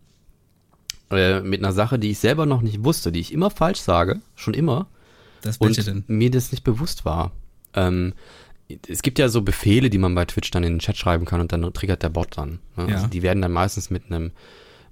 äh, 1.12 1.42
mit 1.42 1.64
einer 1.64 1.74
Sache, 1.74 1.98
die 2.00 2.12
ich 2.12 2.20
selber 2.20 2.46
noch 2.46 2.62
nicht 2.62 2.84
wusste, 2.84 3.12
die 3.12 3.20
ich 3.20 3.34
immer 3.34 3.50
falsch 3.50 3.80
sage, 3.80 4.22
schon 4.36 4.54
immer? 4.54 4.88
Das 5.42 5.58
und 5.58 5.86
denn? 5.88 6.04
mir 6.08 6.30
das 6.32 6.52
nicht 6.52 6.64
bewusst 6.64 7.06
war. 7.06 7.32
Ähm, 7.74 8.14
es 8.88 9.02
gibt 9.02 9.18
ja 9.18 9.30
so 9.30 9.42
Befehle, 9.42 9.90
die 9.90 9.98
man 9.98 10.14
bei 10.14 10.26
Twitch 10.26 10.52
dann 10.52 10.64
in 10.64 10.74
den 10.74 10.80
Chat 10.80 10.98
schreiben 10.98 11.26
kann 11.26 11.42
und 11.42 11.52
dann 11.52 11.74
triggert 11.74 12.04
der 12.04 12.10
Bot 12.10 12.38
dann. 12.38 12.60
Ne? 12.78 12.88
Ja. 12.90 12.96
Also 12.96 13.08
die 13.08 13.24
werden 13.24 13.42
dann 13.42 13.52
meistens 13.52 13.90
mit 13.90 14.06
einem 14.08 14.32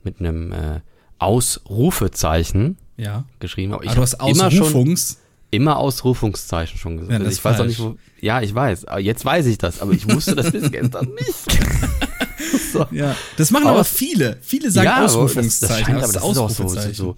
mit 0.04 0.20
einem 0.20 0.52
äh, 0.54 0.80
Ausrufezeichen 1.20 2.78
Ja. 2.98 3.26
geschrieben. 3.40 3.74
Aber 3.74 3.84
ich 3.84 3.90
Aber 3.90 3.98
du 3.98 4.02
hast 4.04 4.14
immer 4.14 4.50
schon 4.52 4.62
Ausrufungs. 4.62 5.20
Immer 5.52 5.78
Ausrufungszeichen 5.78 6.78
schon 6.78 6.98
gesagt. 6.98 7.12
Ja, 7.14 7.20
also 7.20 7.32
ich 7.32 7.44
weiß 7.44 7.60
auch 7.60 7.66
nicht, 7.66 7.80
wo. 7.80 7.98
Ja, 8.20 8.42
ich 8.42 8.54
weiß. 8.54 8.86
Aber 8.86 9.00
jetzt 9.00 9.24
weiß 9.24 9.46
ich 9.46 9.58
das. 9.58 9.82
Aber 9.82 9.94
ich 9.94 10.08
wusste 10.10 10.36
das 10.36 10.52
bis 10.52 10.72
gestern 10.72 11.10
nicht. 11.14 11.34
so. 12.74 12.86
Ja. 12.92 13.16
Das 13.38 13.52
machen 13.52 13.68
aber 13.68 13.80
Aus- 13.82 13.90
viele. 13.90 14.38
Viele 14.42 14.72
sagen 14.72 14.88
aber 14.88 15.06
Ausrufungszeichen. 15.06 15.60
Das, 15.62 15.70
das 15.70 15.78
scheint, 15.78 15.90
aber 15.90 16.04
aber 16.04 16.14
das 16.14 16.24
ist 16.24 16.62
auch 16.62 16.94
so, 16.94 16.94
so. 16.94 17.16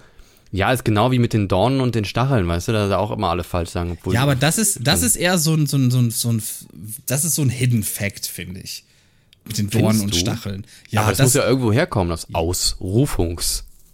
Ja, 0.52 0.72
ist 0.72 0.84
genau 0.84 1.12
wie 1.12 1.20
mit 1.20 1.34
den 1.34 1.48
Dornen 1.48 1.80
und 1.80 1.94
den 1.94 2.06
Stacheln, 2.06 2.48
weißt 2.48 2.70
du, 2.70 2.72
da 2.72 2.98
auch 2.98 3.12
immer 3.12 3.30
alle 3.30 3.44
falsch 3.44 3.70
sagen. 3.70 3.92
Obwohl 3.92 4.16
Ja, 4.16 4.24
aber 4.24 4.36
das 4.36 4.58
ist, 4.58 4.80
das 4.82 5.04
ist 5.04 5.16
eher 5.16 5.38
so 5.38 5.54
ein, 5.54 5.68
so 5.68 5.78
ein, 5.78 5.92
so 5.92 6.00
ein, 6.00 6.10
so 6.10 6.32
ein, 6.32 6.42
das 7.06 7.24
ist 7.24 7.36
so 7.36 7.44
ein 7.44 7.50
Hidden 7.50 7.84
Fact, 7.84 8.26
finde 8.26 8.62
ich. 8.62 8.84
Mit 9.46 9.58
den 9.60 9.70
Dornen 9.70 10.00
Findest 10.00 10.04
und 10.04 10.14
du? 10.16 10.18
Stacheln. 10.18 10.66
Ja, 10.90 11.02
aber 11.02 11.12
das, 11.12 11.20
das, 11.20 11.26
muss 11.26 11.34
ja 11.36 11.48
irgendwo 11.48 11.72
herkommen, 11.72 12.10
das 12.10 12.28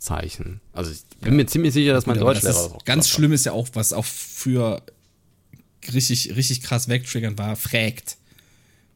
Ausrufungszeichen. 0.06 0.61
Also 0.73 0.91
ich 0.91 1.03
bin 1.22 1.36
mir 1.36 1.45
ziemlich 1.45 1.73
sicher, 1.73 1.94
dass 1.94 2.06
mein 2.06 2.15
das 2.18 2.23
Deutschlehrer 2.23 2.76
auch 2.76 2.86
ganz 2.86 3.10
schlimm 3.10 3.34
ist 3.34 3.45
ja 3.45 3.52
auch, 3.52 3.68
was 3.73 3.94
auch 3.94 4.06
für 4.06 4.82
richtig, 5.94 6.36
richtig 6.36 6.61
krass 6.61 6.88
wegtriggern 6.88 7.38
war, 7.38 7.56
fragt. 7.56 8.18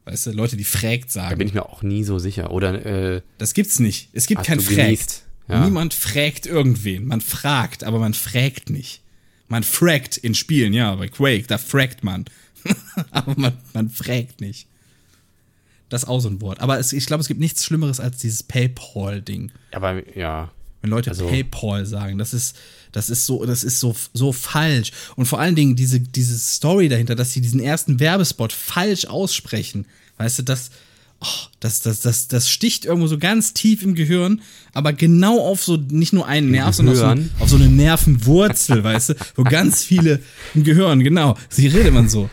Weißt 0.05 0.27
du, 0.27 0.31
Leute, 0.31 0.57
die 0.57 0.63
fragt 0.63 1.03
hat. 1.03 1.15
Da 1.15 1.21
sagen. 1.21 1.37
bin 1.37 1.47
ich 1.47 1.53
mir 1.53 1.65
auch 1.65 1.83
nie 1.83 2.03
so 2.03 2.19
sicher. 2.19 2.51
Oder 2.51 2.85
äh, 2.85 3.21
Das 3.37 3.53
gibt's 3.53 3.79
nicht. 3.79 4.09
Es 4.13 4.27
gibt 4.27 4.43
kein 4.43 4.63
genießt? 4.63 5.23
Ja. 5.47 5.65
Niemand 5.65 5.93
fragt 5.93 6.45
irgendwen. 6.45 7.05
Man 7.05 7.21
fragt, 7.21 7.83
aber 7.83 7.99
man 7.99 8.13
fragt 8.13 8.69
nicht. 8.69 9.01
Man 9.47 9.63
fragt 9.63 10.17
in 10.17 10.35
Spielen, 10.35 10.73
ja, 10.73 10.95
bei 10.95 11.07
Quake, 11.07 11.47
da 11.47 11.57
fragt 11.57 12.03
man. 12.03 12.25
aber 13.11 13.33
man, 13.35 13.57
man 13.73 13.89
fragt 13.89 14.41
nicht. 14.41 14.67
Das 15.89 16.03
ist 16.03 16.09
auch 16.09 16.19
so 16.19 16.29
ein 16.29 16.39
Wort. 16.41 16.59
Aber 16.59 16.77
es, 16.77 16.93
ich 16.93 17.07
glaube, 17.07 17.21
es 17.21 17.27
gibt 17.27 17.39
nichts 17.39 17.65
Schlimmeres 17.65 17.99
als 17.99 18.17
dieses 18.17 18.43
PayPal-Ding. 18.43 19.51
aber 19.71 20.15
ja. 20.15 20.51
Wenn 20.81 20.89
Leute 20.91 21.09
Also- 21.09 21.27
PayPal 21.27 21.85
sagen, 21.85 22.17
das 22.17 22.33
ist, 22.33 22.55
das 22.91 23.09
ist 23.09 23.25
so, 23.25 23.45
das 23.45 23.63
ist 23.63 23.79
so, 23.79 23.95
so 24.13 24.31
falsch. 24.31 24.91
Und 25.15 25.25
vor 25.25 25.39
allen 25.39 25.55
Dingen 25.55 25.75
diese, 25.75 25.99
diese 25.99 26.37
Story 26.37 26.89
dahinter, 26.89 27.15
dass 27.15 27.33
sie 27.33 27.41
diesen 27.41 27.59
ersten 27.59 27.99
Werbespot 27.99 28.53
falsch 28.53 29.05
aussprechen. 29.05 29.85
Weißt 30.17 30.39
du, 30.39 30.43
das, 30.43 30.71
oh, 31.21 31.47
das, 31.59 31.81
das, 31.81 31.99
das, 31.99 32.27
das 32.27 32.49
sticht 32.49 32.85
irgendwo 32.85 33.07
so 33.07 33.17
ganz 33.17 33.53
tief 33.53 33.83
im 33.83 33.95
Gehirn, 33.95 34.41
aber 34.73 34.93
genau 34.93 35.39
auf 35.39 35.63
so, 35.63 35.77
nicht 35.77 36.13
nur 36.13 36.25
einen 36.25 36.51
Nerv, 36.51 36.75
sondern 36.75 36.95
auf 36.95 36.99
so, 36.99 37.07
Gehirn? 37.07 37.31
auf 37.39 37.49
so 37.49 37.55
eine 37.57 37.67
Nervenwurzel, 37.67 38.83
weißt 38.83 39.09
du, 39.09 39.13
wo 39.35 39.43
ganz 39.43 39.83
viele 39.83 40.19
im 40.55 40.63
Gehirn, 40.63 41.03
genau. 41.03 41.35
Sie 41.49 41.67
redet 41.67 41.93
man 41.93 42.07
so. 42.07 42.29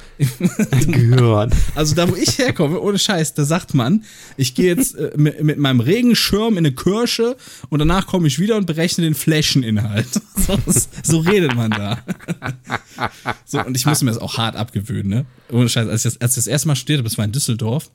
Gehören. 0.87 1.53
Also 1.75 1.95
da, 1.95 2.09
wo 2.09 2.15
ich 2.15 2.39
herkomme, 2.39 2.81
ohne 2.81 2.99
Scheiß, 2.99 3.35
da 3.35 3.45
sagt 3.45 3.75
man, 3.75 4.05
ich 4.37 4.55
gehe 4.55 4.67
jetzt 4.67 4.95
äh, 4.95 5.13
mit, 5.17 5.43
mit 5.43 5.59
meinem 5.59 5.81
Regenschirm 5.81 6.53
in 6.53 6.59
eine 6.59 6.73
Kirche 6.73 7.37
und 7.69 7.81
danach 7.81 8.07
komme 8.07 8.29
ich 8.29 8.39
wieder 8.39 8.57
und 8.57 8.67
berechne 8.67 9.05
den 9.05 9.15
Flächeninhalt. 9.15 10.09
So, 10.47 10.59
so 11.03 11.19
redet 11.21 11.57
man 11.57 11.73
da. 11.73 11.99
So, 13.47 13.61
und 13.65 13.77
ich 13.77 13.85
musste 13.85 14.05
mir 14.05 14.13
das 14.13 14.21
auch 14.21 14.39
hart 14.39 14.55
abgewöhnen, 14.55 15.09
ne? 15.09 15.27
Ohne 15.51 15.69
Scheiß, 15.69 15.89
als 15.89 16.05
ich 16.05 16.13
das, 16.13 16.21
als 16.21 16.33
ich 16.33 16.37
das 16.37 16.47
erste 16.47 16.69
Mal 16.69 16.77
studiert 16.77 16.99
habe, 16.99 17.09
das 17.09 17.19
war 17.19 17.25
in 17.25 17.33
Düsseldorf, 17.33 17.91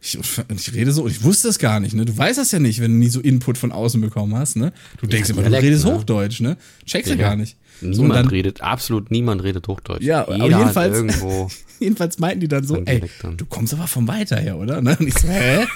ich, 0.00 0.18
ich 0.54 0.74
rede 0.74 0.92
so, 0.92 1.02
und 1.04 1.10
ich 1.10 1.22
wusste 1.24 1.48
es 1.48 1.58
gar 1.58 1.80
nicht, 1.80 1.94
ne? 1.94 2.04
Du 2.04 2.16
weißt 2.16 2.38
das 2.38 2.52
ja 2.52 2.58
nicht, 2.58 2.80
wenn 2.80 2.92
du 2.92 2.98
nie 2.98 3.08
so 3.08 3.20
Input 3.20 3.58
von 3.58 3.72
außen 3.72 4.00
bekommen 4.00 4.34
hast, 4.36 4.56
ne? 4.56 4.72
Du 5.00 5.06
denkst 5.06 5.30
immer, 5.30 5.42
du 5.42 5.48
Dialekt, 5.48 5.64
redest 5.64 5.84
ne? 5.84 5.94
Hochdeutsch, 5.94 6.40
ne? 6.40 6.56
Checkst 6.84 7.10
du 7.12 7.16
Ja. 7.16 7.20
gar 7.28 7.36
nicht. 7.36 7.56
So, 7.80 7.88
Niemand 7.88 8.14
dann, 8.14 8.28
redet, 8.28 8.60
absolut 8.62 9.10
niemand 9.10 9.42
redet 9.42 9.68
Hochdeutsch. 9.68 10.02
Ja, 10.02 10.22
aber 10.22 10.36
Jeder 10.36 10.58
jedenfalls- 10.60 10.92
hat 10.92 10.96
irgendwo. 10.96 11.50
Jedenfalls 11.80 12.18
meinten 12.18 12.40
die 12.40 12.48
dann 12.48 12.66
so, 12.66 12.76
ey, 12.84 13.02
dann. 13.20 13.36
du 13.36 13.44
kommst 13.44 13.74
aber 13.74 13.86
vom 13.86 14.08
weiter 14.08 14.36
her, 14.40 14.56
oder? 14.56 14.80
Ne? 14.80 14.96
Und 14.98 15.06
ich 15.08 15.18
so, 15.18 15.28
hä? 15.28 15.66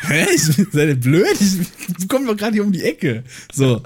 Hä? 0.00 0.26
Ich, 0.34 0.42
seid 0.42 0.88
ihr 0.88 0.96
blöd? 0.96 1.26
Ich 1.98 2.08
komme 2.08 2.26
doch 2.26 2.36
gerade 2.36 2.54
hier 2.54 2.64
um 2.64 2.72
die 2.72 2.82
Ecke. 2.82 3.22
So. 3.52 3.82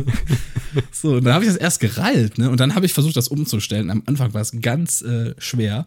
so, 0.92 1.16
und 1.16 1.24
dann 1.24 1.34
habe 1.34 1.44
ich 1.44 1.50
das 1.50 1.58
erst 1.58 1.80
gerallt, 1.80 2.38
ne? 2.38 2.50
Und 2.50 2.60
dann 2.60 2.74
habe 2.74 2.86
ich 2.86 2.92
versucht, 2.92 3.16
das 3.16 3.28
umzustellen. 3.28 3.90
Am 3.90 4.02
Anfang 4.06 4.32
war 4.34 4.40
es 4.40 4.52
ganz 4.60 5.02
äh, 5.02 5.34
schwer. 5.38 5.86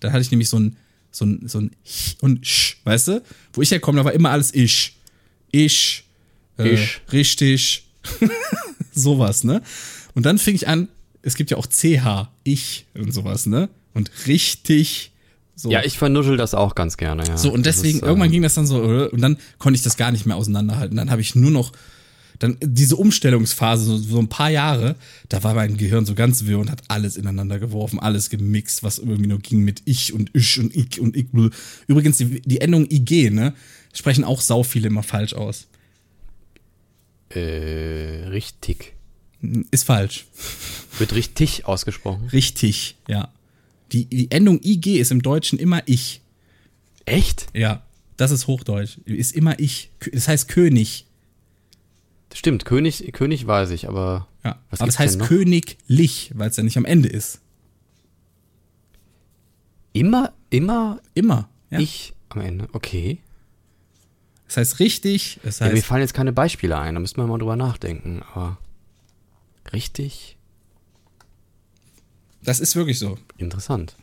Dann 0.00 0.12
hatte 0.12 0.22
ich 0.22 0.30
nämlich 0.30 0.48
so 0.48 0.58
ein, 0.58 0.76
so 1.10 1.24
ein, 1.24 1.48
so 1.48 1.60
ein 1.60 1.70
Ch 1.84 2.16
und 2.20 2.46
Sch, 2.46 2.76
weißt 2.84 3.08
du? 3.08 3.22
Wo 3.52 3.62
ich 3.62 3.70
herkomme, 3.70 3.98
da 3.98 4.04
war 4.04 4.12
immer 4.12 4.30
alles 4.30 4.54
Ich. 4.54 4.96
Ich. 5.50 6.04
Äh, 6.58 6.74
Ich. 6.74 7.00
Richtig. 7.12 7.84
sowas, 8.92 9.44
ne? 9.44 9.62
Und 10.14 10.26
dann 10.26 10.38
fing 10.38 10.54
ich 10.54 10.68
an, 10.68 10.88
es 11.22 11.34
gibt 11.34 11.50
ja 11.50 11.56
auch 11.56 11.66
CH, 11.66 12.30
ich 12.44 12.86
und 12.94 13.12
sowas, 13.12 13.46
ne? 13.46 13.68
Und 13.94 14.10
richtig. 14.26 15.12
So. 15.54 15.70
Ja, 15.70 15.82
ich 15.84 15.98
vernuschel 15.98 16.36
das 16.36 16.54
auch 16.54 16.74
ganz 16.74 16.96
gerne, 16.96 17.24
ja. 17.26 17.36
So, 17.36 17.52
und 17.52 17.66
deswegen, 17.66 17.98
ist, 17.98 18.04
irgendwann 18.04 18.30
ging 18.30 18.42
das 18.42 18.54
dann 18.54 18.66
so, 18.66 18.80
und 18.80 19.20
dann 19.20 19.38
konnte 19.58 19.76
ich 19.76 19.82
das 19.82 19.96
gar 19.96 20.12
nicht 20.12 20.24
mehr 20.24 20.36
auseinanderhalten. 20.36 20.96
Dann 20.96 21.10
habe 21.10 21.20
ich 21.20 21.34
nur 21.34 21.50
noch, 21.50 21.72
dann 22.38 22.56
diese 22.60 22.96
Umstellungsphase, 22.96 23.84
so, 23.84 23.98
so 23.98 24.18
ein 24.18 24.28
paar 24.28 24.50
Jahre, 24.50 24.96
da 25.28 25.42
war 25.42 25.54
mein 25.54 25.76
Gehirn 25.76 26.06
so 26.06 26.14
ganz 26.14 26.44
wirr 26.44 26.58
und 26.58 26.70
hat 26.70 26.82
alles 26.88 27.16
ineinander 27.16 27.58
geworfen, 27.58 27.98
alles 27.98 28.30
gemixt, 28.30 28.82
was 28.82 28.98
irgendwie 28.98 29.26
nur 29.26 29.40
ging 29.40 29.64
mit 29.64 29.82
ich 29.84 30.12
und 30.12 30.30
ich 30.34 30.58
und 30.58 30.74
ich 30.74 31.00
und 31.00 31.16
ich. 31.16 31.26
Übrigens, 31.86 32.18
die, 32.18 32.40
die 32.40 32.60
Endung 32.60 32.86
IG, 32.90 33.30
ne, 33.30 33.54
sprechen 33.92 34.24
auch 34.24 34.40
sau 34.40 34.62
viele 34.62 34.88
immer 34.88 35.02
falsch 35.02 35.34
aus. 35.34 35.66
Äh, 37.30 38.28
richtig. 38.28 38.94
Ist 39.70 39.84
falsch. 39.84 40.26
Wird 40.98 41.14
richtig 41.14 41.66
ausgesprochen. 41.66 42.28
Richtig, 42.28 42.96
ja. 43.08 43.32
Die, 43.92 44.04
die 44.04 44.30
Endung 44.30 44.60
IG 44.62 44.98
ist 44.98 45.10
im 45.10 45.22
Deutschen 45.22 45.58
immer 45.58 45.82
ich. 45.86 46.20
Echt? 47.04 47.46
Ja, 47.54 47.82
das 48.16 48.30
ist 48.30 48.46
Hochdeutsch. 48.46 48.98
Ist 49.04 49.34
immer 49.34 49.58
ich. 49.58 49.90
Das 50.12 50.28
heißt 50.28 50.48
König. 50.48 51.06
Stimmt, 52.34 52.64
König, 52.64 53.12
König 53.12 53.46
weiß 53.46 53.70
ich, 53.70 53.88
aber. 53.88 54.28
Ja. 54.44 54.58
Was 54.70 54.80
Aber 54.80 54.86
das 54.86 54.98
heißt 54.98 55.20
königlich, 55.20 56.32
weil 56.34 56.50
es 56.50 56.56
ja 56.56 56.62
nicht 56.62 56.76
am 56.76 56.84
Ende 56.84 57.08
ist. 57.08 57.40
Immer, 59.92 60.32
immer 60.50 61.00
Immer. 61.14 61.48
Ja. 61.70 61.80
ich 61.80 62.14
am 62.28 62.40
Ende. 62.40 62.68
Okay. 62.72 63.18
Das 64.46 64.56
heißt 64.58 64.78
richtig, 64.78 65.40
es 65.42 65.58
Ja, 65.58 65.66
mir 65.66 65.74
heißt. 65.76 65.86
fallen 65.86 66.00
jetzt 66.02 66.14
keine 66.14 66.32
Beispiele 66.32 66.78
ein, 66.78 66.94
da 66.94 67.00
müssen 67.00 67.16
wir 67.16 67.26
mal 67.26 67.38
drüber 67.38 67.56
nachdenken, 67.56 68.22
aber. 68.32 68.58
Richtig 69.72 70.38
das 72.42 72.60
ist 72.60 72.76
wirklich 72.76 72.98
so. 72.98 73.18
interessant. 73.36 73.94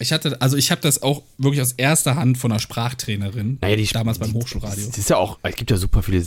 Ich 0.00 0.12
hatte, 0.12 0.40
also 0.40 0.56
ich 0.56 0.70
habe 0.72 0.80
das 0.80 1.02
auch 1.02 1.22
wirklich 1.38 1.62
aus 1.62 1.72
erster 1.72 2.16
Hand 2.16 2.36
von 2.36 2.50
einer 2.50 2.58
Sprachtrainerin, 2.58 3.58
Naja, 3.60 3.76
die 3.76 3.86
damals 3.86 4.18
beim 4.18 4.32
die- 4.32 4.34
Hochschulradio. 4.34 4.88
Es 4.88 4.98
ist 4.98 5.08
ja 5.10 5.16
auch, 5.16 5.38
es 5.42 5.54
gibt 5.54 5.70
ja 5.70 5.76
super 5.76 6.02
viele 6.02 6.24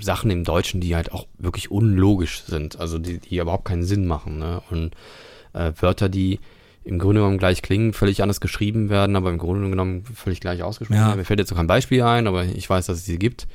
Sachen 0.00 0.30
im 0.30 0.44
Deutschen, 0.44 0.80
die 0.80 0.94
halt 0.94 1.10
auch 1.12 1.26
wirklich 1.38 1.70
unlogisch 1.72 2.42
sind, 2.46 2.78
also 2.78 2.98
die, 2.98 3.18
die 3.18 3.38
überhaupt 3.38 3.64
keinen 3.64 3.82
Sinn 3.84 4.06
machen. 4.06 4.38
Ne? 4.38 4.62
Und 4.70 4.94
äh, 5.54 5.72
Wörter, 5.80 6.08
die 6.08 6.38
im 6.84 6.98
Grunde 6.98 7.20
genommen 7.22 7.38
gleich 7.38 7.62
klingen, 7.62 7.94
völlig 7.94 8.22
anders 8.22 8.40
geschrieben 8.40 8.90
werden, 8.90 9.16
aber 9.16 9.30
im 9.30 9.38
Grunde 9.38 9.68
genommen 9.70 10.04
völlig 10.14 10.38
gleich 10.40 10.62
ausgesprochen 10.62 10.98
Ja. 11.00 11.06
werden. 11.08 11.18
Mir 11.18 11.24
fällt 11.24 11.40
jetzt 11.40 11.50
noch 11.50 11.56
kein 11.58 11.66
Beispiel 11.66 12.02
ein, 12.02 12.26
aber 12.28 12.44
ich 12.44 12.68
weiß, 12.70 12.86
dass 12.86 12.98
es 12.98 13.04
sie 13.06 13.18
gibt. 13.18 13.48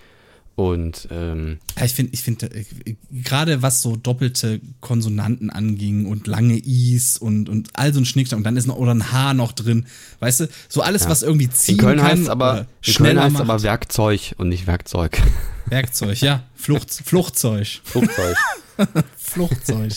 Und 0.60 1.08
ähm, 1.10 1.58
Ja, 1.78 1.86
ich 1.86 1.94
finde, 1.94 2.12
ich 2.14 2.22
finde, 2.22 2.54
äh, 2.54 2.66
gerade 3.14 3.62
was 3.62 3.82
so 3.82 3.96
doppelte 3.96 4.60
Konsonanten 4.82 5.50
anging 5.50 6.06
und 6.06 6.28
lange 6.28 6.58
Is 6.58 7.18
und, 7.18 7.48
und 7.48 7.70
all 7.76 7.94
so 7.94 8.02
ein 8.02 8.06
Schnickschnack 8.06 8.40
und 8.40 8.44
dann 8.44 8.58
ist 8.58 8.66
noch 8.66 8.76
oder 8.76 8.94
ein 8.94 9.10
H 9.14 9.34
noch 9.36 9.54
drin. 9.54 9.86
Weißt 10.20 10.42
du, 10.42 10.50
so 10.68 10.82
alles, 10.82 11.08
was 11.08 11.24
irgendwie 11.24 11.50
ziehen 11.50 11.76
in 11.76 11.82
Köln 11.82 12.00
kann. 12.00 12.08
heißt 12.08 12.22
es 12.24 12.28
aber, 12.28 12.52
in 12.52 12.56
Köln 12.66 12.68
schneller 12.82 13.22
heißt 13.22 13.36
es 13.36 13.40
macht. 13.40 13.50
aber 13.50 13.64
Werkzeug 13.64 14.36
und 14.38 14.50
nicht 14.50 14.68
Werkzeug. 14.68 15.22
Werkzeug, 15.68 16.20
ja. 16.20 16.44
Flucht, 16.56 16.92
Fluchtzeug. 16.92 17.80
Flugzeug. 17.86 18.36
Fluchtzeug. 19.16 19.94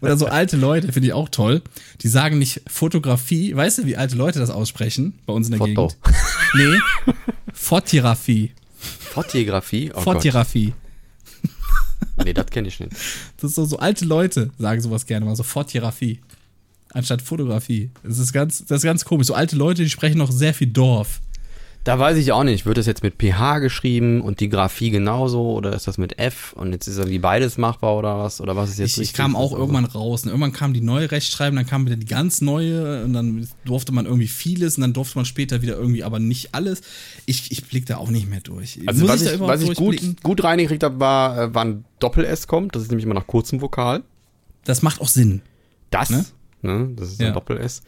Oder 0.00 0.16
so 0.16 0.24
alte 0.28 0.56
Leute, 0.56 0.92
finde 0.92 1.08
ich 1.08 1.12
auch 1.12 1.28
toll. 1.28 1.60
Die 2.00 2.08
sagen 2.08 2.38
nicht 2.38 2.62
Fotografie. 2.68 3.54
Weißt 3.54 3.76
du, 3.76 3.84
wie 3.84 3.98
alte 3.98 4.16
Leute 4.16 4.38
das 4.38 4.48
aussprechen 4.48 5.18
bei 5.26 5.34
uns 5.34 5.48
in 5.48 5.58
der 5.58 5.58
Foto. 5.58 5.88
Gegend? 6.54 6.80
Nee. 7.06 7.14
Fotografie. 7.52 8.52
Fotografie? 9.16 9.92
Oh. 9.94 10.00
Fotografie. 10.00 10.74
Nee, 12.24 12.34
das 12.34 12.46
kenne 12.46 12.68
ich 12.68 12.78
nicht. 12.78 12.92
Das 13.38 13.50
ist 13.50 13.54
so, 13.54 13.64
so 13.64 13.78
alte 13.78 14.04
Leute 14.04 14.50
sagen 14.58 14.80
sowas 14.80 15.06
gerne 15.06 15.24
mal, 15.24 15.36
so 15.36 15.42
Fotografie. 15.42 16.20
Anstatt 16.92 17.22
Fotografie. 17.22 17.90
Das 18.02 18.18
ist 18.18 18.32
ganz, 18.32 18.64
das 18.66 18.78
ist 18.78 18.84
ganz 18.84 19.04
komisch. 19.04 19.26
So 19.26 19.34
alte 19.34 19.56
Leute, 19.56 19.82
die 19.82 19.90
sprechen 19.90 20.18
noch 20.18 20.30
sehr 20.30 20.54
viel 20.54 20.68
Dorf. 20.68 21.20
Da 21.86 22.00
weiß 22.00 22.16
ich 22.16 22.32
auch 22.32 22.42
nicht. 22.42 22.66
Wird 22.66 22.78
das 22.78 22.86
jetzt 22.86 23.04
mit 23.04 23.14
PH 23.22 23.60
geschrieben 23.60 24.20
und 24.20 24.40
die 24.40 24.48
Graphie 24.48 24.90
genauso 24.90 25.52
oder 25.52 25.72
ist 25.72 25.86
das 25.86 25.98
mit 25.98 26.18
F 26.18 26.52
und 26.54 26.72
jetzt 26.72 26.88
ist 26.88 26.98
irgendwie 26.98 27.20
beides 27.20 27.58
machbar 27.58 27.96
oder 27.96 28.18
was? 28.18 28.40
Oder 28.40 28.56
was 28.56 28.70
ist 28.70 28.80
jetzt 28.80 28.96
Ich, 28.98 29.02
ich 29.10 29.12
kam 29.12 29.36
auch 29.36 29.52
irgendwann 29.52 29.84
raus. 29.84 30.24
Und 30.24 30.30
irgendwann 30.30 30.52
kam 30.52 30.74
die 30.74 30.80
neue 30.80 31.12
Rechtschreibung, 31.12 31.54
dann 31.54 31.66
kam 31.66 31.86
wieder 31.86 31.94
die 31.94 32.06
ganz 32.06 32.40
neue 32.40 33.04
und 33.04 33.12
dann 33.12 33.46
durfte 33.64 33.92
man 33.92 34.04
irgendwie 34.04 34.26
vieles 34.26 34.76
und 34.76 34.80
dann 34.80 34.94
durfte 34.94 35.16
man 35.16 35.26
später 35.26 35.62
wieder 35.62 35.76
irgendwie 35.76 36.02
aber 36.02 36.18
nicht 36.18 36.56
alles. 36.56 36.80
Ich, 37.24 37.52
ich 37.52 37.64
blick 37.68 37.86
da 37.86 37.98
auch 37.98 38.10
nicht 38.10 38.28
mehr 38.28 38.40
durch. 38.40 38.80
Also 38.84 39.02
Muss 39.02 39.10
was 39.12 39.22
ich, 39.22 39.34
überhaupt 39.34 39.62
was 39.62 39.62
ich 39.62 39.76
gut, 39.76 40.22
gut 40.24 40.42
reingekriegt 40.42 40.82
habe, 40.82 40.98
war, 40.98 41.38
äh, 41.38 41.54
wann 41.54 41.84
Doppel-S 42.00 42.48
kommt. 42.48 42.74
Das 42.74 42.82
ist 42.82 42.88
nämlich 42.90 43.04
immer 43.04 43.14
nach 43.14 43.28
kurzem 43.28 43.60
Vokal. 43.60 44.02
Das 44.64 44.82
macht 44.82 45.00
auch 45.00 45.06
Sinn. 45.08 45.40
Das, 45.90 46.10
Ne? 46.10 46.24
ne? 46.62 46.90
das 46.96 47.10
ist 47.12 47.20
Ja. 47.20 47.28
ein 47.28 47.34
Doppel-S. 47.34 47.82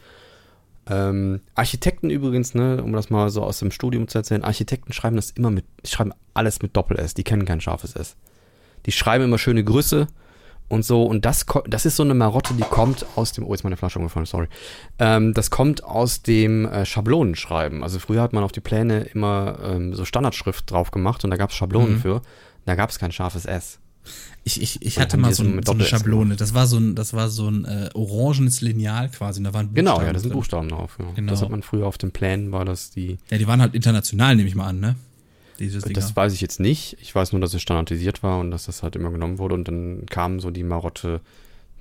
Ähm, 0.89 1.41
Architekten 1.55 2.09
übrigens, 2.09 2.55
ne, 2.55 2.83
um 2.83 2.93
das 2.93 3.09
mal 3.09 3.29
so 3.29 3.43
aus 3.43 3.59
dem 3.59 3.71
Studium 3.71 4.07
zu 4.07 4.17
erzählen, 4.17 4.43
Architekten 4.43 4.91
schreiben 4.93 5.15
das 5.15 5.31
immer 5.31 5.51
mit, 5.51 5.65
die 5.85 5.89
schreiben 5.89 6.13
alles 6.33 6.61
mit 6.61 6.75
Doppel-S, 6.75 7.13
die 7.13 7.23
kennen 7.23 7.45
kein 7.45 7.61
scharfes 7.61 7.95
S. 7.95 8.15
Die 8.85 8.91
schreiben 8.91 9.25
immer 9.25 9.37
schöne 9.37 9.63
Grüße 9.63 10.07
und 10.67 10.83
so, 10.85 11.03
und 11.03 11.25
das, 11.25 11.45
das 11.67 11.85
ist 11.85 11.95
so 11.95 12.03
eine 12.03 12.13
Marotte, 12.13 12.53
die 12.53 12.63
kommt 12.63 13.05
aus 13.15 13.31
dem, 13.33 13.43
oh, 13.43 13.49
jetzt 13.49 13.59
ist 13.61 13.63
meine 13.63 13.77
Flasche 13.77 13.99
umgefallen, 13.99 14.25
sorry. 14.25 14.47
Ähm, 14.99 15.33
das 15.33 15.49
kommt 15.49 15.83
aus 15.83 16.21
dem 16.21 16.65
äh, 16.65 16.85
Schablonenschreiben. 16.85 17.83
Also 17.83 17.99
früher 17.99 18.21
hat 18.21 18.33
man 18.33 18.43
auf 18.43 18.51
die 18.51 18.61
Pläne 18.61 19.01
immer 19.01 19.57
ähm, 19.63 19.93
so 19.93 20.05
Standardschrift 20.05 20.69
drauf 20.71 20.91
gemacht 20.91 21.23
und 21.23 21.31
da 21.31 21.37
gab 21.37 21.49
es 21.49 21.55
Schablonen 21.55 21.95
Mhm. 21.95 21.99
für. 22.01 22.21
Da 22.65 22.75
gab 22.75 22.89
es 22.89 22.99
kein 22.99 23.11
scharfes 23.11 23.45
S. 23.45 23.79
Ich, 24.43 24.61
ich, 24.61 24.81
ich 24.81 24.99
hatte 24.99 25.17
mal 25.17 25.33
so, 25.33 25.43
ein, 25.43 25.61
so 25.63 25.73
eine 25.73 25.83
Schablone. 25.83 26.35
Das 26.35 26.53
war 26.53 26.65
so 26.65 26.77
ein, 26.77 26.95
das 26.95 27.13
war 27.13 27.29
so 27.29 27.49
ein 27.49 27.65
äh, 27.65 27.89
orangenes 27.93 28.61
Lineal 28.61 29.09
quasi. 29.09 29.39
Und 29.39 29.43
da 29.43 29.53
waren 29.53 29.73
Genau, 29.73 29.91
Buchstaben 29.95 30.07
ja, 30.07 30.13
da 30.13 30.19
sind. 30.19 30.33
Buchstaben 30.33 30.69
drauf. 30.69 30.97
Ja. 30.99 31.05
Genau. 31.15 31.29
Das 31.29 31.41
hat 31.41 31.49
man 31.49 31.61
früher 31.61 31.85
auf 31.85 31.97
den 31.97 32.11
Plänen, 32.11 32.51
war 32.51 32.65
das 32.65 32.89
die 32.89 33.17
Ja, 33.29 33.37
die 33.37 33.47
waren 33.47 33.61
halt 33.61 33.75
international, 33.75 34.35
nehme 34.35 34.47
ich 34.47 34.55
mal 34.55 34.67
an, 34.67 34.79
ne? 34.79 34.95
Dieses. 35.59 35.83
Das 35.83 36.15
weiß 36.15 36.33
ich 36.33 36.41
jetzt 36.41 36.59
nicht. 36.59 36.97
Ich 37.01 37.13
weiß 37.13 37.33
nur, 37.33 37.41
dass 37.41 37.53
es 37.53 37.61
standardisiert 37.61 38.23
war 38.23 38.39
und 38.39 38.49
dass 38.49 38.65
das 38.65 38.81
halt 38.81 38.95
immer 38.95 39.11
genommen 39.11 39.37
wurde. 39.39 39.55
Und 39.55 39.67
dann 39.67 40.05
kam 40.09 40.39
so 40.39 40.51
die 40.51 40.63
Marotte, 40.63 41.19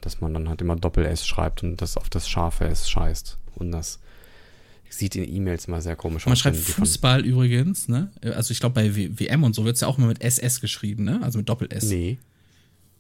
dass 0.01 0.21
man 0.21 0.35
dann 0.35 0.49
halt 0.49 0.61
immer 0.61 0.75
Doppel-S 0.77 1.25
schreibt 1.27 1.63
und 1.63 1.81
das 1.81 1.97
auf 1.97 2.11
das 2.11 2.29
scharfe 2.29 2.65
S 2.65 2.91
scheißt. 2.91 3.39
Und 3.55 3.71
das 3.71 4.01
sieht 4.91 5.17
in 5.17 5.29
E-Mails 5.29 5.69
mal 5.69 5.81
sehr 5.81 5.97
komisch 5.97 6.27
Man 6.27 6.33
aus. 6.33 6.39
schreibt 6.41 6.57
die 6.57 6.61
von- 6.61 6.85
Fußball 6.85 7.25
übrigens, 7.25 7.89
ne? 7.89 8.11
Also 8.23 8.53
ich 8.53 8.61
glaube 8.61 8.75
bei 8.75 8.95
w 8.97 9.11
WM 9.17 9.45
und 9.45 9.55
so 9.55 9.65
wird 9.65 9.77
es 9.77 9.81
ja 9.83 9.89
auch 9.89 9.99
immer 9.99 10.07
mit 10.09 10.23
SS 10.23 10.61
geschrieben, 10.61 11.05
ne? 11.05 11.21
Also 11.23 11.39
mit 11.39 11.49
Doppel-S. 11.49 11.85
Nee. 11.85 12.19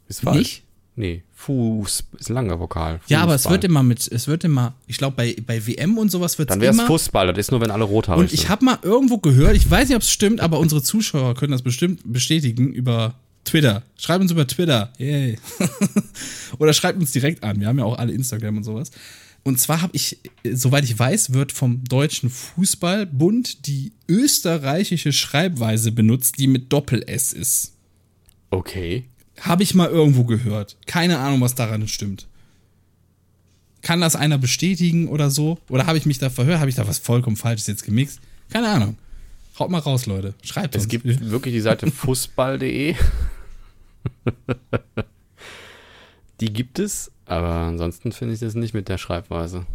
Ist 0.09 0.21
falsch. 0.23 0.39
Nicht? 0.39 0.63
Nee. 0.97 1.23
Fuß 1.35 2.05
ist 2.19 2.29
ein 2.31 2.35
langer 2.35 2.59
Vokal. 2.59 3.01
Ja, 3.07 3.23
aber 3.23 3.35
es 3.37 3.43
Fußball. 3.43 3.53
wird 3.55 3.65
immer 3.65 3.83
mit, 3.85 4.11
es 4.11 4.27
wird 4.27 4.43
immer, 4.43 4.75
ich 4.89 4.99
glaube 4.99 5.15
bei, 5.17 5.37
bei 5.47 5.65
WM 5.67 5.97
und 5.97 6.11
sowas 6.11 6.39
wird 6.39 6.51
es 6.51 6.55
Dann 6.55 6.61
wäre 6.61 6.73
es 6.73 6.79
immer. 6.79 6.89
Fußball. 6.89 7.29
Das 7.29 7.39
ist 7.39 7.51
nur, 7.53 7.61
wenn 7.61 7.71
alle 7.71 7.85
rothaarig 7.85 8.21
Und 8.21 8.33
ich 8.33 8.49
habe 8.49 8.65
mal 8.65 8.79
irgendwo 8.83 9.19
gehört, 9.19 9.55
ich 9.57 9.71
weiß 9.71 9.89
nicht, 9.89 9.97
ob 9.97 10.03
es 10.03 10.11
stimmt, 10.11 10.41
aber 10.41 10.59
unsere 10.59 10.83
Zuschauer 10.83 11.35
können 11.37 11.53
das 11.53 11.63
bestimmt 11.63 12.01
bestätigen 12.05 12.73
über 12.73 13.15
Twitter. 13.45 13.83
Schreibt 13.97 14.23
uns 14.23 14.33
über 14.33 14.47
Twitter. 14.47 14.93
Yay. 14.99 15.39
Oder 16.59 16.73
schreibt 16.73 16.99
uns 17.01 17.13
direkt 17.13 17.43
an. 17.45 17.61
Wir 17.61 17.69
haben 17.69 17.79
ja 17.79 17.85
auch 17.85 17.97
alle 17.97 18.13
Instagram 18.13 18.57
und 18.59 18.65
sowas. 18.65 18.91
Und 19.45 19.59
zwar 19.59 19.81
habe 19.83 19.97
ich, 19.97 20.19
äh, 20.43 20.55
soweit 20.55 20.85
ich 20.85 20.99
weiß, 20.99 21.33
wird 21.33 21.53
vom 21.53 21.85
Deutschen 21.85 22.29
Fußballbund 22.31 23.67
die 23.67 23.93
österreichische 24.09 25.13
Schreibweise 25.13 25.93
benutzt, 25.93 26.39
die 26.39 26.47
mit 26.47 26.73
Doppel-S 26.73 27.33
ist. 27.33 27.75
Okay. 28.51 29.05
Habe 29.41 29.63
ich 29.63 29.75
mal 29.75 29.89
irgendwo 29.89 30.25
gehört. 30.25 30.77
Keine 30.87 31.19
Ahnung, 31.19 31.41
was 31.41 31.55
daran 31.55 31.87
stimmt. 31.89 32.27
Kann 33.81 34.01
das 34.01 34.17
einer 34.17 34.39
bestätigen 34.39 35.09
oder 35.09 35.31
so? 35.31 35.59
Oder 35.69 35.87
habe 35.87 35.97
ich 35.97 36.05
mich 36.05 36.19
da 36.19 36.31
verhört? 36.31 36.59
Habe 36.59 36.69
ich 36.69 36.77
da 36.77 36.87
was 36.87 36.99
vollkommen 36.99 37.37
Falsches 37.37 37.69
jetzt 37.69 37.85
gemixt? 37.85 38.21
Keine 38.51 38.69
Ahnung. 38.69 38.97
Haut 39.59 39.71
mal 39.71 39.79
raus, 39.79 40.07
Leute. 40.07 40.35
Schreibt 40.43 40.75
Es 40.75 40.83
uns. 40.83 40.91
gibt 40.91 41.05
wirklich 41.05 41.55
die 41.55 41.61
Seite 41.61 41.91
fußball.de. 41.91 42.95
die 46.41 46.53
gibt 46.53 46.79
es, 46.79 47.11
aber 47.29 47.55
ansonsten 47.55 48.11
finde 48.11 48.35
ich 48.35 48.41
das 48.41 48.55
nicht 48.55 48.73
mit 48.73 48.89
der 48.89 48.97
Schreibweise. 48.97 49.67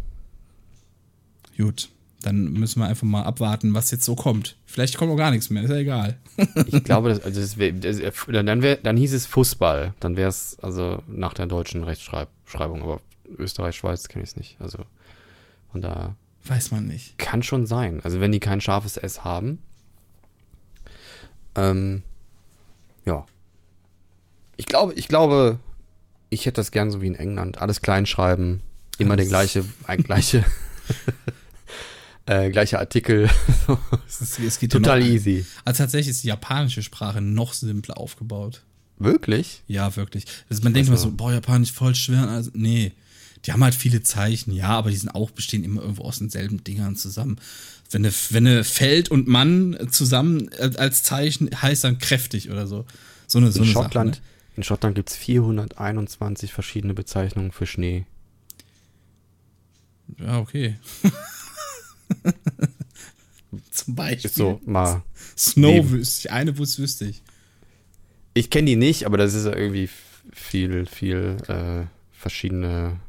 Gut. 1.56 1.90
Dann 2.24 2.46
müssen 2.54 2.80
wir 2.80 2.88
einfach 2.88 3.06
mal 3.06 3.24
abwarten, 3.24 3.74
was 3.74 3.92
jetzt 3.92 4.06
so 4.06 4.16
kommt. 4.16 4.56
Vielleicht 4.66 4.98
kommt 4.98 5.12
auch 5.12 5.18
gar 5.18 5.30
nichts 5.30 5.50
mehr. 5.50 5.62
Ist 5.62 5.70
ja 5.70 5.76
egal. 5.78 6.18
Ich 6.68 6.84
glaube, 6.84 7.10
das, 7.10 7.22
also 7.22 7.40
das 7.40 7.58
wär, 7.58 7.74
das, 7.74 8.00
dann, 8.28 8.62
wär, 8.62 8.78
dann 8.78 8.98
hieß 8.98 9.14
es 9.14 9.28
Fußball. 9.28 9.94
Dann 10.00 10.16
wäre 10.18 10.30
es 10.30 10.58
also 10.62 11.04
nach 11.08 11.34
der 11.34 11.46
deutschen 11.46 11.84
Rechtschreibung. 11.84 12.82
Aber 12.82 13.02
Österreich, 13.38 13.76
Schweiz 13.76 14.08
kenne 14.08 14.24
ich 14.24 14.32
es 14.32 14.36
nicht. 14.36 14.56
Also 14.60 14.80
von 15.72 15.82
da 15.82 16.16
Weiß 16.46 16.72
man 16.72 16.88
nicht. 16.88 17.18
kann 17.20 17.44
schon 17.44 17.68
sein. 17.68 18.02
Also 18.04 18.20
wenn 18.20 18.32
die 18.32 18.40
kein 18.40 18.62
scharfes 18.62 18.98
S 18.98 19.24
haben. 19.24 19.60
Ähm, 21.56 22.02
ja. 23.06 23.26
Ich 24.58 24.66
glaube, 24.66 24.94
ich 24.94 25.08
glaube, 25.08 25.60
ich 26.34 26.46
hätte 26.46 26.56
das 26.56 26.72
gern 26.72 26.92
so 26.92 27.02
wie 27.02 27.08
in 27.08 27.16
England. 27.16 27.60
Alles 27.60 27.82
klein 27.82 28.06
schreiben, 28.06 28.62
immer 28.98 29.16
der 29.16 29.26
gleiche, 29.26 29.64
ein 29.86 30.04
gleiche, 30.04 30.44
äh, 32.26 32.50
gleiche 32.50 32.80
Artikel. 32.80 33.30
Es, 34.08 34.40
es 34.40 34.60
geht 34.60 34.72
Total 34.72 35.00
noch, 35.00 35.08
easy. 35.08 35.46
Also 35.66 35.80
tatsächlich 35.80 36.10
ist 36.10 36.24
die 36.24 36.28
japanische 36.28 36.84
Sprache 36.84 37.20
noch 37.20 37.54
simpler 37.54 37.98
aufgebaut. 37.98 38.62
Wirklich? 39.00 39.64
Ja, 39.68 39.96
wirklich. 39.96 40.26
Das, 40.50 40.62
man 40.62 40.74
denkt 40.74 40.88
immer 40.88 40.98
so, 40.98 41.12
boah, 41.12 41.34
Japanisch 41.34 41.72
voll 41.72 41.96
schwer. 41.96 42.30
Also, 42.30 42.52
nee, 42.54 42.94
die 43.46 43.52
haben 43.52 43.64
halt 43.64 43.76
viele 43.76 44.04
Zeichen, 44.04 44.54
ja, 44.54 44.70
aber 44.70 44.92
die 44.92 44.96
sind 44.96 45.14
auch, 45.16 45.32
bestehen 45.32 45.64
immer 45.64 45.82
irgendwo 45.82 46.04
aus 46.04 46.20
denselben 46.20 46.64
Dingern 46.64 46.96
zusammen. 46.96 47.38
Wenn 47.90 48.06
eine, 48.06 48.14
wenn 48.30 48.48
eine 48.48 48.64
Feld 48.64 49.10
und 49.10 49.28
Mann 49.28 49.78
zusammen 49.90 50.50
äh, 50.52 50.72
als 50.78 51.04
Zeichen 51.04 51.50
heißt 51.62 51.84
dann 51.84 51.98
kräftig 51.98 52.50
oder 52.50 52.68
so. 52.68 52.86
So 53.28 53.40
eine, 53.40 53.52
so 53.52 53.60
In 53.60 53.64
eine 53.66 53.74
Schottland, 53.74 54.16
Sache. 54.16 54.26
In 54.56 54.64
Schottland 54.64 54.96
gibt 54.96 55.10
es 55.10 55.16
421 55.16 56.54
verschiedene 56.54 56.94
Bezeichnungen 56.94 57.52
für 57.52 57.66
Schnee. 57.66 58.06
Ne? 60.18 60.26
Ja, 60.28 60.40
okay. 60.40 60.76
Zum 63.72 63.96
Beispiel. 63.96 64.26
Ist 64.30 64.36
so 64.36 64.60
mal. 64.66 65.04
Snow 65.38 65.72
Neben. 65.76 65.92
wüsste 65.92 66.28
ich. 66.28 66.32
Eine 66.32 66.58
wüsste 66.58 67.06
ich. 67.06 67.22
Ich 68.34 68.50
kenne 68.50 68.66
die 68.68 68.76
nicht, 68.76 69.06
aber 69.06 69.18
das 69.18 69.34
ist 69.34 69.46
ja 69.46 69.56
irgendwie 69.56 69.90
viel, 70.32 70.86
viel 70.88 71.38
äh, 71.48 71.86
verschiedene 72.12 73.00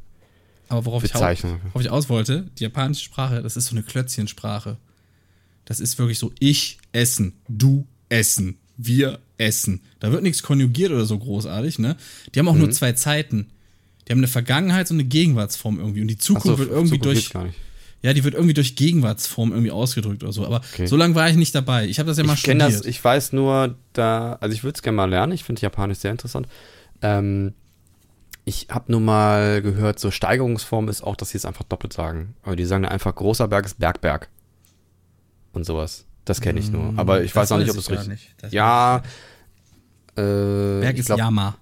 Aber 0.67 0.85
worauf 0.85 1.03
ich, 1.03 1.11
au- 1.15 1.19
Bezeichnungen. 1.19 1.61
worauf 1.65 1.81
ich 1.81 1.89
aus 1.89 2.09
wollte, 2.09 2.49
die 2.59 2.63
japanische 2.63 3.03
Sprache, 3.05 3.41
das 3.41 3.55
ist 3.57 3.65
so 3.67 3.75
eine 3.75 3.83
Klötzchensprache. 3.83 4.77
Das 5.65 5.79
ist 5.79 5.97
wirklich 5.97 6.19
so 6.19 6.31
ich 6.39 6.77
essen, 6.91 7.33
du 7.47 7.87
essen, 8.09 8.59
wir 8.77 9.19
essen. 9.37 9.81
Da 9.99 10.11
wird 10.11 10.23
nichts 10.23 10.43
konjugiert 10.43 10.91
oder 10.91 11.05
so 11.05 11.17
großartig, 11.17 11.79
ne? 11.79 11.95
Die 12.33 12.39
haben 12.39 12.47
auch 12.47 12.53
Mhm. 12.53 12.59
nur 12.61 12.71
zwei 12.71 12.91
Zeiten. 12.93 13.47
Die 14.07 14.11
haben 14.11 14.19
eine 14.19 14.27
Vergangenheits- 14.27 14.91
und 14.91 14.97
eine 14.99 15.05
Gegenwartsform 15.07 15.79
irgendwie. 15.79 16.01
Und 16.01 16.07
die 16.09 16.17
Zukunft 16.17 16.47
Achso, 16.47 16.59
wird 16.59 16.69
irgendwie 16.71 16.99
Zukunft 16.99 17.33
durch, 17.33 17.53
ja, 18.03 18.13
die 18.13 18.23
wird 18.23 18.35
irgendwie 18.35 18.53
durch 18.53 18.75
Gegenwartsform 18.75 19.51
irgendwie 19.51 19.71
ausgedrückt 19.71 20.23
oder 20.23 20.31
so. 20.31 20.45
Aber 20.45 20.61
Okay. 20.73 20.85
so 20.85 20.95
lange 20.95 21.15
war 21.15 21.29
ich 21.29 21.35
nicht 21.37 21.55
dabei. 21.55 21.87
Ich 21.87 21.97
habe 21.99 22.07
das 22.07 22.17
ja 22.17 22.23
mal 22.23 22.33
Ich 22.33 22.39
studiert. 22.41 22.61
das, 22.61 22.85
ich 22.85 23.03
weiß 23.03 23.33
nur, 23.33 23.75
da, 23.93 24.33
also 24.41 24.53
ich 24.53 24.63
würde 24.63 24.75
es 24.75 24.83
gerne 24.83 24.95
mal 24.97 25.09
lernen, 25.09 25.31
ich 25.33 25.43
finde 25.43 25.61
Japanisch 25.63 25.97
sehr 25.99 26.11
interessant. 26.11 26.47
Ähm, 27.01 27.53
ich 28.47 28.67
habe 28.69 28.91
nur 28.91 29.01
mal 29.01 29.63
gehört, 29.63 29.99
so 29.99 30.11
Steigerungsform 30.11 30.87
ist 30.87 31.01
auch, 31.01 31.15
dass 31.15 31.29
sie 31.31 31.37
es 31.37 31.45
einfach 31.45 31.63
doppelt 31.63 31.93
sagen. 31.93 32.35
Aber 32.43 32.55
die 32.55 32.65
sagen 32.65 32.85
einfach, 32.85 33.15
großer 33.15 33.47
Berg 33.47 33.65
ist 33.65 33.79
Bergberg. 33.79 34.29
Und 35.53 35.65
sowas. 35.65 36.05
Das 36.25 36.41
kenne 36.41 36.59
ich 36.59 36.71
nur. 36.71 36.93
Aber 36.97 37.21
ich 37.23 37.31
Mm, 37.33 37.35
das 37.35 37.43
weiß 37.43 37.51
auch 37.53 37.57
nicht, 37.59 37.71
ob 37.71 37.77
es 37.77 37.89
richtig. 37.89 38.33
Das 38.41 38.51
Ja. 38.51 38.97
Äh, 40.17 40.21
Berg 40.81 40.97
ist 40.97 41.05
glaub- 41.05 41.19
Yama. 41.19 41.55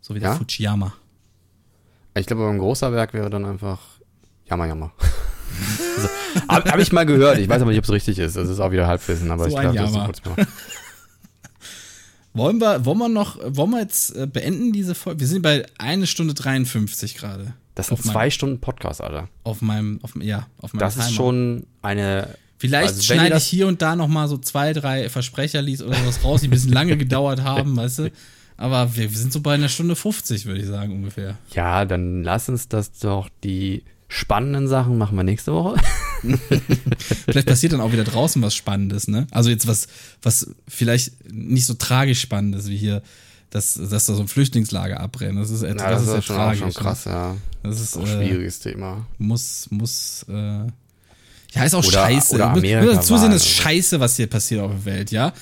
So 0.00 0.14
wie 0.14 0.20
der 0.20 0.30
Ja? 0.30 0.36
Fujiyama. 0.36 0.92
Ich 2.14 2.26
glaube, 2.26 2.48
ein 2.48 2.58
großer 2.58 2.90
Berg 2.90 3.14
wäre 3.14 3.30
dann 3.30 3.44
einfach 3.44 3.78
Jammer, 4.46 4.66
Jammer. 4.66 4.92
also, 5.96 6.08
Habe 6.48 6.70
hab 6.70 6.78
ich 6.78 6.92
mal 6.92 7.06
gehört. 7.06 7.38
Ich 7.38 7.48
weiß 7.48 7.62
aber 7.62 7.70
nicht, 7.70 7.78
ob 7.78 7.84
es 7.84 7.90
richtig 7.90 8.18
ist. 8.18 8.36
Das 8.36 8.48
ist 8.48 8.60
auch 8.60 8.70
wieder 8.70 8.86
Halbwissen, 8.86 9.30
aber 9.30 9.44
So 9.44 9.50
ich 9.56 9.60
glaube, 9.60 9.76
das 9.78 9.90
ist 9.90 10.04
kurz 10.04 10.24
mal. 10.24 10.46
Wollen 12.34 12.58
wir, 12.60 12.84
wollen 12.86 12.98
wir 12.98 13.08
noch, 13.10 13.38
wollen 13.44 13.70
wir 13.72 13.80
jetzt 13.80 14.16
äh, 14.16 14.26
beenden 14.26 14.72
diese 14.72 14.94
Folge? 14.94 15.20
Wir 15.20 15.26
sind 15.26 15.42
bei 15.42 15.66
eine 15.78 16.06
Stunde 16.06 16.32
53 16.32 17.14
gerade. 17.14 17.52
Das 17.74 17.88
sind 17.88 17.98
Auf 17.98 18.04
zwei 18.06 18.30
Stunden 18.30 18.58
Podcast, 18.58 19.02
Alter. 19.02 19.28
Auf 19.44 19.60
meinem, 19.60 20.00
auf, 20.02 20.14
ja, 20.18 20.46
auf 20.62 20.72
meinem 20.72 20.80
Das 20.80 20.96
ist 20.96 21.04
Timer. 21.08 21.16
schon 21.16 21.66
eine. 21.82 22.28
Vielleicht 22.62 22.88
also 22.90 23.02
schneide 23.02 23.30
das- 23.30 23.42
ich 23.42 23.48
hier 23.48 23.66
und 23.66 23.82
da 23.82 23.96
noch 23.96 24.06
mal 24.06 24.28
so 24.28 24.38
zwei, 24.38 24.72
drei 24.72 25.08
Versprecherlies 25.08 25.82
oder 25.82 25.96
sowas 25.96 26.22
raus, 26.22 26.40
die 26.42 26.46
ein 26.46 26.50
bisschen 26.50 26.72
lange 26.72 26.96
gedauert 26.96 27.42
haben, 27.42 27.76
weißt 27.76 27.98
du? 27.98 28.12
Aber 28.56 28.94
wir, 28.94 29.08
sind 29.08 29.32
so 29.32 29.40
bei 29.40 29.54
einer 29.54 29.68
Stunde 29.68 29.96
50, 29.96 30.46
würde 30.46 30.60
ich 30.60 30.66
sagen, 30.68 30.92
ungefähr. 30.92 31.38
Ja, 31.54 31.84
dann 31.84 32.22
lass 32.22 32.48
uns 32.48 32.68
das 32.68 32.92
doch 32.92 33.28
die 33.42 33.82
spannenden 34.06 34.68
Sachen 34.68 34.96
machen 34.96 35.16
wir 35.16 35.24
nächste 35.24 35.52
Woche. 35.52 35.80
Vielleicht 37.24 37.48
passiert 37.48 37.72
dann 37.72 37.80
auch 37.80 37.92
wieder 37.92 38.04
draußen 38.04 38.40
was 38.42 38.54
Spannendes, 38.54 39.08
ne? 39.08 39.26
Also 39.30 39.50
jetzt 39.50 39.66
was, 39.66 39.88
was 40.22 40.54
vielleicht 40.68 41.32
nicht 41.32 41.66
so 41.66 41.74
tragisch 41.74 42.20
Spannendes 42.20 42.68
wie 42.68 42.76
hier, 42.76 43.02
dass, 43.50 43.74
dass 43.74 44.06
da 44.06 44.14
so 44.14 44.20
ein 44.22 44.28
Flüchtlingslager 44.28 45.00
abbrennt. 45.00 45.38
Das 45.38 45.50
ist, 45.50 45.62
etwas, 45.62 45.82
Ja, 45.82 45.90
das 45.90 46.02
ist, 46.02 46.08
ja 46.08 46.14
ja 46.16 46.22
schon, 46.22 46.36
tragisch. 46.36 46.60
schon 46.60 46.72
krass, 46.74 47.04
ja. 47.06 47.32
Ne? 47.32 47.38
Das 47.64 47.72
Das 47.72 47.80
ist 47.80 47.88
ist 47.88 47.96
auch 47.96 48.06
ein 48.06 48.20
äh, 48.20 48.26
schwieriges 48.26 48.58
Thema. 48.60 49.06
muss, 49.18 49.66
muss, 49.70 50.24
äh, 50.28 50.66
ja, 51.54 51.64
ist 51.64 51.74
auch 51.74 51.84
Oder- 51.84 51.92
scheiße. 51.92 52.34
oder 52.34 52.50
Amerika 52.50 52.82
muss 52.86 52.94
dazu 52.96 53.16
sehen, 53.16 53.22
war- 53.28 53.30
das 53.34 53.42
ist 53.42 53.48
scheiße, 53.48 54.00
was 54.00 54.16
hier 54.16 54.26
passiert 54.26 54.60
auf 54.60 54.70
der 54.70 54.84
Welt, 54.84 55.10
ja. 55.10 55.32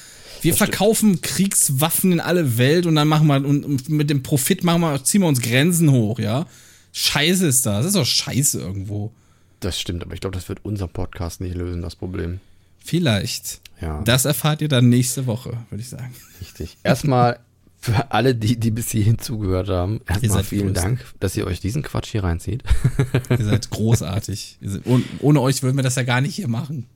Wir 0.43 0.55
verkaufen 0.55 1.21
Kriegswaffen 1.21 2.13
in 2.13 2.21
alle 2.21 2.57
Welt 2.57 2.87
und 2.87 2.95
dann 2.95 3.09
machen 3.09 3.27
wir, 3.27 3.37
und, 3.37 3.65
und 3.65 3.89
mit 3.91 4.09
dem 4.09 4.23
Profit 4.23 4.65
machen 4.65 4.81
wir, 4.81 5.05
ziehen 5.05 5.21
wir 5.21 5.29
uns 5.29 5.43
Grenzen 5.43 5.91
hoch, 5.93 6.19
ja. 6.19 6.47
Scheiße 6.93 7.47
ist 7.47 7.67
das. 7.67 7.79
Das 7.85 7.87
ist 7.87 7.97
doch 7.97 8.07
scheiße 8.07 8.59
irgendwo. 8.59 9.13
Das 9.61 9.79
stimmt, 9.79 10.03
aber 10.03 10.15
ich 10.15 10.21
glaube, 10.21 10.35
das 10.35 10.49
wird 10.49 10.61
unser 10.65 10.89
Podcast 10.89 11.41
nicht 11.43 11.55
lösen, 11.55 11.83
das 11.83 11.95
Problem. 11.95 12.41
Vielleicht. 12.83 13.61
Ja. 13.81 14.01
Das 14.05 14.25
erfahrt 14.25 14.63
ihr 14.63 14.69
dann 14.69 14.89
nächste 14.89 15.27
Woche, 15.27 15.59
würde 15.69 15.83
ich 15.83 15.89
sagen. 15.91 16.15
Richtig. 16.41 16.79
Erstmal 16.83 17.39
für 17.81 18.11
alle, 18.13 18.35
die, 18.35 18.59
die 18.61 18.71
bis 18.71 18.91
hierhin 18.91 19.19
zugehört 19.19 19.69
haben, 19.71 20.01
erstmal 20.07 20.45
vielen 20.45 20.73
größten. 20.75 20.97
Dank, 20.97 21.05
dass 21.19 21.37
ihr 21.37 21.47
euch 21.47 21.61
diesen 21.61 21.83
Quatsch 21.83 22.09
hier 22.11 22.23
reinzieht. 22.25 22.63
Ihr 23.31 23.45
seid 23.45 23.71
großartig. 23.71 24.59
Und 24.85 25.05
ohne 25.21 25.41
euch 25.41 25.63
würden 25.63 25.77
wir 25.77 25.83
das 25.83 25.95
ja 25.95 26.03
gar 26.03 26.21
nicht 26.21 26.35
hier 26.35 26.49
machen. 26.49 26.87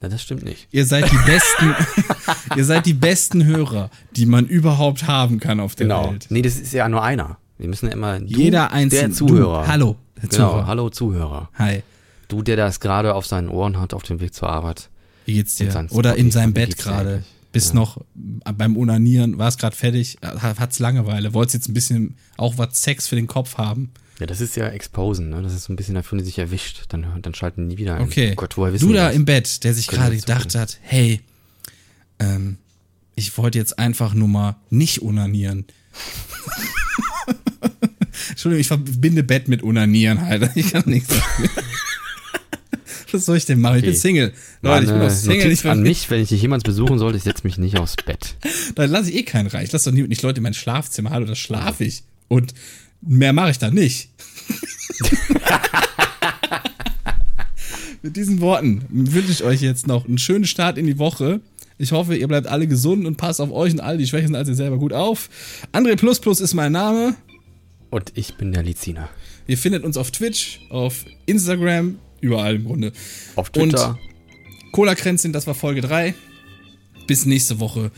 Na, 0.00 0.08
das 0.08 0.22
stimmt 0.22 0.42
nicht. 0.42 0.66
Ihr 0.72 0.86
seid 0.86 1.10
die 1.12 1.18
besten, 1.26 1.74
ihr 2.56 2.64
seid 2.64 2.86
die 2.86 2.94
besten 2.94 3.44
Hörer, 3.44 3.90
die 4.16 4.26
man 4.26 4.46
überhaupt 4.46 5.06
haben 5.06 5.38
kann 5.38 5.60
auf 5.60 5.74
der 5.76 5.86
Genau. 5.86 6.10
Welt. 6.10 6.26
Nee, 6.30 6.42
das 6.42 6.56
ist 6.56 6.72
ja 6.72 6.88
nur 6.88 7.02
einer. 7.02 7.36
Wir 7.58 7.68
müssen 7.68 7.86
ja 7.86 7.92
immer. 7.92 8.18
Du, 8.18 8.24
Jeder 8.26 8.72
einzelne. 8.72 9.08
Der 9.08 9.12
Zuhörer. 9.12 9.62
Du, 9.62 9.68
hallo, 9.68 9.96
der 10.20 10.28
Genau, 10.30 10.48
Zuhörer. 10.50 10.66
hallo 10.66 10.90
Zuhörer. 10.90 11.48
Hi. 11.54 11.82
Du, 12.28 12.42
der 12.42 12.56
das 12.56 12.80
gerade 12.80 13.14
auf 13.14 13.26
seinen 13.26 13.48
Ohren 13.48 13.78
hat, 13.80 13.92
auf 13.92 14.02
dem 14.02 14.20
Weg 14.20 14.34
zur 14.34 14.48
Arbeit. 14.48 14.88
Wie 15.26 15.34
geht's 15.34 15.56
dir? 15.56 15.86
Oder 15.90 16.16
in 16.16 16.30
seinem 16.30 16.54
Bett 16.54 16.76
gerade. 16.78 17.22
Eigentlich? 17.50 17.62
Bis 17.64 17.72
noch 17.72 17.98
äh, 18.44 18.52
beim 18.52 18.76
Unanieren, 18.76 19.38
war 19.38 19.48
es 19.48 19.58
gerade 19.58 19.76
fertig, 19.76 20.18
hat- 20.22 20.58
hat's 20.60 20.78
Langeweile, 20.78 21.34
wollt's 21.34 21.52
jetzt 21.52 21.68
ein 21.68 21.74
bisschen 21.74 22.16
auch 22.36 22.58
was 22.58 22.82
Sex 22.82 23.08
für 23.08 23.16
den 23.16 23.26
Kopf 23.26 23.58
haben. 23.58 23.90
Ja, 24.18 24.26
das 24.26 24.40
ist 24.40 24.54
ja 24.56 24.68
Exposen, 24.68 25.30
ne? 25.30 25.40
Das 25.42 25.54
ist 25.54 25.64
so 25.64 25.72
ein 25.72 25.76
bisschen, 25.76 25.94
da 25.94 26.02
fühlen 26.02 26.22
sich 26.24 26.38
erwischt. 26.38 26.84
Dann, 26.90 27.06
dann 27.22 27.34
schalten 27.34 27.68
die 27.70 27.78
wieder 27.78 27.94
ein. 27.96 28.02
Okay. 28.02 28.30
Oh 28.32 28.36
Gott, 28.36 28.56
woher 28.58 28.72
wissen 28.72 28.86
du 28.86 28.92
da 28.94 29.06
das? 29.08 29.16
im 29.16 29.24
Bett, 29.24 29.64
der 29.64 29.72
sich 29.74 29.86
gerade 29.86 30.14
gedacht 30.16 30.54
hat, 30.54 30.78
hey, 30.82 31.20
ähm, 32.18 32.58
ich 33.14 33.36
wollte 33.38 33.58
jetzt 33.58 33.78
einfach 33.78 34.12
nur 34.14 34.28
mal 34.28 34.56
nicht 34.68 35.00
unanieren. 35.00 35.64
Entschuldigung, 38.30 38.60
ich 38.60 38.66
verbinde 38.68 39.22
Bett 39.22 39.48
mit 39.48 39.62
Unanieren 39.62 40.20
halt. 40.20 40.50
Ich 40.54 40.72
kann 40.72 40.82
nichts 40.86 41.08
sagen. 41.08 41.50
Was 43.12 43.26
soll 43.26 43.36
ich 43.36 43.46
denn 43.46 43.60
machen? 43.60 43.76
Ich 43.76 43.82
bin 43.82 43.90
Okay. 43.90 43.98
Single. 43.98 44.32
Leute, 44.62 44.84
ich 44.86 44.90
bin 44.92 45.00
auch 45.02 45.10
Single. 45.10 45.44
Notiz 45.44 45.60
Ich 45.60 45.70
an 45.70 45.82
mich, 45.82 46.10
wenn 46.10 46.22
ich 46.22 46.28
dich 46.28 46.42
jemals 46.42 46.62
besuchen 46.62 46.98
sollte, 46.98 47.18
ich 47.18 47.24
setze 47.24 47.42
mich 47.44 47.58
nicht 47.58 47.78
aufs 47.78 47.96
Bett. 47.96 48.36
Dann 48.74 48.90
lasse 48.90 49.10
ich 49.10 49.16
eh 49.16 49.22
keinen 49.22 49.46
rein. 49.48 49.64
Ich 49.64 49.72
lasse 49.72 49.90
doch 49.90 49.96
nie, 49.96 50.02
nicht 50.02 50.22
Leute 50.22 50.38
in 50.38 50.42
mein 50.44 50.54
Schlafzimmer. 50.54 51.10
Hallo, 51.10 51.26
da 51.26 51.34
schlafe 51.34 51.84
ich. 51.84 52.04
Und 52.28 52.54
mehr 53.00 53.32
mache 53.32 53.50
ich 53.50 53.58
da 53.58 53.70
nicht. 53.70 54.10
Mit 58.02 58.16
diesen 58.16 58.40
Worten 58.40 58.84
wünsche 58.88 59.30
ich 59.30 59.44
euch 59.44 59.60
jetzt 59.60 59.86
noch 59.86 60.06
einen 60.06 60.18
schönen 60.18 60.46
Start 60.46 60.78
in 60.78 60.86
die 60.86 60.98
Woche. 60.98 61.40
Ich 61.76 61.92
hoffe, 61.92 62.16
ihr 62.16 62.28
bleibt 62.28 62.46
alle 62.46 62.66
gesund 62.66 63.06
und 63.06 63.16
passt 63.16 63.40
auf 63.40 63.50
euch 63.52 63.72
und 63.72 63.80
alle, 63.80 63.98
die 63.98 64.06
schwächer 64.06 64.26
sind 64.26 64.36
als 64.36 64.48
ihr 64.48 64.54
selber, 64.54 64.78
gut 64.78 64.92
auf. 64.92 65.28
André 65.72 65.96
Plus 65.96 66.20
Plus 66.20 66.40
ist 66.40 66.54
mein 66.54 66.72
Name. 66.72 67.14
Und 67.90 68.12
ich 68.14 68.34
bin 68.36 68.52
der 68.52 68.62
Liziner. 68.62 69.08
Ihr 69.46 69.58
findet 69.58 69.84
uns 69.84 69.96
auf 69.96 70.10
Twitch, 70.10 70.60
auf 70.70 71.04
Instagram, 71.26 71.98
überall 72.20 72.56
im 72.56 72.64
Grunde. 72.64 72.92
Auf 73.36 73.50
Twitter. 73.50 73.98
Cola 74.72 74.94
Kränzchen, 74.94 75.32
das 75.32 75.46
war 75.46 75.54
Folge 75.54 75.80
3. 75.80 76.14
Bis 77.06 77.26
nächste 77.26 77.60
Woche. 77.60 77.90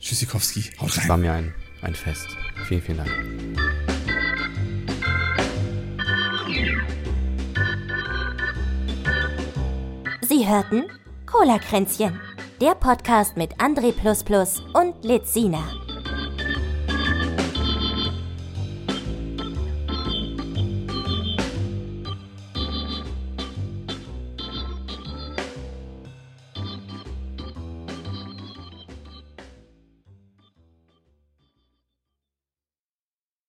Tschüssikowski. 0.00 0.64
Haut 0.80 0.96
rein. 0.96 1.08
war 1.08 1.16
mir 1.16 1.32
ein, 1.32 1.54
ein 1.82 1.94
Fest. 1.94 2.28
Vielen, 2.66 2.82
vielen 2.82 2.98
Dank. 2.98 3.10
Sie 10.22 10.46
hörten 10.46 10.84
Cola 11.26 11.58
Kränzchen, 11.58 12.20
der 12.60 12.74
Podcast 12.76 13.36
mit 13.36 13.54
André 13.56 13.92
und 14.74 15.04
Lizina. 15.04 15.64